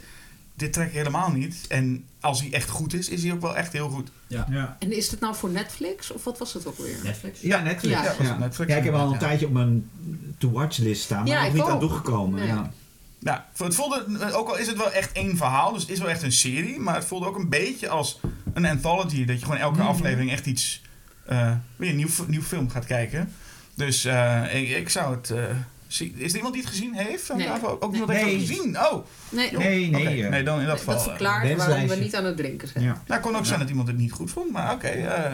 [0.55, 1.65] dit trek ik helemaal niet.
[1.67, 4.09] En als hij echt goed is, is hij ook wel echt heel goed.
[4.27, 4.75] Ja.
[4.79, 6.95] En is het nou voor Netflix of wat was het ook weer?
[7.03, 7.41] Netflix.
[7.41, 7.93] Ja, Netflix.
[7.95, 8.03] Ja.
[8.03, 9.17] Ja, Ja, Netflix, Ja, ik heb al een ja.
[9.17, 9.89] tijdje op mijn
[10.37, 12.39] to-watch list staan, maar Ja, nog niet aan toegekomen.
[12.39, 12.47] Nee.
[12.47, 12.71] Ja.
[13.19, 16.09] Ja, het voelde, ook al is het wel echt één verhaal, dus het is wel
[16.09, 18.19] echt een serie, maar het voelde ook een beetje als
[18.53, 19.87] een anthology, dat je gewoon elke Mhm.
[19.87, 20.81] aflevering echt iets,
[21.25, 23.33] eh, weer een nieuw, nieuw film gaat kijken.
[23.75, 25.43] Dus eh, ik, ik zou het eh,
[25.87, 26.15] zien.
[26.17, 27.33] Is er iemand die het gezien heeft?
[27.33, 27.49] Nee.
[27.79, 28.37] Ook niemand heeft Nee.
[28.39, 28.79] het gezien?
[28.79, 30.23] Oh, Nee, Nee, nee.
[30.23, 30.93] eh, nee, dan in dat geval.
[30.93, 32.83] dat eh, verklaart waarom we niet aan het drinken zijn.
[32.83, 32.91] ja.
[32.91, 34.87] nou, het kon ook zijn dat iemand het niet goed vond, maar oké.
[34.87, 35.33] eh,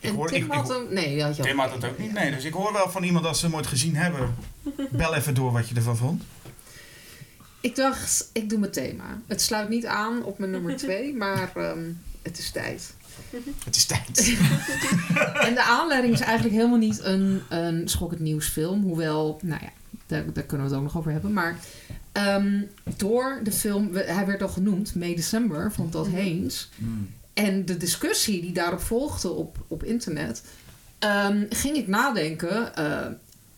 [0.00, 0.94] ik En hoor, Tim ik, had ik, hem...
[0.94, 2.12] Nee, dat had je Tim had het ook niet.
[2.12, 4.34] Nee, dus ik hoor wel van iemand als ze hem ooit gezien hebben.
[4.90, 6.22] Bel even door wat je ervan vond.
[7.60, 9.20] Ik dacht, ik doe mijn thema.
[9.26, 11.90] Het sluit niet aan op mijn nummer twee, maar ehm,
[12.22, 12.94] het is tijd.
[13.64, 14.36] Het is tijd.
[15.46, 18.82] En de aanleiding is eigenlijk helemaal niet een, een schokkend nieuwsfilm.
[18.82, 19.70] Hoewel, nou ja,
[20.06, 21.32] daar, daar kunnen we het ook nog over hebben.
[21.32, 21.58] Maar
[22.12, 22.62] ehm,
[22.96, 26.70] door de film, hij werd al genoemd, May December van Todd Haynes.
[26.76, 27.08] Hmm.
[27.34, 30.42] En de discussie die daarop volgde op, op internet,
[30.98, 33.06] ehm, ging ik nadenken eh,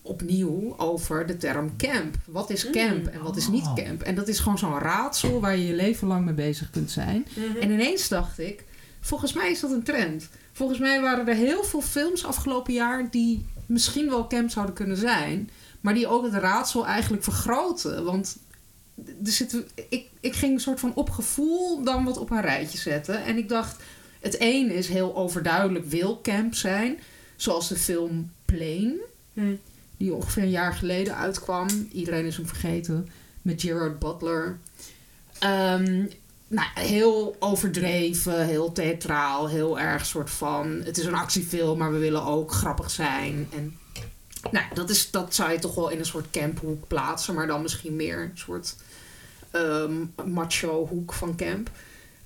[0.02, 2.16] opnieuw over de term camp.
[2.24, 3.74] Wat is camp en wat is niet Oh.
[3.74, 4.02] camp?
[4.02, 7.26] En dat is gewoon zo'n raadsel waar je je leven lang mee bezig kunt zijn.
[7.60, 8.64] En ineens dacht ik,
[9.00, 10.28] volgens mij is dat een trend.
[10.52, 14.96] Volgens mij waren er heel veel films afgelopen jaar die misschien wel camp zouden kunnen
[14.96, 15.50] zijn,
[15.80, 18.04] maar die ook het raadsel eigenlijk vergroten.
[18.04, 18.36] Want
[19.24, 22.78] er zitten, ik, ik ging een soort van op gevoel dan wat op een rijtje
[22.78, 23.24] zetten.
[23.24, 23.82] En ik dacht,
[24.20, 26.98] het een is heel overduidelijk wil camp zijn,
[27.36, 28.96] zoals de film Plane,
[29.32, 29.54] Hm.
[30.02, 31.68] Die ongeveer een jaar geleden uitkwam.
[31.92, 33.08] Iedereen is hem vergeten.
[33.42, 34.58] Met Gerard Butler.
[35.38, 36.04] Ehm,
[36.48, 40.82] nou, heel overdreven, heel theatraal, heel erg soort van...
[40.84, 43.48] Het is een actiefilm, maar we willen ook grappig zijn.
[43.54, 43.76] En
[44.50, 47.34] nou, dat, is, dat zou je toch wel in een soort camphoek plaatsen.
[47.34, 48.76] Maar dan misschien meer een soort
[49.50, 51.70] ehm, macho hoek van camp.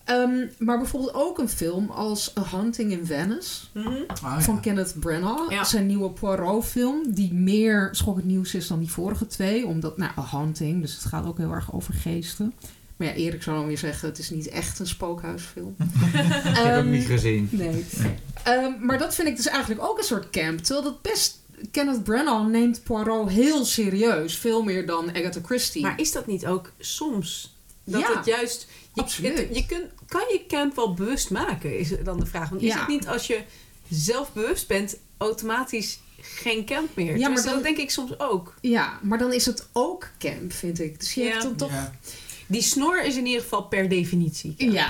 [0.07, 3.91] Ehm, maar bijvoorbeeld ook een film als A Hunting in Venice Mhm.
[4.23, 4.41] Ja.
[4.41, 5.51] van Kenneth Branagh.
[5.51, 5.65] Ja.
[5.65, 7.03] Zijn nieuwe Poirot-film.
[7.15, 9.67] Die meer schokkend nieuws is dan die vorige twee.
[9.67, 10.81] Omdat, nou, A Haunting.
[10.83, 12.53] Dus het gaat ook heel erg over geesten.
[12.97, 14.09] Maar ja, Erik zou dan weer zeggen...
[14.09, 15.75] het is niet echt een spookhuisfilm.
[15.79, 17.49] Ik heb Ehm, hem niet gezien.
[17.53, 17.85] Nee.
[18.45, 20.59] Ehm, maar dat vind ik dus eigenlijk ook een soort camp.
[20.59, 21.39] Terwijl dat best...
[21.71, 24.37] Kenneth Branagh neemt Poirot heel serieus.
[24.39, 25.83] Veel meer dan Agatha Christie.
[25.83, 27.55] Maar is dat niet ook soms?
[27.85, 28.67] Dat Ja, het juist...
[28.97, 29.39] Je, absoluut.
[29.39, 32.49] het- je kunt, kan je camp wel bewust maken, is dan de vraag.
[32.49, 32.79] Want is Ja.
[32.79, 33.43] het niet als je
[33.89, 37.07] zelfbewust bent, automatisch geen camp meer?
[37.19, 38.55] Ja, maar maar dan- dat denk ik soms ook.
[38.61, 40.99] Ja, maar dan is het ook camp, vind ik.
[41.01, 41.31] Dus je Ja.
[41.31, 41.71] hebt dan toch...
[41.71, 41.93] Ja.
[42.47, 44.55] Die snor is in ieder geval per definitie.
[44.73, 44.89] Ja.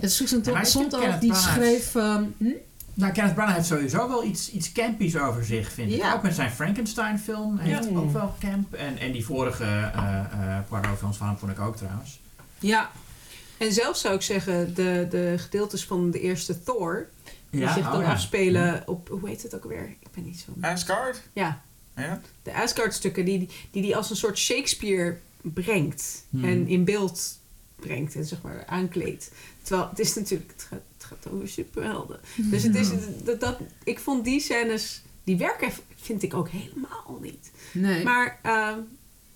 [0.00, 1.94] En Susan Ja, stond vind ook, Kenneth die schreef...
[1.94, 2.50] ehm, hm?
[2.94, 5.96] Nou, Kenneth Branagh heeft sowieso wel iets, iets campies over zich, vind ik.
[5.98, 6.14] Ja.
[6.14, 7.96] Ook met zijn Frankenstein-film heeft Ja.
[7.98, 8.74] ook wel camp.
[8.74, 12.20] En, en die vorige eh eh Poirot-films van hem vond ik ook trouwens.
[12.58, 12.90] Ja.
[13.58, 17.08] En zelfs zou ik zeggen, de, de gedeeltes van de eerste Thor,
[17.50, 18.12] die zich oh dan ja.
[18.12, 19.96] afspelen op, hoe heet het ook weer?
[20.00, 20.66] Ik ben niet zo...
[20.66, 21.22] Asgard?
[21.32, 21.62] Ja,
[21.96, 22.20] Ja.
[22.42, 26.44] de Asgard-stukken die die, die die als een soort Shakespeare brengt Hmm.
[26.44, 27.38] en in beeld
[27.76, 29.30] brengt en zeg maar aankleedt.
[29.62, 32.20] Terwijl het is natuurlijk, het gaat, het gaat over superhelden.
[32.36, 32.88] Dus het is,
[33.24, 37.50] dat, dat, ik vond die scènes, die werken vind ik ook helemaal niet.
[37.72, 38.04] Nee.
[38.04, 38.78] Maar ehm,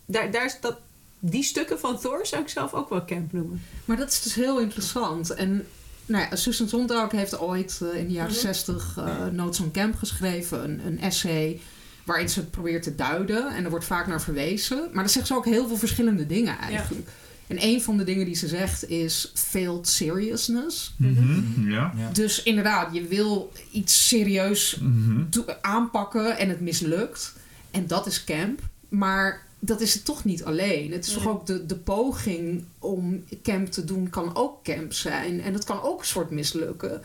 [0.06, 0.78] daar, daar is dat,
[1.20, 3.62] die stukken van Thor zou ik zelf ook wel camp noemen.
[3.84, 5.30] Maar dat is dus heel interessant.
[5.34, 5.66] En
[6.06, 8.40] nou ja, Susan Sontag heeft ooit eh, in de jaren Mhm.
[8.40, 10.64] zestig eh Notes on Camp geschreven.
[10.64, 11.60] Een, een essay
[12.05, 13.55] waarin ze het probeert te duiden.
[13.55, 14.78] En er wordt vaak naar verwezen.
[14.92, 17.09] Maar dan zegt ze ook heel veel verschillende dingen eigenlijk.
[17.47, 20.94] En een van de dingen die ze zegt is failed seriousness.
[20.97, 21.92] Mhm, Ja.
[21.97, 22.10] Ja.
[22.12, 25.22] Dus inderdaad, je wil iets serieus Mhm.
[25.60, 27.32] aanpakken en het mislukt.
[27.70, 28.60] En dat is camp.
[28.88, 30.93] Maar dat is het toch niet alleen.
[30.93, 35.41] Het is toch ook de, de poging om camp te doen kan ook camp zijn.
[35.41, 37.03] En dat kan ook een soort mislukken.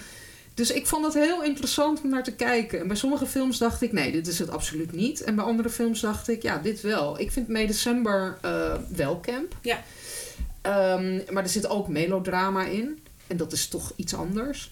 [0.53, 2.79] Dus ik vond het heel interessant om naar te kijken.
[2.79, 5.23] En bij sommige films dacht ik, nee, dit is het absoluut niet.
[5.23, 7.19] En bij andere films dacht ik, ja, dit wel.
[7.19, 9.57] Ik vind May December eh, wel camp.
[9.61, 9.83] Ja.
[10.61, 12.99] Ehm, maar er zit ook melodrama in.
[13.27, 14.71] En dat is toch iets anders.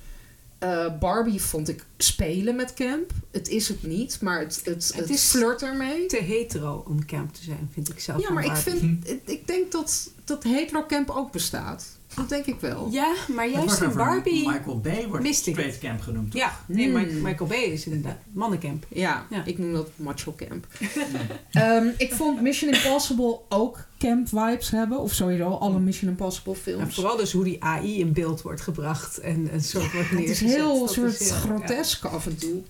[0.63, 3.11] Eh, Barbie vond ik spelen met camp.
[3.31, 6.05] Het is het niet, maar het, het, het, Het is- flirt ermee.
[6.05, 8.21] Te hetero om camp te zijn, vind ik zelf.
[8.21, 11.85] Ja, maar ik, vind, ik, ik denk dat, dat hetero camp ook bestaat.
[12.15, 12.87] Dat denk ik wel.
[12.91, 14.47] Ja, maar juist in Barbie...
[14.49, 16.31] Michael Bay wordt straight camp genoemd.
[16.31, 16.41] toch?
[16.41, 17.21] Ja, nee, Hmm.
[17.21, 18.85] Michael Bay is inderdaad mannencamp.
[18.89, 19.43] Ja, Ja.
[19.45, 20.67] ik noem dat macho camp.
[21.51, 24.99] Ehm, ik vond Mission Impossible ook camp vibes hebben.
[24.99, 26.95] Of sowieso alle Mission Impossible En films.
[26.95, 30.25] vooral dus hoe die AI in beeld wordt gebracht en een soort wordt het is
[30.41, 30.49] neergezet.
[30.49, 32.61] heel Dat soort is heel- grotesk af en toe.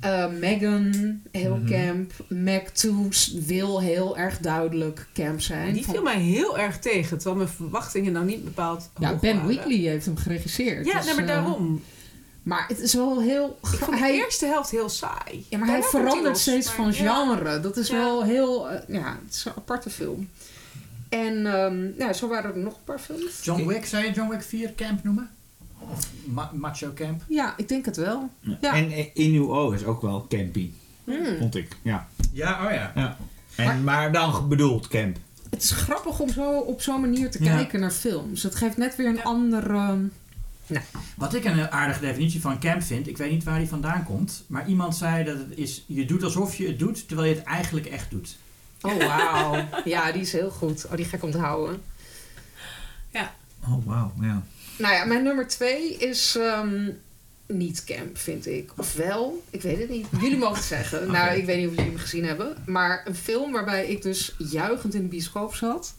[0.00, 0.92] Eh, Megan,
[1.30, 1.70] heel Mhm.
[1.70, 2.12] camp.
[2.28, 2.92] Mac 2
[3.46, 5.72] wil heel erg duidelijk camp zijn.
[5.72, 9.36] Die viel mij heel erg tegen, terwijl mijn verwachtingen nou niet bepaald ja, hoog Ben
[9.36, 9.48] waren.
[9.54, 10.86] Wheatley heeft hem geregisseerd.
[10.86, 11.82] Ja, dus, nee, maar eh, daarom.
[12.42, 13.58] maar het is wel heel...
[13.62, 15.46] Ik vond de hij, eerste helft heel saai.
[15.48, 17.24] ja, maar hij verandert los, steeds maar van ja.
[17.26, 17.60] genre.
[17.60, 17.94] Dat is Ja.
[17.96, 18.70] wel heel...
[18.70, 20.28] eh, ja, het is een aparte film.
[21.08, 23.40] En ehm, ja, zo waren er nog een paar films.
[23.44, 25.30] John Wick, zou je John Wick 4 camp noemen?
[25.92, 27.22] Of ma- macho camp?
[27.28, 28.30] Ja, ik denk het wel.
[28.40, 28.74] Ja.
[28.74, 30.70] En eh, Inuo is ook wel campy,
[31.04, 31.36] Hmm.
[31.38, 31.76] vond ik.
[31.82, 32.08] Ja.
[32.32, 32.92] Ja, oh ja.
[32.94, 33.16] ja.
[33.56, 35.16] En, maar dan bedoeld camp.
[35.50, 37.54] Het is grappig om zo op zo'n manier te Ja.
[37.56, 38.42] kijken naar films.
[38.42, 39.22] Het geeft net weer een Ja.
[39.22, 39.98] andere...
[41.16, 44.44] Wat ik een aardige definitie van camp vind, ik weet niet waar die vandaan komt,
[44.46, 47.44] maar iemand zei dat het is, je doet alsof je het doet, terwijl je het
[47.44, 48.36] eigenlijk echt doet.
[48.80, 49.64] Oh, wauw.
[49.84, 50.86] ja, die is heel goed.
[50.86, 51.80] Oh, die ga ik onthouden.
[53.68, 54.12] Oh, wauw.
[54.20, 54.42] Ja.
[54.76, 56.90] Nou ja, mijn nummer twee is ehm,
[57.46, 58.72] niet camp, vind ik.
[58.76, 60.06] Of wel, ik weet het niet.
[60.20, 61.06] Jullie mogen het zeggen.
[61.12, 62.56] Nou, ik weet niet of jullie hem gezien hebben.
[62.66, 65.94] Maar een film waarbij ik dus juichend in de bioscoop zat.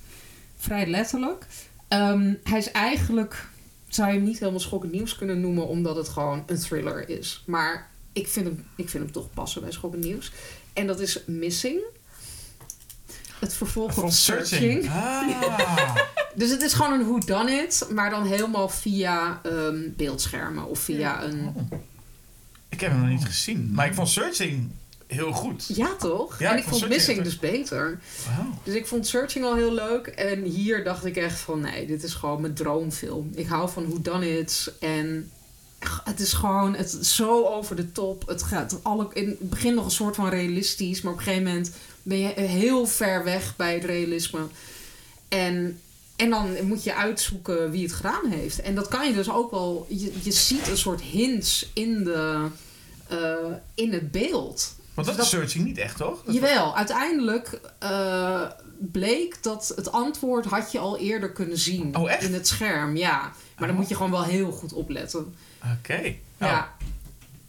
[0.58, 1.46] Vrij letterlijk.
[1.88, 3.48] Ehm, hij is eigenlijk,
[3.88, 7.44] zou je hem niet helemaal schokkend nieuws kunnen noemen, omdat het gewoon een thriller is.
[7.46, 10.32] Maar ik vind hem, ik vind hem toch passen bij schokkend nieuws.
[10.74, 11.82] En dat is Missing.
[13.40, 14.84] Het vervolg Van op Searching.
[14.84, 14.90] Searching.
[14.90, 15.96] Ah.
[16.36, 21.54] Dus het is gewoon een whodunit, maar dan helemaal via ehm, beeldschermen of via een...
[21.56, 21.80] Oh.
[22.70, 23.72] Ik heb hem nog niet gezien.
[23.74, 24.70] Maar ik vond Searching
[25.08, 25.66] heel goed.
[25.68, 26.40] Ja, toch?
[26.40, 28.00] Ja, en ik ik vond vond Missing dus beter.
[28.26, 28.60] Wauw.
[28.64, 30.08] Dus ik vond Searching al heel leuk.
[30.08, 33.32] En hier dacht ik echt van, nee, dit is gewoon mijn droomfilm.
[33.36, 35.32] Ik hou van whodunits en
[35.80, 38.28] ach, het is gewoon het is zo over de top.
[38.28, 41.48] Het gaat alle, in het begin nog een soort van realistisch, maar op een gegeven
[41.48, 41.72] moment
[42.06, 44.48] ben je heel ver weg bij het realisme.
[45.28, 45.80] En,
[46.16, 48.62] en dan moet je uitzoeken wie het gedaan heeft.
[48.62, 49.86] En dat kan je dus ook wel.
[49.90, 52.48] Je, je ziet een soort hints in, de,
[53.08, 53.36] eh,
[53.74, 54.76] in het beeld.
[54.94, 56.24] Want dat Dat- is Searching niet echt, toch?
[56.24, 58.42] Dat- Jawel, uiteindelijk eh,
[58.80, 62.24] bleek dat het antwoord had je al eerder kunnen zien Oh, echt?
[62.24, 62.96] in het scherm.
[62.98, 63.32] Ja, maar
[63.68, 63.76] dan Oh.
[63.76, 65.36] moet je gewoon wel heel goed opletten.
[65.80, 65.98] Oké.
[66.42, 66.48] Oh.
[66.48, 66.76] Ja.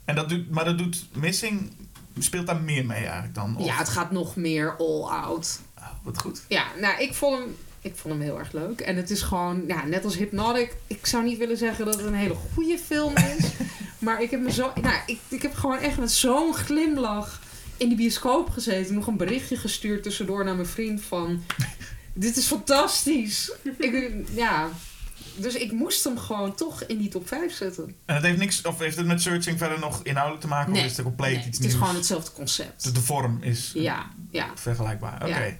[0.05, 1.71] En dat doet, maar dat doet Missing,
[2.19, 3.57] speelt daar meer mee eigenlijk dan?
[3.57, 5.61] Of- ja, het gaat nog meer all out.
[5.79, 6.43] Oh, wat goed.
[6.49, 8.81] Ja, nou, ik vond hem, ik vond hem heel erg leuk.
[8.81, 10.77] En het is gewoon, ja, net als Hypnotic.
[10.87, 13.45] Ik zou niet willen zeggen dat het een hele goede film is.
[13.99, 17.41] maar ik heb me zo, nou, ik, ik heb gewoon echt met zo'n glimlach
[17.77, 18.95] in de bioscoop gezeten.
[18.95, 21.43] Nog een berichtje gestuurd tussendoor naar mijn vriend van...
[22.19, 23.53] Dit is fantastisch.
[23.79, 24.69] ik, ja,
[25.37, 27.95] dus ik moest hem gewoon toch in die top 5 zetten.
[28.05, 30.73] En het heeft niks, of heeft het met Searching verder nog inhoudelijk te maken?
[30.73, 31.75] Nee, Of is het compleet Nee, iets het is nieuws?
[31.81, 32.85] gewoon hetzelfde concept.
[32.85, 34.49] De, de vorm is Ja, ja.
[34.55, 35.15] vergelijkbaar.
[35.23, 35.45] Oké.
[35.45, 35.53] Ja.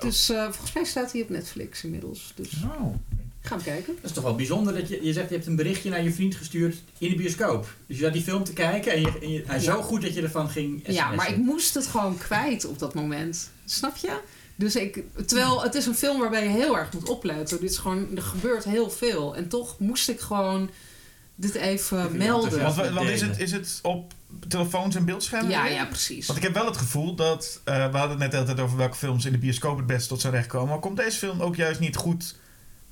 [0.00, 2.32] Dus eh, volgens mij staat hij op Netflix inmiddels.
[2.36, 2.94] Dus Oh.
[3.40, 3.94] ga hem kijken.
[3.94, 6.12] Dat is toch wel bijzonder dat je, je zegt je hebt een berichtje naar je
[6.12, 7.74] vriend gestuurd in de bioscoop.
[7.86, 9.62] Dus je zat die film te kijken en, je, en je, hij Ja.
[9.62, 12.94] zo goed dat je ervan ging Ja, maar ik moest het gewoon kwijt op dat
[12.94, 13.50] moment.
[13.64, 14.20] Snap je?
[14.54, 17.60] Dus ik, terwijl het is een film waarbij je heel erg moet opletten.
[17.60, 19.36] Dit is gewoon, er gebeurt heel veel.
[19.36, 20.70] En toch moest ik gewoon
[21.34, 22.62] dit even melden.
[22.62, 24.12] Want, want is, het, is het op
[24.48, 25.50] telefoons en beeldschermen?
[25.50, 26.26] Ja, ja, precies.
[26.26, 28.60] Want ik heb wel het gevoel dat, eh, we hadden het net de hele tijd
[28.60, 30.68] over welke films in de bioscoop het best tot zijn recht komen.
[30.68, 32.36] Maar komt deze film ook juist niet goed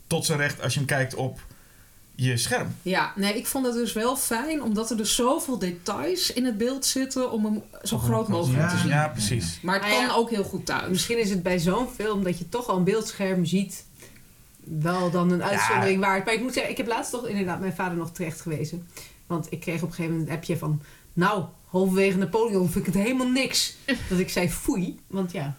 [0.07, 1.41] tot zijn recht als je hem kijkt op
[2.27, 2.75] je scherm?
[2.83, 6.59] Ja, nee, ik vond het dus wel fijn, omdat er dus zoveel details in het
[6.59, 8.89] beeld zitten om hem zo Oh, groot mogelijk te zien.
[8.89, 9.59] ja, precies.
[9.63, 10.13] Maar het Ah, kan ja.
[10.15, 10.89] ook heel goed thuis.
[10.89, 13.85] Misschien is het bij zo'n film dat je toch al een beeldscherm ziet.
[14.65, 16.25] Wel dan een uitzondering waard.
[16.25, 18.87] Maar ik moet zeggen, ik heb laatst toch inderdaad mijn vader nog terecht gewezen.
[19.27, 20.83] Want ik kreeg op een gegeven moment een appje van...
[21.13, 23.77] Nou, halverwege Napoleon vind ik het helemaal niks.
[24.11, 24.99] Dat ik zei foei.
[25.07, 25.55] Want ja...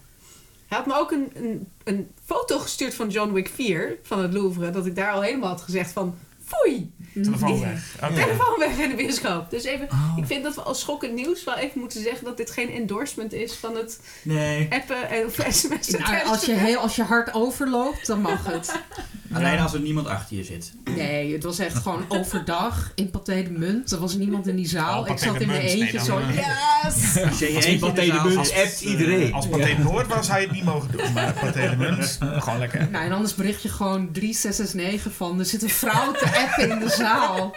[0.67, 4.33] Hij had me ook een, een, een foto gestuurd van John Wick 4 van het
[4.33, 4.69] Louvre.
[4.69, 6.15] Dat ik daar al helemaal had gezegd van...
[6.51, 6.91] Foei!
[7.23, 7.95] Telefoon weg.
[8.03, 8.13] Oké.
[8.13, 9.49] Telefoon weg in de bioscoop.
[9.49, 10.13] Dus even, Oh.
[10.17, 12.25] ik vind dat we als schokkend nieuws wel even moeten zeggen...
[12.25, 15.99] dat dit geen endorsement is van het Nee, appen en of sms'en.
[16.01, 18.71] Nou, als, je heel, als je hard overloopt, dan mag het.
[19.33, 20.73] alleen als er niemand achter je zit.
[20.95, 23.91] Nee, het was echt gewoon overdag in Pathé de Munt.
[23.91, 25.01] Er was niemand in die zaal.
[25.01, 25.61] Oh, ik zat in mijn.
[25.63, 26.17] Nee, eentje zo.
[26.17, 27.17] eh, Yes!
[27.27, 29.33] Als je in Pathé de Munt appt iedereen.
[29.33, 31.13] Als Pathé Noord was, zou je het niet mogen doen.
[31.13, 32.87] Maar Pathé de Munt, gewoon lekker.
[32.91, 35.39] Nou, en anders bericht je gewoon 3669 van...
[35.39, 37.53] er zit een vrouw te appen in de zaal.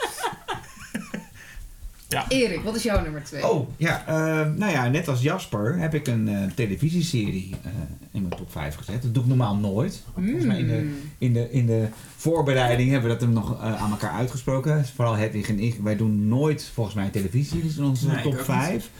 [2.09, 2.25] Ja.
[2.29, 3.49] Erik, wat is jouw nummer 2?
[3.51, 4.07] Oh, ja.
[4.07, 4.15] eh,
[4.57, 7.71] nou ja, net als Jasper heb ik een eh, televisieserie eh,
[8.13, 9.03] in mijn top 5 gezet.
[9.03, 10.03] Dat doe ik normaal nooit.
[10.15, 13.83] Volgens mij in de, in de, in de voorbereiding hebben we dat hem nog eh,
[13.83, 14.87] aan elkaar uitgesproken.
[14.95, 15.77] Vooral Hedwig en ik.
[15.83, 18.47] Wij doen nooit volgens mij televisieseries in onze Nee, top ook niet.
[18.47, 18.91] 5.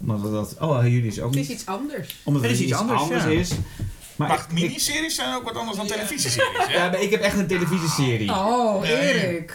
[0.00, 0.56] Omdat we dat...
[0.60, 1.56] Oh, jullie is ook Het is niet.
[1.58, 2.20] iets anders.
[2.24, 3.28] Omdat Het het is iets iets anders, anders, ja.
[3.30, 3.50] is.
[4.16, 6.66] Maar Maar ik, ik, miniseries zijn ook wat anders dan televisieseries.
[6.66, 6.72] Hè?
[6.72, 8.30] ja, maar ik heb echt een televisieserie.
[8.30, 8.92] Oh, Nee.
[8.92, 9.54] Erik.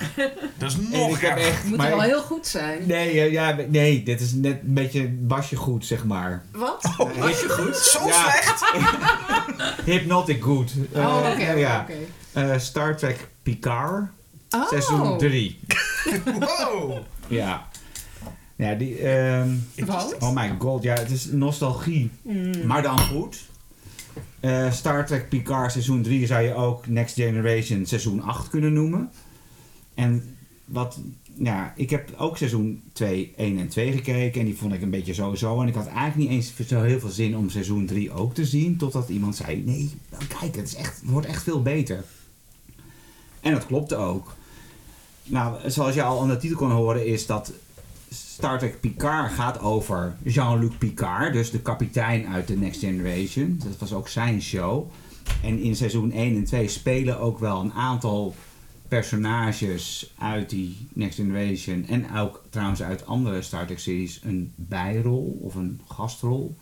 [0.57, 1.47] Dat is En nog ik heb erger.
[1.51, 1.63] echt...
[1.63, 2.81] Moet maar- wel heel goed zijn.
[2.85, 6.43] Nee, eh, ja, nee, dit is net een beetje basje goed, zeg maar.
[6.51, 6.81] Wat?
[7.17, 7.75] Was je goed?
[7.77, 8.13] Zo Ja.
[8.13, 8.63] slecht!
[9.85, 10.71] Hypnotic good.
[10.93, 11.85] Eh, Oh, oké, oké, ja.
[12.33, 14.03] Eh, Star Trek Picard,
[14.49, 14.67] Oh.
[14.67, 15.59] seizoen 3.
[16.39, 16.97] Wow!
[17.27, 17.67] Ja.
[18.55, 18.97] Ja, die...
[18.97, 19.49] ehm,
[19.85, 20.15] Wat?
[20.19, 22.11] oh my god, ja, het is nostalgie.
[22.21, 22.51] Mm.
[22.65, 23.37] Maar dan goed.
[24.39, 29.09] Eh, Star Trek Picard seizoen 3 zou je ook Next Generation seizoen 8 kunnen noemen.
[29.93, 30.35] En
[30.65, 30.99] wat...
[31.41, 34.89] Ja, ik heb ook seizoen 2, 1 en 2 gekeken en die vond ik een
[34.89, 35.61] beetje zo-zo.
[35.61, 38.45] En ik had eigenlijk niet eens zo heel veel zin om seizoen 3 ook te
[38.45, 38.77] zien.
[38.77, 42.03] Totdat iemand zei, nee, nou, kijk, het, is echt, het wordt echt veel beter.
[43.39, 44.35] En dat klopte ook.
[45.23, 47.51] Nou, zoals je al aan de titel kon horen, is dat
[48.39, 53.59] Star Trek Picard gaat over Jean-Luc Picard, dus de kapitein uit The Next Generation.
[53.63, 54.89] Dat was ook zijn show.
[55.43, 58.35] En in seizoen 1 en 2 spelen ook wel een aantal
[58.87, 65.39] personages uit die Next Generation en ook trouwens uit andere Star Trek series een bijrol
[65.41, 66.55] of een gastrol.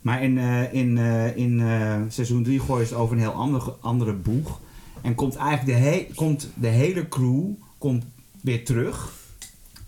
[0.00, 3.32] Maar in, eh, in, eh, in eh, seizoen 3 gooien ze het over een heel
[3.32, 4.60] andere, andere boeg.
[5.02, 7.44] En komt eigenlijk de, he- komt de hele crew
[7.78, 8.04] komt
[8.40, 9.24] weer terug.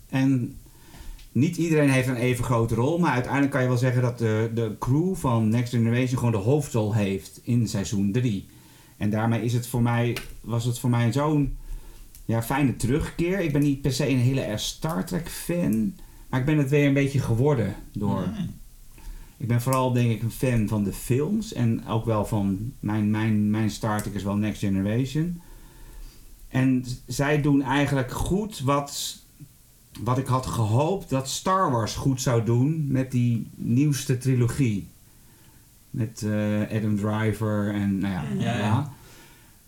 [0.09, 0.57] En
[1.31, 2.99] niet iedereen heeft een even grote rol.
[2.99, 6.37] Maar uiteindelijk kan je wel zeggen dat de, de crew van Next Generation gewoon de
[6.37, 8.47] hoofdrol heeft in seizoen 3.
[8.97, 11.57] En daarmee is het voor mij, was het voor mij zo'n
[12.25, 13.39] ja, fijne terugkeer.
[13.39, 15.93] Ik ben niet per se een hele erg Star Trek fan.
[16.29, 18.27] Maar ik ben het weer een beetje geworden door...
[18.27, 18.57] Mm.
[19.37, 21.53] Ik ben vooral denk ik een fan van de films.
[21.53, 25.41] En ook wel van mijn, mijn, mijn Star Trek is wel Next Generation.
[26.47, 29.18] En zij doen eigenlijk goed wat,
[30.03, 34.87] wat ik had gehoopt dat Star Wars goed zou doen met die nieuwste trilogie.
[35.89, 38.91] Met eh, Adam Driver en nou ja, Ja.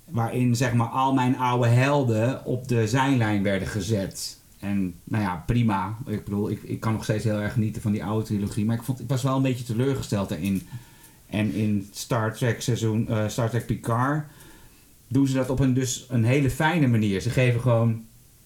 [0.05, 4.39] Waarin zeg maar al mijn oude helden op de zijlijn werden gezet.
[4.59, 5.97] En nou ja, prima.
[6.05, 8.65] Ik bedoel, ik, ik kan nog steeds heel erg genieten van die oude trilogie.
[8.65, 10.67] Maar ik, vond, ik was wel een beetje teleurgesteld daarin.
[11.29, 14.25] En in Star Trek seizoen, eh, Star Trek Picard
[15.07, 17.21] doen ze dat op een, dus een hele fijne manier.
[17.21, 18.01] Ze geven gewoon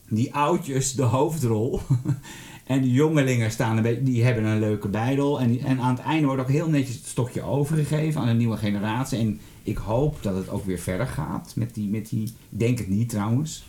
[0.10, 1.82] die oudjes de hoofdrol.
[2.65, 5.40] en die jongelingen staan een beetje, die hebben een leuke bijdel.
[5.40, 8.57] En, en aan het einde wordt ook heel netjes het stokje overgegeven aan een nieuwe
[8.57, 9.19] generatie.
[9.19, 12.77] En ik hoop dat het ook weer verder gaat met die, met die ik denk
[12.77, 13.65] het niet trouwens.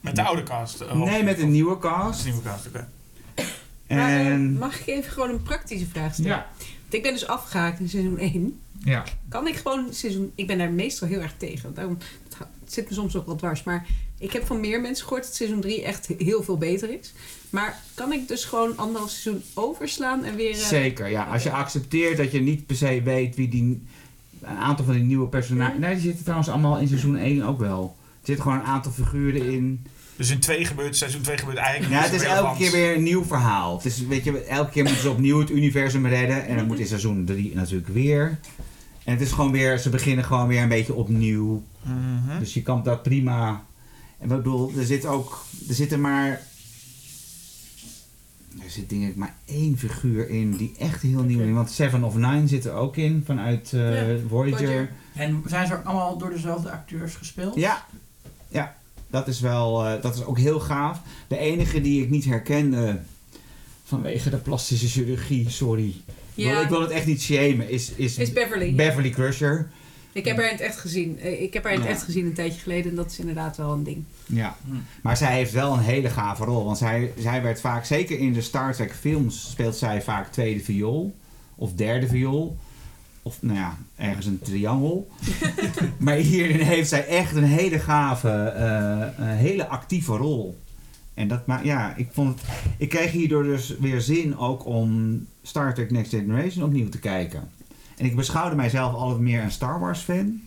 [0.00, 0.80] Met de oude cast.
[0.80, 2.24] eh, Nee, met een nieuwe cast.
[2.24, 2.88] een nieuwe cast, oké.
[3.88, 6.30] Maar, eh, En mag ik even gewoon een praktische vraag stellen?
[6.30, 6.46] ja,
[6.82, 8.60] Want ik ben dus afgehaakt in seizoen 1.
[8.84, 9.04] ja.
[9.28, 10.32] Kan ik gewoon seizoen...
[10.34, 11.74] Ik ben daar meestal heel erg tegen.
[11.74, 11.98] Daarom,
[12.72, 13.62] zit me soms ook wel dwars.
[13.62, 13.86] Maar
[14.18, 17.12] ik heb van meer mensen gehoord dat seizoen 3 echt heel veel beter is.
[17.50, 20.50] Maar kan ik dus gewoon anderhalf seizoen overslaan en weer...
[20.50, 21.24] eh, Zeker, ja.
[21.24, 23.82] Als je accepteert dat je niet per se weet wie die...
[24.42, 25.78] Een aantal van die nieuwe personages...
[25.78, 27.96] Nee, die zitten trouwens allemaal in seizoen 1 ook wel.
[28.00, 29.86] Er zitten gewoon een aantal figuren in.
[30.16, 33.02] Dus in twee gebeurt, seizoen 2 gebeurt eigenlijk Ja, het is elke keer weer een
[33.02, 33.76] nieuw verhaal.
[33.76, 36.46] Het is, weet je, elke keer moeten ze opnieuw het universum redden.
[36.46, 38.38] En dan moet in seizoen 3 natuurlijk weer.
[39.04, 39.78] En het is gewoon weer...
[39.78, 41.62] Ze beginnen gewoon weer een beetje opnieuw.
[41.82, 42.38] Mhm.
[42.38, 43.64] Dus je kan dat prima.
[44.18, 45.44] En ik bedoel, er zit ook.
[45.68, 46.42] Er zitten maar.
[48.62, 51.52] Er zit denk ik maar één figuur in die echt heel nieuw is.
[51.52, 54.58] Want Seven of Nine zit er ook in vanuit eh, Ja, Voyager.
[54.58, 54.90] Voyager.
[55.14, 57.54] En zijn ze ook allemaal door dezelfde acteurs gespeeld?
[57.54, 57.84] Ja,
[58.48, 58.76] ja.
[59.10, 59.86] Dat is wel.
[59.86, 61.00] eh, dat is ook heel gaaf.
[61.28, 63.00] De enige die ik niet herkende.
[63.84, 65.94] Vanwege de plastische chirurgie, sorry.
[66.34, 67.70] Ik wil- Ja, Ik wil het echt niet shamen.
[67.70, 68.74] Is, is, is Beverly.
[68.74, 69.68] Beverly Crusher.
[70.12, 71.18] ik heb haar in het echt gezien.
[71.20, 72.90] Eh, Ik heb haar in het echt gezien een tijdje geleden.
[72.90, 74.04] En dat is inderdaad wel een ding.
[74.26, 74.56] Ja,
[75.02, 76.64] maar zij heeft wel een hele gave rol.
[76.64, 80.60] Want zij, zij werd vaak, zeker in de Star Trek films, speelt zij vaak tweede
[80.60, 81.14] viool.
[81.54, 82.56] Of derde viool.
[83.22, 85.08] Of nou ja, ergens een triangel.
[85.98, 90.58] maar hierin heeft zij echt een hele gave, eh, een hele actieve rol.
[91.14, 92.50] En dat maar ja, ik vond het.
[92.78, 97.48] Ik kreeg hierdoor dus weer zin ook om Star Trek Next Generation opnieuw te kijken.
[97.96, 100.40] En ik beschouwde mijzelf altijd meer een Star Wars fan.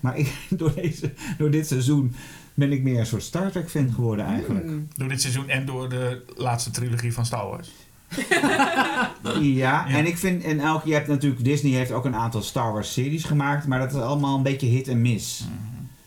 [0.00, 2.14] Maar ik, door, deze, door dit seizoen
[2.54, 4.66] ben ik meer een soort Star Trek fan geworden eigenlijk.
[4.66, 4.88] Hmm.
[4.96, 7.70] Door dit seizoen en door de laatste trilogie van Star Wars.
[9.40, 12.72] Ja, en ik vind, en elke, je hebt natuurlijk, Disney heeft ook een aantal Star
[12.72, 15.44] Wars series gemaakt, maar dat is allemaal een beetje hit en miss.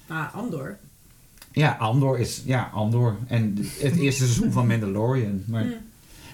[0.07, 0.77] Ah, Andor.
[1.56, 3.18] Ja, Andor is, ja, Andor.
[3.27, 5.44] En het eerste seizoen van Mandalorian.
[5.45, 5.65] Maar,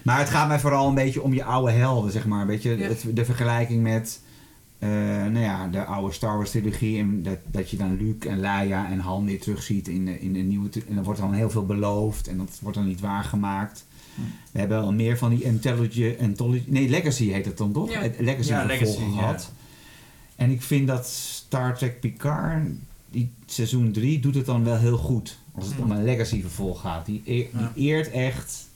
[0.04, 2.46] maar het gaat mij vooral een beetje om je oude helden, zeg maar.
[2.46, 2.88] Weet je, Ja.
[2.88, 4.20] het, de vergelijking met,
[4.78, 6.98] eh, nou ja, de oude Star Wars trilogie.
[6.98, 10.32] En dat, dat je dan Luke en Leia en Han weer terugziet in de, in
[10.32, 10.68] de nieuwe...
[10.88, 13.84] En er wordt dan heel veel beloofd en dat wordt dan niet waargemaakt.
[14.52, 16.18] We hebben al meer van die intelligent...
[16.20, 17.92] Anthology, nee, Legacy heet het dan toch?
[17.92, 18.00] Ja.
[18.18, 19.18] Legacy Ja, vervolgen Legacy, ja.
[19.20, 19.52] gehad.
[20.36, 22.66] En ik vind dat Star Trek Picard,
[23.12, 25.38] die seizoen 3, doet het dan wel heel goed.
[25.54, 27.06] Als het om een legacy vervolg gaat.
[27.06, 28.66] Die, eer- die eert echt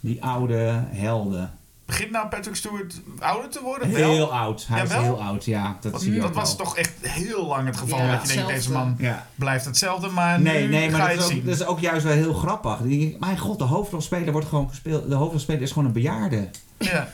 [0.00, 1.52] die oude helden.
[1.86, 3.88] Begint nou Patrick Stewart ouder te worden?
[3.88, 4.32] Heel Wel?
[4.32, 4.66] oud.
[4.66, 5.02] Hij Ja, is wel?
[5.02, 5.76] heel oud, ja.
[5.80, 6.66] Dat Want zie je dat was wel.
[6.66, 7.98] toch echt heel lang het geval.
[7.98, 9.26] Ja, dat je denkt, deze man Ja.
[9.34, 11.44] blijft hetzelfde, maar Nee, nu nee, ga maar je dat is, ook, zien.
[11.44, 12.80] dat is ook juist wel heel grappig.
[12.80, 15.08] Ik, mijn god, de hoofdrolspeler wordt gewoon gespeeld.
[15.08, 16.48] De hoofdrolspeler is gewoon een bejaarde.
[16.78, 17.08] Ja.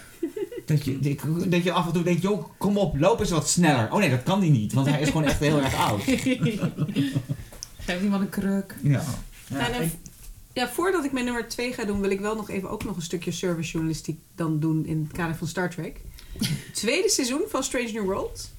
[0.71, 3.93] Dat je, dat je af en toe denkt, joh, kom op, loop eens wat sneller.
[3.93, 6.01] Oh nee, dat kan hij niet, want hij is gewoon echt heel erg oud.
[7.79, 8.75] Geef iemand een kruk.
[8.83, 9.05] Ja.
[9.49, 9.93] Ja, Nou, ik-
[10.53, 12.97] Ja, voordat ik mijn nummer 2 ga doen, wil ik wel nog even ook nog
[12.97, 16.01] een stukje servicejournalistiek dan doen in het kader van Star Trek.
[16.73, 18.51] Tweede seizoen van Strange New World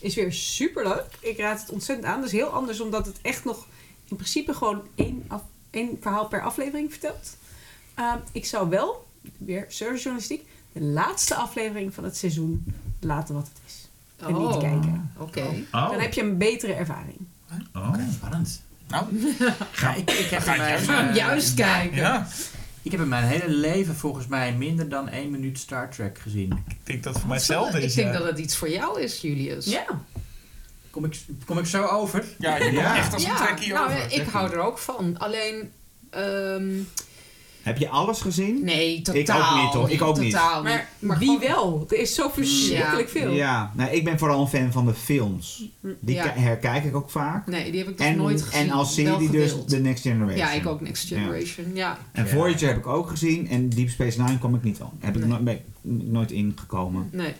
[0.00, 1.04] is weer super leuk.
[1.20, 2.16] Ik raad het ontzettend aan.
[2.16, 3.66] Dat is heel anders omdat het echt nog
[4.08, 7.36] in principe gewoon één, af, één verhaal per aflevering vertelt.
[7.98, 9.06] Uh, ik zou wel,
[9.38, 10.46] weer servicejournalistiek,
[10.78, 12.64] de laatste aflevering van het seizoen
[13.00, 13.88] laten wat het is.
[14.26, 15.12] En niet kijken.
[15.16, 15.64] Oké.
[15.72, 15.90] Oh.
[15.90, 17.18] Dan heb je een betere ervaring.
[17.74, 17.94] Oh.
[18.12, 18.62] Spannend.
[18.88, 19.04] Nou,
[19.80, 21.16] Ja, ik, ik, heb ga mijn, juist.
[21.16, 21.96] Juist kijken.
[21.96, 22.26] ja.
[22.82, 26.62] ik heb in mijn hele leven volgens mij minder dan één minuut Star Trek gezien.
[26.68, 27.90] Ik denk dat het voor mij hetzelfde is.
[27.90, 28.18] Ik denk ja.
[28.18, 29.66] dat het iets voor jou is, Julius.
[29.66, 29.84] Ja.
[30.90, 32.24] Kom ik, kom ik zo over?
[32.38, 32.84] Ja, je Ja.
[32.84, 34.12] komt echt als een Ja, trekkie nou, over.
[34.12, 35.18] ik hou er ook van.
[35.18, 35.72] Alleen,
[36.10, 36.68] ehm,
[37.68, 38.64] Heb je alles gezien?
[38.64, 39.90] nee, totaal ook niet, hoor.
[39.90, 40.30] Ik ook niet.
[40.32, 41.86] Totaal Maar, Maar wie wel?
[41.88, 43.30] Er is zo verschrikkelijk veel.
[43.32, 45.68] Ja, nou, ik ben vooral een fan van de films.
[46.00, 46.32] Die Ja.
[46.34, 47.46] herkijk ik ook vaak.
[47.46, 48.60] Nee, die heb ik dus En, nooit gezien.
[48.60, 49.54] en als serie dus.
[49.66, 50.36] The Next Generation.
[50.38, 51.66] Ja, ik ook Next Generation.
[51.74, 51.98] Ja.
[52.12, 52.30] En Ja.
[52.30, 54.90] Voyager heb ik ook gezien en Deep Space Nine kom ik niet aan.
[54.98, 57.08] Heb ik no- ben ik nooit ingekomen.
[57.12, 57.32] Nee.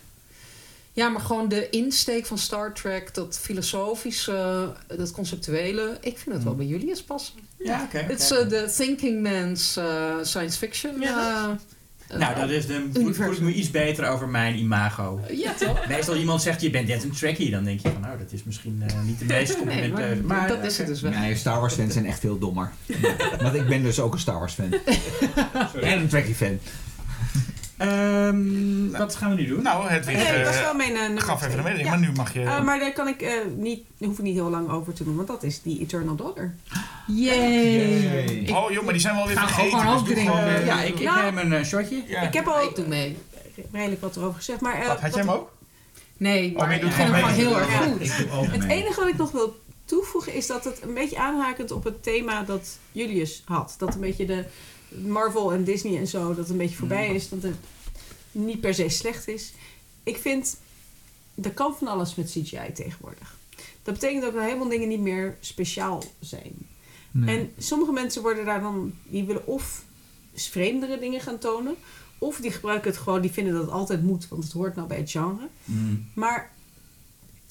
[0.93, 6.43] Ja, maar gewoon de insteek van Star Trek, dat filosofische, dat conceptuele, ik vind het
[6.43, 7.33] wel bij Julius passen.
[7.57, 7.97] Ja, oké.
[7.97, 10.99] Het is eh, de thinking man's eh, science fiction.
[10.99, 11.57] Ja.
[12.07, 15.19] eh, nou, eh, dat is de, voel, voel ik me iets beter over mijn imago.
[15.31, 15.87] Ja, toch?
[15.87, 17.51] Meestal iemand zegt, je bent net een trekkie.
[17.51, 20.21] Dan denk je van, nou, dat is misschien eh, niet de meest Nee, complimenteuze.
[20.23, 21.11] maar, dat eh, is het dus wel.
[21.11, 22.71] Nee, Star Wars fans zijn echt veel dommer.
[23.41, 24.73] Want ik ben dus ook een Star Wars fan.
[25.81, 26.59] en een Trekkie fan.
[27.79, 29.63] Ehm, wat gaan we nu doen?
[29.63, 31.89] Nou, het Nee, dat was weer wel mijn eh, nummer gaf even mededeling, Ja.
[31.89, 32.41] maar nu mag je...
[32.43, 35.15] Eh, maar daar kan ik eh, niet, hoef ik niet heel lang over te doen,
[35.15, 36.55] want dat is die Eternal Daughter.
[37.07, 38.23] Yay.
[38.23, 39.79] Ik- oh joh, maar die zijn we alweer Ga vergeten.
[39.79, 42.03] gewoon dus gewoon, eh, ja, ik, ik Nou, neem een eh, shotje.
[42.07, 42.21] ja.
[42.21, 43.17] Ik heb al ik doe mee.
[43.71, 44.81] redelijk wat erover gezegd, maar...
[44.81, 45.51] eh, Wat, had jij hem ook?
[46.17, 48.01] Nee, maar maar je ik doet vind hem gewoon heel erg goed.
[48.01, 51.17] Ik doe ook Het enige wat ik nog wil toevoegen is dat het een beetje
[51.17, 53.75] aanhakend op het thema dat Julius had.
[53.77, 54.45] Dat een beetje de
[54.89, 57.29] Marvel en Disney en zo, dat het een beetje voorbij is.
[57.29, 57.55] Dat het
[58.31, 59.53] niet per se slecht is.
[60.03, 60.57] Ik vind,
[61.41, 63.37] er kan van alles met CGI tegenwoordig.
[63.83, 66.53] Dat betekent ook dat helemaal dingen niet meer speciaal zijn.
[67.11, 67.37] Nee.
[67.37, 69.83] En sommige mensen worden daar dan, die willen of
[70.33, 71.75] vreemdere dingen gaan tonen.
[72.17, 74.87] Of die gebruiken het gewoon, die vinden dat het altijd moet, want het hoort nou
[74.87, 75.47] bij het genre.
[75.63, 76.07] Mm.
[76.13, 76.51] Maar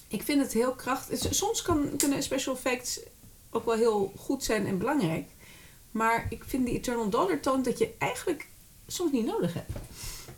[0.08, 1.34] ik vind het heel krachtig.
[1.34, 3.00] Soms kan, kunnen special effects
[3.50, 5.28] ook wel heel goed zijn en belangrijk.
[5.90, 8.46] Maar ik vind die Eternal Dollar toont dat je eigenlijk
[8.86, 9.70] soms niet nodig hebt.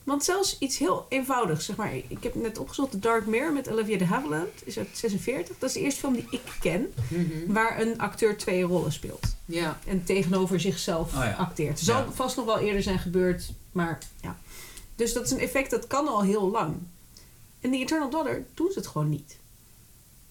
[0.04, 1.94] Want zelfs iets heel eenvoudigs, zeg maar.
[1.94, 5.58] Ik heb net opgezocht, The Dark Mirror met Olivia de Havilland is uit 46.
[5.58, 7.52] Dat is de eerste film die ik ken Mhm.
[7.52, 9.36] waar een acteur twee rollen speelt.
[9.44, 9.78] Ja.
[9.86, 11.32] En tegenover zichzelf Oh ja.
[11.32, 11.68] acteert.
[11.78, 12.10] Het zal Ja.
[12.12, 14.38] vast nog wel eerder zijn gebeurd, maar ja.
[14.96, 16.76] Dus dat is een effect dat kan al heel lang.
[17.60, 19.36] En die Eternal Dollar doen ze het gewoon niet.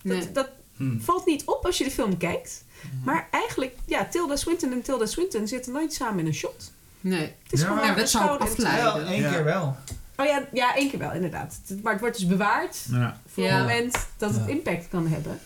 [0.03, 0.31] Dat, Nee.
[0.31, 0.49] dat
[0.79, 1.01] Mm.
[1.01, 2.63] valt niet op als je de film kijkt.
[3.03, 6.71] Maar eigenlijk, ja, Tilda Swinton en Tilda Swinton zitten nooit samen in een shot.
[7.01, 7.21] Nee.
[7.21, 9.15] Het is Ja, gewoon dat zou afleiden.
[9.15, 9.31] Ja.
[9.31, 9.75] keer wel.
[10.17, 11.59] Oh ja, ja, één keer wel, inderdaad.
[11.83, 13.21] Maar het wordt dus bewaard Ja.
[13.27, 13.49] voor Ja.
[13.57, 15.39] het moment dat het impact kan hebben.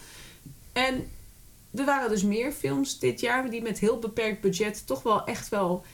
[0.73, 1.07] En
[1.75, 5.49] er waren dus meer films dit jaar die met heel beperkt budget toch wel echt
[5.49, 5.85] wel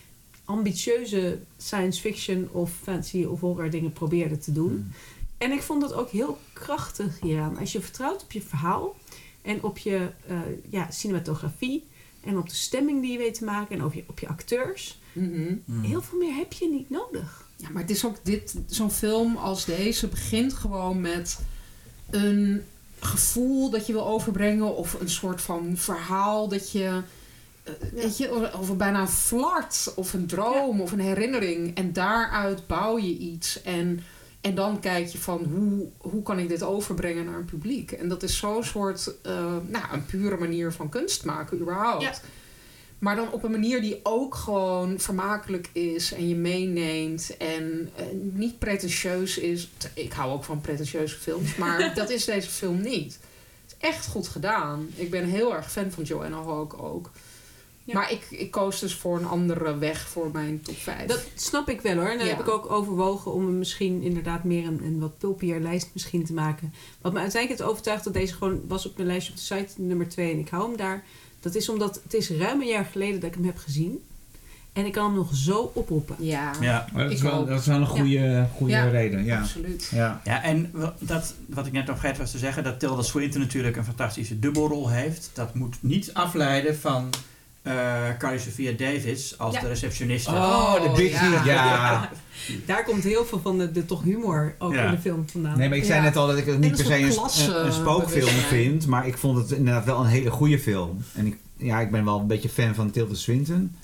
[0.46, 4.94] ambitieuze science fiction of fantasy of horror dingen probeerden te doen.
[5.38, 7.58] En ik vond dat ook heel krachtig hieraan.
[7.58, 8.96] Als je vertrouwt op je verhaal
[9.50, 10.38] en op je eh,
[10.70, 11.88] ja, cinematografie
[12.24, 15.00] en op de stemming die je weet te maken en op je, op je acteurs.
[15.14, 15.56] Mhm.
[15.66, 15.84] Mm.
[15.84, 17.48] Heel veel meer heb je niet nodig.
[17.56, 21.40] Ja, maar het is ook dit, zo'n film als deze begint gewoon met
[22.10, 22.62] een
[23.00, 27.02] gevoel dat je wil overbrengen of een soort van verhaal dat je,
[27.64, 32.68] eh, weet je, of- bijna een flart of een droom of een herinnering en daaruit
[32.68, 34.00] bouw je iets en,
[34.42, 38.08] en dan kijk je van hoe, hoe kan ik dit overbrengen naar een publiek en
[38.08, 42.04] dat is zo'n soort, eh, nou, een pure manier van kunst maken überhaupt.
[42.04, 42.14] Ja.
[43.00, 48.06] Maar dan op een manier die ook gewoon vermakelijk is en je meeneemt en eh,
[48.22, 49.70] niet pretentieus is.
[49.94, 53.20] Ik hou ook van pretentieuze films, maar dat is deze film niet.
[53.66, 54.90] Het is echt goed gedaan.
[54.96, 57.12] Ik ben heel erg fan van Joanna Hawke ook.
[57.90, 58.00] Ja.
[58.00, 61.06] Maar ik, ik koos dus voor een andere weg voor mijn top 5.
[61.08, 62.08] Dat snap ik wel hoor.
[62.10, 62.36] En dan Ja.
[62.36, 66.26] heb ik ook overwogen om hem misschien inderdaad meer een, een wat pulpier lijst misschien
[66.26, 66.74] te maken.
[67.02, 69.82] Wat me uiteindelijk heeft overtuigd dat deze gewoon was op mijn lijstje op de site
[69.82, 71.04] nummer 2 en ik hou hem daar.
[71.40, 74.00] Dat is omdat het is ruim een jaar geleden dat ik hem heb gezien.
[74.74, 76.16] En ik kan hem nog zo oproepen.
[76.20, 76.86] ja, Ja.
[76.96, 77.48] Dat, is wel, ook.
[77.48, 78.90] dat is wel een goede, goede Ja.
[78.90, 79.24] reden.
[79.26, 79.40] Ja.
[79.40, 79.90] absoluut.
[79.94, 80.22] Ja.
[80.24, 83.76] Ja, en dat, wat ik net nog vergeten was te zeggen, dat Tilda Swinton natuurlijk
[83.78, 85.30] een fantastische dubbelrol heeft.
[85.34, 87.10] Dat moet niet afleiden van
[87.62, 89.62] eh Carrie Sophia Davis als Ja.
[89.62, 90.32] de receptioniste.
[90.32, 91.32] Oh, de Big ja.
[91.32, 91.42] ja.
[91.46, 92.10] ja.
[92.66, 94.86] Daar komt heel veel van de, de toch humor ook Ja.
[94.86, 95.58] in de film vandaan.
[95.58, 96.04] Nee, maar ik zei Ja.
[96.04, 98.88] net al dat ik het niet per se een, een, een spookfilm vind.
[98.88, 100.98] Maar ik vond het inderdaad wel een hele goede film.
[101.14, 103.76] En ik, ja, ik ben wel een beetje fan van Tilda Swinton.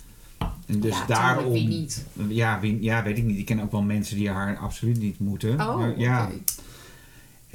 [0.65, 1.51] En dus ja, daarom...
[1.51, 2.05] wie niet?
[2.27, 3.37] Ja, wie, ja, weet ik niet.
[3.39, 5.61] Ik ken ook wel mensen die haar absoluut niet moeten.
[5.61, 6.23] Oh, maar, ja.
[6.25, 6.33] oké.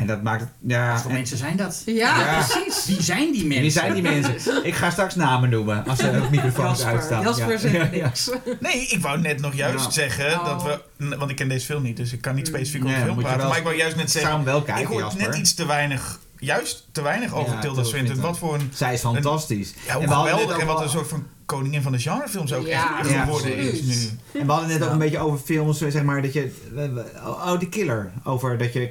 [0.01, 0.51] En dat maakt het...
[0.66, 1.82] Ja, Wat voor en- mensen zijn dat?
[1.86, 2.44] Ja, Ja.
[2.47, 2.86] precies.
[2.86, 3.60] Wie zijn die mensen?
[3.62, 4.64] wie zijn die mensen?
[4.66, 7.22] Ik ga straks namen noemen als de microfoons Jasper, uitstaan.
[7.22, 7.59] Jasper ja.
[7.59, 8.05] zegt Ja, ja.
[8.05, 8.31] niks.
[8.60, 9.90] Nee, ik wou net nog juist Ja.
[9.90, 10.44] zeggen Oh.
[10.44, 11.16] dat we...
[11.16, 13.22] Want ik ken deze film niet, dus ik kan niet specifiek over Nee, de film
[13.24, 13.48] praten.
[13.48, 14.44] Maar ik wou juist net Ik zeggen...
[14.44, 15.27] wel Ik kijken, hoor Jasper.
[15.28, 18.20] net iets te weinig juist te weinig over Ja, Tilda Swinton.
[18.20, 18.70] Wat voor een...
[18.74, 19.74] Zij is fantastisch.
[19.86, 22.98] Ja, hoe En geweldig en wat een soort van koningin van de genrefilms ook Ja,
[23.01, 24.18] echt ja, geworden is nu.
[24.40, 26.55] En we hadden net ook een beetje over films, zeg maar, dat je...
[27.24, 28.12] Oh, The Killer.
[28.24, 28.90] Over dat je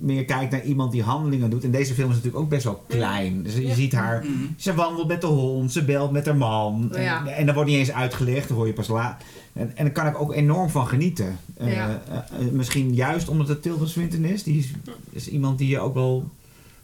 [0.00, 1.64] meer kijkt naar iemand die handelingen doet.
[1.64, 3.42] En deze film is natuurlijk ook best wel klein.
[3.42, 3.74] Dus je Ja.
[3.74, 4.24] ziet haar...
[4.24, 4.32] Mhm.
[4.56, 6.94] Ze wandelt met de hond, ze belt met haar man.
[6.94, 7.26] En, Ja.
[7.26, 9.22] en dat wordt niet eens uitgelegd, dat hoor je pas laat.
[9.52, 11.38] En, en daar kan ik ook enorm van genieten.
[11.56, 12.02] Eh, Ja.
[12.10, 12.16] eh,
[12.46, 14.42] eh, misschien juist omdat het Tilda Swinton is.
[14.42, 14.70] Die is,
[15.10, 16.30] is iemand die je ook wel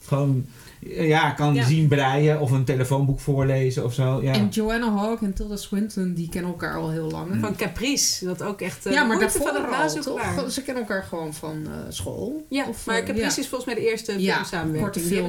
[0.02, 0.44] gewoon
[0.84, 1.64] ja, kan Ja.
[1.64, 4.22] zien breien of een telefoonboek voorlezen of zo.
[4.22, 4.32] Ja.
[4.32, 7.36] En Joanna Hawke en Tilda Swinton, die kennen elkaar al heel lang.
[7.40, 8.86] Van Caprice, dat ook echt...
[8.86, 10.50] eh, ja, maar daarvoor van het al, toch?
[10.50, 12.46] Ze kennen elkaar gewoon van eh, school.
[12.48, 13.42] Ja, Of, maar eh, Caprice ja.
[13.42, 14.92] is volgens mij de eerste Ja, filmsamenwerking.
[14.92, 15.22] korte Die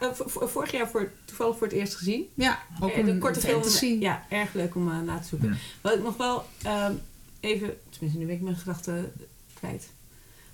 [0.00, 2.24] heb ik vorig jaar voor, toevallig voor het eerst gezien.
[2.34, 3.86] Ja, ook een korte fantasy.
[3.86, 4.00] film.
[4.00, 5.48] Ja, erg leuk om na te zoeken.
[5.48, 5.54] Ja.
[5.80, 6.92] Wat ik nog wel ehm,
[7.40, 9.12] even, tenminste nu ben ik mijn gedachten
[9.54, 9.88] kwijt.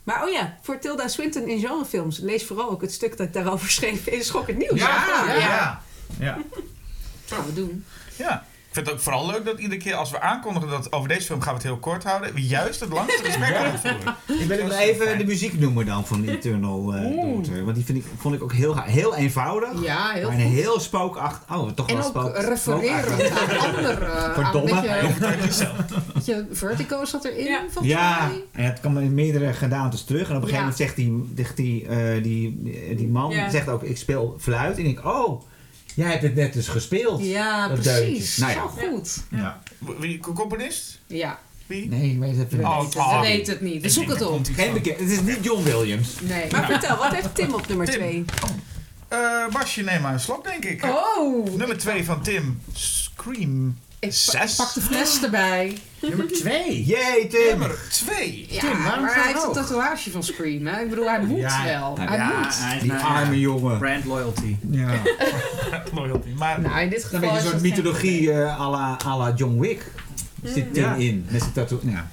[0.03, 3.33] Maar oh ja, voor Tilda Swinton in genrefilms, lees vooral ook het stuk dat ik
[3.33, 4.81] daarover schreef in Schokkend Nieuws.
[4.81, 5.39] Ja, ja, ja.
[5.39, 5.83] ja.
[6.19, 6.39] Ja.
[7.35, 7.85] gaan we doen.
[8.17, 8.47] Ja.
[8.71, 11.27] Ik vind het ook vooral leuk dat iedere keer als we aankondigen dat over deze
[11.27, 14.17] film gaan we het heel kort houden, we juist het langste gesprek aan het voeren.
[14.41, 15.19] Ik wil is even fijn.
[15.19, 17.03] de muziek noemen dan van Eternal eh.
[17.23, 17.65] Daughter.
[17.65, 19.83] Want die vind ik, vond ik ook heel, ga- heel eenvoudig.
[19.83, 21.57] Ja, heel maar een heel spookachtig.
[21.57, 22.37] Oh, toch En wel ook spook.
[22.37, 23.65] refereren spookachtig.
[23.69, 24.07] aan andere.
[24.07, 24.71] aan Verdomme.
[24.71, 25.39] een
[26.15, 27.61] beetje, Vertigo zat erin, Ja.
[27.71, 28.43] volgens Ja, mij.
[28.53, 30.29] en het kwam in meerdere gedaantes terug.
[30.31, 30.61] En op een gegeven Ja.
[30.61, 32.63] moment zegt die, zegt die, eh, die,
[32.97, 33.51] die man Ja.
[33.51, 34.79] zegt ook, ik speel fluit.
[34.79, 35.43] En ik oh,
[36.01, 37.25] jij hebt het net dus gespeeld.
[37.25, 38.37] Ja, Dat precies.
[38.37, 38.41] deuntje.
[38.41, 38.83] Nou ja.
[38.83, 39.23] Zo goed.
[39.31, 39.63] Ja.
[39.99, 40.99] Wie, componist?
[41.07, 41.89] Ja, Wie?
[41.89, 42.67] Nee, ik weet het even we niet.
[42.67, 43.21] Oh, weten, oh.
[43.21, 43.83] we weten het niet.
[43.83, 44.47] We zoeken het op.
[44.55, 44.99] Geen bekend.
[44.99, 46.09] Het is niet John Williams.
[46.21, 46.51] Nee.
[46.51, 47.99] Maar vertel, wat heeft Tim op nummer Tim.
[47.99, 48.25] 2?
[49.09, 49.19] Eh
[49.53, 50.85] Basje, neem maar een slok, denk ik.
[50.85, 51.57] Oh!
[51.57, 52.61] Nummer 2 van Tim.
[52.73, 53.79] Scream.
[54.01, 54.57] Ik Zes.
[54.57, 55.79] pak de fles erbij.
[56.01, 56.85] Nummer 2.
[56.85, 57.41] Jee, Tim.
[57.49, 58.47] Nummer 2.
[58.51, 60.67] Ja, Tim, waarom maar hij heeft een tatoeage van Scream.
[60.67, 60.81] Hè?
[60.83, 61.97] Ik bedoel, hij moet Ja, wel.
[61.97, 62.47] nou hij ja, moet.
[62.59, 63.79] hij is Die naar- arme jongen.
[63.79, 64.57] Brand loyalty.
[64.71, 64.91] Ja.
[65.95, 66.29] Loyalty.
[66.37, 69.33] Maar Nou, in dit geval een is soort dat mythologie eh, à la, à la
[69.37, 69.93] John Wick.
[70.43, 70.95] Zit Tim Ja.
[70.95, 71.27] in.
[71.31, 71.81] Met zijn tattoo.
[71.83, 72.11] Ja.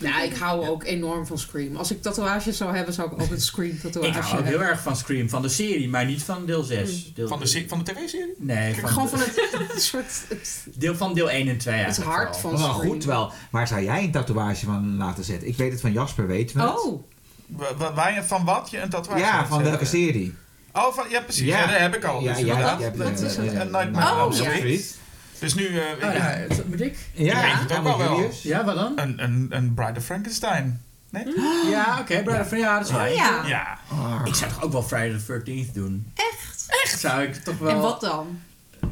[0.00, 1.76] Nou, ik hou ook enorm van Scream.
[1.76, 4.60] Als ik tatoeages zou hebben, zou ik ook een Scream tatoeage Ik hou ook hebben.
[4.60, 7.12] heel erg van Scream, van de serie, maar niet van deel 6.
[7.14, 8.34] Deel, van de, se- van de tv-serie?
[8.38, 10.22] Nee, van, Gewoon de- van het, het soort...
[10.28, 12.90] Het, deel, van deel 1 en 2 het hart van Wel Scream.
[12.90, 13.32] goed wel.
[13.50, 15.48] Waar zou jij een tatoeage van laten zetten?
[15.48, 16.80] Ik weet het van Jasper, weten we het?
[16.84, 17.02] Oh,
[17.46, 20.34] Wa- wa- Waar van wat je een tatoeage Ja, van welke serie?
[20.72, 21.44] Oh, van, ja precies.
[21.46, 21.58] Ja.
[21.60, 21.66] Ja.
[21.66, 22.22] dat heb ik al.
[22.22, 24.50] Ja, dus ja, een eh, Nightmare Oh, on ja.
[24.56, 24.98] Street.
[25.40, 25.66] Dus nu...
[25.78, 26.98] eh, Oh, ja, dat moet ik.
[27.12, 28.30] Ja, weet het ook wel.
[28.42, 28.98] Ja, wat dan?
[28.98, 30.82] Een, een, een Bride of Frankenstein.
[31.10, 31.24] Nee?
[31.70, 33.12] Ja, oké, Brother van ja, dat is waar.
[33.12, 33.46] ja.
[33.46, 33.78] Ja.
[33.90, 34.20] Ah.
[34.24, 36.12] Ik zou toch ook wel Friday the 13th doen?
[36.14, 36.66] echt?
[36.84, 37.00] Echt?
[37.00, 37.70] Zou ik toch wel...
[37.70, 38.38] En wat dan?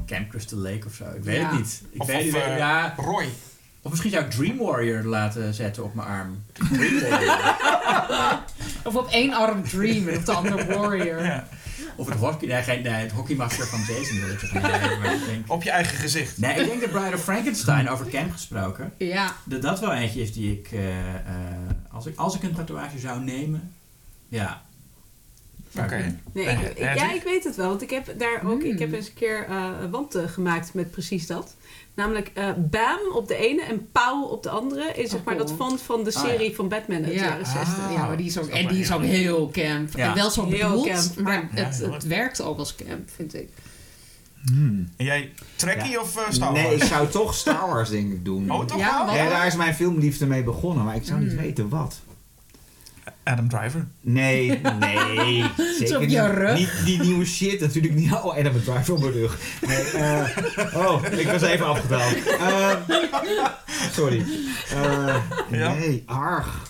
[0.07, 1.49] Camp Crystal Lake of zo, ik weet Ja.
[1.49, 1.83] het niet.
[1.91, 2.95] Ik Of, weet of niet, eh, ja.
[2.97, 3.29] Roy.
[3.83, 6.43] Of misschien zou ik Dream Warrior laten zetten op mijn arm.
[6.73, 8.41] Dream Warrior.
[8.85, 11.25] Of op één arm Dream en op de andere Warrior.
[11.25, 11.49] Ja.
[11.99, 12.49] Of het hockey...
[12.49, 14.63] Nee, geen, nee, het hockeymasker van Jason wil ik zeggen.
[14.63, 15.53] Nee, maar ik denk...
[15.53, 16.39] Op je eigen gezicht.
[16.39, 18.93] Nee, ik denk dat Bride of Frankenstein over camp gesproken...
[18.99, 19.37] Ja.
[19.45, 21.21] dat dat wel eentje is die ik, eh, eh,
[21.91, 22.17] als ik...
[22.17, 23.73] Als ik een tatoeage zou nemen...
[24.29, 24.63] Ja.
[25.77, 26.19] Oké.
[26.33, 27.69] Nee, ik, ja, ik weet het wel.
[27.69, 28.71] Want ik heb daar ook, Hmm.
[28.71, 31.55] ik heb eens een keer eh, een wand eh, gemaakt met precies dat.
[31.99, 34.93] Namelijk eh, Bam op de ene en Pauw op de andere.
[34.95, 35.69] Is zeg Oh, maar dat cool.
[35.69, 36.55] font van de Ah, serie ja.
[36.55, 37.25] van Batman uit de Ja.
[37.25, 37.79] jaren 60.
[37.87, 37.93] Ah.
[37.93, 39.97] Ja, maar die is ook, Snap en die is ook heel camp.
[39.97, 40.09] Ja.
[40.09, 41.21] En wel zo Heel bedoeld, camp.
[41.21, 43.49] maar Ja, het, het werkt ook als camp, vind ik.
[44.45, 44.89] Hmm.
[44.97, 46.01] En jij Trekkie Ja.
[46.01, 46.63] of eh, Star Wars?
[46.67, 48.51] Nee, ik zou toch Star Wars denk ik doen.
[48.53, 49.07] Oh, toch Ja, wel?
[49.07, 49.15] wat?
[49.15, 51.41] Ja, daar is mijn filmliefde mee begonnen, maar ik zou niet Hmm.
[51.41, 52.01] weten wat.
[53.29, 53.87] Adam Driver.
[54.01, 55.45] Nee, nee.
[55.79, 58.13] Zeker niet, niet die nieuwe shit, natuurlijk niet.
[58.13, 59.39] Oh, en dan een drive op mijn rug.
[59.67, 62.15] Nee, eh, oh, ik was even afgedaald.
[62.27, 62.71] Eh,
[63.93, 64.25] sorry.
[64.71, 65.17] Eh,
[65.51, 65.75] Ja?
[65.75, 66.67] Nee, arg.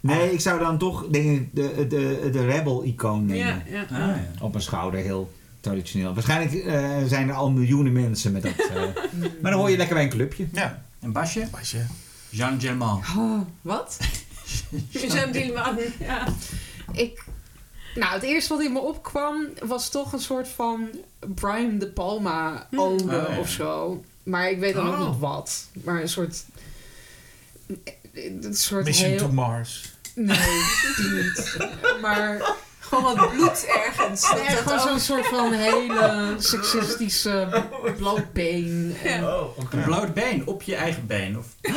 [0.00, 3.46] Nee, ik zou dan toch denk ik de, de, de Rebel-icoon nemen.
[3.46, 3.80] Ja, ja.
[3.82, 4.24] Ah, ja.
[4.40, 6.14] Op mijn schouder, heel traditioneel.
[6.14, 8.52] Waarschijnlijk eh, zijn er al miljoenen mensen met dat.
[8.52, 8.76] eh,
[9.42, 10.46] maar dan hoor je lekker bij een clubje.
[10.52, 10.82] Ja.
[11.00, 11.48] En Basje?
[11.50, 11.86] Basje.
[12.28, 13.02] Jean Gelman.
[13.16, 13.98] Oh, wat?
[14.90, 15.78] Jean Dielman.
[15.98, 16.26] Ja.
[16.92, 17.24] Ik,
[17.94, 20.88] nou, het eerste wat in me opkwam was toch een soort van
[21.34, 23.38] Brian De Palma ode Oh, ja.
[23.38, 24.04] of zo.
[24.22, 25.08] Maar ik weet dan ook Oh.
[25.10, 25.66] niet wat.
[25.72, 26.44] Maar een soort...
[28.12, 29.18] Een soort Mission heel...
[29.18, 29.92] to Mars.
[30.14, 30.62] Nee,
[30.96, 31.56] die niet.
[32.00, 32.54] Maar
[32.90, 34.20] Gewoon wat bloed ergens.
[34.20, 37.48] Dat- gewoon ook- zo'n soort van hele seksistische
[37.98, 38.96] blootbeen.
[39.04, 39.58] En, Oh.
[39.70, 41.38] Een bloot been op je eigen been.
[41.38, 41.46] Of...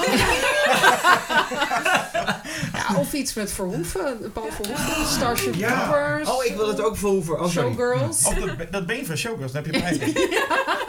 [2.73, 4.31] ja, of iets met Verhoeven.
[4.33, 5.05] Paul Verhoeven.
[5.07, 5.83] Starship Ja.
[5.89, 6.29] Troopers.
[6.29, 7.33] Oh, ik wil het ook voor over.
[7.39, 7.73] Oh, sorry.
[7.73, 8.25] Showgirls.
[8.25, 9.97] Of dat, dat been van Showgirls, dan heb je bij.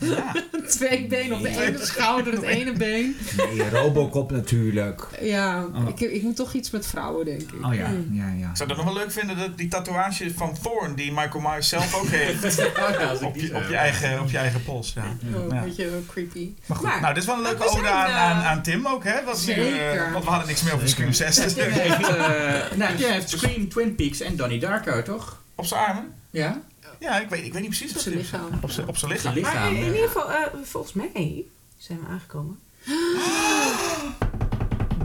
[0.00, 0.32] Ja.
[0.68, 3.16] twee benen op de ene schouder, het ene been.
[3.36, 5.06] Nee, Robocop natuurlijk.
[5.20, 5.88] Ja, Oh.
[5.88, 7.66] ik, ik moet toch iets met vrouwen, denk ik.
[7.66, 8.50] Oh ja, ja, ja.
[8.50, 11.68] Ik zou het nog wel leuk vinden dat die tatoeage van Thorn, die Michael Myers
[11.68, 14.92] zelf ook heeft, Oh, op je, op je, eigen, op je eigen pols.
[14.92, 15.02] Ja.
[15.34, 15.56] Oh, Ja.
[15.56, 16.50] Een beetje creepy.
[16.66, 18.86] Maar goed, Maar- nou, dit is wel een leuke ode aan, eh, aan, aan Tim
[18.86, 19.24] ook, hè?
[19.24, 21.36] Want, nu, eh, want we hadden niks meer over Scream 6.
[21.36, 25.42] dus- Tim heeft, eh, nou, Tim heeft Scream, Twin Peaks en Donnie Darko, toch?
[25.54, 26.12] Op zijn armen?
[26.30, 26.60] Ja?
[27.00, 28.30] Ja, ik weet, ik weet niet precies Op wat zijn het is.
[28.30, 28.58] lichaam.
[28.62, 29.34] Op zijn, op zijn lichaam.
[29.42, 31.44] Maar in, in ieder geval, eh, volgens mij
[31.78, 32.58] zijn we aangekomen.
[32.84, 32.94] Bij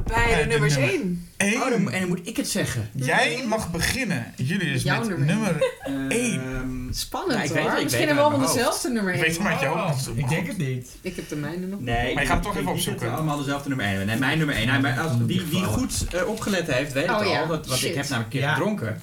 [0.26, 1.28] Bij de de nummers nummer 1.
[1.38, 1.54] Eén.
[1.62, 2.90] Oh, dan, en dan moet ik het zeggen.
[2.94, 4.34] Jij mag beginnen.
[4.36, 5.74] Jullie is Jouw met nummer nummer...
[6.10, 7.70] Ehm, Spannend Ja, ik weet hoor.
[7.70, 9.28] het, ik Misschien weet hebben we allemaal dezelfde nummer Ik 1.
[9.28, 10.18] weet het met jou ook.
[10.18, 10.90] Ik denk het niet.
[11.02, 11.80] Ik heb de mijne nog.
[11.80, 13.10] Nee, Maar je gaat hem toch even ik opzoeken.
[13.10, 14.68] we allemaal dezelfde nummer 1 Nee, mijn nummer 1.
[14.68, 17.48] Nou, maar als, wie, wie goed eh, opgelet heeft, weet het Oh ja, al.
[17.48, 18.54] Dat, want ik heb namelijk een keer Ja.
[18.54, 19.02] gedronken.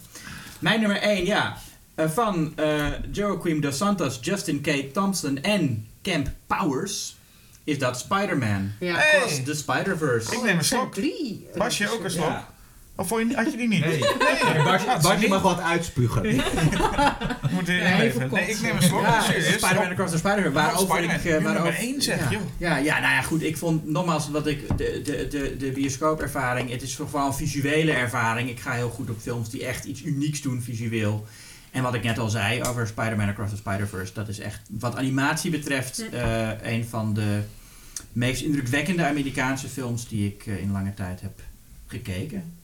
[0.58, 1.56] Mijn nummer 1, ja.
[1.94, 4.92] Eh, van eh Joaquim Dos Santos, Justin K.
[4.92, 7.16] Thompson en Camp Powers.
[7.64, 8.70] Is dat Spider-Man.
[8.80, 8.94] Ja.
[8.96, 9.16] Hey.
[9.16, 10.32] Across the Spider-Verse.
[10.36, 10.94] Ik neem een slok.
[10.94, 11.46] drie.
[11.56, 12.28] Basje ook een slok?
[12.28, 12.48] Ja.
[12.96, 13.84] Of vond je, had je die niet?
[13.84, 13.98] Nee.
[13.98, 15.18] nee.
[15.20, 16.22] Je mag wat uitspugen.
[16.34, 18.30] Je moet Nee, even.
[18.32, 19.00] Nee, ik neem een slok.
[19.00, 19.52] Ja, serieus.
[19.52, 20.52] Spider-Man Across the Spider-Verse.
[20.52, 21.24] Waarover ik...
[21.24, 22.30] eh, waarover, één zeg, ja.
[22.30, 22.40] joh.
[22.56, 23.42] Ja, ja, nou ja, goed.
[23.42, 24.68] Ik vond nogmaals wat ik...
[24.78, 26.70] De, de, de, de bioscoopervaring...
[26.70, 28.50] Het is vooral een visuele ervaring.
[28.50, 31.26] Ik ga heel goed op films die echt iets unieks doen visueel.
[31.72, 34.12] En wat ik net al zei over Spider-Man Across the Spider-Verse...
[34.12, 36.08] Dat is echt, wat animatie betreft...
[36.10, 37.40] eh, een van de
[38.12, 40.08] meest indrukwekkende Amerikaanse films...
[40.08, 41.40] die ik eh, in lange tijd heb
[41.86, 42.54] gekeken.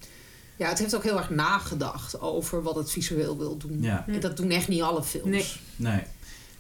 [0.56, 3.82] Ja, het heeft ook heel erg nagedacht over wat het visueel wil doen.
[3.82, 4.04] Ja.
[4.08, 5.26] En dat doen echt niet alle films.
[5.28, 5.44] Nee.
[5.76, 6.02] Nee.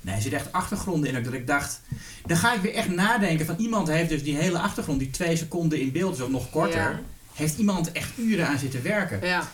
[0.00, 1.16] Nee, er zitten echt achtergronden in.
[1.16, 1.80] ook Dat ik dacht,
[2.26, 5.36] dan ga ik weer echt nadenken van iemand heeft dus die hele achtergrond, die twee
[5.36, 7.00] seconden in beeld is of nog korter, Ja.
[7.34, 9.26] heeft iemand echt uren aan zitten werken.
[9.26, 9.48] Ja.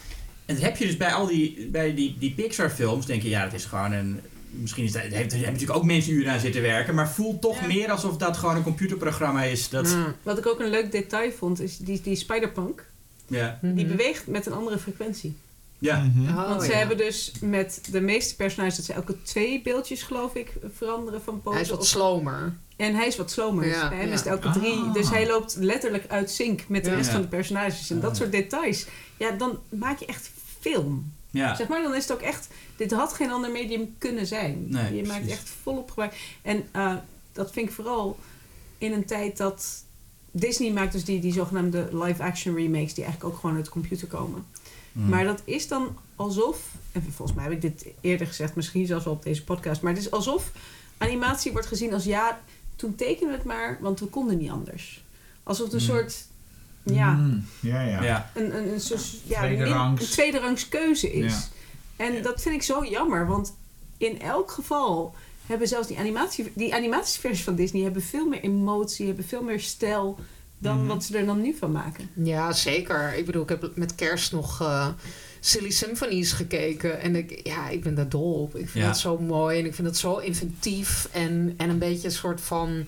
[0.46, 3.28] En dat heb je dus bij al die, bij die, die Pixar films, denk je
[3.28, 6.32] ja, het is gewoon een, misschien is dat, heeft, er hebben natuurlijk ook mensen uren
[6.32, 7.66] aan zitten werken, maar voelt toch Ja.
[7.66, 9.68] meer alsof dat gewoon een computerprogramma is.
[9.68, 10.14] Dat, Mm.
[10.22, 12.84] Wat ik ook een leuk detail vond, is die, die Spider-Punk.
[13.26, 13.58] ja.
[13.62, 13.96] Die Mhm.
[13.96, 15.36] beweegt met een andere frequentie.
[15.78, 15.98] Ja.
[16.14, 16.28] Mhm.
[16.38, 16.76] Oh, Want ze ja.
[16.76, 21.40] hebben dus met de meeste personages, dat ze elke twee beeldjes geloof ik veranderen van
[21.42, 21.54] pose.
[21.56, 22.54] Hij is wat of- slomer.
[22.76, 23.66] En hij is wat slomer.
[23.66, 24.12] Ja, hem ja.
[24.12, 24.72] is het elke drie.
[24.78, 24.92] Ah.
[24.94, 27.12] Dus hij loopt letterlijk uit sync met de rest Ja.
[27.12, 27.90] van de personages.
[27.90, 28.86] En dat soort details.
[29.16, 30.30] Ja, dan maak je echt
[30.64, 31.12] film.
[31.30, 31.54] Ja.
[31.54, 32.48] Zeg maar, dan is het ook echt...
[32.76, 34.64] Dit had geen ander medium kunnen zijn.
[34.68, 36.38] Nee, je maakt echt volop gebruik.
[36.42, 36.94] En eh,
[37.32, 38.18] dat vind ik vooral
[38.78, 39.82] in een tijd dat...
[40.30, 42.94] Disney maakt dus die, die zogenaamde live-action remakes...
[42.94, 44.46] die eigenlijk ook gewoon uit de computer komen.
[44.92, 45.08] Mm.
[45.08, 46.58] Maar dat is dan alsof...
[46.92, 48.54] En volgens mij heb ik dit eerder gezegd...
[48.54, 49.82] misschien zelfs wel op deze podcast...
[49.82, 50.52] maar het is alsof
[50.98, 52.04] animatie wordt gezien als...
[52.04, 52.40] ja,
[52.76, 53.78] toen tekenen we het maar...
[53.80, 55.04] want we konden niet anders.
[55.42, 55.86] Alsof het een Mm.
[55.86, 56.26] soort...
[56.84, 58.02] Ja, Mm, ja, ja.
[58.02, 58.30] ja.
[58.34, 60.02] een, een, een, soort, ja, Tweede min- rangs.
[60.02, 61.32] een tweede rangs keuze is.
[61.32, 62.04] Ja.
[62.04, 63.54] En dat vind ik zo jammer, want
[63.98, 65.14] in elk geval
[65.46, 69.60] hebben zelfs die, animatie, die animatieversies van Disney hebben veel meer emotie, hebben veel meer
[69.60, 70.18] stijl
[70.58, 70.86] dan Mhm.
[70.86, 72.08] wat ze er dan nu van maken.
[72.14, 73.14] Ja, zeker.
[73.14, 74.88] Ik bedoel, ik heb met kerst nog eh,
[75.40, 77.00] Silly Symphonies gekeken.
[77.00, 78.56] En ik, ja, ik ben daar dol op.
[78.56, 78.90] Ik vind Ja.
[78.90, 81.08] het zo mooi en ik vind het zo inventief.
[81.12, 82.86] En, en een beetje een soort van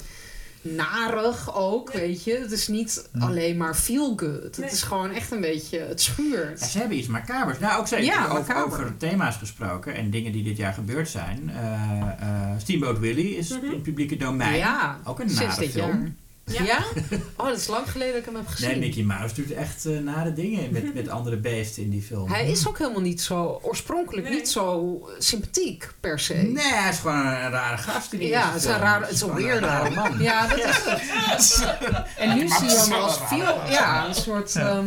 [0.75, 2.39] narig ook, weet je.
[2.39, 3.27] Het is niet Ja.
[3.27, 4.57] alleen maar feel good.
[4.59, 4.67] Nee.
[4.67, 6.61] Het is gewoon echt een beetje, het schuurt.
[6.61, 7.59] Ja, ze hebben iets macabers.
[7.59, 8.63] Nou, ook zeker Ja, over, macaber.
[8.65, 11.51] over thema's gesproken en dingen die dit jaar gebeurd zijn.
[11.51, 11.63] Eh,
[12.21, 13.65] eh, Steamboat Willie is Mhm.
[13.65, 14.57] in het publieke domein.
[14.57, 15.87] Ja, Ook een nare dit film.
[15.89, 16.13] jaar.
[16.53, 16.63] Ja.
[16.63, 16.79] Ja?
[17.37, 18.69] Oh, dat is lang geleden dat ik hem heb gezien.
[18.69, 22.31] Nee, Mickey Mouse doet echt eh, nare dingen met, met andere beesten in die film.
[22.31, 24.37] Hij is ook helemaal niet zo, oorspronkelijk Nee.
[24.37, 26.35] niet zo sympathiek per se.
[26.35, 28.13] Nee, hij is gewoon een, een rare gast.
[28.13, 29.67] in die Ja, het is een rare, het is een weirdo.
[29.67, 30.19] rare man.
[30.19, 31.63] Ja, dat is het.
[32.17, 34.53] En nu zie je hem als een veel, ja, een soort.
[34.53, 34.83] Ja.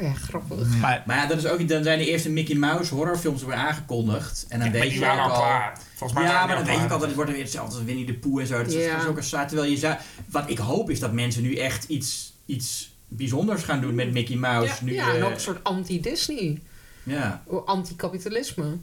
[0.00, 0.68] Ja, grappig.
[0.80, 4.46] Maar, Maar ja, dat is ook, dan zijn de eerste Mickey Mouse horrorfilms weer aangekondigd.
[4.48, 5.78] En dan ja, je ook al klaar.
[5.94, 6.90] Volgens mij Ja, maar dan al weet je ook klaar.
[6.90, 8.56] altijd, het wordt weer hetzelfde als Winnie de Pooh en zo.
[8.62, 9.04] Dat is, Ja.
[9.06, 9.46] ook een saai.
[9.46, 9.96] Terwijl je zou...
[10.26, 14.36] Wat ik hoop is dat mensen nu echt iets, iets bijzonders gaan doen met Mickey
[14.36, 14.72] Mouse.
[14.72, 16.60] Ja, nu, Ja, en eh, ook een soort anti-Disney.
[17.02, 17.42] ja.
[17.64, 18.76] Anti-kapitalisme.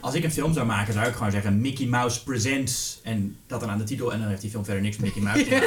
[0.00, 3.00] Als ik een film zou maken, zou ik gewoon zeggen Mickey Mouse Presents.
[3.02, 4.12] En dat dan aan de titel.
[4.12, 5.66] En dan heeft die film verder niks met Mickey Mouse is-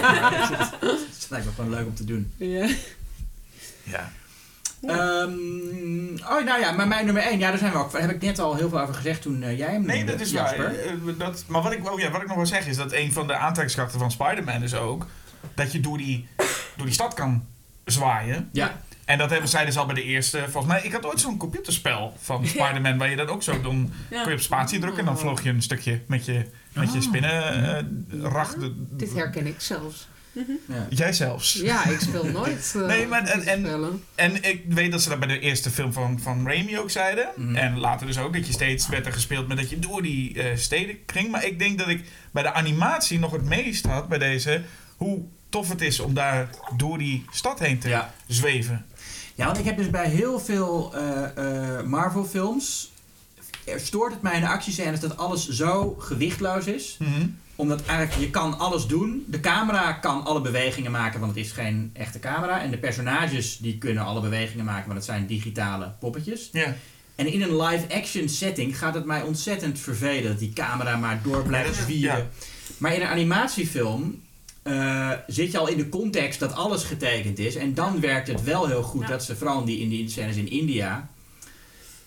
[1.20, 2.32] dat lijkt me gewoon leuk om te doen.
[2.38, 2.70] Ja.
[3.84, 4.12] Ja.
[4.82, 7.40] Ehm, oh, nou ja, maar mijn nummer 1.
[7.40, 7.92] Ja, daar zijn we ook.
[7.92, 10.12] Daar heb ik net al heel veel over gezegd toen eh, jij hem Nee, noemde,
[10.12, 10.64] dat is Jasper.
[10.64, 10.74] waar.
[10.76, 13.14] Eh, Dat, maar wat ik, oh ja, wat ik nog wil zeggen is dat een
[13.14, 15.06] van de aantrekkingskrachten van Spider-Man is ook
[15.54, 16.28] dat je door die,
[16.76, 17.46] door die stad kan
[17.86, 18.50] zwaaien.
[18.52, 20.38] Ja, En dat hebben zij dus al bij de eerste.
[20.50, 23.92] Volgens mij, ik had ooit zo'n computerspel van Spider-Man waar je dat ook zo dan
[24.10, 24.22] Ja.
[24.22, 26.98] kon je op spatie drukken en dan vloog je een stukje met je, met je
[26.98, 27.04] Ah.
[27.04, 28.58] spinnenracht.
[28.78, 30.08] Dit herken ik zelfs.
[30.68, 30.88] Ja.
[30.90, 31.54] Jij zelfs.
[31.54, 32.74] Ja, ik speel nooit.
[32.76, 34.04] eh, Nee, maar en- en- spellen.
[34.16, 37.28] En ik weet dat ze dat bij de eerste film van, van Raimi ook zeiden.
[37.36, 37.56] Mhm.
[37.56, 40.42] En later dus ook dat je steeds werd er gespeeld met dat je door die
[40.44, 41.32] eh, steden ging.
[41.32, 44.62] Maar ik denk dat ik bij de animatie nog het meest had bij deze.
[44.98, 48.14] Hoe tof het is om daar door die stad heen te Ja.
[48.28, 48.86] zweven.
[49.36, 52.92] Ja, want ik heb dus bij heel veel eh, eh, Marvel-films.
[53.66, 56.96] er Stoort het mij in de actiescènes dat alles zo gewichtloos is.
[57.00, 57.28] Mhm.
[57.58, 59.26] Omdat eigenlijk je kan alles doen.
[59.28, 62.62] De camera kan alle bewegingen maken, want het is geen echte camera.
[62.62, 66.50] En de personages die kunnen alle bewegingen maken, want het zijn digitale poppetjes.
[66.52, 66.76] Ja.
[67.16, 71.44] En in een live-action setting gaat het mij ontzettend vervelen dat die camera maar door
[71.44, 72.18] blijft zwieren.
[72.18, 72.26] ja.
[72.78, 74.22] Maar in een animatiefilm
[74.64, 77.56] eh, zit je al in de context dat alles getekend is.
[77.56, 79.08] En dan werkt het wel heel goed Ja.
[79.08, 81.10] dat ze, vooral in die, in die scènes in India,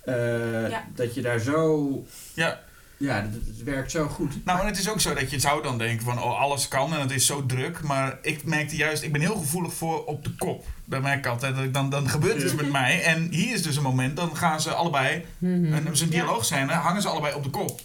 [0.04, 0.84] eh, Ja.
[0.94, 2.04] dat je daar zo.
[2.34, 2.60] Ja.
[3.02, 3.14] Ja,
[3.46, 4.44] het werkt zo goed.
[4.44, 6.94] Nou, en het is ook zo dat je zou dan denken van oh, alles kan
[6.94, 7.82] en het is zo druk.
[7.82, 10.64] Maar ik merkte juist, ik ben heel gevoelig voor op de kop.
[10.84, 11.54] Dat merk ik altijd.
[11.54, 13.02] Dat ik dan, dan gebeurt iets met mij.
[13.02, 15.72] En hier is dus een moment, dan gaan ze allebei, Mhm.
[15.72, 17.80] en ze een dialoog zijn, hangen ze allebei op de kop.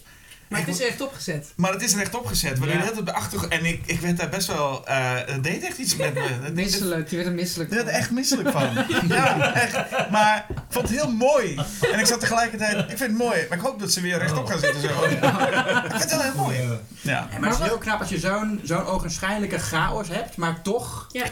[0.48, 1.52] Maar Ik het is echt opgezet.
[1.56, 2.58] Maar het is rechtop gezet.
[2.58, 3.00] Waardoor Ja.
[3.02, 3.52] de achtergrond...
[3.52, 4.86] En ik, ik werd daar best wel...
[4.86, 6.50] eh het deed echt iets met me.
[6.52, 8.00] Misselijk, je werd er misselijk Ik werd er van.
[8.02, 8.68] echt misselijk van.
[9.16, 10.10] ja, echt.
[10.10, 11.60] Maar ik vond het heel mooi.
[11.92, 12.78] En ik zat tegelijkertijd...
[12.78, 13.46] Ik vind het mooi.
[13.48, 14.80] Maar ik hoop dat ze weer rechtop gaan zitten.
[14.80, 14.88] Zo.
[15.04, 15.08] ik
[15.90, 16.56] vind het heel erg mooi.
[16.58, 16.78] Ja.
[17.02, 21.06] Ja, maar het is heel knap als je zo'n zo'n ogenschijnlijke chaos hebt, maar toch
[21.12, 21.24] Ja.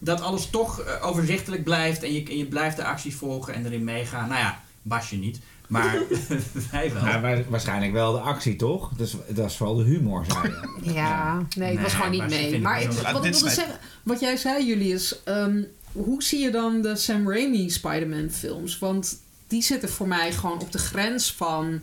[0.00, 3.66] dat alles toch eh, overzichtelijk blijft en je, en je blijft de acties volgen en
[3.66, 4.28] erin meegaan.
[4.28, 5.38] Nou ja, Basje niet,
[5.72, 5.98] maar
[6.70, 7.20] wij wel.
[7.20, 8.90] Wa- waarschijnlijk wel de actie, toch?
[8.96, 10.92] Dus dat is vooral de humor, zei je.
[10.92, 12.60] Ja, nee, ik was gewoon niet maar mee.
[12.60, 16.40] Maar ik- Ah, wat ik dit wilde zeggen, wat jij zei, Julius, ehm, hoe zie
[16.40, 18.78] je dan de Sam Raimi Spider-Man films?
[18.78, 21.80] Want die zitten voor mij gewoon op de grens van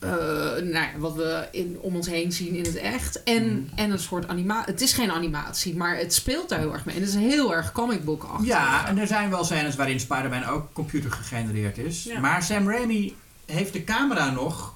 [0.00, 3.22] eh, nou ja, wat we in, om ons heen zien in het echt.
[3.22, 3.68] En, Mm.
[3.74, 4.72] en een soort animatie.
[4.72, 6.94] Het is geen animatie, maar het speelt daar heel erg mee.
[6.94, 8.46] En het is heel erg comic book achter.
[8.46, 12.04] Ja, en er zijn wel scènes waarin Spider-Man ook computer gegenereerd is.
[12.04, 12.20] Ja.
[12.20, 14.74] Maar Sam Raimi heeft de camera nog,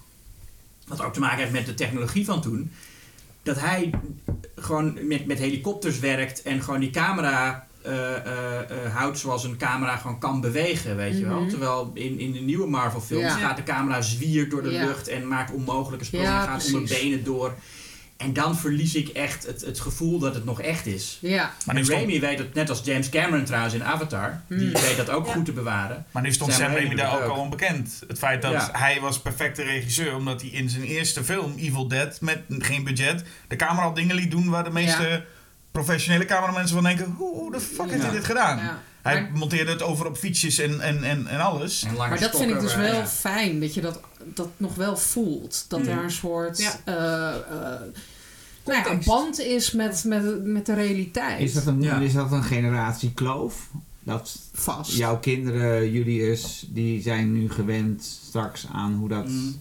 [0.86, 2.72] wat ook te maken heeft met de technologie van toen,
[3.42, 3.90] dat hij
[4.56, 9.56] gewoon met, met helikopters werkt en gewoon die camera eh, eh, eh, houdt zoals een
[9.56, 11.40] camera gewoon kan bewegen, weet je wel.
[11.40, 11.48] Mhm.
[11.48, 13.36] Terwijl in, in de nieuwe Marvel films Ja.
[13.38, 14.84] gaat de camera zwiert door de Ja.
[14.84, 17.02] lucht en maakt onmogelijke sprongen, Ja, gaat onder precies.
[17.02, 17.54] benen door.
[18.16, 21.18] En dan verlies ik echt het, het gevoel dat het nog echt is.
[21.20, 24.40] Ja, Maar, nu En stond, Raimi weet het, net als James Cameron trouwens in Avatar,
[24.48, 24.72] die Hmm.
[24.72, 25.32] weet dat ook Ja.
[25.32, 26.04] goed te bewaren.
[26.10, 28.02] maar nu stond Sam Raimi daar ook al onbekend.
[28.08, 28.68] Het feit dat Ja.
[28.72, 30.14] hij was perfecte regisseur.
[30.14, 33.24] Omdat hij in zijn eerste film, Evil Dead, met geen budget...
[33.48, 35.24] de camera al dingen liet doen waar de meeste
[35.72, 37.14] professionele cameramensen van denken...
[37.18, 38.58] Hoe, de fuck heeft hij dit gedaan?
[38.58, 38.82] ja.
[39.02, 41.82] Hij Maar- monteerde het over op fietsjes en, en, en, en alles.
[41.84, 43.06] En Maar dat vind ik dus wel ja.
[43.06, 45.64] fijn, dat je dat, dat nog wel voelt.
[45.68, 45.88] Dat Mm.
[45.88, 46.72] er een soort Ja.
[46.84, 47.80] eh, eh,
[48.64, 49.06] nou ja, een Context.
[49.08, 51.40] band is met, met, met de realiteit.
[51.40, 51.98] Is dat een, Ja.
[51.98, 53.68] is dat een generatiekloof?
[54.04, 54.92] Dat vast?
[54.92, 59.60] jouw kinderen, Julius, die zijn nu gewend straks aan hoe dat Mm.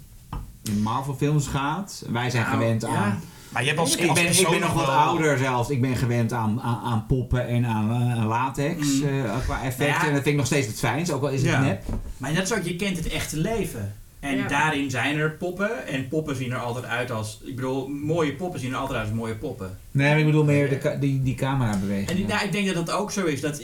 [0.64, 2.04] in Marvel-films gaat.
[2.10, 2.88] Wij zijn Nou, gewend ja.
[2.88, 3.22] aan.
[3.52, 5.70] Maar je hebt als, Ik als ben, ik ben nog wat wel- ouder zelfs.
[5.70, 9.08] Ik ben gewend aan, aan, aan poppen en aan, eh, aan latex Mm.
[9.08, 9.88] eh, qua effecten.
[9.88, 10.08] Nou ja.
[10.08, 11.62] En dat vind ik nog steeds het fijnst, ook al is het Ja.
[11.62, 11.84] nep.
[12.18, 13.96] Maar dat is ook, je kent het echte leven.
[14.20, 14.48] En Ja.
[14.48, 15.88] daarin zijn er poppen.
[15.88, 17.40] En poppen zien er altijd uit als...
[17.46, 19.78] Ik bedoel, mooie poppen zien er altijd uit als mooie poppen.
[19.92, 22.10] Nee, maar ik bedoel meer de, die, die camerabeweging.
[22.10, 23.42] En die- nou, ik denk dat dat ook zo is.
[23.42, 23.62] Dat,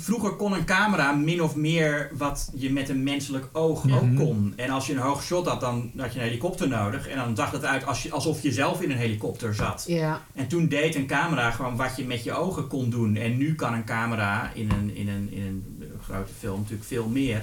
[0.00, 3.94] vroeger kon een camera min of meer wat je met een menselijk oog Mhm.
[3.94, 4.52] ook kon.
[4.56, 7.08] En als je een hoog shot had, dan had je een helikopter nodig.
[7.08, 9.84] En dan zag het uit als je, alsof je zelf in een helikopter zat.
[9.86, 13.16] Ja, En toen deed een camera gewoon wat je met je ogen kon doen.
[13.16, 15.42] En nu kan een camera in een, in een, in
[15.80, 17.42] een grote film natuurlijk veel meer.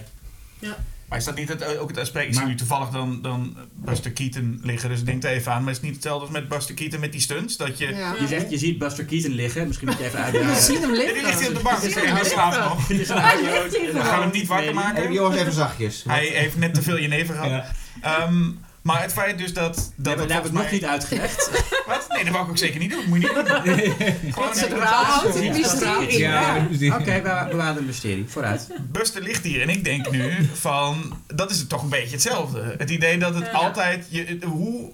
[1.09, 2.27] Maar is dat niet het, eh, ook het aspect?
[2.27, 5.61] Ik zie nu toevallig dan, dan Buster Keaton liggen, dus ik denk er even aan.
[5.61, 7.57] Maar is het niet hetzelfde als met Buster Keaton met die stunts?
[7.57, 7.87] Dat je...
[7.87, 8.15] ja.
[8.19, 9.67] Je zegt, je ziet Buster Keaton liggen.
[9.67, 10.55] Misschien moet je even uitleggen.
[10.61, 11.13] zien hem Ja, liggen.
[11.13, 12.87] die ligt hier op de bank, dus hij hem slaapt nog.
[12.87, 13.37] Hij
[13.93, 15.01] We gaan hem niet wakker nee, maken.
[15.01, 16.03] Even, jongens, even zachtjes.
[16.07, 17.49] Hij heeft net te veel jenever gehad.
[18.01, 18.29] Ja.
[18.85, 19.91] Maar het feit dus dat...
[19.95, 21.49] Dat het hebben het nog niet uitgelegd.
[21.87, 22.05] Wat?
[22.09, 23.03] Nee, dat wou ik ook zeker niet doen.
[23.07, 24.33] Moet je niet doen.
[24.33, 24.71] Gewoon Het
[25.35, 25.53] een- Ja.
[25.53, 26.17] mysterie.
[26.17, 26.67] Ja.
[26.99, 28.25] Oké, we bewaren het mysterie.
[28.27, 28.67] Vooruit.
[28.91, 31.17] Buster ligt hier en ik denk nu van...
[31.27, 32.75] Dat is toch een beetje hetzelfde.
[32.77, 33.51] Het idee dat het Ja.
[33.51, 34.05] altijd...
[34.09, 34.91] Je, hoe,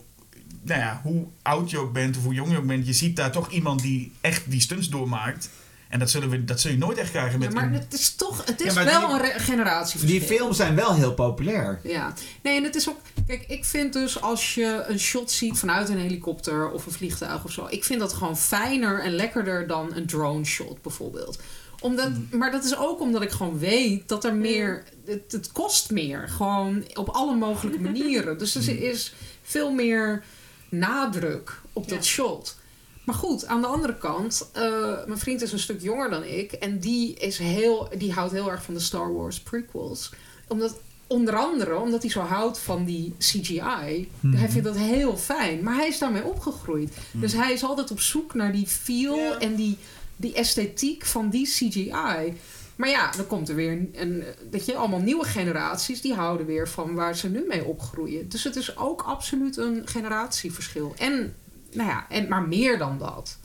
[0.61, 2.85] nou ja, hoe oud je ook bent of hoe jong je ook bent...
[2.87, 5.49] Je ziet daar toch iemand die echt die stunts doormaakt.
[5.91, 7.73] En dat, zullen we, dat zul je nooit echt krijgen Ja, met maar een...
[7.73, 10.19] het is toch, het is Ja, wel die- een generatieverschil.
[10.19, 11.79] Die films zijn wel heel populair.
[11.83, 12.13] Ja,
[12.43, 12.97] nee, en het is ook.
[13.27, 17.43] Kijk, ik vind dus als je een shot ziet vanuit een helikopter of een vliegtuig
[17.43, 21.39] of zo, ik vind dat gewoon fijner en lekkerder dan een drone shot bijvoorbeeld.
[21.79, 24.83] Omdat, Maar dat is ook omdat ik gewoon weet dat er meer.
[25.05, 26.27] Het, het kost meer.
[26.29, 28.37] Gewoon op alle mogelijke manieren.
[28.37, 29.13] Dus er is
[29.43, 30.23] veel meer
[30.69, 32.59] nadruk op dat shot.
[33.11, 36.51] Maar goed, aan de andere kant, eh, mijn vriend is een stuk jonger dan ik.
[36.51, 40.11] En die, is heel, die houdt heel erg van de Star Wars prequels.
[40.48, 44.09] Omdat, onder andere omdat hij zo houdt van die CGI.
[44.19, 44.35] Mhm.
[44.35, 45.64] Hij vindt dat heel fijn.
[45.64, 46.93] Maar hij is daarmee opgegroeid.
[47.11, 49.77] Dus hij is altijd op zoek naar die feel en die,
[50.15, 52.33] die esthetiek van die CGI.
[52.75, 56.45] Maar ja, dan komt er weer een, een, weet je, allemaal nieuwe generaties die houden
[56.45, 58.30] weer van waar ze nu mee opgroeien.
[58.30, 60.93] Dus het is ook absoluut een generatieverschil.
[60.98, 61.35] En,
[61.74, 63.38] nou ja, en, maar meer dan dat.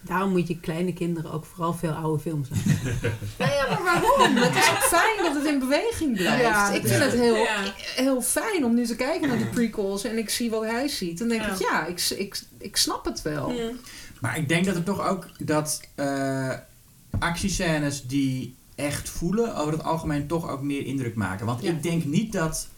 [0.00, 2.74] Daarom moet je kleine kinderen ook vooral veel oude films laten.
[3.38, 4.36] Nou ja, maar waarom?
[4.36, 6.42] Het is ook fijn dat het in beweging blijft.
[6.42, 7.04] Ja, ik vind ja.
[7.08, 7.62] het heel, Ja.
[7.96, 11.18] heel fijn om nu te kijken naar die prequels en ik zie wat hij ziet.
[11.18, 11.52] Dan denk Ja.
[11.52, 13.52] ik, ja, ik, ik, ik snap het wel.
[14.20, 16.52] Maar ik denk dat het toch ook dat eh
[17.18, 21.46] actiescènes die echt voelen, over het algemeen toch ook meer indruk maken.
[21.46, 21.70] Want Ja.
[21.70, 22.68] ik denk niet dat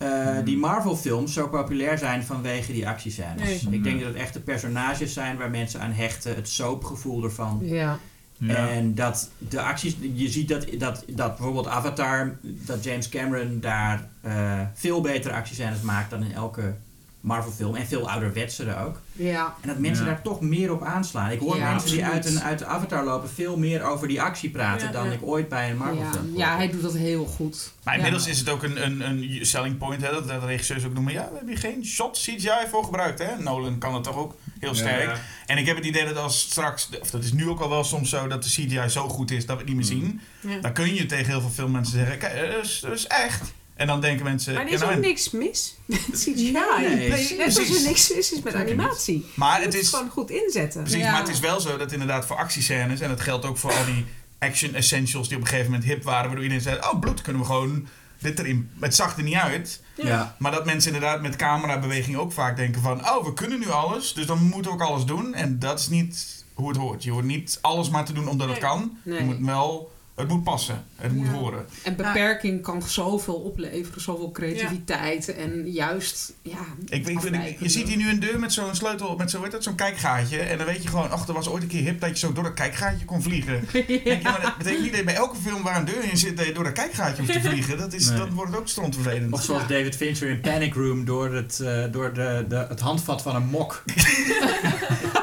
[0.00, 3.62] eh, die Marvel-films zo populair zijn vanwege die actiescènes.
[3.62, 3.74] Nee.
[3.74, 7.58] Ik denk dat het echt de personages zijn waar mensen aan hechten, het soapgevoel ervan.
[7.62, 7.98] Ja.
[8.38, 8.68] Ja.
[8.68, 14.08] En dat de acties, je ziet dat, dat, dat bijvoorbeeld Avatar, dat James Cameron daar
[14.20, 16.74] eh, veel betere actiescènes maakt dan in elke
[17.20, 17.74] Marvel-film.
[17.74, 19.00] En veel ouderwetsere ook.
[19.12, 19.54] Ja.
[19.60, 20.10] En dat mensen Ja.
[20.10, 21.30] daar toch meer op aanslaan.
[21.30, 24.22] Ik hoor Ja, mensen die uit, een, uit de Avatar lopen veel meer over die
[24.22, 25.12] actie praten Ja, dan ja.
[25.12, 25.84] ik ooit bij een Ja.
[25.84, 27.72] Marvel-film ja, hij doet dat heel goed.
[27.84, 27.98] Maar Ja.
[28.04, 30.94] inmiddels is het ook een, een, een selling point, hè, dat, dat de regisseurs ook
[30.94, 31.12] noemen.
[31.12, 33.18] Ja, we hebben hier geen shot CGI voor gebruikt.
[33.18, 33.38] Hè?
[33.42, 35.08] Nolan kan het toch ook heel sterk.
[35.10, 35.20] Ja.
[35.46, 37.84] En ik heb het idee dat als straks, of dat is nu ook al wel
[37.84, 40.20] soms zo, dat de CGI zo goed is dat we het niet meer zien.
[40.40, 40.60] Ja.
[40.60, 43.52] Dan kun je tegen heel veel filmmensen zeggen, kijk, dat is, dat is echt.
[43.80, 44.52] En dan denken mensen...
[44.54, 46.32] Maar er ja, is nou, ook en- niks mis met CGI.
[46.52, 47.76] Nee, Net als precies.
[47.82, 49.26] er niks mis is met animatie.
[49.34, 49.88] Maar Je het moet is...
[49.88, 50.82] gewoon goed inzetten.
[50.82, 51.10] Precies, Ja.
[51.10, 53.84] maar het is wel zo dat inderdaad voor actiescènes, en dat geldt ook voor al
[53.84, 54.04] die
[54.38, 57.42] action essentials die op een gegeven moment hip waren, waardoor iedereen zei, oh bloed, kunnen
[57.42, 58.70] we gewoon dit erin.
[58.80, 59.80] Het zag er niet uit.
[59.94, 60.36] Ja.
[60.38, 64.14] Maar dat mensen inderdaad met camerabeweging ook vaak denken van, oh we kunnen nu alles,
[64.14, 65.34] dus dan moeten we ook alles doen.
[65.34, 67.02] En dat is niet hoe het hoort.
[67.04, 68.98] Je hoort niet alles maar te doen omdat het kan.
[69.02, 69.18] Nee.
[69.18, 70.84] Je moet wel, het moet passen.
[70.96, 71.32] Het moet Ja.
[71.32, 71.66] horen.
[71.84, 76.58] En beperking kan zoveel opleveren, zoveel creativiteit en juist, ja.
[76.88, 79.74] Ik, ik, je ziet hier nu een deur met zo'n sleutel, met zo, dat, zo'n
[79.74, 80.38] kijkgaatje.
[80.38, 82.32] En dan weet je gewoon, ach, er was ooit een keer hip dat je zo
[82.32, 83.64] door dat kijkgaatje kon vliegen.
[83.72, 86.16] Denk je, maar dat betekent niet dat je bij elke film waar een deur in
[86.16, 87.78] zit, dat je door dat kijkgaatje hoeft te vliegen.
[87.78, 88.18] Dat is, Nee.
[88.18, 89.32] dan wordt ook strontvervelend.
[89.32, 93.22] Of zoals David Fincher in Panic Room door het, eh, door de, de, het handvat
[93.22, 93.82] van een mok.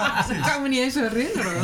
[0.28, 1.62] Dat kan ik me niet eens herinneren.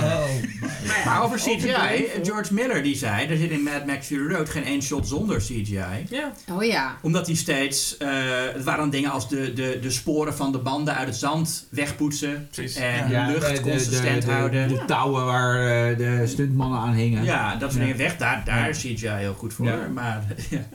[1.05, 2.07] Maar over CGI.
[2.23, 5.39] George Miller die zei, er zit in Mad Max Fury Road geen één shot zonder
[5.39, 6.07] CGI.
[6.11, 6.33] Ja.
[6.51, 6.97] Oh ja.
[7.03, 8.09] Omdat hij steeds, eh,
[8.55, 12.49] het waren dingen als de, de, de sporen van de banden uit het zand wegpoetsen.
[12.53, 12.77] Precies.
[12.77, 13.27] En Ja.
[13.27, 14.69] de lucht consistent de, houden.
[14.69, 17.25] De touwen waar eh, de stuntmannen aan hingen.
[17.25, 17.79] Ja, dat soort Ja.
[17.81, 18.17] dingen weg.
[18.17, 19.67] Daar, daar is CGI heel goed voor.
[19.67, 19.77] Ja.
[19.95, 20.23] Maar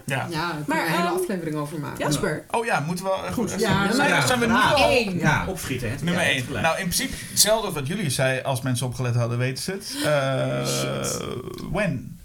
[0.05, 0.27] ja.
[0.29, 0.53] Ja.
[0.67, 1.99] Maar, een hele ehm, aflevering over maken.
[2.05, 2.43] Jasper.
[2.51, 3.11] Oh ja, moeten we...
[3.33, 5.47] Goed, Ja, zijn, we nu al...
[5.47, 5.89] Opschieten.
[5.89, 5.95] Hè?
[6.01, 6.43] Nummer Ja, 1.
[6.43, 6.63] gelijk.
[6.63, 7.13] Nou, in principe
[7.51, 8.41] hetzelfde als wat jullie zei.
[8.41, 9.95] Als mensen opgelet hadden, weten ze het.
[10.03, 12.19] Eh, when?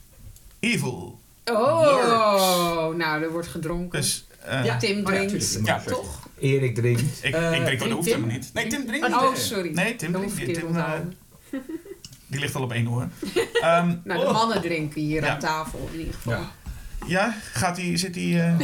[0.60, 1.18] Evil.
[1.44, 4.00] Oh, nou, er wordt gedronken.
[4.00, 4.76] Dus eh, Ja.
[4.76, 6.28] Tim Oh drinkt, Ja, toch?
[6.38, 7.02] Erik drinkt.
[7.24, 8.50] ik, Eh, ik denk dat Tim- dat hoeft helemaal niet.
[8.54, 9.16] Nee, Tim drinkt niet.
[9.16, 9.70] Oh, sorry.
[9.72, 10.92] Nee, Tim drinkt Tim, eh,
[12.26, 13.08] die ligt al op één hoor.
[13.60, 15.28] Ehm, Nou, de mannen drinken hier Ja.
[15.32, 16.32] aan tafel in ieder geval.
[16.32, 16.50] Ja.
[17.06, 18.40] ja, gaat die, zit die...
[18.40, 18.58] eh,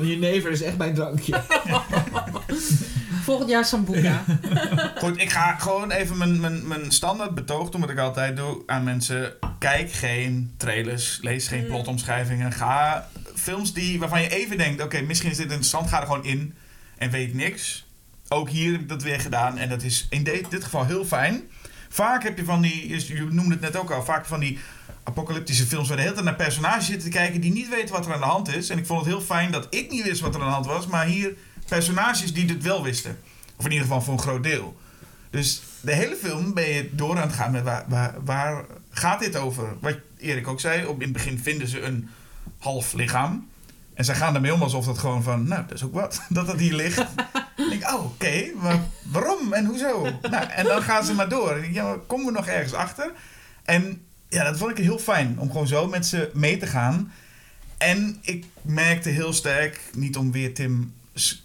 [0.10, 1.40] Je never is echt mijn drankje.
[3.22, 4.24] Volgend jaar Sambuca.
[5.02, 8.62] Goed, ik ga gewoon even mijn, mijn, mijn standaard betoog doen, wat ik altijd doe
[8.66, 9.32] aan mensen.
[9.58, 12.52] Kijk geen trailers, lees geen plotomschrijvingen.
[12.52, 16.24] Ga films die, waarvan je even denkt, oké, misschien is dit interessant, ga er gewoon
[16.24, 16.54] in
[16.98, 17.86] en weet niks.
[18.28, 21.04] Ook hier heb ik dat weer gedaan en dat is in dit, dit geval heel
[21.04, 21.42] fijn.
[21.88, 24.58] Vaak heb je van die, je noemde het net ook al, vaak van die
[25.02, 28.06] apocalyptische films waar de hele tijd naar personages zitten te kijken die niet weten wat
[28.06, 28.68] er aan de hand is.
[28.68, 30.66] En ik vond het heel fijn dat ik niet wist wat er aan de hand
[30.66, 31.34] was, maar hier
[31.74, 33.18] personages die dit wel wisten.
[33.56, 34.76] Of in ieder geval voor een groot deel.
[35.30, 39.20] Dus de hele film ben je door aan het gaan met waar, waar, waar gaat
[39.20, 39.76] dit over?
[39.80, 42.08] Wat Erik ook zei, op, in het begin vinden ze een
[42.58, 43.48] half lichaam.
[43.94, 46.46] En zij gaan ermee om alsof dat gewoon van, nou, dat is ook wat, dat
[46.46, 46.96] dat hier ligt.
[46.96, 50.02] Dan denk ik, oh, oké, maar waarom en hoezo?
[50.30, 51.56] Nou, en dan gaan ze maar door.
[51.56, 53.12] Ik, Ja, maar komen we nog ergens achter?
[53.64, 57.12] En ja, dat vond ik heel fijn, om gewoon zo met ze mee te gaan.
[57.78, 60.92] En ik merkte heel sterk, niet om weer Tim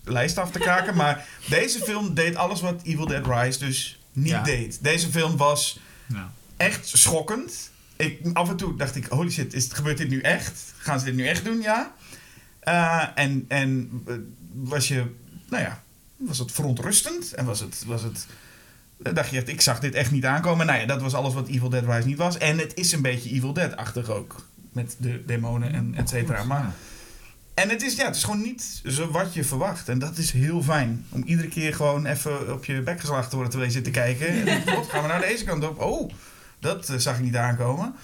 [0.04, 4.28] lijst af te kraken, maar deze film deed alles wat Evil Dead Rise dus niet
[4.28, 4.44] Ja.
[4.44, 4.78] deed.
[4.82, 6.32] Deze film was Ja.
[6.58, 7.70] echt schokkend.
[7.96, 10.74] Ik, af en toe dacht ik, holy shit, is, gebeurt dit nu echt?
[10.78, 11.62] Gaan ze dit nu echt doen?
[11.62, 11.94] Ja.
[12.60, 14.14] Eh, en en eh,
[14.54, 15.06] was je,
[15.50, 15.84] nou ja,
[16.18, 17.34] was het verontrustend?
[17.34, 18.28] En was het, was het,
[19.04, 20.66] eh, dacht je echt, ik zag dit echt niet aankomen.
[20.66, 22.38] Nou ja, dat was alles wat Evil Dead Rise niet was.
[22.38, 24.46] En het is een beetje Evil Dead-achtig ook.
[24.72, 26.44] Met de demonen en et cetera.
[26.44, 26.74] Maar
[27.58, 29.90] En het is, ja, het is gewoon niet zo wat je verwacht.
[29.90, 31.06] En dat is heel fijn.
[31.10, 34.00] Om iedere keer gewoon even op je bek geslagen te worden terwijl je zit te
[34.00, 34.48] kijken.
[34.48, 35.80] En wat, gaan we naar deze kant op?
[35.82, 36.12] Oh,
[36.60, 37.96] dat eh, zag ik niet aankomen.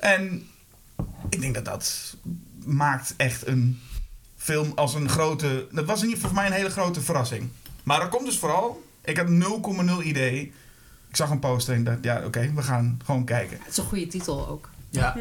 [0.00, 0.48] En
[1.28, 2.16] ik denk dat dat
[2.64, 3.80] maakt echt een
[4.36, 5.66] film als een grote...
[5.72, 7.48] Dat was in ieder geval voor mij een hele grote verrassing.
[7.82, 8.84] Maar dat komt dus vooral...
[9.04, 9.26] Ik had
[10.00, 10.52] 0,0 idee.
[11.08, 13.58] Ik zag een poster en dacht, ja, oké, we gaan gewoon kijken.
[13.58, 14.68] Het is een goede titel ook.
[14.90, 15.16] Ja.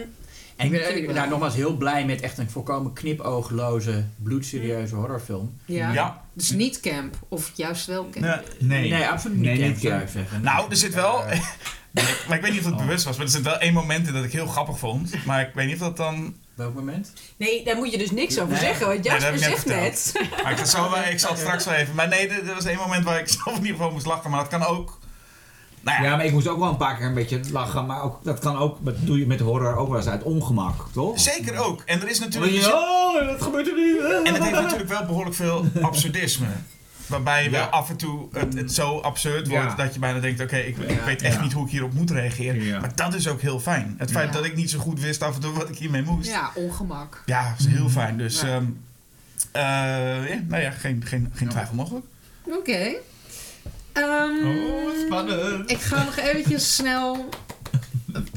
[0.57, 5.57] En ik ben nou, nogmaals heel blij met echt een volkomen knipoogloze, bloedserieuze horrorfilm.
[5.65, 5.93] Ja.
[5.93, 6.21] Ja.
[6.33, 8.43] Dus niet camp, of juist wel camp.
[8.59, 8.89] Nee.
[8.89, 10.03] Nee, absoluut niet Nee, camp, niet zou camp.
[10.05, 10.41] ik zeggen.
[10.41, 11.25] Nou, er zit wel.
[11.25, 11.39] Eh,
[12.27, 12.79] maar ik weet niet of het Oh.
[12.79, 15.25] bewust was, maar er zit wel één moment in dat ik heel grappig vond.
[15.25, 16.35] Maar ik weet niet of dat dan.
[16.53, 17.13] welk moment?
[17.37, 18.61] Nee, daar moet je dus niks over Nee.
[18.61, 18.87] zeggen.
[18.87, 19.59] Want Nee, Jasper heb ik net
[19.99, 20.43] zegt net.
[20.43, 21.95] Maar ik, zal, wel- ik zal het straks wel even.
[21.95, 24.29] Maar nee, er, er was één moment waar ik zelf in ieder geval moest lachen.
[24.29, 24.96] Maar dat kan ook.
[25.81, 27.85] Nou ja, Ja, maar ik moest ook wel een paar keer een beetje lachen.
[27.85, 30.85] Maar ook, dat kan ook, dat doe je met horror ook wel eens uit ongemak,
[30.93, 31.19] toch?
[31.19, 31.81] zeker ook.
[31.85, 32.53] En er is natuurlijk.
[32.53, 33.99] je, oh, wat gebeurt er nu?
[34.25, 36.47] En het heeft natuurlijk wel behoorlijk veel absurdisme.
[37.07, 37.57] Waarbij je Ja.
[37.57, 39.75] wel af en toe het, het zo absurd wordt Ja.
[39.75, 41.03] dat je bijna denkt: oké, ik, ik Ja.
[41.05, 41.41] weet echt Ja.
[41.41, 42.63] niet hoe ik hierop moet reageren.
[42.63, 42.79] Ja.
[42.79, 43.95] Maar dat is ook heel fijn.
[43.97, 44.33] Het feit Ja.
[44.33, 46.29] dat ik niet zo goed wist af en toe wat ik hiermee moest.
[46.29, 47.23] Ja, ongemak.
[47.25, 48.17] Ja, dat is heel fijn.
[48.17, 48.47] Dus, Ja.
[48.47, 48.63] ehm,
[49.51, 52.05] eh, ja, nou ja, geen, geen, geen twijfel mogelijk.
[52.43, 52.89] Oké.
[53.97, 55.71] Ehm, Oh, spannend.
[55.71, 57.29] Ik ga nog eventjes snel.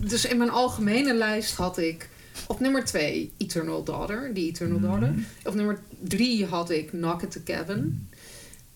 [0.02, 2.08] Dus in mijn algemene lijst had ik
[2.46, 4.86] op nummer 2 Eternal Daughter, die Eternal Mhm.
[4.86, 5.14] Daughter.
[5.44, 8.08] Op nummer 3 had ik Knock at the Cabin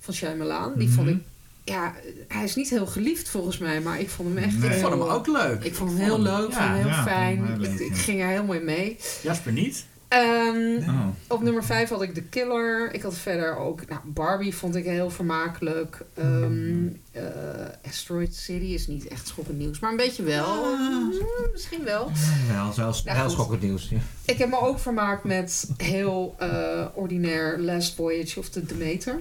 [0.00, 0.72] van Shyamalan.
[0.78, 1.16] Die vond Mhm.
[1.16, 1.22] ik,
[1.64, 1.94] ja,
[2.28, 4.70] hij is niet heel geliefd volgens mij, maar ik vond hem echt Nee.
[4.70, 5.64] Ik vond hem ook leuk.
[5.64, 6.56] Ik vond hem heel leuk, Ja.
[6.56, 7.36] vond hem heel Ja, fijn.
[7.36, 8.96] vond hem heel ik, ging er heel mooi mee.
[9.22, 9.84] Jasper niet.
[10.14, 11.06] Ehm, Oh.
[11.28, 12.94] op nummer 5 had ik The Killer.
[12.94, 13.88] Ik had verder ook...
[13.88, 16.00] Nou, Barbie vond ik heel vermakelijk.
[16.14, 17.22] Ehm, eh,
[17.88, 19.78] Asteroid City is niet echt schokkend nieuws.
[19.78, 20.64] Maar een beetje wel.
[20.76, 21.12] Mm,
[21.52, 22.10] misschien wel.
[22.52, 23.32] Wel, zelfs Ja, heel goed.
[23.32, 23.88] schokkend nieuws.
[23.88, 23.98] Ja.
[24.24, 29.20] Ik heb me ook vermaakt met heel eh, ordinair Last Voyage of the Demeter.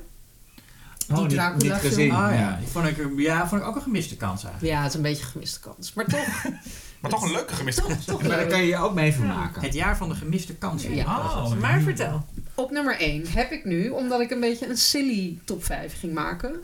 [1.07, 2.11] Die Oh, niet- Dracula gezien.
[2.11, 2.57] Ah ja, ja.
[2.59, 4.73] die vond ik, ja, vond ik ook een gemiste kans eigenlijk.
[4.73, 5.93] Ja, het is een beetje een gemiste kans.
[5.93, 6.43] Maar toch,
[7.03, 8.05] Maar toch een leuke gemiste toch, kans.
[8.05, 9.61] toch Maar daar kan je je ook mee vermaken.
[9.61, 10.95] Het jaar van de gemiste kansen.
[10.95, 11.05] Ja.
[11.05, 12.25] Oh, Maar vertel.
[12.55, 16.13] Op nummer 1 heb ik nu, omdat ik een beetje een silly top 5 ging
[16.13, 16.61] maken,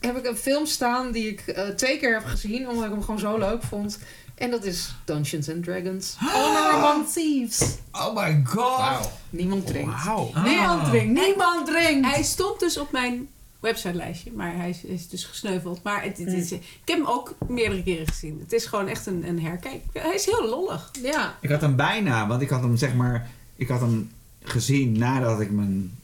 [0.00, 3.02] heb ik een film staan die ik eh, twee keer heb gezien, omdat ik hem
[3.02, 3.98] gewoon zo leuk vond.
[4.34, 6.16] En dat is Dungeons and Dragons.
[6.34, 7.76] Honor Among Thieves.
[7.92, 9.10] Oh my god.
[9.30, 10.04] Niemand drinkt.
[10.04, 10.30] Wauw.
[10.34, 10.44] Ah.
[10.44, 11.20] Niemand drinkt.
[11.20, 12.06] Niemand drinkt.
[12.06, 13.28] Hij stond dus op mijn
[13.60, 15.82] websitelijstje, maar hij is, is dus gesneuveld.
[15.82, 18.38] Maar het, het is, ik heb hem ook meerdere keren gezien.
[18.40, 19.82] Het is gewoon echt een, een herkijk.
[19.92, 20.90] Hij is heel lollig.
[21.02, 21.38] Ja.
[21.40, 24.10] Ik had hem bijna, want ik had hem zeg maar, ik had hem
[24.42, 25.98] gezien nadat ik mijn,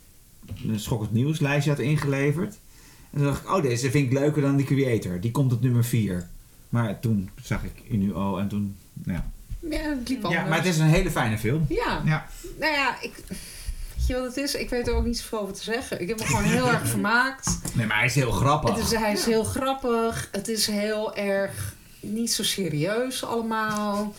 [0.63, 2.55] mijn schokkend nieuwslijstje had ingeleverd.
[3.11, 5.21] En toen dacht ik, oh deze vind ik leuker dan die Creator.
[5.21, 6.29] Die komt op nummer 4.
[6.69, 9.31] Maar toen zag ik Inuo en toen, nou ja.
[9.71, 11.67] Ja, het liep Ja, maar het is een hele fijne film.
[11.69, 12.03] Ja.
[12.05, 12.27] Ja.
[12.59, 13.23] Nou ja, ik...
[14.07, 14.55] Weet je wat het is?
[14.55, 16.01] Ik weet er ook niet zoveel over te zeggen.
[16.01, 17.59] Ik heb me gewoon heel erg vermaakt.
[17.75, 18.75] Nee, maar hij is heel grappig.
[18.75, 20.29] Het is, hij is heel grappig.
[20.33, 24.15] Het is heel erg niet zo serieus allemaal.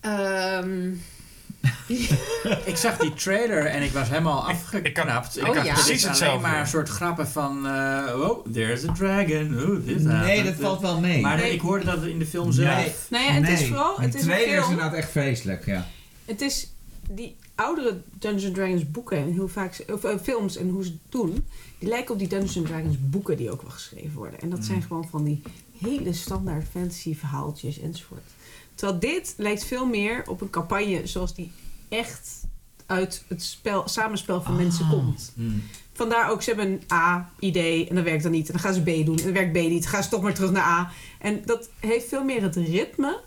[0.00, 0.88] Ehm,
[2.64, 5.36] Ik zag die trailer en ik was helemaal afgeknapt.
[5.38, 5.74] ik had dacht, ja.
[5.74, 6.26] dit precies is hetzelfde.
[6.38, 7.66] alleen maar een soort grappen van...
[7.66, 9.62] eh oh, there's a dragon.
[9.70, 11.20] Oh, dit nee, dat valt wel mee.
[11.20, 11.52] Maar Nee.
[11.52, 12.76] ik hoorde dat in de film zelf.
[12.76, 12.92] Nee.
[13.08, 14.00] Nou ja, het is vooral...
[14.00, 15.86] Het de is een trailer is inderdaad echt vreselijk, ja.
[16.24, 16.68] Het is
[17.10, 21.12] die oudere Dungeons Dragons boeken en hoe vaak of, eh, films en hoe ze het
[21.12, 21.44] doen,
[21.78, 24.40] die lijken op die Dungeons Dragons boeken die ook wel geschreven worden.
[24.40, 25.42] En dat zijn gewoon van die
[25.78, 28.30] hele standaard fantasy verhaaltjes enzovoort.
[28.74, 31.52] Terwijl dit lijkt veel meer op een campagne zoals die
[31.88, 32.40] echt
[32.86, 35.32] uit het spel, samenspel van mensen komt.
[35.34, 35.62] Hmm.
[35.92, 38.46] Vandaar ook, ze hebben een A-idee en dat werkt dan niet.
[38.46, 39.82] En dan gaan ze B doen en dan werkt B niet.
[39.82, 40.90] Dan gaan ze toch maar terug naar A.
[41.18, 43.20] En dat heeft veel meer het ritme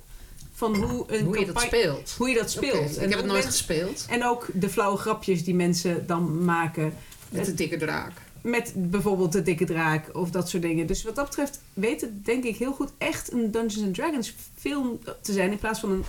[0.63, 2.15] van hoe een hoe je dat speelt.
[2.17, 2.97] hoe je dat speelt.
[2.97, 4.05] En ik heb het nooit gespeeld.
[4.09, 6.93] en ook de flauwe grapjes die mensen dan maken.
[7.29, 8.11] Met de dikke draak.
[8.41, 10.87] Met bijvoorbeeld de dikke draak of dat soort dingen.
[10.87, 14.35] Dus wat dat betreft weet het denk ik heel goed echt een Dungeons and Dragons
[14.55, 15.51] film te zijn.
[15.51, 16.03] In plaats van een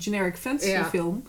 [0.00, 0.84] generic fantasy Ja.
[0.88, 1.22] film.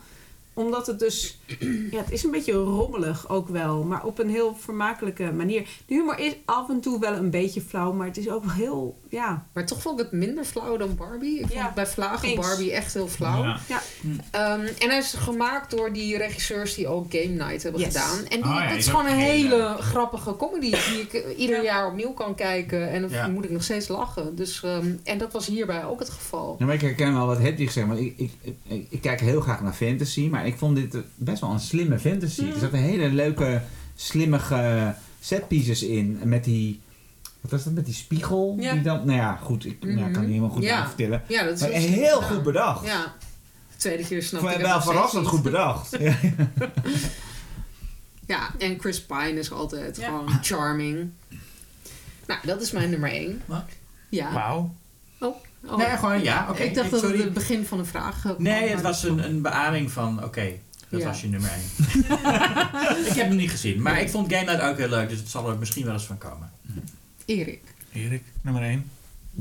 [0.56, 1.38] Omdat het dus...
[1.90, 3.82] Ja, het is een beetje rommelig ook wel.
[3.82, 5.68] Maar op een heel vermakelijke manier.
[5.86, 7.92] De humor is af en toe wel een beetje flauw.
[7.92, 8.98] Maar het is ook wel heel...
[9.08, 11.34] Ja, Maar toch vond ik het minder flauw dan Barbie.
[11.34, 12.46] Ik vond Ja, het bij Vlagen eens.
[12.46, 13.42] Barbie echt heel flauw.
[13.68, 13.82] Ja.
[14.30, 17.88] Ehm, en hij is gemaakt door die regisseurs die ook Game Night hebben Yes.
[17.94, 18.18] gedaan.
[18.18, 21.36] En die, Oh ja, dat die is gewoon een hele- hele grappige comedy die ik
[21.36, 21.62] ieder Ja.
[21.62, 22.90] jaar opnieuw kan kijken.
[22.90, 23.28] En dan Ja.
[23.28, 24.36] moet ik nog steeds lachen.
[24.36, 26.56] Dus, ehm, en dat was hierbij ook het geval.
[26.58, 27.86] Ja, maar ik herken wel wat Hedwig zegt.
[27.86, 28.30] Want ik, ik,
[28.68, 30.28] ik, ik kijk heel graag naar fantasy.
[30.28, 32.42] Maar ik vond dit best wel een slimme fantasy.
[32.42, 32.52] Mm.
[32.52, 33.62] Er zaten hele leuke,
[33.94, 36.20] slimmige setpieces in.
[36.24, 36.80] Met die...
[37.40, 37.72] Wat was dat?
[37.72, 38.56] Met die spiegel?
[38.60, 38.72] Ja.
[38.72, 39.64] Die dan, nou ja, goed.
[39.64, 40.10] Ik nou, Mhm.
[40.12, 40.86] kan niet helemaal goed Ja.
[40.86, 41.22] vertellen.
[41.28, 42.84] Ja, dat is Maar heel goed bedacht.
[42.86, 43.14] Ja.
[43.70, 45.96] De tweede keer snap ik het wel verrassend goed bedacht.
[45.98, 46.16] Ja.
[48.26, 50.06] Ja, en Chris Pine is altijd Ja.
[50.06, 51.10] gewoon charming.
[52.26, 53.42] Nou, dat is mijn nummer één.
[53.44, 53.64] Wat?
[54.08, 54.32] Ja.
[54.32, 54.74] Wauw.
[55.20, 55.36] Oh,
[55.68, 55.76] oh.
[55.76, 56.46] Nee, gewoon ja.
[56.50, 56.62] Oké.
[56.62, 57.14] ik dacht dat sorry.
[57.16, 58.34] het het begin van een vraag was.
[58.38, 60.52] Nee, het was dat- een, een beademing van, oké,
[60.88, 61.06] dat Ja.
[61.06, 61.98] was je nummer 1.
[63.06, 65.28] ik heb hem niet gezien, maar ik vond Game Night ook heel leuk, dus het
[65.28, 66.50] zal er misschien wel eens van komen.
[67.24, 67.62] Erik.
[67.92, 68.90] Erik, nummer 1.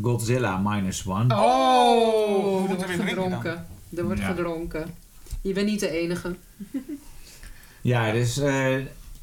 [0.01, 1.35] Godzilla minus one.
[1.43, 3.65] Oh, er er wordt gedronken.
[3.95, 4.27] Er wordt Ja.
[4.27, 4.93] gedronken.
[5.41, 6.35] Je bent niet de enige.
[7.81, 8.75] Ja, dus eh,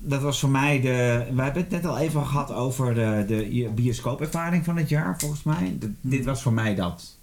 [0.02, 1.26] dat was voor mij de...
[1.34, 5.42] We hebben het net al even gehad over de, de bioscoopervaring van het jaar, volgens
[5.42, 5.76] mij.
[5.78, 7.16] De- dit was voor mij dat.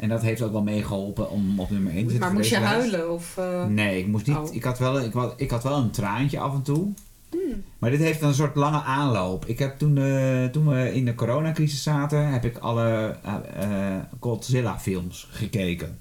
[0.00, 2.28] En dat heeft ook wel meegeholpen om op nummer 1 te zitten.
[2.28, 3.12] Maar moest je huilen?
[3.12, 4.36] Of, eh, Nee, ik moest niet.
[4.36, 4.54] Oh.
[4.54, 6.92] Ik, had wel, ik, had, ik had wel een traantje af en toe.
[7.30, 7.62] Hmm.
[7.78, 9.46] Maar dit heeft een soort lange aanloop.
[9.46, 14.78] Ik heb toen, eh, toen we in de coronacrisis zaten, heb ik alle eh, Godzilla
[14.78, 15.98] films gekeken.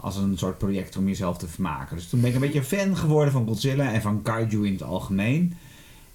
[0.00, 1.96] Als een soort project om jezelf te vermaken.
[1.96, 4.82] Dus toen ben ik een beetje fan geworden van Godzilla en van Kaiju in het
[4.82, 5.54] algemeen.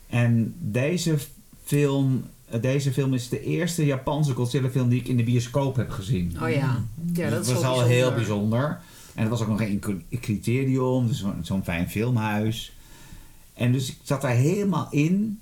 [0.07, 1.17] En deze
[1.63, 5.75] film, eh, deze film is de eerste Japanse Godzilla film die ik in de bioscoop
[5.75, 6.37] heb gezien.
[6.41, 6.83] Oh ja.
[7.13, 7.87] Ja, dat is was al bijzonder.
[7.95, 8.79] heel bijzonder.
[9.15, 12.73] En het was ook nog een cri- criterium, dus zo'n zo'n fijn filmhuis.
[13.53, 15.39] En dus ik zat daar helemaal in.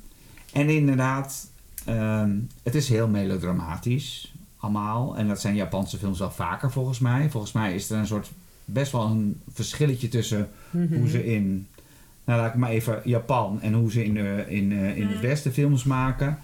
[0.53, 1.47] En inderdaad,
[1.85, 2.31] ehm,
[2.63, 4.30] het is heel melodramatisch
[4.61, 5.17] allemaal.
[5.17, 7.29] En dat zijn Japanse films wel vaker volgens mij.
[7.29, 8.31] Volgens mij is er een soort
[8.65, 10.95] best wel een verschilletje tussen Mhm.
[10.97, 11.67] hoe ze in,
[12.23, 15.15] nou laat ik maar even Japan en hoe ze in, de, in, eh, in het
[15.15, 15.21] Mhm.
[15.27, 16.39] Westen films maken.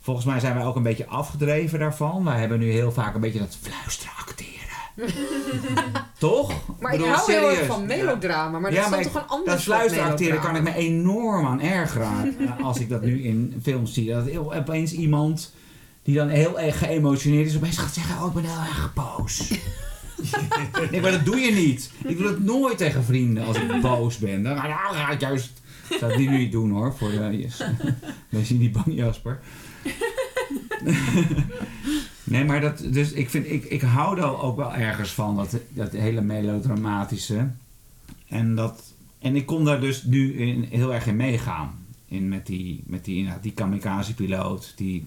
[0.00, 2.24] Volgens mij zijn wij ook een beetje afgedreven daarvan.
[2.24, 4.50] Wij hebben nu heel vaak een beetje dat fluisteren acteren.
[6.18, 6.48] Toch?
[6.80, 7.66] Maar ik bedoel, hou heel erg serieus.
[7.74, 8.58] van melodrama.
[8.58, 10.56] Maar Ja, dat is maar dan ik- toch een ander Dat soort fluisteren acteren kan
[10.56, 14.10] ik me enorm aan ergeren als ik dat nu in films zie.
[14.10, 15.52] Dat opeens iemand
[16.02, 19.50] die dan heel erg geëmotioneerd is, opeens gaat zeggen: Oh, ik ben heel erg boos.
[20.90, 21.90] nee, maar dat doe je niet.
[22.04, 24.42] Ik doe dat nooit tegen vrienden als ik boos ben.
[24.42, 25.60] Dan ga ga ik juist.
[25.98, 26.94] Zou die nu niet doen hoor.
[26.96, 27.62] Voor de, yes.
[28.28, 29.40] Wees je niet bang, Jasper.
[32.24, 35.56] nee, maar dat, dus ik, vind, ik, ik hou er ook wel ergens van, dat,
[35.68, 37.50] dat hele melodramatische.
[38.28, 38.82] En, dat,
[39.18, 41.86] en ik kon daar dus nu in, heel erg in meegaan.
[42.08, 45.06] In met die, met die, die kamikaze-piloot die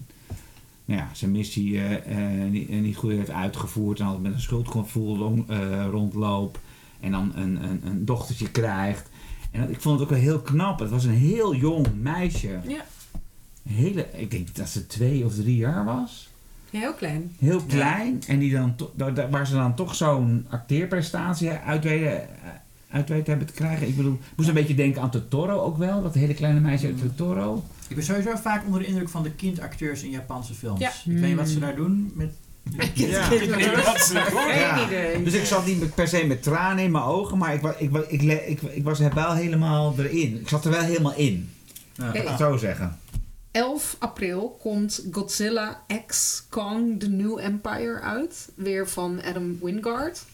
[0.86, 4.00] nou ja, zijn missie eh, eh, niet, niet goed heeft uitgevoerd.
[4.00, 6.58] En altijd met een schuldgevoel rond- eh, rondloopt.
[7.00, 9.10] En dan een, een, een dochtertje krijgt.
[9.50, 10.78] En dat, ik vond het ook wel heel knap.
[10.78, 12.58] Het was een heel jong meisje.
[12.66, 12.84] Ja.
[13.66, 16.28] Een Hele, ik denk dat ze twee of drie jaar was.
[16.70, 17.32] Heel klein.
[17.38, 18.22] Heel klein.
[18.26, 18.74] En die dan
[19.30, 21.84] waar ze dan toch zo'n acteerprestatie uit
[22.88, 23.88] weten, uit weten hebben te krijgen.
[23.88, 26.02] Ik bedoel, ik moest een beetje denken aan Totoro ook wel.
[26.02, 27.64] Dat hele kleine meisje uit Totoro.
[27.88, 30.80] Ik ben sowieso vaak onder de indruk van de kindacteurs in Japanse films.
[30.80, 30.88] Ja.
[30.88, 32.30] Ik weet niet wat ze daar doen met...
[32.94, 33.22] Ja.
[33.30, 34.86] Geen Ja.
[34.86, 35.22] idee.
[35.22, 38.22] Dus ik zat niet per se met tranen in mijn ogen, maar ik, ik, ik,
[38.22, 40.40] ik, ik was er wel helemaal erin.
[40.40, 41.50] Ik zat er wel helemaal in.
[41.94, 42.12] Ja.
[42.12, 42.98] Ik het zo zeggen.
[43.50, 48.48] 11 april komt Godzilla X Kong The New Empire uit.
[48.54, 50.24] Weer van Adam Wingard.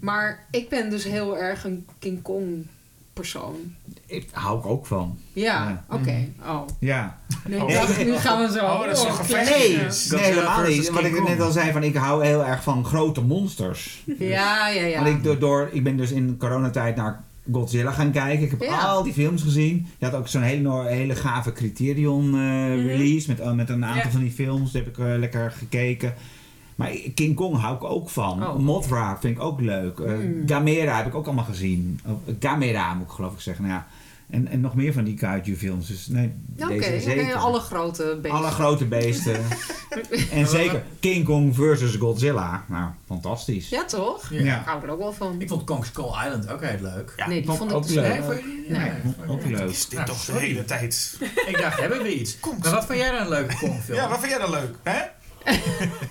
[0.00, 2.66] Maar ik ben dus heel erg een King Kong
[3.12, 3.74] persoon.
[4.06, 5.18] Ik hou ik ook van.
[5.32, 5.84] Ja, Ja.
[5.96, 6.28] oké.
[6.42, 6.60] Oh.
[6.78, 7.18] Ja.
[7.48, 7.98] Nee, Oh.
[7.98, 8.64] nu gaan we zo.
[8.64, 9.50] Oh, dat is een gevecht.
[9.58, 9.76] Nee,
[10.20, 10.90] nee helemaal niet.
[10.90, 14.02] Wat ik net al zei, van ik hou heel erg van grote monsters.
[14.18, 15.02] Ja, ja, ja.
[15.02, 18.44] Want ik, door, door, ik ben dus in coronatijd naar Godzilla gaan kijken.
[18.44, 18.78] Ik heb Ja.
[18.80, 19.86] al die films gezien.
[19.98, 24.02] Je had ook zo'n hele, hele gave Criterion eh, release met, eh, met een aantal
[24.04, 24.10] Ja.
[24.10, 24.72] van die films.
[24.72, 26.14] Die heb ik eh, lekker gekeken.
[26.74, 28.46] Maar King Kong hou ik ook van.
[28.46, 28.56] Oh.
[28.58, 29.98] Mothra vind ik ook leuk.
[29.98, 30.42] Eh, Hmm.
[30.46, 32.00] Gamera heb ik ook allemaal gezien.
[32.04, 33.64] Eh, Gamera moet ik geloof ik zeggen.
[33.64, 33.86] Nou, ja.
[34.30, 35.86] en, en nog meer van die kaiju films.
[35.86, 37.34] Dus nee, Oké, deze oké, zeker.
[37.34, 38.40] alle grote beesten.
[38.40, 39.36] Alle grote beesten.
[40.32, 42.64] en zeker King Kong versus Godzilla.
[42.68, 43.68] Nou, fantastisch.
[43.68, 44.30] Ja, toch?
[44.30, 44.42] Ja.
[44.44, 44.60] Ja.
[44.60, 45.40] Ik hou er ook wel van.
[45.40, 47.12] Ik vond Kong Skull Island ook heel leuk.
[47.16, 48.28] Ja, nee, die vond vond ik ook dus leuk.
[48.28, 48.70] Nee, die?
[48.78, 48.90] Nee.
[49.28, 49.70] Ook leuk.
[49.70, 51.18] Is dit Nou, toch de hele tijd?
[51.50, 52.36] Ik dacht, hebben we iets?
[52.62, 53.98] Maar wat vond jij dan een leuke Kong film?
[53.98, 54.74] Ja, wat vind jij dan leuk?
[54.82, 55.00] Hè?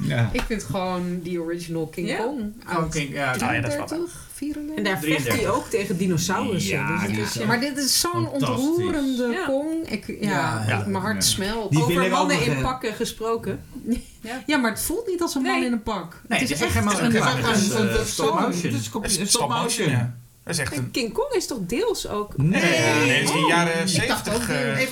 [0.07, 0.29] Ja.
[0.31, 2.17] Ik vind gewoon die original King Ja.
[2.17, 4.77] Kong uit King, ja, Ah, ja, dat is wel 33, 34.
[4.77, 5.55] En daar vecht hij 33.
[5.55, 6.75] ook tegen dinosaurussen.
[6.77, 7.43] Ja, dus.
[7.45, 9.45] Maar dit is zo'n ontroerende Ja.
[9.45, 9.89] Kong.
[9.89, 10.83] Ik, ja, Ja, ja.
[10.87, 11.21] mijn hart Ja.
[11.21, 11.71] smelt.
[11.71, 13.59] Die Over mannen in pakken gesproken.
[14.45, 15.65] Ja, maar het voelt niet als een man Nee.
[15.65, 16.21] in een pak.
[16.27, 18.05] Nee, het is echt geen man in een, een een, een eh, persoon.
[18.05, 18.71] stop motion.
[18.71, 20.15] Het is Het is stop stop motion, ja.
[20.43, 20.91] Dat is echt een...
[20.91, 22.37] King Kong is toch deels ook...
[22.37, 22.61] Nee, Nee,
[23.05, 24.33] nee, het is de jaren ik dacht 70.
[24.35, 24.41] ook,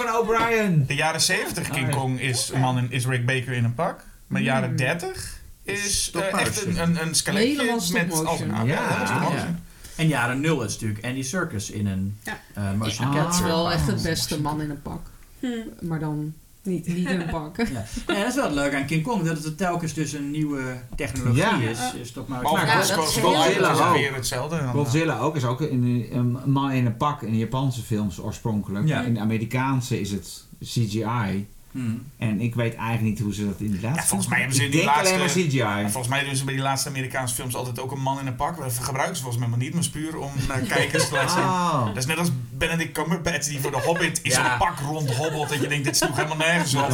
[0.05, 0.83] eh, O'Brien.
[0.87, 1.95] de jaren 70 King Ah.
[1.99, 4.03] Kong is, een man in, is Rick Baker in een pak.
[4.31, 4.77] Maar de jaren Hmm.
[4.77, 7.93] 30 is Stop eh, echt een, een, een skeletje Helemaal stop
[8.39, 8.47] met...
[8.47, 9.59] nou, Ja, ja, is ja.
[9.95, 12.39] En jaren nul is natuurlijk Andy Circus in een Ja.
[12.53, 13.13] eh, motion.
[13.15, 14.99] Dat is wel echt het beste man in een pak.
[15.39, 15.47] Hm.
[15.81, 16.87] Maar dan Niet.
[16.87, 17.57] Niet in een pak.
[17.57, 17.65] Ja.
[18.07, 20.61] Ja, dat is wel leuk aan King Kong, dat het telkens dus een nieuwe
[20.95, 21.59] technologie Ja.
[21.59, 21.79] is.
[22.01, 23.93] is maar Maar Ja, dat Godzilla is is leuk.
[23.93, 24.57] weer hetzelfde.
[24.67, 28.87] Godzilla ook is ook in, een man in een pak in de Japanse films oorspronkelijk.
[28.87, 29.01] Ja.
[29.01, 31.47] In de Amerikaanse is het CGI.
[31.71, 32.05] Hmm.
[32.17, 34.71] En ik weet eigenlijk niet hoe ze dat inderdaad Ja, volgens mij hebben ze in
[34.71, 35.55] die denk alleen maar laatste- CGI.
[35.57, 38.27] Ja, volgens mij doen ze bij die laatste Amerikaanse films altijd ook een man in
[38.27, 38.57] een pak.
[38.57, 41.29] Dat gebruiken ze volgens mij maar niet, maar is puur om naar kijkers te laten
[41.29, 41.43] zien.
[41.43, 41.85] Oh.
[41.85, 44.35] Dat is net als Benedict Cumberbatch die voor de Hobbit in Ja.
[44.49, 45.49] zo'n pak rondhobbelt.
[45.49, 46.89] Dat je denkt, dit sloeg helemaal nergens op.
[46.89, 46.91] Dat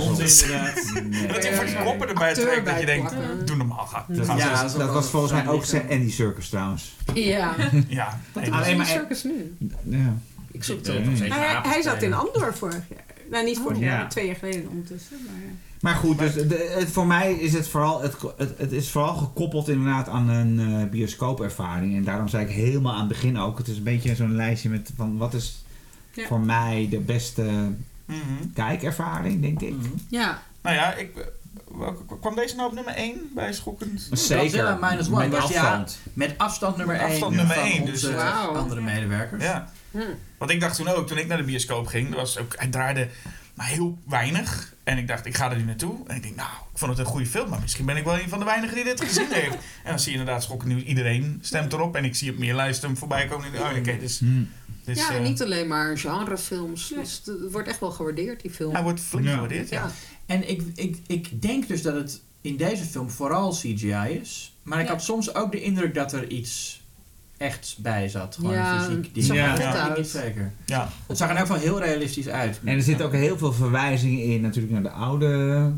[0.00, 0.92] onzin inderdaad.
[0.94, 1.22] Nee.
[1.26, 2.66] En dat hij van die koppen erbij trekt.
[2.66, 3.14] Dat je denkt,
[3.44, 3.86] doe normaal.
[3.86, 4.04] Ga.
[4.08, 6.94] Dat, Gaan Ja, ze- dat is was volgens mij ook Andy Circus trouwens.
[7.14, 7.54] Ja.
[7.88, 8.20] ja.
[8.32, 9.56] Wat Nee, is maar- circus nu?
[9.84, 10.14] Ja.
[10.52, 10.86] Ik zoek het
[11.18, 12.14] hij, naar hij zat in.
[12.14, 13.04] Andor vorig jaar.
[13.30, 14.06] Nou, niet vorig Oh, jaar, ja.
[14.06, 15.16] twee jaar geleden ondertussen.
[15.26, 15.50] Maar, ja.
[15.80, 19.14] Maar goed, dus de, het, voor mij is het vooral, het, het, het is vooral
[19.16, 21.96] gekoppeld inderdaad aan een eh, bioscoopervaring.
[21.96, 24.68] En daarom zei ik helemaal aan het begin ook, het is een beetje zo'n lijstje
[24.68, 25.64] met van wat is
[26.12, 26.26] Ja.
[26.26, 27.42] voor mij de beste
[28.04, 28.18] Mhm.
[28.54, 29.76] kijkervaring, denk ik.
[29.76, 29.88] Mhm.
[30.08, 30.42] Ja.
[30.62, 31.10] Nou ja, ik,
[31.78, 34.08] welke, kwam deze nou op nummer 1 bij Schokkend?
[34.12, 35.98] Zeker, minus one met was, ja, afstand.
[36.12, 39.42] Met afstand nummer 1 Afstand nummer van één, onze dus, eh, andere medewerkers.
[39.44, 39.72] Ja.
[40.00, 40.14] Hm.
[40.38, 43.08] Want ik dacht toen ook, toen ik naar de bioscoop ging, was ook, hij draaide
[43.54, 44.74] maar heel weinig.
[44.84, 45.98] En ik dacht, ik ga er nu naartoe.
[46.06, 48.18] En ik denk, nou, ik vond het een goede film, maar misschien ben ik wel
[48.18, 49.54] een van de weinigen die dit gezien heeft.
[49.84, 51.96] En dan zie je inderdaad schokkend nieuws, iedereen stemt erop.
[51.96, 53.48] En ik zie op meer lijsten hem voorbij komen.
[53.54, 54.42] Oh, oké, dus, Hm.
[54.84, 56.90] dus ja, en eh, niet alleen maar genrefilms.
[56.90, 56.98] Nee.
[57.00, 58.72] Dus het wordt echt wel gewaardeerd, die film.
[58.74, 59.32] hij wordt flink Ja.
[59.32, 59.80] gewaardeerd, ja.
[59.84, 59.90] Ja.
[60.26, 64.54] En ik, ik, ik denk dus dat het in deze film vooral CGI is.
[64.62, 64.92] Maar ik Ja.
[64.92, 66.80] had soms ook de indruk dat er iets
[67.36, 68.34] echts bij zat.
[68.34, 69.10] Gewoon Ja, fysiek.
[69.14, 70.52] het zag er ja, niet zeker.
[70.66, 70.88] Ja.
[71.06, 72.60] Het zag er in elk geval heel realistisch uit.
[72.64, 75.26] En er zitten ook heel veel verwijzingen in natuurlijk naar de oude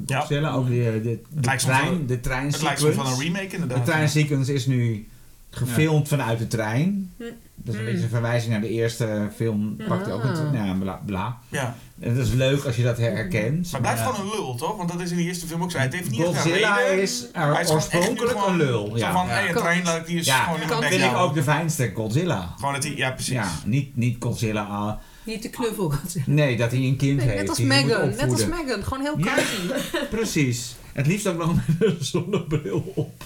[0.06, 0.20] Ja.
[0.20, 0.50] Godzilla.
[0.52, 3.84] Ook de, de, de, trein, wel- de Het lijkt van een remake De inderdaad.
[3.84, 5.08] treinsequence is nu
[5.50, 7.10] gefilmd vanuit de trein.
[7.16, 7.22] Hm.
[7.54, 7.90] Dat is een Hm.
[7.90, 9.76] beetje een verwijzing naar de eerste film.
[9.88, 11.38] Pakte ook een, ja, bla, bla.
[11.48, 11.76] Ja.
[12.00, 13.62] En het is leuk als je dat herkent.
[13.62, 14.04] Maar het blijft Ja.
[14.06, 14.76] gewoon een lul, toch?
[14.76, 15.78] Want dat is in de eerste film ook zo.
[15.78, 17.02] Het heeft niet echt een Godzilla reden.
[17.02, 18.86] is Hij is gewoon oorspronkelijk echt een lul.
[18.90, 19.32] Zo Ja, van, Ja.
[19.32, 21.34] hey, een trein laat ik die is ja gewoon in kan mijn vind ik ook
[21.34, 22.54] de fijnste Godzilla.
[22.56, 23.32] Gewoon dat hij, ja precies.
[23.32, 24.62] Ja, niet, niet Godzilla.
[24.62, 24.92] ah,
[25.24, 25.92] Niet de knuffel.
[26.26, 27.40] nee, dat hij een kind Nee, heeft.
[27.40, 28.08] net als Megan.
[28.08, 28.46] Net als.
[28.46, 28.82] Megan.
[28.84, 29.24] Gewoon heel Ja.
[29.24, 29.80] cartoon.
[30.18, 30.76] Precies.
[30.92, 33.24] Het liefst ook nog met een zonnebril op.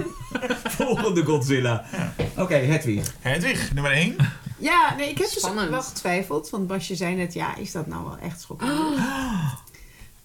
[0.78, 1.84] Volgende Godzilla.
[2.36, 3.14] Oké, Hedwig.
[3.20, 4.16] Hedwig, nummer 1.
[4.60, 5.70] Ja, nee, ik heb dus Spannend.
[5.70, 6.50] wel getwijfeld.
[6.50, 8.70] Want Basje zei net, ja, is dat nou wel echt schokkend?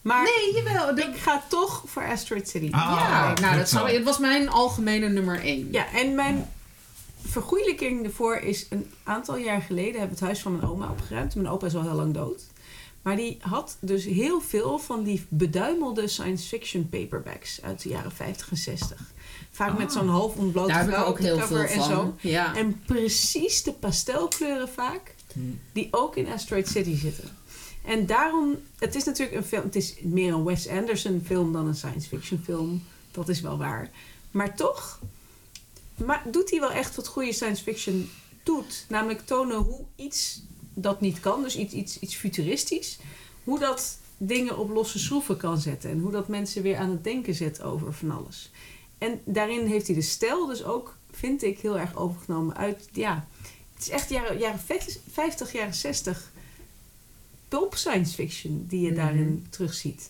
[0.01, 0.97] Maar Nee, jawel.
[0.97, 2.69] ik ga toch voor Asteroid City.
[2.71, 3.95] Ah, ja, nou, dat zou, zo.
[3.95, 5.67] het was mijn algemene nummer 1.
[5.71, 6.49] Ja, en mijn
[7.25, 11.35] vergoeilijking ervoor is een aantal jaar geleden hebben we het huis van mijn oma opgeruimd.
[11.35, 12.43] Mijn opa is al heel lang dood.
[13.01, 18.11] Maar die had dus heel veel van die beduimelde science fiction paperbacks uit de jaren
[18.11, 18.99] 50 en 60.
[19.55, 21.83] Vaak met zo'n half ontbloot Daar heb ik er vrouw ook heel cover veel en
[21.83, 21.89] van.
[21.89, 22.15] zo.
[22.29, 22.55] Ja.
[22.55, 25.15] En precies de pastelkleuren vaak,
[25.71, 27.29] die ook in Asteroid City zitten.
[27.85, 31.67] En daarom, het is natuurlijk een film, het is meer een Wes Anderson film dan
[31.67, 32.83] een science fiction film.
[33.11, 33.89] Dat is wel waar.
[34.31, 34.99] Maar toch,
[35.95, 38.09] maar doet hij wel echt wat goede science fiction
[38.43, 38.85] doet.
[38.89, 40.41] Namelijk tonen hoe iets
[40.73, 42.99] dat niet kan, dus iets, iets, iets futuristisch,
[43.43, 45.89] hoe dat dingen op losse schroeven kan zetten.
[45.89, 48.51] En hoe dat mensen weer aan het denken zet over van alles.
[49.05, 53.27] En daarin heeft hij de stijl dus ook, vind ik, heel erg overgenomen uit, ja,
[53.73, 54.59] het is echt jaren, jaren
[55.11, 56.31] 50, jaren 60
[57.47, 58.95] pulp science fiction die je Mhm.
[58.95, 60.09] daarin terugziet.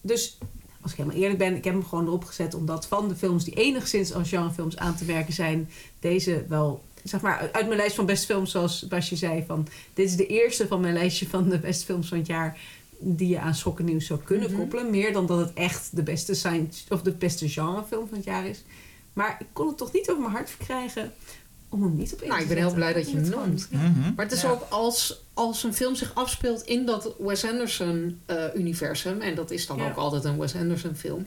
[0.00, 0.38] Dus
[0.80, 3.44] als ik helemaal eerlijk ben, ik heb hem gewoon erop gezet omdat van de films
[3.44, 5.70] die enigszins als genrefilms aan te werken zijn,
[6.00, 10.06] deze wel, zeg maar, uit mijn lijst van beste films, zoals Basje zei, van dit
[10.06, 12.58] is de eerste van mijn lijstje van de beste films van het jaar
[13.04, 14.58] die je aan schokken nieuws zou kunnen Mhm.
[14.60, 14.90] koppelen.
[14.90, 18.46] Meer dan dat het echt de beste science of de beste genrefilm van het jaar
[18.46, 18.62] is.
[19.12, 21.12] Maar ik kon het toch niet over mijn hart verkrijgen
[21.68, 23.68] om hem niet op Nou, te ik ben heel blij dat je hem noemt.
[23.70, 24.00] Mhm.
[24.16, 24.50] Maar het is Ja.
[24.50, 29.76] ook als, als een film zich afspeelt in dat Wes Anderson-universum, en dat is dan
[29.76, 29.88] Ja.
[29.90, 31.26] ook altijd een Wes Anderson-film,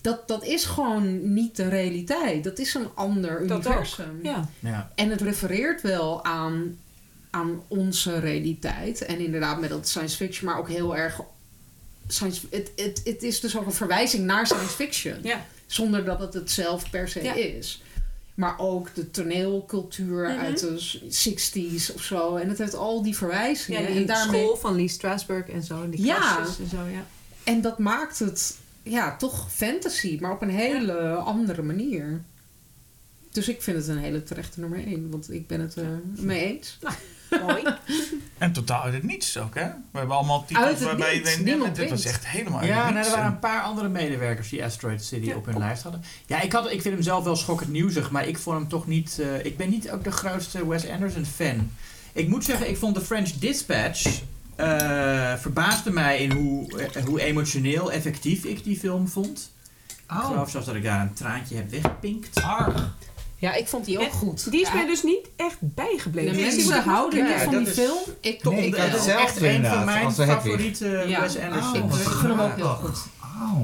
[0.00, 2.44] dat, dat is gewoon niet de realiteit.
[2.44, 4.18] Dat is een ander Dat universum.
[4.22, 4.90] Ja, Ja.
[4.94, 6.76] En het refereert wel aan,
[7.36, 9.04] aan onze realiteit.
[9.04, 11.20] En inderdaad met dat science fiction, maar ook heel erg.
[12.08, 15.16] Science, het, het, het is dus ook een verwijzing naar science fiction.
[15.22, 15.46] ja.
[15.66, 17.34] Zonder dat het het zelf per se Ja.
[17.34, 17.82] is.
[18.34, 20.38] Maar ook de toneelcultuur Mhm.
[20.38, 22.36] uit de 60s of zo.
[22.36, 23.80] En het heeft al die verwijzingen.
[23.82, 25.82] ja die en, daarmee, school van Lee Strasberg en zo.
[25.82, 26.38] en Die Ja.
[26.60, 27.06] en zo, ja.
[27.44, 32.22] en dat maakt het ja, toch fantasy, maar op een hele andere manier.
[33.32, 35.10] Dus ik vind het een hele terechte nummer 1.
[35.10, 36.78] Want ik ben het er mee eens.
[37.46, 37.62] Mooi.
[38.38, 39.64] En totaal uit het niets ook, hè?
[39.90, 42.94] We hebben allemaal titels waarbij je denkt, Niemand dit was echt helemaal uit Ja, het
[42.94, 45.36] nou, er waren En- een paar andere medewerkers die Asteroid City Ja.
[45.36, 46.02] op hun lijst hadden.
[46.26, 48.86] Ja, ik, had, ik vind hem zelf wel schokkend nieuwsig, maar ik vond hem toch
[48.86, 49.18] niet...
[49.18, 51.70] eh, ik ben niet ook de grootste Wes Anderson fan.
[52.12, 54.20] Ik moet zeggen, ik vond The French Dispatch
[54.56, 59.50] eh, verbaasde mij in hoe, eh, hoe emotioneel effectief ik die film vond.
[59.86, 62.42] Ik Oh, geloof zelfs dat ik daar een traantje heb weggepinkt.
[62.42, 62.94] arg.
[63.38, 64.50] Ja, ik vond die ook En goed.
[64.50, 64.74] Die is Ja.
[64.74, 66.32] mij dus niet echt De bijgebleven.
[66.32, 67.98] Die mensen ik houden van dat die is- film.
[68.20, 68.80] Ik Nee, toch ik wel.
[68.80, 71.20] had hetzelfde echt een van mijn de favoriete Ja.
[71.20, 72.98] Wes Anderson Oh, Ik hem ook heel goed.
[73.22, 73.60] Oh.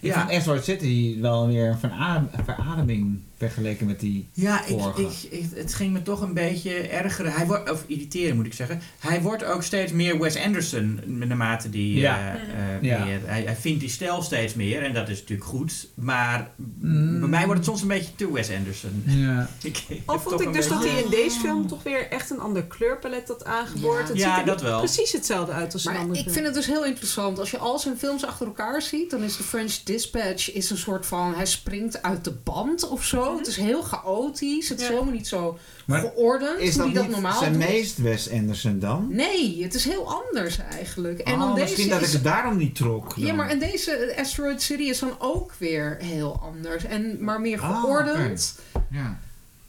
[0.00, 0.18] Ik Ja.
[0.20, 4.28] vond Asteroid City wel weer een veradem- verademing vergeleken met die...
[4.32, 5.02] Ja, ik, vorige.
[5.02, 7.32] ik, ik- het ging me toch een beetje ergeren.
[7.32, 8.80] Hij wordt, of irriteren moet ik zeggen.
[8.98, 11.98] Hij wordt ook steeds meer Wes Anderson naarmate die.
[11.98, 12.34] Ja.
[12.34, 13.04] eh, eh, Ja.
[13.04, 15.88] meer- hij, hij vindt die stijl steeds meer en dat is natuurlijk goed.
[15.94, 17.20] Maar Mm.
[17.20, 19.02] bij mij wordt het soms een beetje te Wes Anderson.
[19.06, 19.48] Ja.
[19.62, 22.40] Ik Al vond ik een dus dat hij in deze film toch weer echt een
[22.40, 24.02] ander kleurpalet had aangeboord.
[24.02, 24.08] Ja.
[24.08, 24.78] Het Ja, ziet er dat wel.
[24.78, 26.34] precies hetzelfde uit als een Maar andere ik film.
[26.34, 27.38] vind het dus heel interessant.
[27.38, 30.76] Als je al zijn films achter elkaar ziet, dan is de French Dispatch is een
[30.78, 31.34] soort van...
[31.34, 33.29] Hij springt uit de band of zo.
[33.38, 34.68] Het is heel chaotisch.
[34.68, 37.52] Het is helemaal niet zo Maar geordend Is hoe dat hij dat niet normaal zijn
[37.52, 37.68] doet.
[37.68, 39.06] meest Wes Anderson dan?
[39.10, 41.18] Nee, het is heel anders eigenlijk.
[41.18, 42.06] En oh, dan deze misschien dat is...
[42.06, 43.12] ik het daarom niet trok.
[43.16, 46.84] Ja, maar en deze eh, Asteroid City is dan ook weer heel anders.
[46.84, 48.58] En, maar meer Ah, geordend.
[48.90, 49.18] Ja.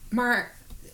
[0.09, 0.51] Maar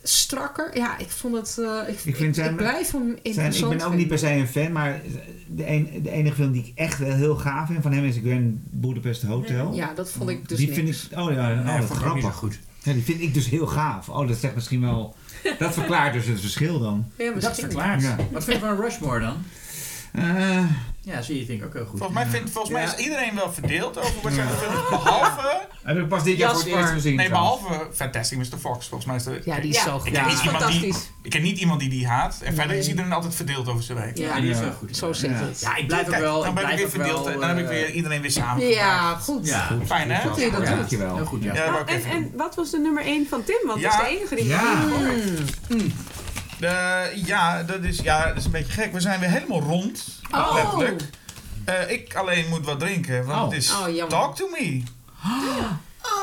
[0.10, 0.78] strakker.
[0.78, 1.58] Ja, ik vond het...
[1.58, 4.48] eh, ik, Ik vind zijn- blijf hem Zijn, ik ben ook niet per se een
[4.48, 5.02] fan, maar
[5.48, 8.16] de, een, de enige film die ik echt wel heel gaaf vind van hem is
[8.24, 9.74] Grand Budapest Hotel.
[9.74, 10.80] Ja, dat vond ik dus die niks.
[11.00, 12.36] vind ik, oh ja, oh, vond ik niet zo grappig.
[12.36, 12.60] goed.
[12.84, 14.10] Ja, die vind ik dus heel gaaf.
[14.10, 15.16] Oh, dat zegt misschien wel,
[15.60, 17.06] dat verklaart dus het verschil dan.
[17.18, 18.02] Ja, Dat verklaart.
[18.02, 18.16] Ja.
[18.32, 19.36] Wat vind je van Rushmore dan?
[20.14, 20.64] Eh,
[21.14, 21.98] Ja, zie je, vind ik ook heel goed.
[22.00, 22.94] Volgens mij, vindt, volgens mij Ja.
[22.96, 24.90] is iedereen wel verdeeld over wat zijn films.
[24.90, 27.16] Behalve, heb ik pas dit jaar voor het eerst gezien.
[27.16, 28.58] nee, behalve Fantastic Mr.
[28.60, 28.88] Fox.
[28.88, 30.12] Volgens mij is de, Ja, die is Ja, zo ik, goed.
[30.12, 31.12] ken Ja, niet iemand die, fantastisch.
[31.22, 32.40] ik ken niet iemand die die haat.
[32.44, 34.18] En verder is iedereen altijd verdeeld over zijn werk.
[34.18, 34.98] Ja, Ja, die is wel goed.
[34.98, 35.36] Zo zit Ja.
[35.36, 35.60] het.
[35.60, 36.40] Ja, ik blijf ook wel.
[36.40, 37.28] dan ik ben ik blijf weer verdeeld.
[37.28, 38.68] en dan heb ik eh, weer iedereen weer samen.
[38.68, 39.48] Ja, goed.
[39.48, 39.60] Ja.
[39.66, 40.30] Goed, Fijn, hè?
[40.30, 40.52] goed.
[40.52, 41.16] Dankjewel.
[41.16, 41.72] Heel ja.
[41.72, 43.60] Dat ik en, wat was de nummer 1 van Tim?
[43.68, 44.86] Want dat is de enige die ik Ja.
[46.60, 48.94] De, ja, dat is, ja, dat is een beetje gek.
[48.94, 50.20] We zijn weer helemaal rond.
[50.32, 50.54] Oh.
[50.56, 51.02] Letterlijk.
[51.66, 53.46] Eh, ik alleen moet wat drinken, want Oh.
[53.50, 54.08] het is Oh.
[54.08, 54.82] Talk to Me.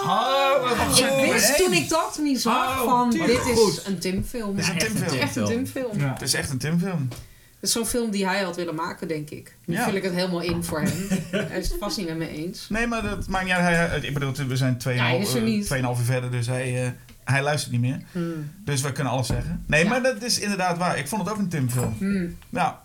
[0.04, 3.32] Oh, wat Ik wist toen ik dat niet zag Oh, van tuurlijk.
[3.44, 3.86] dit is Goed.
[3.86, 4.56] een Tim-film.
[4.56, 5.10] Het is een echt een Tim-film.
[5.10, 5.20] Tim.
[5.20, 5.98] Echt een Tim-film.
[6.00, 6.12] Ja.
[6.12, 7.08] Het is echt een Tim-film.
[7.10, 9.56] Het is zo'n film die hij had willen maken, denk ik.
[9.64, 9.84] Nu Ja.
[9.84, 10.92] vul ik het helemaal in voor hem.
[11.48, 12.66] hij is het vast niet met me eens.
[12.68, 13.90] Nee, maar dat maakt niet uit.
[13.90, 15.66] Hij, ik bedoel, we zijn 2,5 Ja, hij is er eh, niet.
[15.66, 16.90] 2,5 uur verder, dus hij, eh,
[17.24, 18.02] hij luistert niet meer.
[18.12, 18.50] Hmm.
[18.64, 19.64] Dus we kunnen alles zeggen.
[19.66, 19.88] Nee, Ja.
[19.90, 20.98] maar dat is inderdaad waar.
[20.98, 21.94] Ik vond het ook een Tim-film.
[21.98, 22.36] Hmm.
[22.50, 22.82] Ja.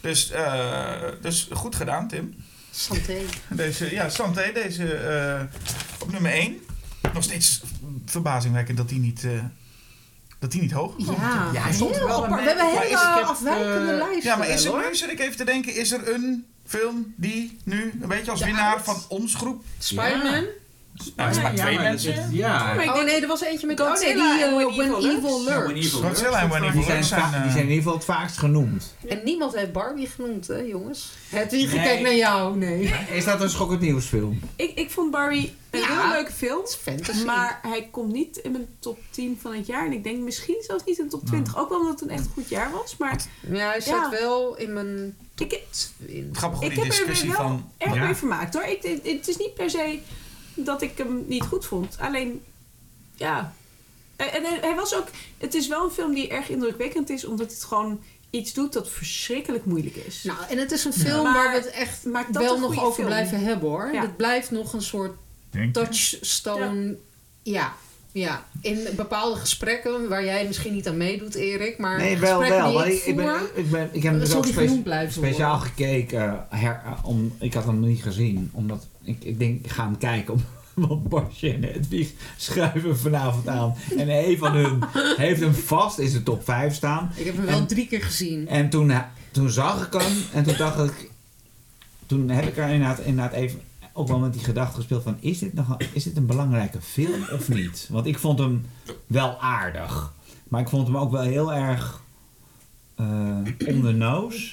[0.00, 2.34] Dus, eh, dus goed gedaan, Tim.
[2.70, 3.16] Santé.
[3.48, 5.40] Deze, ja, Santé, deze eh,
[6.02, 6.56] op nummer 1.
[7.14, 7.62] Nog steeds
[8.06, 9.30] verbazingwekkend dat hij niet, eh,
[10.38, 11.14] dat hij niet hoog kwam.
[11.20, 12.28] Ja, Ja, hij stond heel wel.
[12.28, 12.94] We hebben hele is-
[13.24, 16.46] afwijkende lijsten Ja, maar is er nu, zit ik even te denken, is er een
[16.66, 19.64] film die nu een beetje als Ja, winnaar van ons groep...
[19.78, 20.44] Spider-Man?
[21.16, 22.28] Nou, het is maar Ja, twee dat- mensen.
[22.30, 22.70] Ja.
[22.78, 25.16] Oh denk- nee, er was eentje met Godzilla oh, nee, die, en eh, When When
[25.16, 25.48] Evil Lurks.
[25.48, 25.66] Ja, Lurks.
[25.66, 27.30] When Evil Godzilla en When Die Evil zijn, Lurks zijn...
[27.30, 28.94] die eh, zijn in ieder geval het vaakst genoemd.
[29.08, 31.12] En niemand heeft Barbie genoemd, hè jongens?
[31.28, 31.82] Hedwig, Nee.
[31.82, 32.56] kijk naar jou.
[32.56, 32.94] Nee.
[33.12, 34.40] Is dat een schokkend nieuwsfilm?
[34.56, 36.00] Ik, ik vond Barbie een Ja.
[36.00, 36.60] heel leuke film.
[36.60, 37.24] Het is fantasy.
[37.24, 39.86] Maar hij komt niet in mijn top 10 van het jaar.
[39.86, 41.58] En ik denk misschien zelfs niet in de top 20.
[41.58, 42.96] Ook wel omdat het een echt goed jaar was.
[42.98, 44.10] Maar ja, hij Ja.
[44.10, 45.60] zit wel in mijn ik,
[46.06, 46.30] in.
[46.32, 47.70] Grappig hoe ik heb er discussie wel van...
[47.78, 47.94] Ja.
[48.04, 48.64] mee vermaakt hoor.
[48.64, 49.98] Ik, het, het is niet per se
[50.54, 51.96] dat ik hem niet goed vond.
[52.00, 52.42] Alleen,
[53.14, 53.54] ja.
[54.16, 55.06] En, en hij was ook...
[55.38, 57.24] Het is wel een film die erg indrukwekkend is.
[57.24, 58.00] Omdat het gewoon
[58.30, 60.22] iets doet dat verschrikkelijk moeilijk is.
[60.22, 62.80] Nou, en het is een film Maar waar we het echt maakt dat wel nog
[62.80, 63.06] over film?
[63.06, 63.90] blijven hebben hoor.
[63.92, 64.00] Ja.
[64.00, 65.16] Het blijft nog een soort
[65.72, 66.96] touchstone.
[67.42, 67.72] Ja.
[68.12, 68.46] ja.
[68.60, 71.78] In bepaalde gesprekken waar jij misschien niet aan meedoet, Erik.
[71.78, 72.72] Maar Nee, wel, wel.
[72.72, 75.68] Want ik ben, ik, ben, ik heb hem dus ook spe- speciaal worden.
[75.68, 76.46] gekeken.
[76.50, 78.50] her, om, ik had hem niet gezien.
[78.52, 80.44] Omdat ik, ik denk, ik ga hem kijken.
[80.74, 83.74] Want Basje en Hedwig schuiven vanavond aan.
[83.96, 84.84] En een van hun
[85.26, 87.10] heeft hem vast in de top 5 staan.
[87.14, 88.48] Ik heb hem wel drie keer gezien.
[88.48, 88.92] En toen,
[89.30, 90.12] toen zag ik hem.
[90.32, 91.10] En toen dacht ik...
[92.06, 93.60] Toen heb ik er inderdaad, inderdaad even
[93.92, 95.16] ook wel met die gedachte gespeeld van...
[95.20, 97.88] Is dit, nog een, is dit een belangrijke film of niet?
[97.90, 98.64] Want ik vond hem
[99.06, 100.12] wel aardig.
[100.48, 102.02] Maar ik vond hem ook wel heel erg...
[102.96, 104.52] on the nose.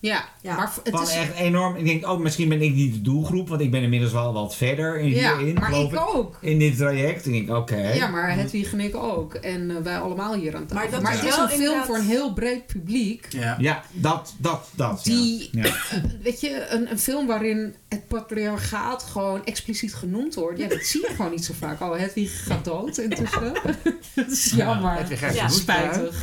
[0.00, 0.56] Ja, Ja.
[0.56, 1.14] maar het Van is...
[1.14, 1.76] echt enorm.
[1.76, 4.56] Ik denk, oh, misschien ben ik niet de doelgroep, want ik ben inmiddels wel wat
[4.56, 6.14] verder in, Ja, hierin, maar geloof ik ik.
[6.14, 6.38] ook.
[6.40, 7.26] In dit traject.
[7.26, 7.76] Ik denk, oké.
[7.92, 9.34] Ja, maar Hedwig en ik ook.
[9.34, 10.76] En eh, wij allemaal hier aan tafel.
[10.82, 13.26] Maar dat Maar, is het is een film inderdaad- voor een heel breed publiek.
[13.30, 13.56] Ja.
[13.58, 15.00] Ja, dat, dat, dat.
[15.04, 15.74] Die- ja.
[16.22, 20.58] Weet je, een, een film waarin het patriarchaat gewoon expliciet genoemd wordt.
[20.58, 21.80] Ja, dat zie je gewoon niet zo vaak.
[21.80, 23.52] Oh, Hedwig gaat dood intussen.
[24.14, 24.94] dat is jammer.
[24.96, 26.22] Het weer Ja, Spijtig.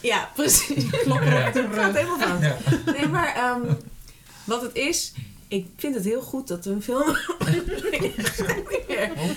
[0.00, 0.84] Ja, precies.
[0.90, 2.40] Klopper op de gaat helemaal fout.
[2.96, 3.74] Nee, maar ehm,
[4.44, 5.12] wat het is...
[5.48, 7.04] Ik vind het heel goed dat een film...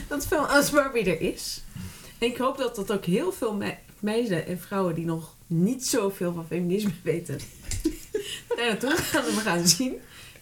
[0.08, 1.64] Dat film als Barbie er is.
[2.18, 4.96] En ik hoop dat dat ook heel veel me- meiden en vrouwen...
[4.96, 7.40] die nog niet zoveel van feminisme weten...
[8.56, 9.94] daar naartoe gaan en we gaan zien.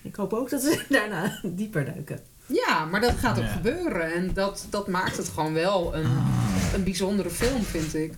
[0.01, 2.19] Ik hoop ook dat we daarna dieper duiken.
[2.45, 3.49] Ja, maar dat gaat ook Ja.
[3.51, 4.13] gebeuren.
[4.13, 6.11] En dat, dat maakt het gewoon wel een,
[6.73, 8.13] een bijzondere film, vind ik.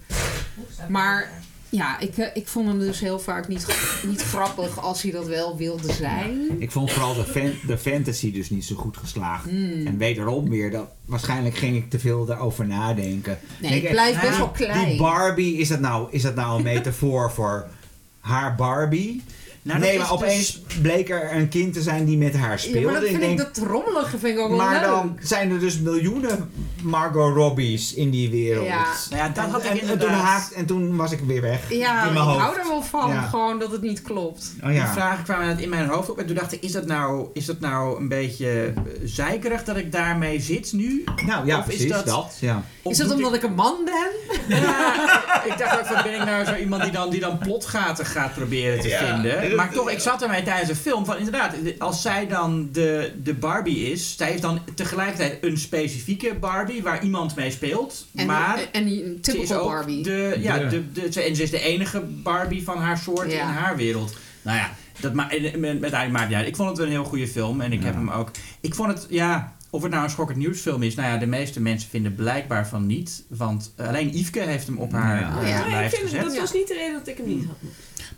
[0.89, 1.31] Maar
[1.69, 3.65] ja, ik, eh, ik vond hem dus heel vaak niet,
[4.05, 6.61] niet grappig als hij dat wel wilde zijn.
[6.61, 9.49] Ik vond vooral de, fan, de fantasy dus niet zo goed geslaagd.
[9.49, 9.87] Hmm.
[9.87, 13.39] En wederom weer, dat, waarschijnlijk ging ik te veel daarover nadenken.
[13.61, 14.89] Nee, ik, blijft nou, best wel klein.
[14.89, 17.67] Die Barbie, is dat nou, is dat nou een metafoor voor
[18.19, 19.23] haar Barbie?
[19.61, 22.51] Nou, dat nee, is maar opeens bleek er een kind te zijn die met haar
[22.51, 22.81] ja, speelde.
[22.81, 24.89] maar dat vind ik ik, denk, dat rommelige vind ik ook wel maar leuk.
[24.89, 28.65] dan zijn er dus miljoenen Margot Robbie's in die wereld.
[28.65, 28.85] Ja.
[29.09, 31.41] Nou ja, dat en, had ik en, en toen haakt, en toen was ik weer
[31.41, 31.69] weg.
[31.73, 32.39] ja, in ik mijn hoofd.
[32.39, 33.21] hou er wel van, Ja.
[33.21, 34.53] gewoon dat het niet klopt.
[34.61, 34.93] Oh Die ja.
[34.93, 36.17] vragen kwamen in mijn hoofd op.
[36.19, 39.77] En toen dacht ik, is dat nou, is dat nou een beetje eh, zeikerig dat
[39.77, 41.03] ik daarmee zit nu?
[41.25, 42.37] Nou ja, Of is precies dat- dat.
[42.39, 42.63] ja.
[42.81, 44.37] Of Is het moet omdat ik een man ben?
[44.57, 48.05] Ja, ik dacht ook van, ben ik nou zo iemand die dan, die dan plotgaten
[48.05, 48.99] gaat proberen te Ja.
[49.05, 49.48] vinden.
[49.55, 53.33] Maar toch, ik zat ermee tijdens de film van, inderdaad, als zij dan de, de
[53.33, 58.05] Barbie is, zij heeft dan tegelijkertijd een specifieke Barbie waar iemand mee speelt.
[58.15, 60.03] En, maar en die typical Barbie.
[60.03, 63.39] De, ja, de, de, ze- en ze is de enige Barbie van haar soort Ja.
[63.41, 64.15] in haar wereld.
[64.41, 65.79] Nou ja, dat ma met,
[66.11, 66.47] maakt niet uit.
[66.47, 68.31] Ik vond het wel een heel goede film en ik heb hem ook.
[68.59, 71.61] Ik vond het, ja, of het nou een schokkend nieuwsfilm is, nou ja, de meeste
[71.61, 73.23] mensen vinden blijkbaar van niet.
[73.27, 75.29] Want eh, alleen Yveske heeft hem op haar Ja.
[75.29, 75.89] eh, Oh ja.
[75.89, 76.21] Gezet.
[76.23, 77.55] dat was niet de reden dat ik hem niet had.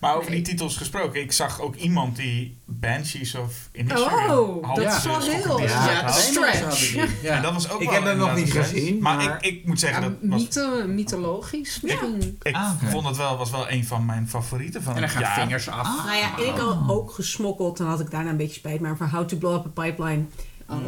[0.01, 4.83] Maar over die titels gesproken, ik zag ook iemand die Banshees of Inisherin Oh, dat
[4.83, 4.97] Ja.
[4.97, 5.61] is wel heel...
[5.61, 6.59] Ja, stretch.
[6.61, 7.35] hadden die, ja.
[7.35, 9.65] En dat was ook Ik wel heb hem nog niet gezien, Maar, maar- ik, ik
[9.67, 12.38] moet zeggen, Ja, dat was, mythe, mythologisch misschien.
[12.41, 12.91] ik Ah, oké.
[12.91, 16.05] vond het wel, was wel een van mijn favorieten van En dan gaan vingers af.
[16.05, 17.77] Nou ja, en ik had ook gesmokkeld.
[17.77, 18.80] Dan had ik daarna een beetje spijt.
[18.80, 20.23] Maar voor How to Blow Up a Pipeline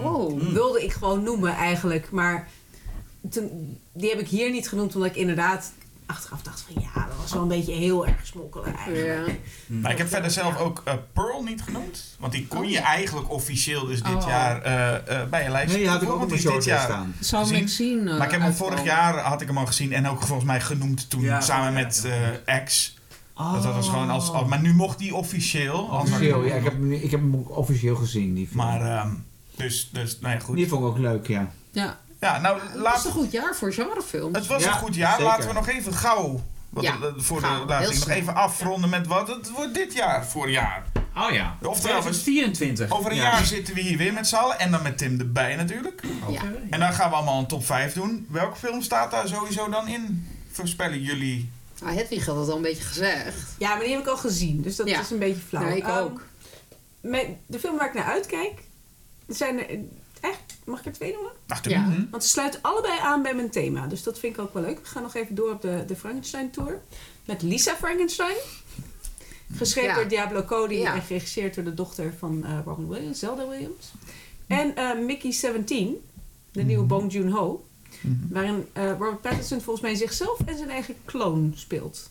[0.03, 0.41] Oh.
[0.41, 0.53] Mm.
[0.53, 2.11] wilde ik gewoon noemen eigenlijk.
[2.11, 2.47] Maar
[3.93, 4.95] die heb ik hier niet genoemd.
[4.95, 5.71] Omdat ik inderdaad
[6.05, 6.83] achteraf dacht van...
[6.83, 8.33] Ja, dat was wel een beetje heel erg
[8.75, 9.27] eigenlijk.
[9.27, 9.33] Ja.
[9.81, 12.15] Maar ik heb verder zelf ook eh, Pearl niet genoemd.
[12.19, 14.23] Want die kon Oh, je eigenlijk officieel dus dit Oh.
[14.27, 16.81] jaar eh, eh, bij je lijst Nee, had ik ook want die is dit jaar.
[16.83, 17.15] staan.
[17.19, 18.03] Zou ik zien.
[18.03, 20.61] Maar ik heb hem vorig jaar had ik hem al gezien en ook volgens mij
[20.61, 22.53] genoemd toen Ja, samen ja, met ja.
[22.53, 22.95] eh X.
[23.37, 25.79] Dat, dat was gewoon als, als- maar nu mocht die officieel.
[25.83, 28.57] Officieel, ja, ik heb, hem- ik heb hem ook officieel gezien, die film.
[28.57, 29.09] Maar ehm,
[29.55, 30.55] dus, dus, nou ja, goed.
[30.55, 31.51] die vond ik ook leuk, ja.
[31.71, 34.37] Ja, Ja, nou, het was laat, een goed jaar voor genrefilms.
[34.37, 35.09] het was Ja, een goed jaar.
[35.11, 35.25] zeker.
[35.25, 39.07] Laten we nog even gauw, wat, Ja, voor gauw, de laatste nog even afronden met
[39.07, 40.83] wat het wordt dit jaar voor jaar.
[41.17, 41.57] Oh ja.
[41.61, 42.91] Oftewel, we- 2024.
[42.97, 43.23] over een Ja.
[43.23, 46.03] jaar zitten we hier weer met z'n allen en dan met Tim erbij natuurlijk.
[46.29, 46.41] Ja.
[46.69, 48.25] En dan gaan we allemaal een top 5 doen.
[48.29, 50.27] Welke film staat daar sowieso dan in?
[50.51, 51.49] Voorspellen jullie?
[51.83, 53.35] Ah, Hedwig had het al een beetje gezegd.
[53.57, 54.61] Ja, maar die heb ik al gezien.
[54.61, 54.99] Dus dat Ja.
[54.99, 55.63] is een beetje flauw.
[55.67, 56.21] Ja, ik Ehm, ook.
[57.01, 58.61] met de film waar ik naar uitkijk...
[59.27, 59.77] Zijn er...
[60.65, 61.31] Mag ik er twee noemen?
[61.61, 61.81] Ja.
[61.81, 62.05] Mhm.
[62.11, 63.87] Want ze sluiten allebei aan bij mijn thema.
[63.87, 64.79] Dus dat vind ik ook wel leuk.
[64.79, 66.81] We gaan nog even door op de, de Frankenstein Tour.
[67.25, 68.35] Met Lisa Frankenstein.
[69.55, 69.95] Geschreven Ja.
[69.95, 70.95] door Diablo Cody Ja.
[70.95, 73.91] en geregisseerd door de dochter van eh, Robin Williams, Zelda Williams.
[74.47, 76.01] En eh, Mickey 17,
[76.51, 77.65] de nieuwe Bong Joon-ho.
[78.29, 82.09] Waarin eh, Robert Pattinson volgens mij zichzelf en zijn eigen kloon speelt.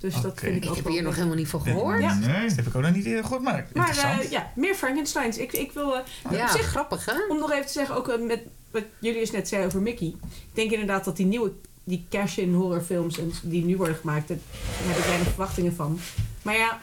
[0.00, 2.00] Dus dat vind ik Ik ook heb wel hier nog helemaal niet van gehoord.
[2.00, 2.14] Ja.
[2.14, 2.48] Nee.
[2.48, 5.38] Dat heb ik ook nog niet eerder gehoord, maar Maar eh, ja, meer Frankensteins.
[5.38, 7.12] Ik, ik wil eh, Ja, op zich grappig hè?
[7.28, 10.06] Om nog even te zeggen, ook eh, met wat jullie eens net zeiden over Mickey.
[10.06, 11.52] Ik denk inderdaad dat die nieuwe,
[11.84, 14.38] die cash-in horrorfilms en die nu worden gemaakt, daar
[14.82, 16.00] heb ik weinig verwachtingen van.
[16.42, 16.80] Maar ja,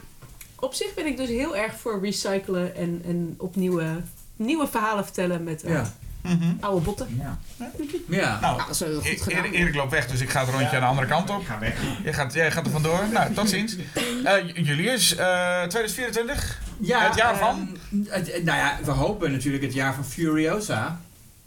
[0.59, 3.81] op zich ben ik dus heel erg voor recyclen en, en opnieuw
[4.37, 5.85] nieuwe verhalen vertellen met eh,
[6.27, 6.51] Mhm.
[6.59, 7.07] oude botten.
[7.19, 7.37] Ja.
[8.07, 8.39] Ja.
[8.39, 9.43] Nou, Nou, dat is goed E- gedaan.
[9.43, 11.45] Erik, Erik loopt weg, dus ik ga het rondje aan de andere kant op.
[11.45, 11.73] Ga weg.
[12.03, 13.03] Jij gaat, jij gaat er vandoor.
[13.13, 13.75] Nou, tot ziens.
[14.23, 17.77] Eh, Julius, eh 2024, Ja, Het jaar van?
[17.91, 20.99] ehm, het- het- nou ja, we hopen natuurlijk het jaar van Furiosa.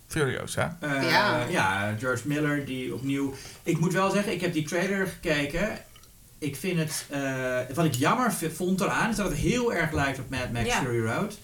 [0.07, 0.77] Furiosa.
[0.81, 1.45] Eh, Ja.
[1.51, 3.35] ja, George Miller die opnieuw...
[3.63, 5.69] Ik moet wel zeggen, ik heb die trailer gekeken.
[6.39, 7.07] Ik vind het...
[7.11, 10.67] eh, wat ik jammer vond eraan, is dat het heel erg lijkt op Mad Max
[10.67, 10.81] Ja.
[10.83, 11.39] Fury Road.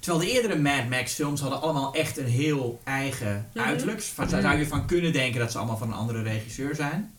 [0.00, 3.64] Terwijl de eerdere Mad Max films hadden allemaal echt een heel eigen Mhm.
[3.66, 4.02] uiterlijk.
[4.02, 7.12] Van, daar zou je van kunnen denken dat ze allemaal van een andere regisseur zijn.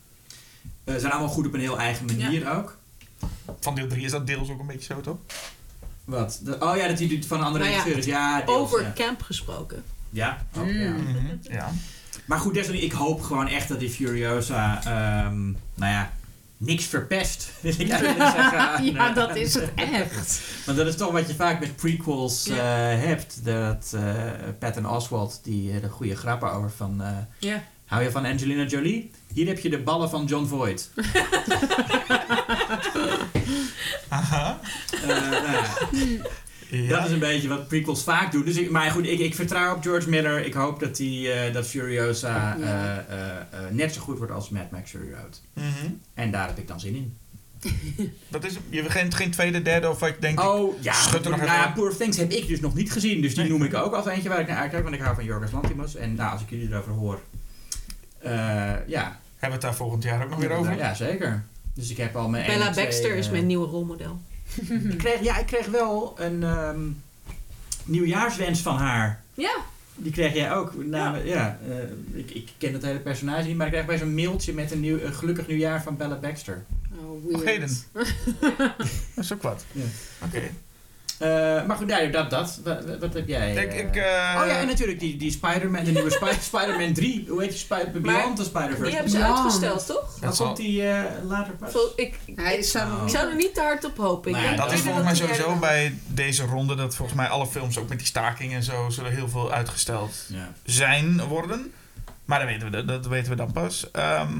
[0.84, 2.76] Eh, Ze zijn allemaal goed op een heel eigen manier ook.
[3.60, 5.16] Van deel 3 is dat deels ook een beetje zo, toch?
[6.04, 6.40] Wat?
[6.42, 8.10] De- oh ja, dat hij doet van een andere Nou ja, regisseur is.
[8.18, 8.92] Ja, deels, Over ja.
[8.94, 9.84] Camp gesproken.
[10.10, 10.68] Ja, Mm.
[10.68, 10.90] ja.
[10.90, 11.70] Mhm, Ja.
[12.24, 15.44] Maar goed, desalniettemin, ik hoop gewoon echt dat die Furiosa, ehm,
[15.74, 16.12] nou ja,
[16.64, 18.84] niks verpest, wil ik eigenlijk zeggen.
[18.92, 20.40] ja, dat is het echt.
[20.66, 22.90] Want dat is toch wat je vaak met prequels Ja.
[22.92, 23.44] eh, hebt.
[23.44, 24.02] Dat eh
[24.58, 27.02] Patton Oswalt, die eh, de goede grappen over van...
[27.02, 27.08] eh,
[27.38, 27.62] Ja.
[27.86, 29.10] hou je van Angelina Jolie?
[29.34, 30.90] Hier heb je de ballen van John Voight.
[34.08, 34.60] Aha.
[35.02, 35.64] Eh, nou ja,
[36.74, 36.88] Ja.
[36.88, 38.44] Dat is een beetje wat prequels vaak doen.
[38.44, 40.44] Dus ik, maar goed, ik, ik vertrouw op George Miller.
[40.46, 42.64] Ik hoop dat, die, eh, dat Furiosa Ja.
[43.08, 43.36] eh, eh,
[43.66, 45.40] eh, net zo goed wordt als Mad Max Fury Road.
[45.52, 45.66] Mhm.
[46.14, 47.16] En daar heb ik dan zin in.
[48.28, 50.42] Dat is, je hebt geen, geen tweede, derde of wat je denkt.
[50.42, 50.94] Oh, ja.
[51.24, 51.72] er nog nou even.
[51.72, 53.20] Poor of Things heb ik dus nog niet gezien.
[53.22, 53.52] Dus die Nee.
[53.52, 54.82] noem ik ook als eentje waar ik naar uitkijk.
[54.82, 55.94] Want ik hou van Jorgos Lanthimos.
[55.96, 57.20] En nou, als ik jullie erover hoor...
[58.18, 58.30] eh,
[58.86, 59.20] ja.
[59.38, 60.76] Hebben we het daar volgend jaar ook nog weer over?
[60.76, 61.44] Ja, zeker.
[61.74, 62.46] Dus ik heb al mijn...
[62.46, 64.20] Bella twee, Baxter is mijn nieuwe rolmodel.
[64.90, 66.80] Ik kreeg, ja, ik kreeg wel een ehm,
[67.84, 69.22] nieuwjaarswens van haar.
[69.34, 69.56] Ja,
[69.96, 70.84] Die kreeg jij ook.
[70.84, 71.58] Namen, ja.
[71.68, 74.70] eh, ik, ik ken het hele personage niet, maar ik kreeg bij zo'n mailtje met
[74.70, 76.64] een, nieuw, een gelukkig nieuwjaar van Bella Baxter.
[76.98, 77.44] Oh, Nog weird.
[77.44, 77.76] heden.
[79.14, 79.64] Dat is ook wat.
[79.72, 79.82] Ja.
[80.24, 80.40] Oké.
[81.22, 82.60] Eh, maar goed, ja, dat, dat.
[82.64, 83.52] Wat, wat- heb jij?
[83.54, 83.78] Ik, eh?
[83.78, 84.02] ik, eh,
[84.40, 87.24] oh ja, en natuurlijk die, die Spider-Man, de nieuwe Spi- Spider-Man 3.
[87.28, 87.58] Hoe heet die?
[87.58, 88.82] Spider Beyond the Spider-Verse.
[88.84, 90.16] die hebben ze uitgesteld, toch?
[90.20, 91.72] Dan komt die eh, later pas.
[91.72, 93.08] Vol- Ik, Hij ik, zou Oh.
[93.08, 94.30] ik er niet te hard op hopen.
[94.34, 97.78] Ik Nou dat is volgens mij sowieso bij deze ronde dat volgens mij alle films
[97.78, 100.52] ook met die staking en zo zullen heel veel uitgesteld Ja.
[100.64, 101.72] zijn worden.
[102.24, 103.90] Maar dat weten we, dat, dat weten we dan pas.
[103.92, 104.32] Ehm,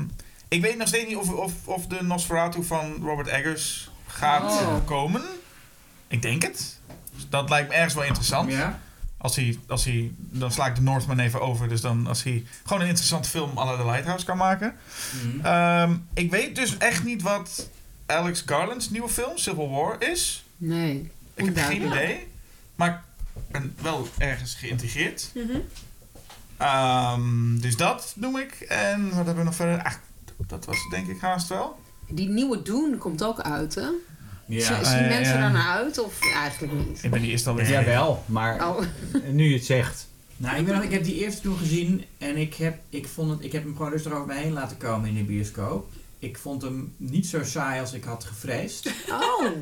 [0.48, 4.74] ik weet nog steeds niet of, of, of de Nosferatu van Robert Eggers gaat Oh.
[4.86, 5.22] komen.
[6.12, 6.78] Ik denk het.
[7.28, 8.50] Dat lijkt me ergens wel interessant.
[8.50, 8.80] Ja?
[9.16, 11.68] Als hij, als hij, dan sla ik de Northman even over.
[11.68, 14.76] Dus dan als hij gewoon een interessante film à la The Lighthouse kan maken.
[15.24, 15.46] Mhm.
[15.46, 17.68] Ehm, ik weet dus echt niet wat
[18.06, 20.44] Alex Garland's nieuwe film, Civil War, is.
[20.56, 21.10] Nee.
[21.34, 22.26] Ik heb geen idee.
[22.74, 25.30] Maar ik ben wel ergens geïntegreerd.
[25.34, 25.58] Mhm.
[26.56, 28.52] Ehm, dus dat noem ik.
[28.60, 29.82] En wat hebben we nog verder?
[29.82, 30.00] Ach,
[30.46, 31.80] dat was denk ik haast wel.
[32.08, 33.88] Die nieuwe Dune komt ook uit, hè?
[34.46, 34.84] Ja.
[34.84, 35.40] Zien mensen ja.
[35.40, 37.02] daar naar uit of eigenlijk niet?
[37.02, 38.80] Ik ben die eerst alweer Jawel, maar Oh,
[39.30, 40.08] nu je het zegt.
[40.36, 43.30] Nou, ik, ben, nog- ik heb die eerste toen gezien en ik heb, ik, vond
[43.30, 45.90] het, ik heb hem gewoon rustig over me heen laten komen in de bioscoop.
[46.18, 48.90] Ik vond hem niet zo saai als ik had gevreesd.
[49.10, 49.46] oh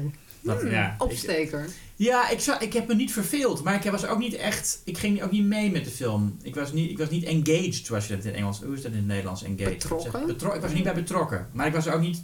[0.42, 1.68] Dat, hmm, ja, opsteker.
[1.96, 4.80] ja ik, zou, ik heb me niet verveeld, maar ik was ook niet echt.
[4.84, 6.36] Ik ging ook niet mee met de film.
[6.42, 8.60] Ik was niet, ik was niet engaged, zoals je dat in Engels.
[8.62, 9.42] Hoe is dat in het Nederlands?
[9.42, 9.72] Engaged.
[9.78, 10.26] Betrokken?
[10.26, 12.22] Betro- ik was er niet bij betrokken, maar ik was er ook niet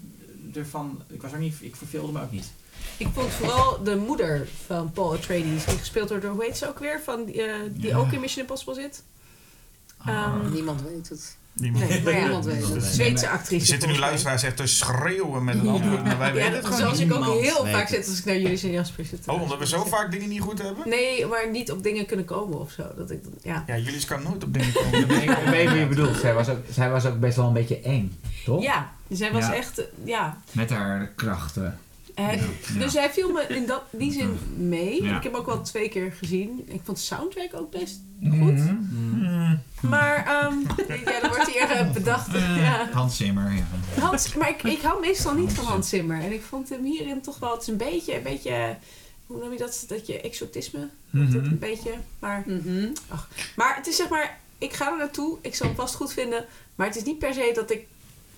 [0.55, 1.03] ervan.
[1.09, 1.55] Ik was ook niet.
[1.61, 2.53] Ik verveelde me ook niet.
[2.97, 6.69] Ik vond vooral de moeder van Paul Atreides, die gespeeld wordt door, hoe heet ze
[6.69, 7.01] ook weer?
[7.05, 7.97] Van, die, eh, die Ja.
[7.97, 9.03] ook in Mission Impossible zit.
[10.07, 11.37] Ehm, Niemand weet het.
[11.59, 12.85] Die Nee, maar Niemand weet het.
[12.85, 13.67] Zweedse Er actrice.
[13.67, 16.05] zitten nu luisteraars echt te schreeuwen met een antwoord.
[16.05, 18.09] Maar wij Ja, weten dat het gewoon zoals ik ook niemand heel weet vaak zit
[18.09, 19.29] als ik naar jullie en Jasper zit.
[19.29, 20.89] Oh, omdat we zo vaak dingen niet goed hebben?
[20.89, 22.83] Nee, maar niet op dingen kunnen komen of zo.
[22.97, 23.65] Dat ik, ja.
[23.67, 25.11] Ja, jullie kan nooit op dingen komen.
[25.23, 26.17] Ik weet wie je bedoelt.
[26.17, 28.63] Zij was, ook, zij was ook best wel een beetje eng, toch?
[28.63, 29.55] ja, hij was Ja.
[29.55, 30.39] echt, eh, ja.
[30.53, 31.79] Met haar krachten.
[32.17, 32.37] Hij-
[32.73, 32.79] Ja.
[32.79, 35.03] Dus hij viel me in dat, die zin mee.
[35.03, 35.17] Ja.
[35.17, 36.65] Ik heb hem ook wel twee keer gezien.
[36.69, 38.43] Ik vond de soundtrack ook best Mhm.
[38.43, 38.61] goed.
[38.61, 39.63] Hmm.
[39.81, 40.55] Maar, ehm,
[41.11, 42.33] ja, dan wordt hier bedacht.
[42.33, 42.89] Ja.
[42.93, 44.01] Hans Zimmer, ja.
[44.01, 46.21] Hans, maar ik, ik hou meestal niet van Hans Zimmer.
[46.21, 48.77] En ik vond hem hierin toch wel, het is een beetje, een beetje,
[49.27, 49.85] hoe noem je dat?
[49.89, 50.89] Dat je exotisme.
[51.11, 51.37] Mhm.
[51.37, 52.43] Een beetje, maar...
[52.47, 52.89] Mhm.
[53.57, 56.45] Maar het is zeg maar, ik ga er naartoe, ik zal hem vast goed vinden,
[56.75, 57.87] maar het is niet per se dat ik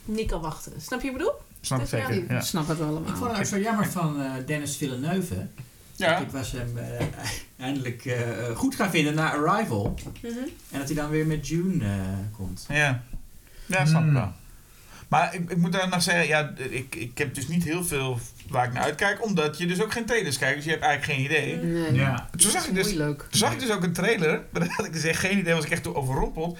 [0.05, 0.73] niet kan wachten.
[0.81, 1.32] Snap je wat ik bedoel?
[1.60, 2.22] Snap ik Dus ja, zeker.
[2.22, 2.40] Ik Ja.
[2.40, 3.00] snap het allemaal.
[3.10, 5.46] Ik vond het ook zo jammer van eh, Dennis Villeneuve.
[5.96, 6.18] Ja.
[6.18, 7.06] Ik was hem eh,
[7.58, 9.94] eindelijk eh, goed gaan vinden na Arrival.
[10.70, 11.90] En dat hij dan weer met June eh,
[12.36, 12.64] komt.
[12.68, 13.02] Ja,
[13.66, 14.14] ja snap ik Hmm.
[14.14, 14.32] wel.
[15.08, 18.18] Maar ik, ik moet daar nog zeggen, ja, ik, ik heb dus niet heel veel
[18.48, 21.12] waar ik naar uitkijk, omdat je dus ook geen trailers kijkt, dus je hebt eigenlijk
[21.18, 21.56] geen idee.
[21.56, 21.92] Nee.
[21.92, 22.28] Ja.
[22.36, 24.92] Toen zag ik dus, toen zag ik dus ook een trailer, maar daar had ik
[24.92, 26.58] dus echt geen idee, was ik echt toe overrompeld,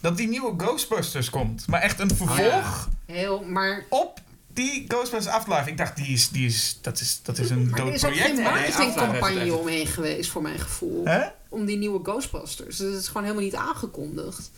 [0.00, 1.66] dat die nieuwe Ghostbusters komt.
[1.66, 4.20] Maar echt een vervolg Heel, maar, op
[4.58, 5.70] die Ghostbusters Afterlife.
[5.70, 8.04] Ik dacht, die is, die is, dat, is, dat is een maar er dood is
[8.04, 8.34] ook project.
[8.34, 11.04] geen marketingcampagne omheen geweest, voor mijn gevoel.
[11.04, 11.20] Hè?
[11.48, 12.76] Om die nieuwe Ghostbusters.
[12.76, 14.50] Dus het is gewoon helemaal niet aangekondigd.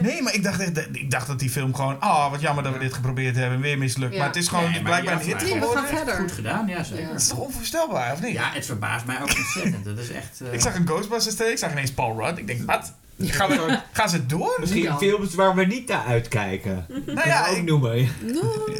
[0.00, 0.60] Nee, maar ik dacht,
[0.92, 3.78] ik dacht dat die film gewoon, ah, wat jammer dat we dit geprobeerd hebben, weer
[3.78, 4.12] mislukt.
[4.12, 4.18] Ja.
[4.18, 5.84] Maar het is gewoon Nee, blijkbaar een hit we geworden.
[5.84, 6.14] gaan verder.
[6.14, 7.02] Goed gedaan, ja zeker.
[7.04, 7.10] Ja.
[7.10, 8.32] Dat is toch onvoorstelbaar, of niet?
[8.32, 9.84] Ja, het verbaast mij ook ontzettend.
[9.84, 10.40] Dat is echt...
[10.40, 12.38] eh, Ik zag een Ghostbusters trailer, ik zag ineens Paul Rudd.
[12.38, 12.92] Ik denk, wat?
[13.18, 14.56] Gaan, we, gaan ze door?
[14.60, 14.96] Misschien Ja.
[14.96, 16.86] films waar we niet naar uitkijken.
[17.06, 18.08] Nou ja, ook ik, noemen.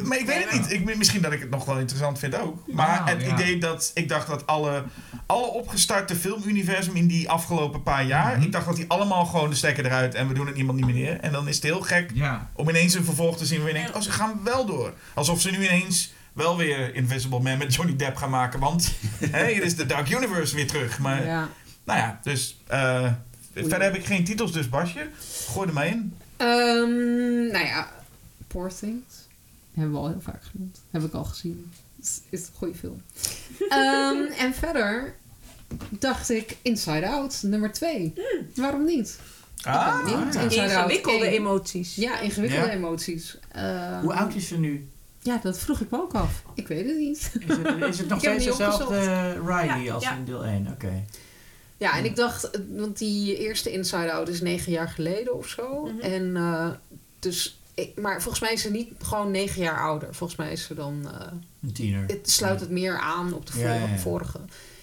[0.04, 0.72] maar ik weet het niet.
[0.72, 2.62] Ik, misschien dat ik het nog wel interessant vind ook.
[2.66, 3.32] Maar Nou, het ja.
[3.34, 4.84] idee dat ik dacht dat alle,
[5.26, 8.42] alle opgestarte filmuniversum in die afgelopen paar jaar, Mhm.
[8.46, 10.94] ik dacht dat die allemaal gewoon de stekker eruit en we doen het niemand niet
[10.94, 11.20] meer.
[11.20, 12.50] En dan is het heel gek Ja.
[12.52, 14.92] om ineens een vervolg te zien waar je denkt, oh ze gaan wel door.
[15.14, 18.92] Alsof ze nu ineens wel weer Invisible Man met Johnny Depp gaan maken, want
[19.30, 20.98] hè, hier is de Dark Universe weer terug.
[20.98, 21.48] Maar Ja.
[21.84, 23.10] nou ja, dus eh,
[23.62, 25.08] verder heb ik geen titels dus Basje.
[25.48, 26.16] Gooi er maar in.
[26.36, 27.92] Ehm, nou ja,
[28.46, 29.14] Poor Things.
[29.74, 30.80] Hebben we al heel vaak genoemd.
[30.90, 31.72] Heb ik al gezien.
[32.02, 33.02] Is, is een goede film.
[33.68, 35.14] Ehm, en verder
[35.88, 38.12] dacht ik Inside Out, nummer 2.
[38.54, 39.18] Waarom niet?
[39.62, 40.34] Ah, benieuwd.
[40.34, 40.40] ja.
[40.40, 41.94] Inside Out Ingewikkelde emoties.
[41.94, 42.72] Ja, ingewikkelde Ja.
[42.72, 43.38] emoties.
[43.52, 44.88] Ehm, Hoe oud is ze nu?
[45.22, 46.42] Ja, dat vroeg ik me ook af.
[46.54, 47.30] Ik weet het niet.
[47.48, 50.16] Is het, is het nog steeds dezelfde Riley Ja, als ja.
[50.16, 50.66] in deel 1?
[50.72, 51.04] Oké.
[51.78, 55.48] Ja, en ik dacht, eh, want die eerste Inside Out is negen jaar geleden of
[55.48, 55.84] zo.
[55.84, 56.00] Mhm.
[56.00, 56.70] En eh,
[57.18, 60.14] dus ik, maar volgens mij is ze niet gewoon negen jaar ouder.
[60.14, 61.08] Volgens mij is ze dan...
[61.12, 61.26] eh,
[61.62, 62.04] Een tiener.
[62.06, 63.74] het sluit het meer aan op de vorige.
[63.74, 63.98] ja, ja.
[63.98, 64.40] vorige.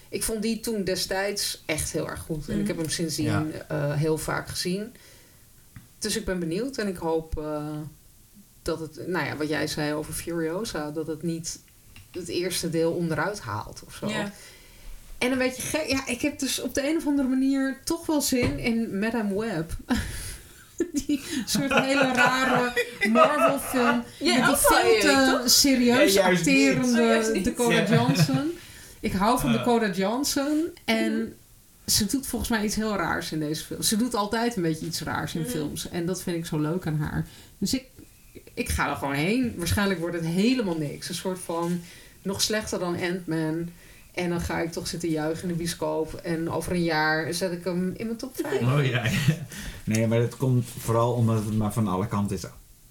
[0.09, 2.47] Ik vond die toen destijds echt heel erg goed.
[2.47, 2.61] En Mhm.
[2.61, 4.95] ik heb hem sindsdien heel vaak gezien.
[5.99, 7.43] Dus ik ben benieuwd en ik hoop
[8.61, 11.59] dat het, nou ja, wat jij zei over Furiosa, dat het niet
[12.11, 14.07] het eerste deel onderuit haalt of zo.
[14.07, 14.31] Ja.
[15.23, 18.05] En een beetje gek, ja, ik heb dus op de een of andere manier toch
[18.05, 19.71] wel zin in Madame Web.
[21.05, 22.73] die soort hele rare
[23.11, 24.03] Marvel film.
[24.19, 27.43] Jij met die veel te serieus Ja, acterende Oh.
[27.43, 27.85] Dakota Ja.
[27.95, 28.51] Johnson.
[28.99, 29.57] Ik hou van Ja.
[29.57, 30.69] Dakota Johnson.
[30.85, 31.35] En
[31.85, 33.81] ze doet volgens mij iets heel raars in deze film.
[33.81, 35.49] Ze doet altijd een beetje iets raars in Mhm.
[35.49, 35.89] films.
[35.89, 37.25] En dat vind ik zo leuk aan haar.
[37.57, 37.85] Dus ik,
[38.53, 39.53] ik ga er gewoon heen.
[39.57, 41.09] Waarschijnlijk wordt het helemaal niks.
[41.09, 41.81] Een soort van
[42.21, 43.69] nog slechter dan Ant-Man.
[44.13, 46.13] En dan ga ik toch zitten juichen in de bioscoop.
[46.13, 48.61] En over een jaar zet ik hem in mijn top 5.
[48.61, 49.03] Oh ja.
[49.83, 52.45] Nee, maar dat komt vooral omdat het maar van alle kanten is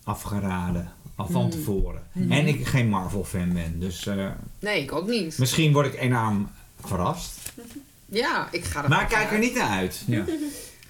[0.04, 0.92] afgeraden.
[1.16, 1.50] Al van Mm.
[1.50, 2.02] tevoren.
[2.12, 2.30] Mm.
[2.32, 3.80] En ik geen Marvel-fan ben.
[3.80, 4.26] Dus eh,
[4.58, 5.38] Nee, ik ook niet.
[5.38, 6.48] misschien word ik enorm
[6.84, 7.52] verrast.
[8.06, 10.02] Ja, ik ga er Maar kijk er niet naar uit.
[10.06, 10.24] Ja.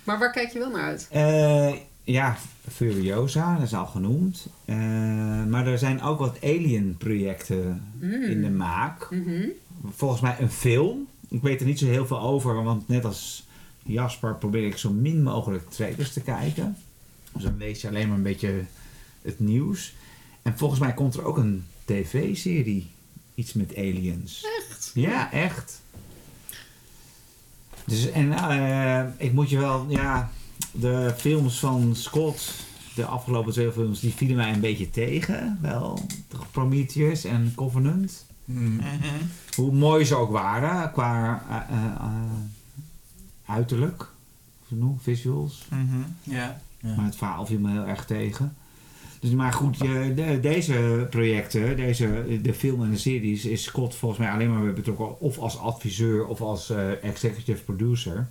[0.04, 1.06] Maar waar kijk je wel naar uit?
[1.10, 2.36] Eh, ja,
[2.72, 4.46] Furiosa, dat is al genoemd.
[4.64, 4.76] Eh,
[5.48, 8.22] maar er zijn ook wat Alien-projecten Mm.
[8.22, 9.10] in de maak.
[9.10, 9.46] Mhm.
[9.90, 11.08] Volgens mij een film.
[11.28, 13.46] Ik weet er niet zo heel veel over, want net als
[13.82, 16.76] Jasper probeer ik zo min mogelijk trailers te kijken.
[17.32, 18.64] Dus dan lees je alleen maar een beetje
[19.22, 19.94] het nieuws.
[20.42, 22.90] En volgens mij komt er ook een tv-serie.
[23.34, 24.46] Iets met aliens.
[24.58, 24.90] Echt?
[24.94, 25.80] Ja, echt.
[27.84, 30.30] Dus, en eh, ik moet je wel, ja,
[30.72, 32.54] de films van Scott,
[32.94, 35.58] de afgelopen twee films, die vielen mij een beetje tegen.
[35.60, 35.98] Wel,
[36.50, 38.26] Prometheus en Covenant.
[38.44, 38.74] Hmm.
[38.76, 38.86] Mhm.
[39.56, 42.10] Hoe mooi ze ook waren qua eh, eh, eh,
[43.46, 44.08] uiterlijk,
[44.68, 45.66] genoeg, visuals.
[46.22, 46.60] Ja.
[46.80, 46.94] ja.
[46.96, 48.54] Maar het verhaal viel me heel erg tegen.
[49.20, 53.94] Dus, maar goed, je- de- deze projecten, deze, de film en de series, is Scott
[53.94, 55.20] volgens mij alleen maar weer betrokken.
[55.20, 58.28] Of als adviseur of als eh, executive producer.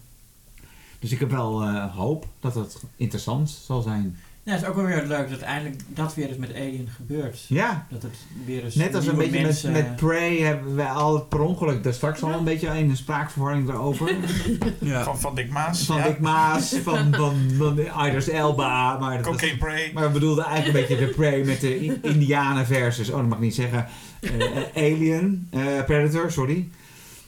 [1.00, 4.18] Dus ik heb wel eh, hoop dat het interessant zal zijn.
[4.44, 7.45] Ja, het is ook wel weer leuk dat eindelijk dat weer eens met Alien gebeurt.
[7.48, 9.72] Ja, Dat het weer eens net als een beetje mensen...
[9.72, 13.70] met, met Prey hebben we al per ongeluk daar straks al een beetje een spraakverwarring
[13.70, 14.16] erover.
[14.80, 15.03] ja.
[15.03, 15.86] Van, van Dick Maas.
[15.86, 16.08] Van ja.
[16.08, 18.98] Dick Maas, van, van, van Idris Elba.
[19.00, 19.92] Maar dat was- Cocaine Prey.
[19.94, 23.38] Maar we bedoelden eigenlijk een beetje de Prey met de Indianen versus, oh dat mag
[23.38, 23.88] ik niet zeggen,
[24.22, 24.64] eh, eh,
[24.94, 26.70] Alien, eh, Predator, sorry.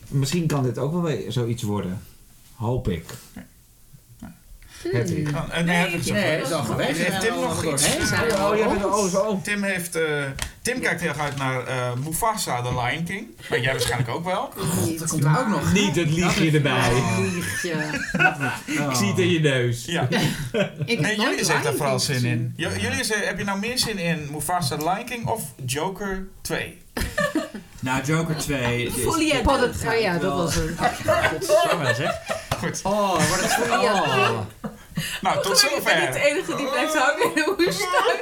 [0.08, 2.00] Misschien kan dit ook wel weer zoiets worden.
[2.54, 3.04] Hoop ik.
[4.84, 6.40] Oh, nee, dat is ook Nee, goed.
[6.40, 6.98] dat is al geweest.
[6.98, 8.34] Heeft Tim nog zijn er iets?
[8.38, 9.40] Oh, jij bent oh zo.
[9.42, 10.02] Tim, heeft, eh,
[10.62, 13.26] Tim kijkt heel erg uit naar eh, Mufasa, The Lion King.
[13.50, 14.52] Maar jij waarschijnlijk ook wel.
[14.86, 15.72] Niet dat komt er ook nog.
[15.72, 16.92] Niet het liegje erbij.
[17.18, 17.74] Liegje.
[18.88, 19.84] Ik zie het in je neus.
[19.84, 20.08] Ja.
[20.10, 20.18] Ik
[20.52, 22.52] heb Nee, jullie zeggen daar vooral zin in.
[22.56, 26.26] J- Jullie zeggen, heb je nou meer zin in Mufasa, The Lion King of Joker
[26.42, 26.78] 2?
[27.80, 28.82] Nou, Joker 2.
[28.84, 29.74] is- Voel je Pod- dat?
[29.94, 30.70] Oh ja, dat wel- was het.
[31.30, 32.10] Godsamme, zeg.
[32.58, 32.80] Goed.
[32.82, 34.38] Oh, wat het oh.
[35.20, 36.30] Nou, tot Ik ben niet de zover.
[36.30, 38.20] enige die blijft hangen in de woestijn.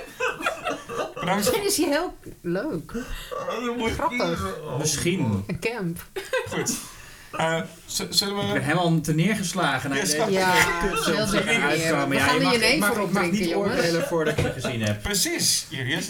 [1.14, 1.34] Bedankt.
[1.36, 2.92] Misschien is hij heel leuk.
[3.94, 4.46] Grappig.
[4.78, 5.44] Misschien.
[5.46, 6.04] Een camp.
[6.50, 6.72] Goed.
[7.32, 8.60] Eh, z- zullen Ik ben we...
[8.60, 10.30] helemaal te neergeslagen naar Ja, deze.
[10.30, 11.44] Ja, heel die zeker.
[11.44, 12.08] We Ja, je mag-
[12.42, 15.02] mag, ik mag opdrinken, niet oordelen voordat ik het gezien heb.
[15.02, 16.06] Precies, Julius.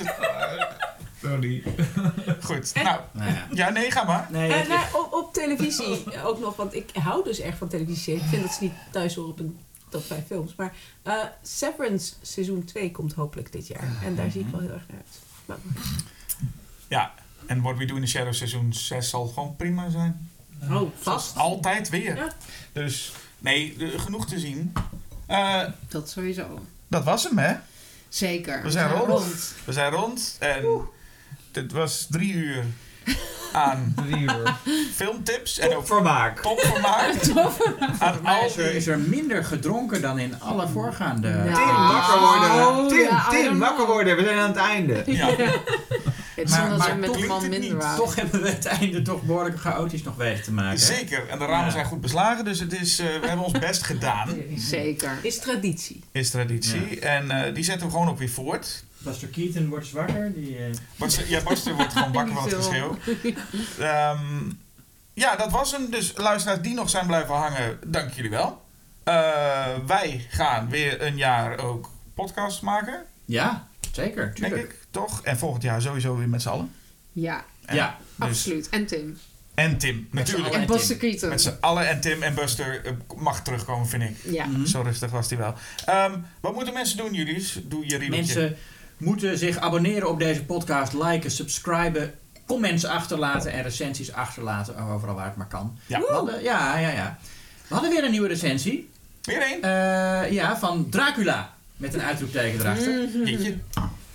[1.23, 1.63] Sorry.
[2.49, 2.75] Goed.
[2.75, 3.47] Nou, Nou ja.
[3.53, 4.29] ja, nee, ga maar.
[4.31, 8.15] Nee, Eh, nou, op, op televisie ook nog, want ik hou dus echt van televisie.
[8.15, 10.55] Ik vind dat ze niet thuis horen op een top 5 films.
[10.55, 13.89] Maar eh, Severance seizoen 2 komt hopelijk dit jaar.
[14.05, 15.19] En daar zie ik wel heel erg naar uit.
[15.47, 15.59] Maar-
[16.89, 17.13] Ja,
[17.47, 20.31] en What We Do in the Shadows seizoen 6 zal gewoon prima zijn.
[20.71, 21.37] Oh, vast.
[21.37, 22.17] Altijd weer.
[22.17, 22.33] Ja.
[22.73, 24.73] Dus, nee, genoeg te zien.
[25.27, 26.59] Eh, Dat sowieso.
[26.89, 27.55] dat was hem, hè?
[28.09, 28.63] Zeker.
[28.63, 29.55] We zijn rond.
[29.65, 30.65] We zijn rond en
[31.53, 32.65] dit was drie uur
[33.53, 34.55] aan Drie uur.
[34.95, 36.41] filmtips en ook Vermaak.
[36.43, 37.15] topvermaak.
[37.99, 41.29] aan Maar al is er, is er minder gedronken dan in alle voorgaande...
[41.29, 41.55] Ja.
[41.55, 42.89] Tim, wakker worden.
[42.89, 44.17] Tim, Ja, Tim, wakker worden.
[44.17, 45.03] We zijn aan het einde.
[45.07, 45.27] Ja,
[46.35, 47.73] Het is Maar- omdat maar ze met toch het minder niet.
[47.73, 47.97] waren.
[47.97, 50.79] Toch hebben we het einde toch behoorlijk chaotisch nog weten te maken.
[50.79, 51.29] zeker.
[51.29, 51.71] En de ramen Ja.
[51.73, 54.29] zijn goed beslagen, dus het is, eh, we hebben ons best gedaan.
[54.57, 55.11] Zeker.
[55.23, 56.01] Is traditie.
[56.13, 57.01] Is traditie.
[57.01, 58.85] En eh, die zetten we gewoon ook weer voort.
[59.05, 60.33] Buster Keaton wordt zwakker.
[60.35, 62.97] Die, eh, ja, Baster wordt gewoon wakker van het geschreeuw.
[63.79, 64.51] Ehm,
[65.15, 65.91] ja, dat was hem.
[65.91, 68.63] Dus luisteraars die nog zijn blijven hangen, dank jullie wel.
[69.05, 69.15] Eh,
[69.87, 74.23] wij gaan weer een jaar ook podcasts maken, ja, zeker.
[74.25, 74.73] denk Tuurlijk.
[74.73, 74.79] ik.
[74.91, 75.23] Toch?
[75.23, 76.73] En volgend jaar sowieso weer met z'n allen.
[77.13, 78.69] Ja, En- Ja, Dus, absoluut.
[78.69, 79.19] En Tim.
[79.55, 80.55] en Tim, natuurlijk.
[80.55, 80.67] En.
[80.67, 81.29] Buster Keaton.
[81.29, 81.89] Met z'n allen.
[81.89, 84.17] En Tim en Buster eh, mag terugkomen, vind ik.
[84.33, 84.47] Ja.
[84.47, 84.65] Mhm.
[84.67, 85.55] Zo rustig was hij wel.
[85.87, 87.53] Ehm, wat moeten mensen doen, jullie?
[87.65, 88.35] Doe je riedeltje.
[88.41, 88.57] Mensen
[89.03, 92.15] moeten zich abonneren op deze podcast, liken, subscriben,
[92.47, 95.79] comments achterlaten en recensies achterlaten overal waar het maar kan.
[95.87, 95.99] Ja.
[96.01, 97.19] We hadden, ja, ja, ja.
[97.69, 98.91] We hadden weer een nieuwe recensie.
[99.23, 99.63] Weer één.
[99.63, 101.55] Eh, ja, van Dracula.
[101.77, 103.09] Met een uitroepteken erachter.
[103.25, 103.57] Jeetje.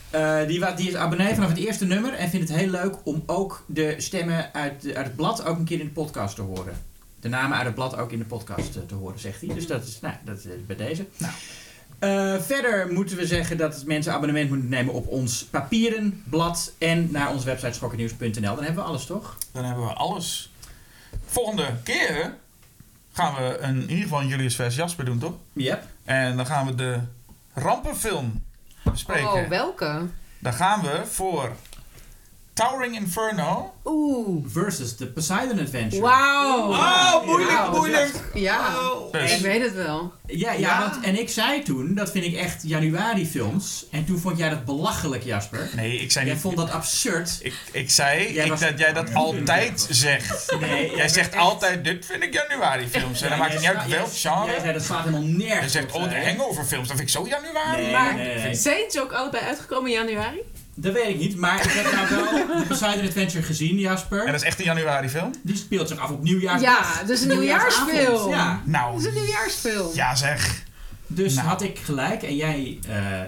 [0.09, 3.23] Eh, die, die is abonnee vanaf het eerste nummer en vindt het heel leuk om
[3.25, 6.41] ook de stemmen uit, de- uit het blad ook een keer in de podcast te
[6.41, 6.73] horen.
[7.19, 9.53] De namen uit het blad ook in de podcast eh, te horen, zegt hij.
[9.55, 11.05] Dus dat is, nou, dat is bij deze.
[11.17, 11.33] Nou.
[11.99, 17.11] Eh, verder moeten we zeggen dat mensen abonnement moeten nemen op ons papieren blad en
[17.11, 18.55] naar onze website schokkennieuws.nl.
[18.55, 19.37] Dan hebben we alles, toch?
[19.51, 20.51] Dan hebben we alles.
[21.25, 22.33] Volgende keer
[23.11, 25.33] gaan we een, in ieder geval een Julius vers Jasper doen, toch?
[25.53, 25.83] Yep.
[26.03, 26.99] En dan gaan we de
[27.53, 28.43] rampenfilm
[28.83, 29.43] bespreken.
[29.43, 30.05] Oh, welke?
[30.39, 31.55] Dan gaan we voor
[32.57, 33.73] Towering Inferno.
[33.85, 34.43] Oeh.
[34.47, 36.01] Versus the Poseidon Adventure.
[36.01, 36.69] Wauw.
[36.69, 38.11] Oh, moeilijk, Ja, moeilijk.
[38.33, 38.73] Ja,
[39.11, 40.11] Dus, ik weet het wel.
[40.25, 40.79] Ja, ja, Ja.
[40.79, 43.85] Want, en ik zei toen, dat vind ik echt januari films.
[43.91, 45.69] En toen vond jij dat belachelijk, Jasper.
[45.75, 46.43] nee, ik zei Jij niet...
[46.43, 47.37] vond dat absurd.
[47.41, 50.55] Ik, ik zei Jij ik, was- dat jij dat altijd zegt.
[50.59, 53.21] Nee, Jij zegt altijd, dit vind ik januari films.
[53.21, 54.59] En dan maakt het niet uit welk Jij genre.
[54.59, 57.27] zei dat slaat helemaal nergens Je zegt, oh, de hangover films, dat vind ik zo
[57.27, 57.81] januari.
[57.81, 58.53] Nee, Maar nee, nee.
[58.53, 60.41] zijn ze ook allebei uitgekomen in januari?
[60.79, 64.19] Dat weet ik niet, maar ik heb nou wel de Poseidon Adventure gezien, Jasper.
[64.19, 65.33] En dat is echt een januari film?
[65.43, 66.99] Die speelt zich af op nieuwjaarsdag.
[67.01, 68.29] Ja, dus een nieuwjaarsfilm.
[68.29, 69.95] Ja, Nou, Dat is een nieuwjaarsfilm.
[69.95, 70.63] ja zeg.
[71.07, 71.47] dus Nou.
[71.47, 73.21] had ik gelijk en jij eh.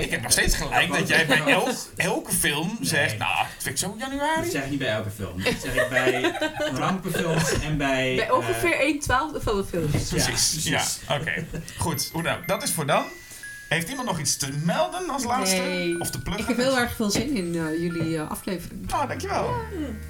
[0.00, 3.74] Ik heb nog steeds gelijk dat jij bij elk, elke film zegt, nou, dat vind
[3.74, 4.50] ik zo Dat januari.
[4.50, 5.42] zeg ik niet bij elke film.
[5.42, 6.34] Dat zeg ik bij
[6.74, 8.14] rampenfilms en bij...
[8.16, 10.10] Bij eh, ongeveer 1 twaalfde van de films.
[10.10, 10.82] ja, Precies, ja,
[11.14, 11.44] oké.
[11.78, 13.04] Goed, hoe nou, dat is voor dan.
[13.70, 15.56] Heeft iemand nog iets te melden als laatste?
[15.56, 16.00] Nee.
[16.00, 16.42] Of te pluggen?
[16.48, 18.92] Ik heb heel erg veel zin in eh, jullie eh, aflevering.
[18.92, 19.50] Oh, dankjewel.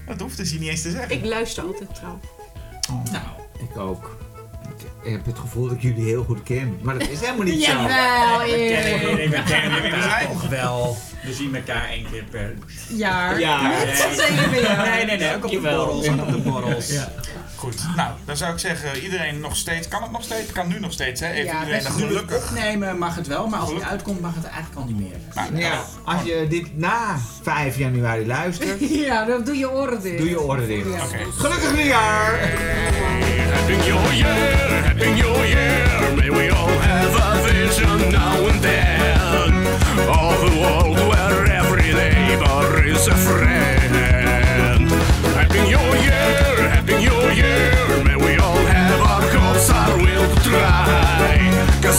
[0.06, 1.10] Dat hoeft dus hier niet eens te zeggen.
[1.16, 2.26] Ik luister altijd trouwens.
[3.12, 3.24] Nou,
[3.70, 4.18] Ik ook.
[4.68, 6.78] Ik, ik heb het gevoel dat ik jullie heel goed ken.
[6.82, 7.70] Maar dat is helemaal niet zo.
[7.72, 9.30] Jawel, we kennen, Erik.
[9.30, 10.96] we kennen We elkaar zijn- toch wel.
[11.24, 12.54] We zien elkaar één keer per...
[12.88, 13.40] Jaar.
[13.40, 13.68] Ja.
[13.84, 13.86] Weer.
[14.94, 16.08] nee, nee, nee, ook op de borrels.
[16.08, 16.92] Ook op de borrels.
[17.60, 20.52] Goed, nou, dan zou ik zeggen, iedereen nog steeds, kan het nog steeds?
[20.52, 21.30] Kan nu nog steeds, hè?
[21.30, 22.36] Even ja, iedereen nog gelukkig.
[22.36, 25.16] opnemen mag het wel, maar als het uitkomt mag het eigenlijk al niet meer.
[25.34, 25.84] Nou, ja, nou.
[26.04, 28.88] als je dit na 5 januari luistert...
[29.06, 30.18] ja, dan doe je oren dicht.
[30.18, 30.86] Doe je oren dicht.
[30.86, 31.04] Ja.
[31.04, 31.24] Okay.
[31.36, 32.38] Gelukkig nieuwjaar!
[33.52, 39.66] Happy New Year, Happy New Year, may we all have a vision now and then
[40.08, 43.39] of a world where every neighbor is a friend.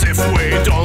[0.03, 0.80] If we Don't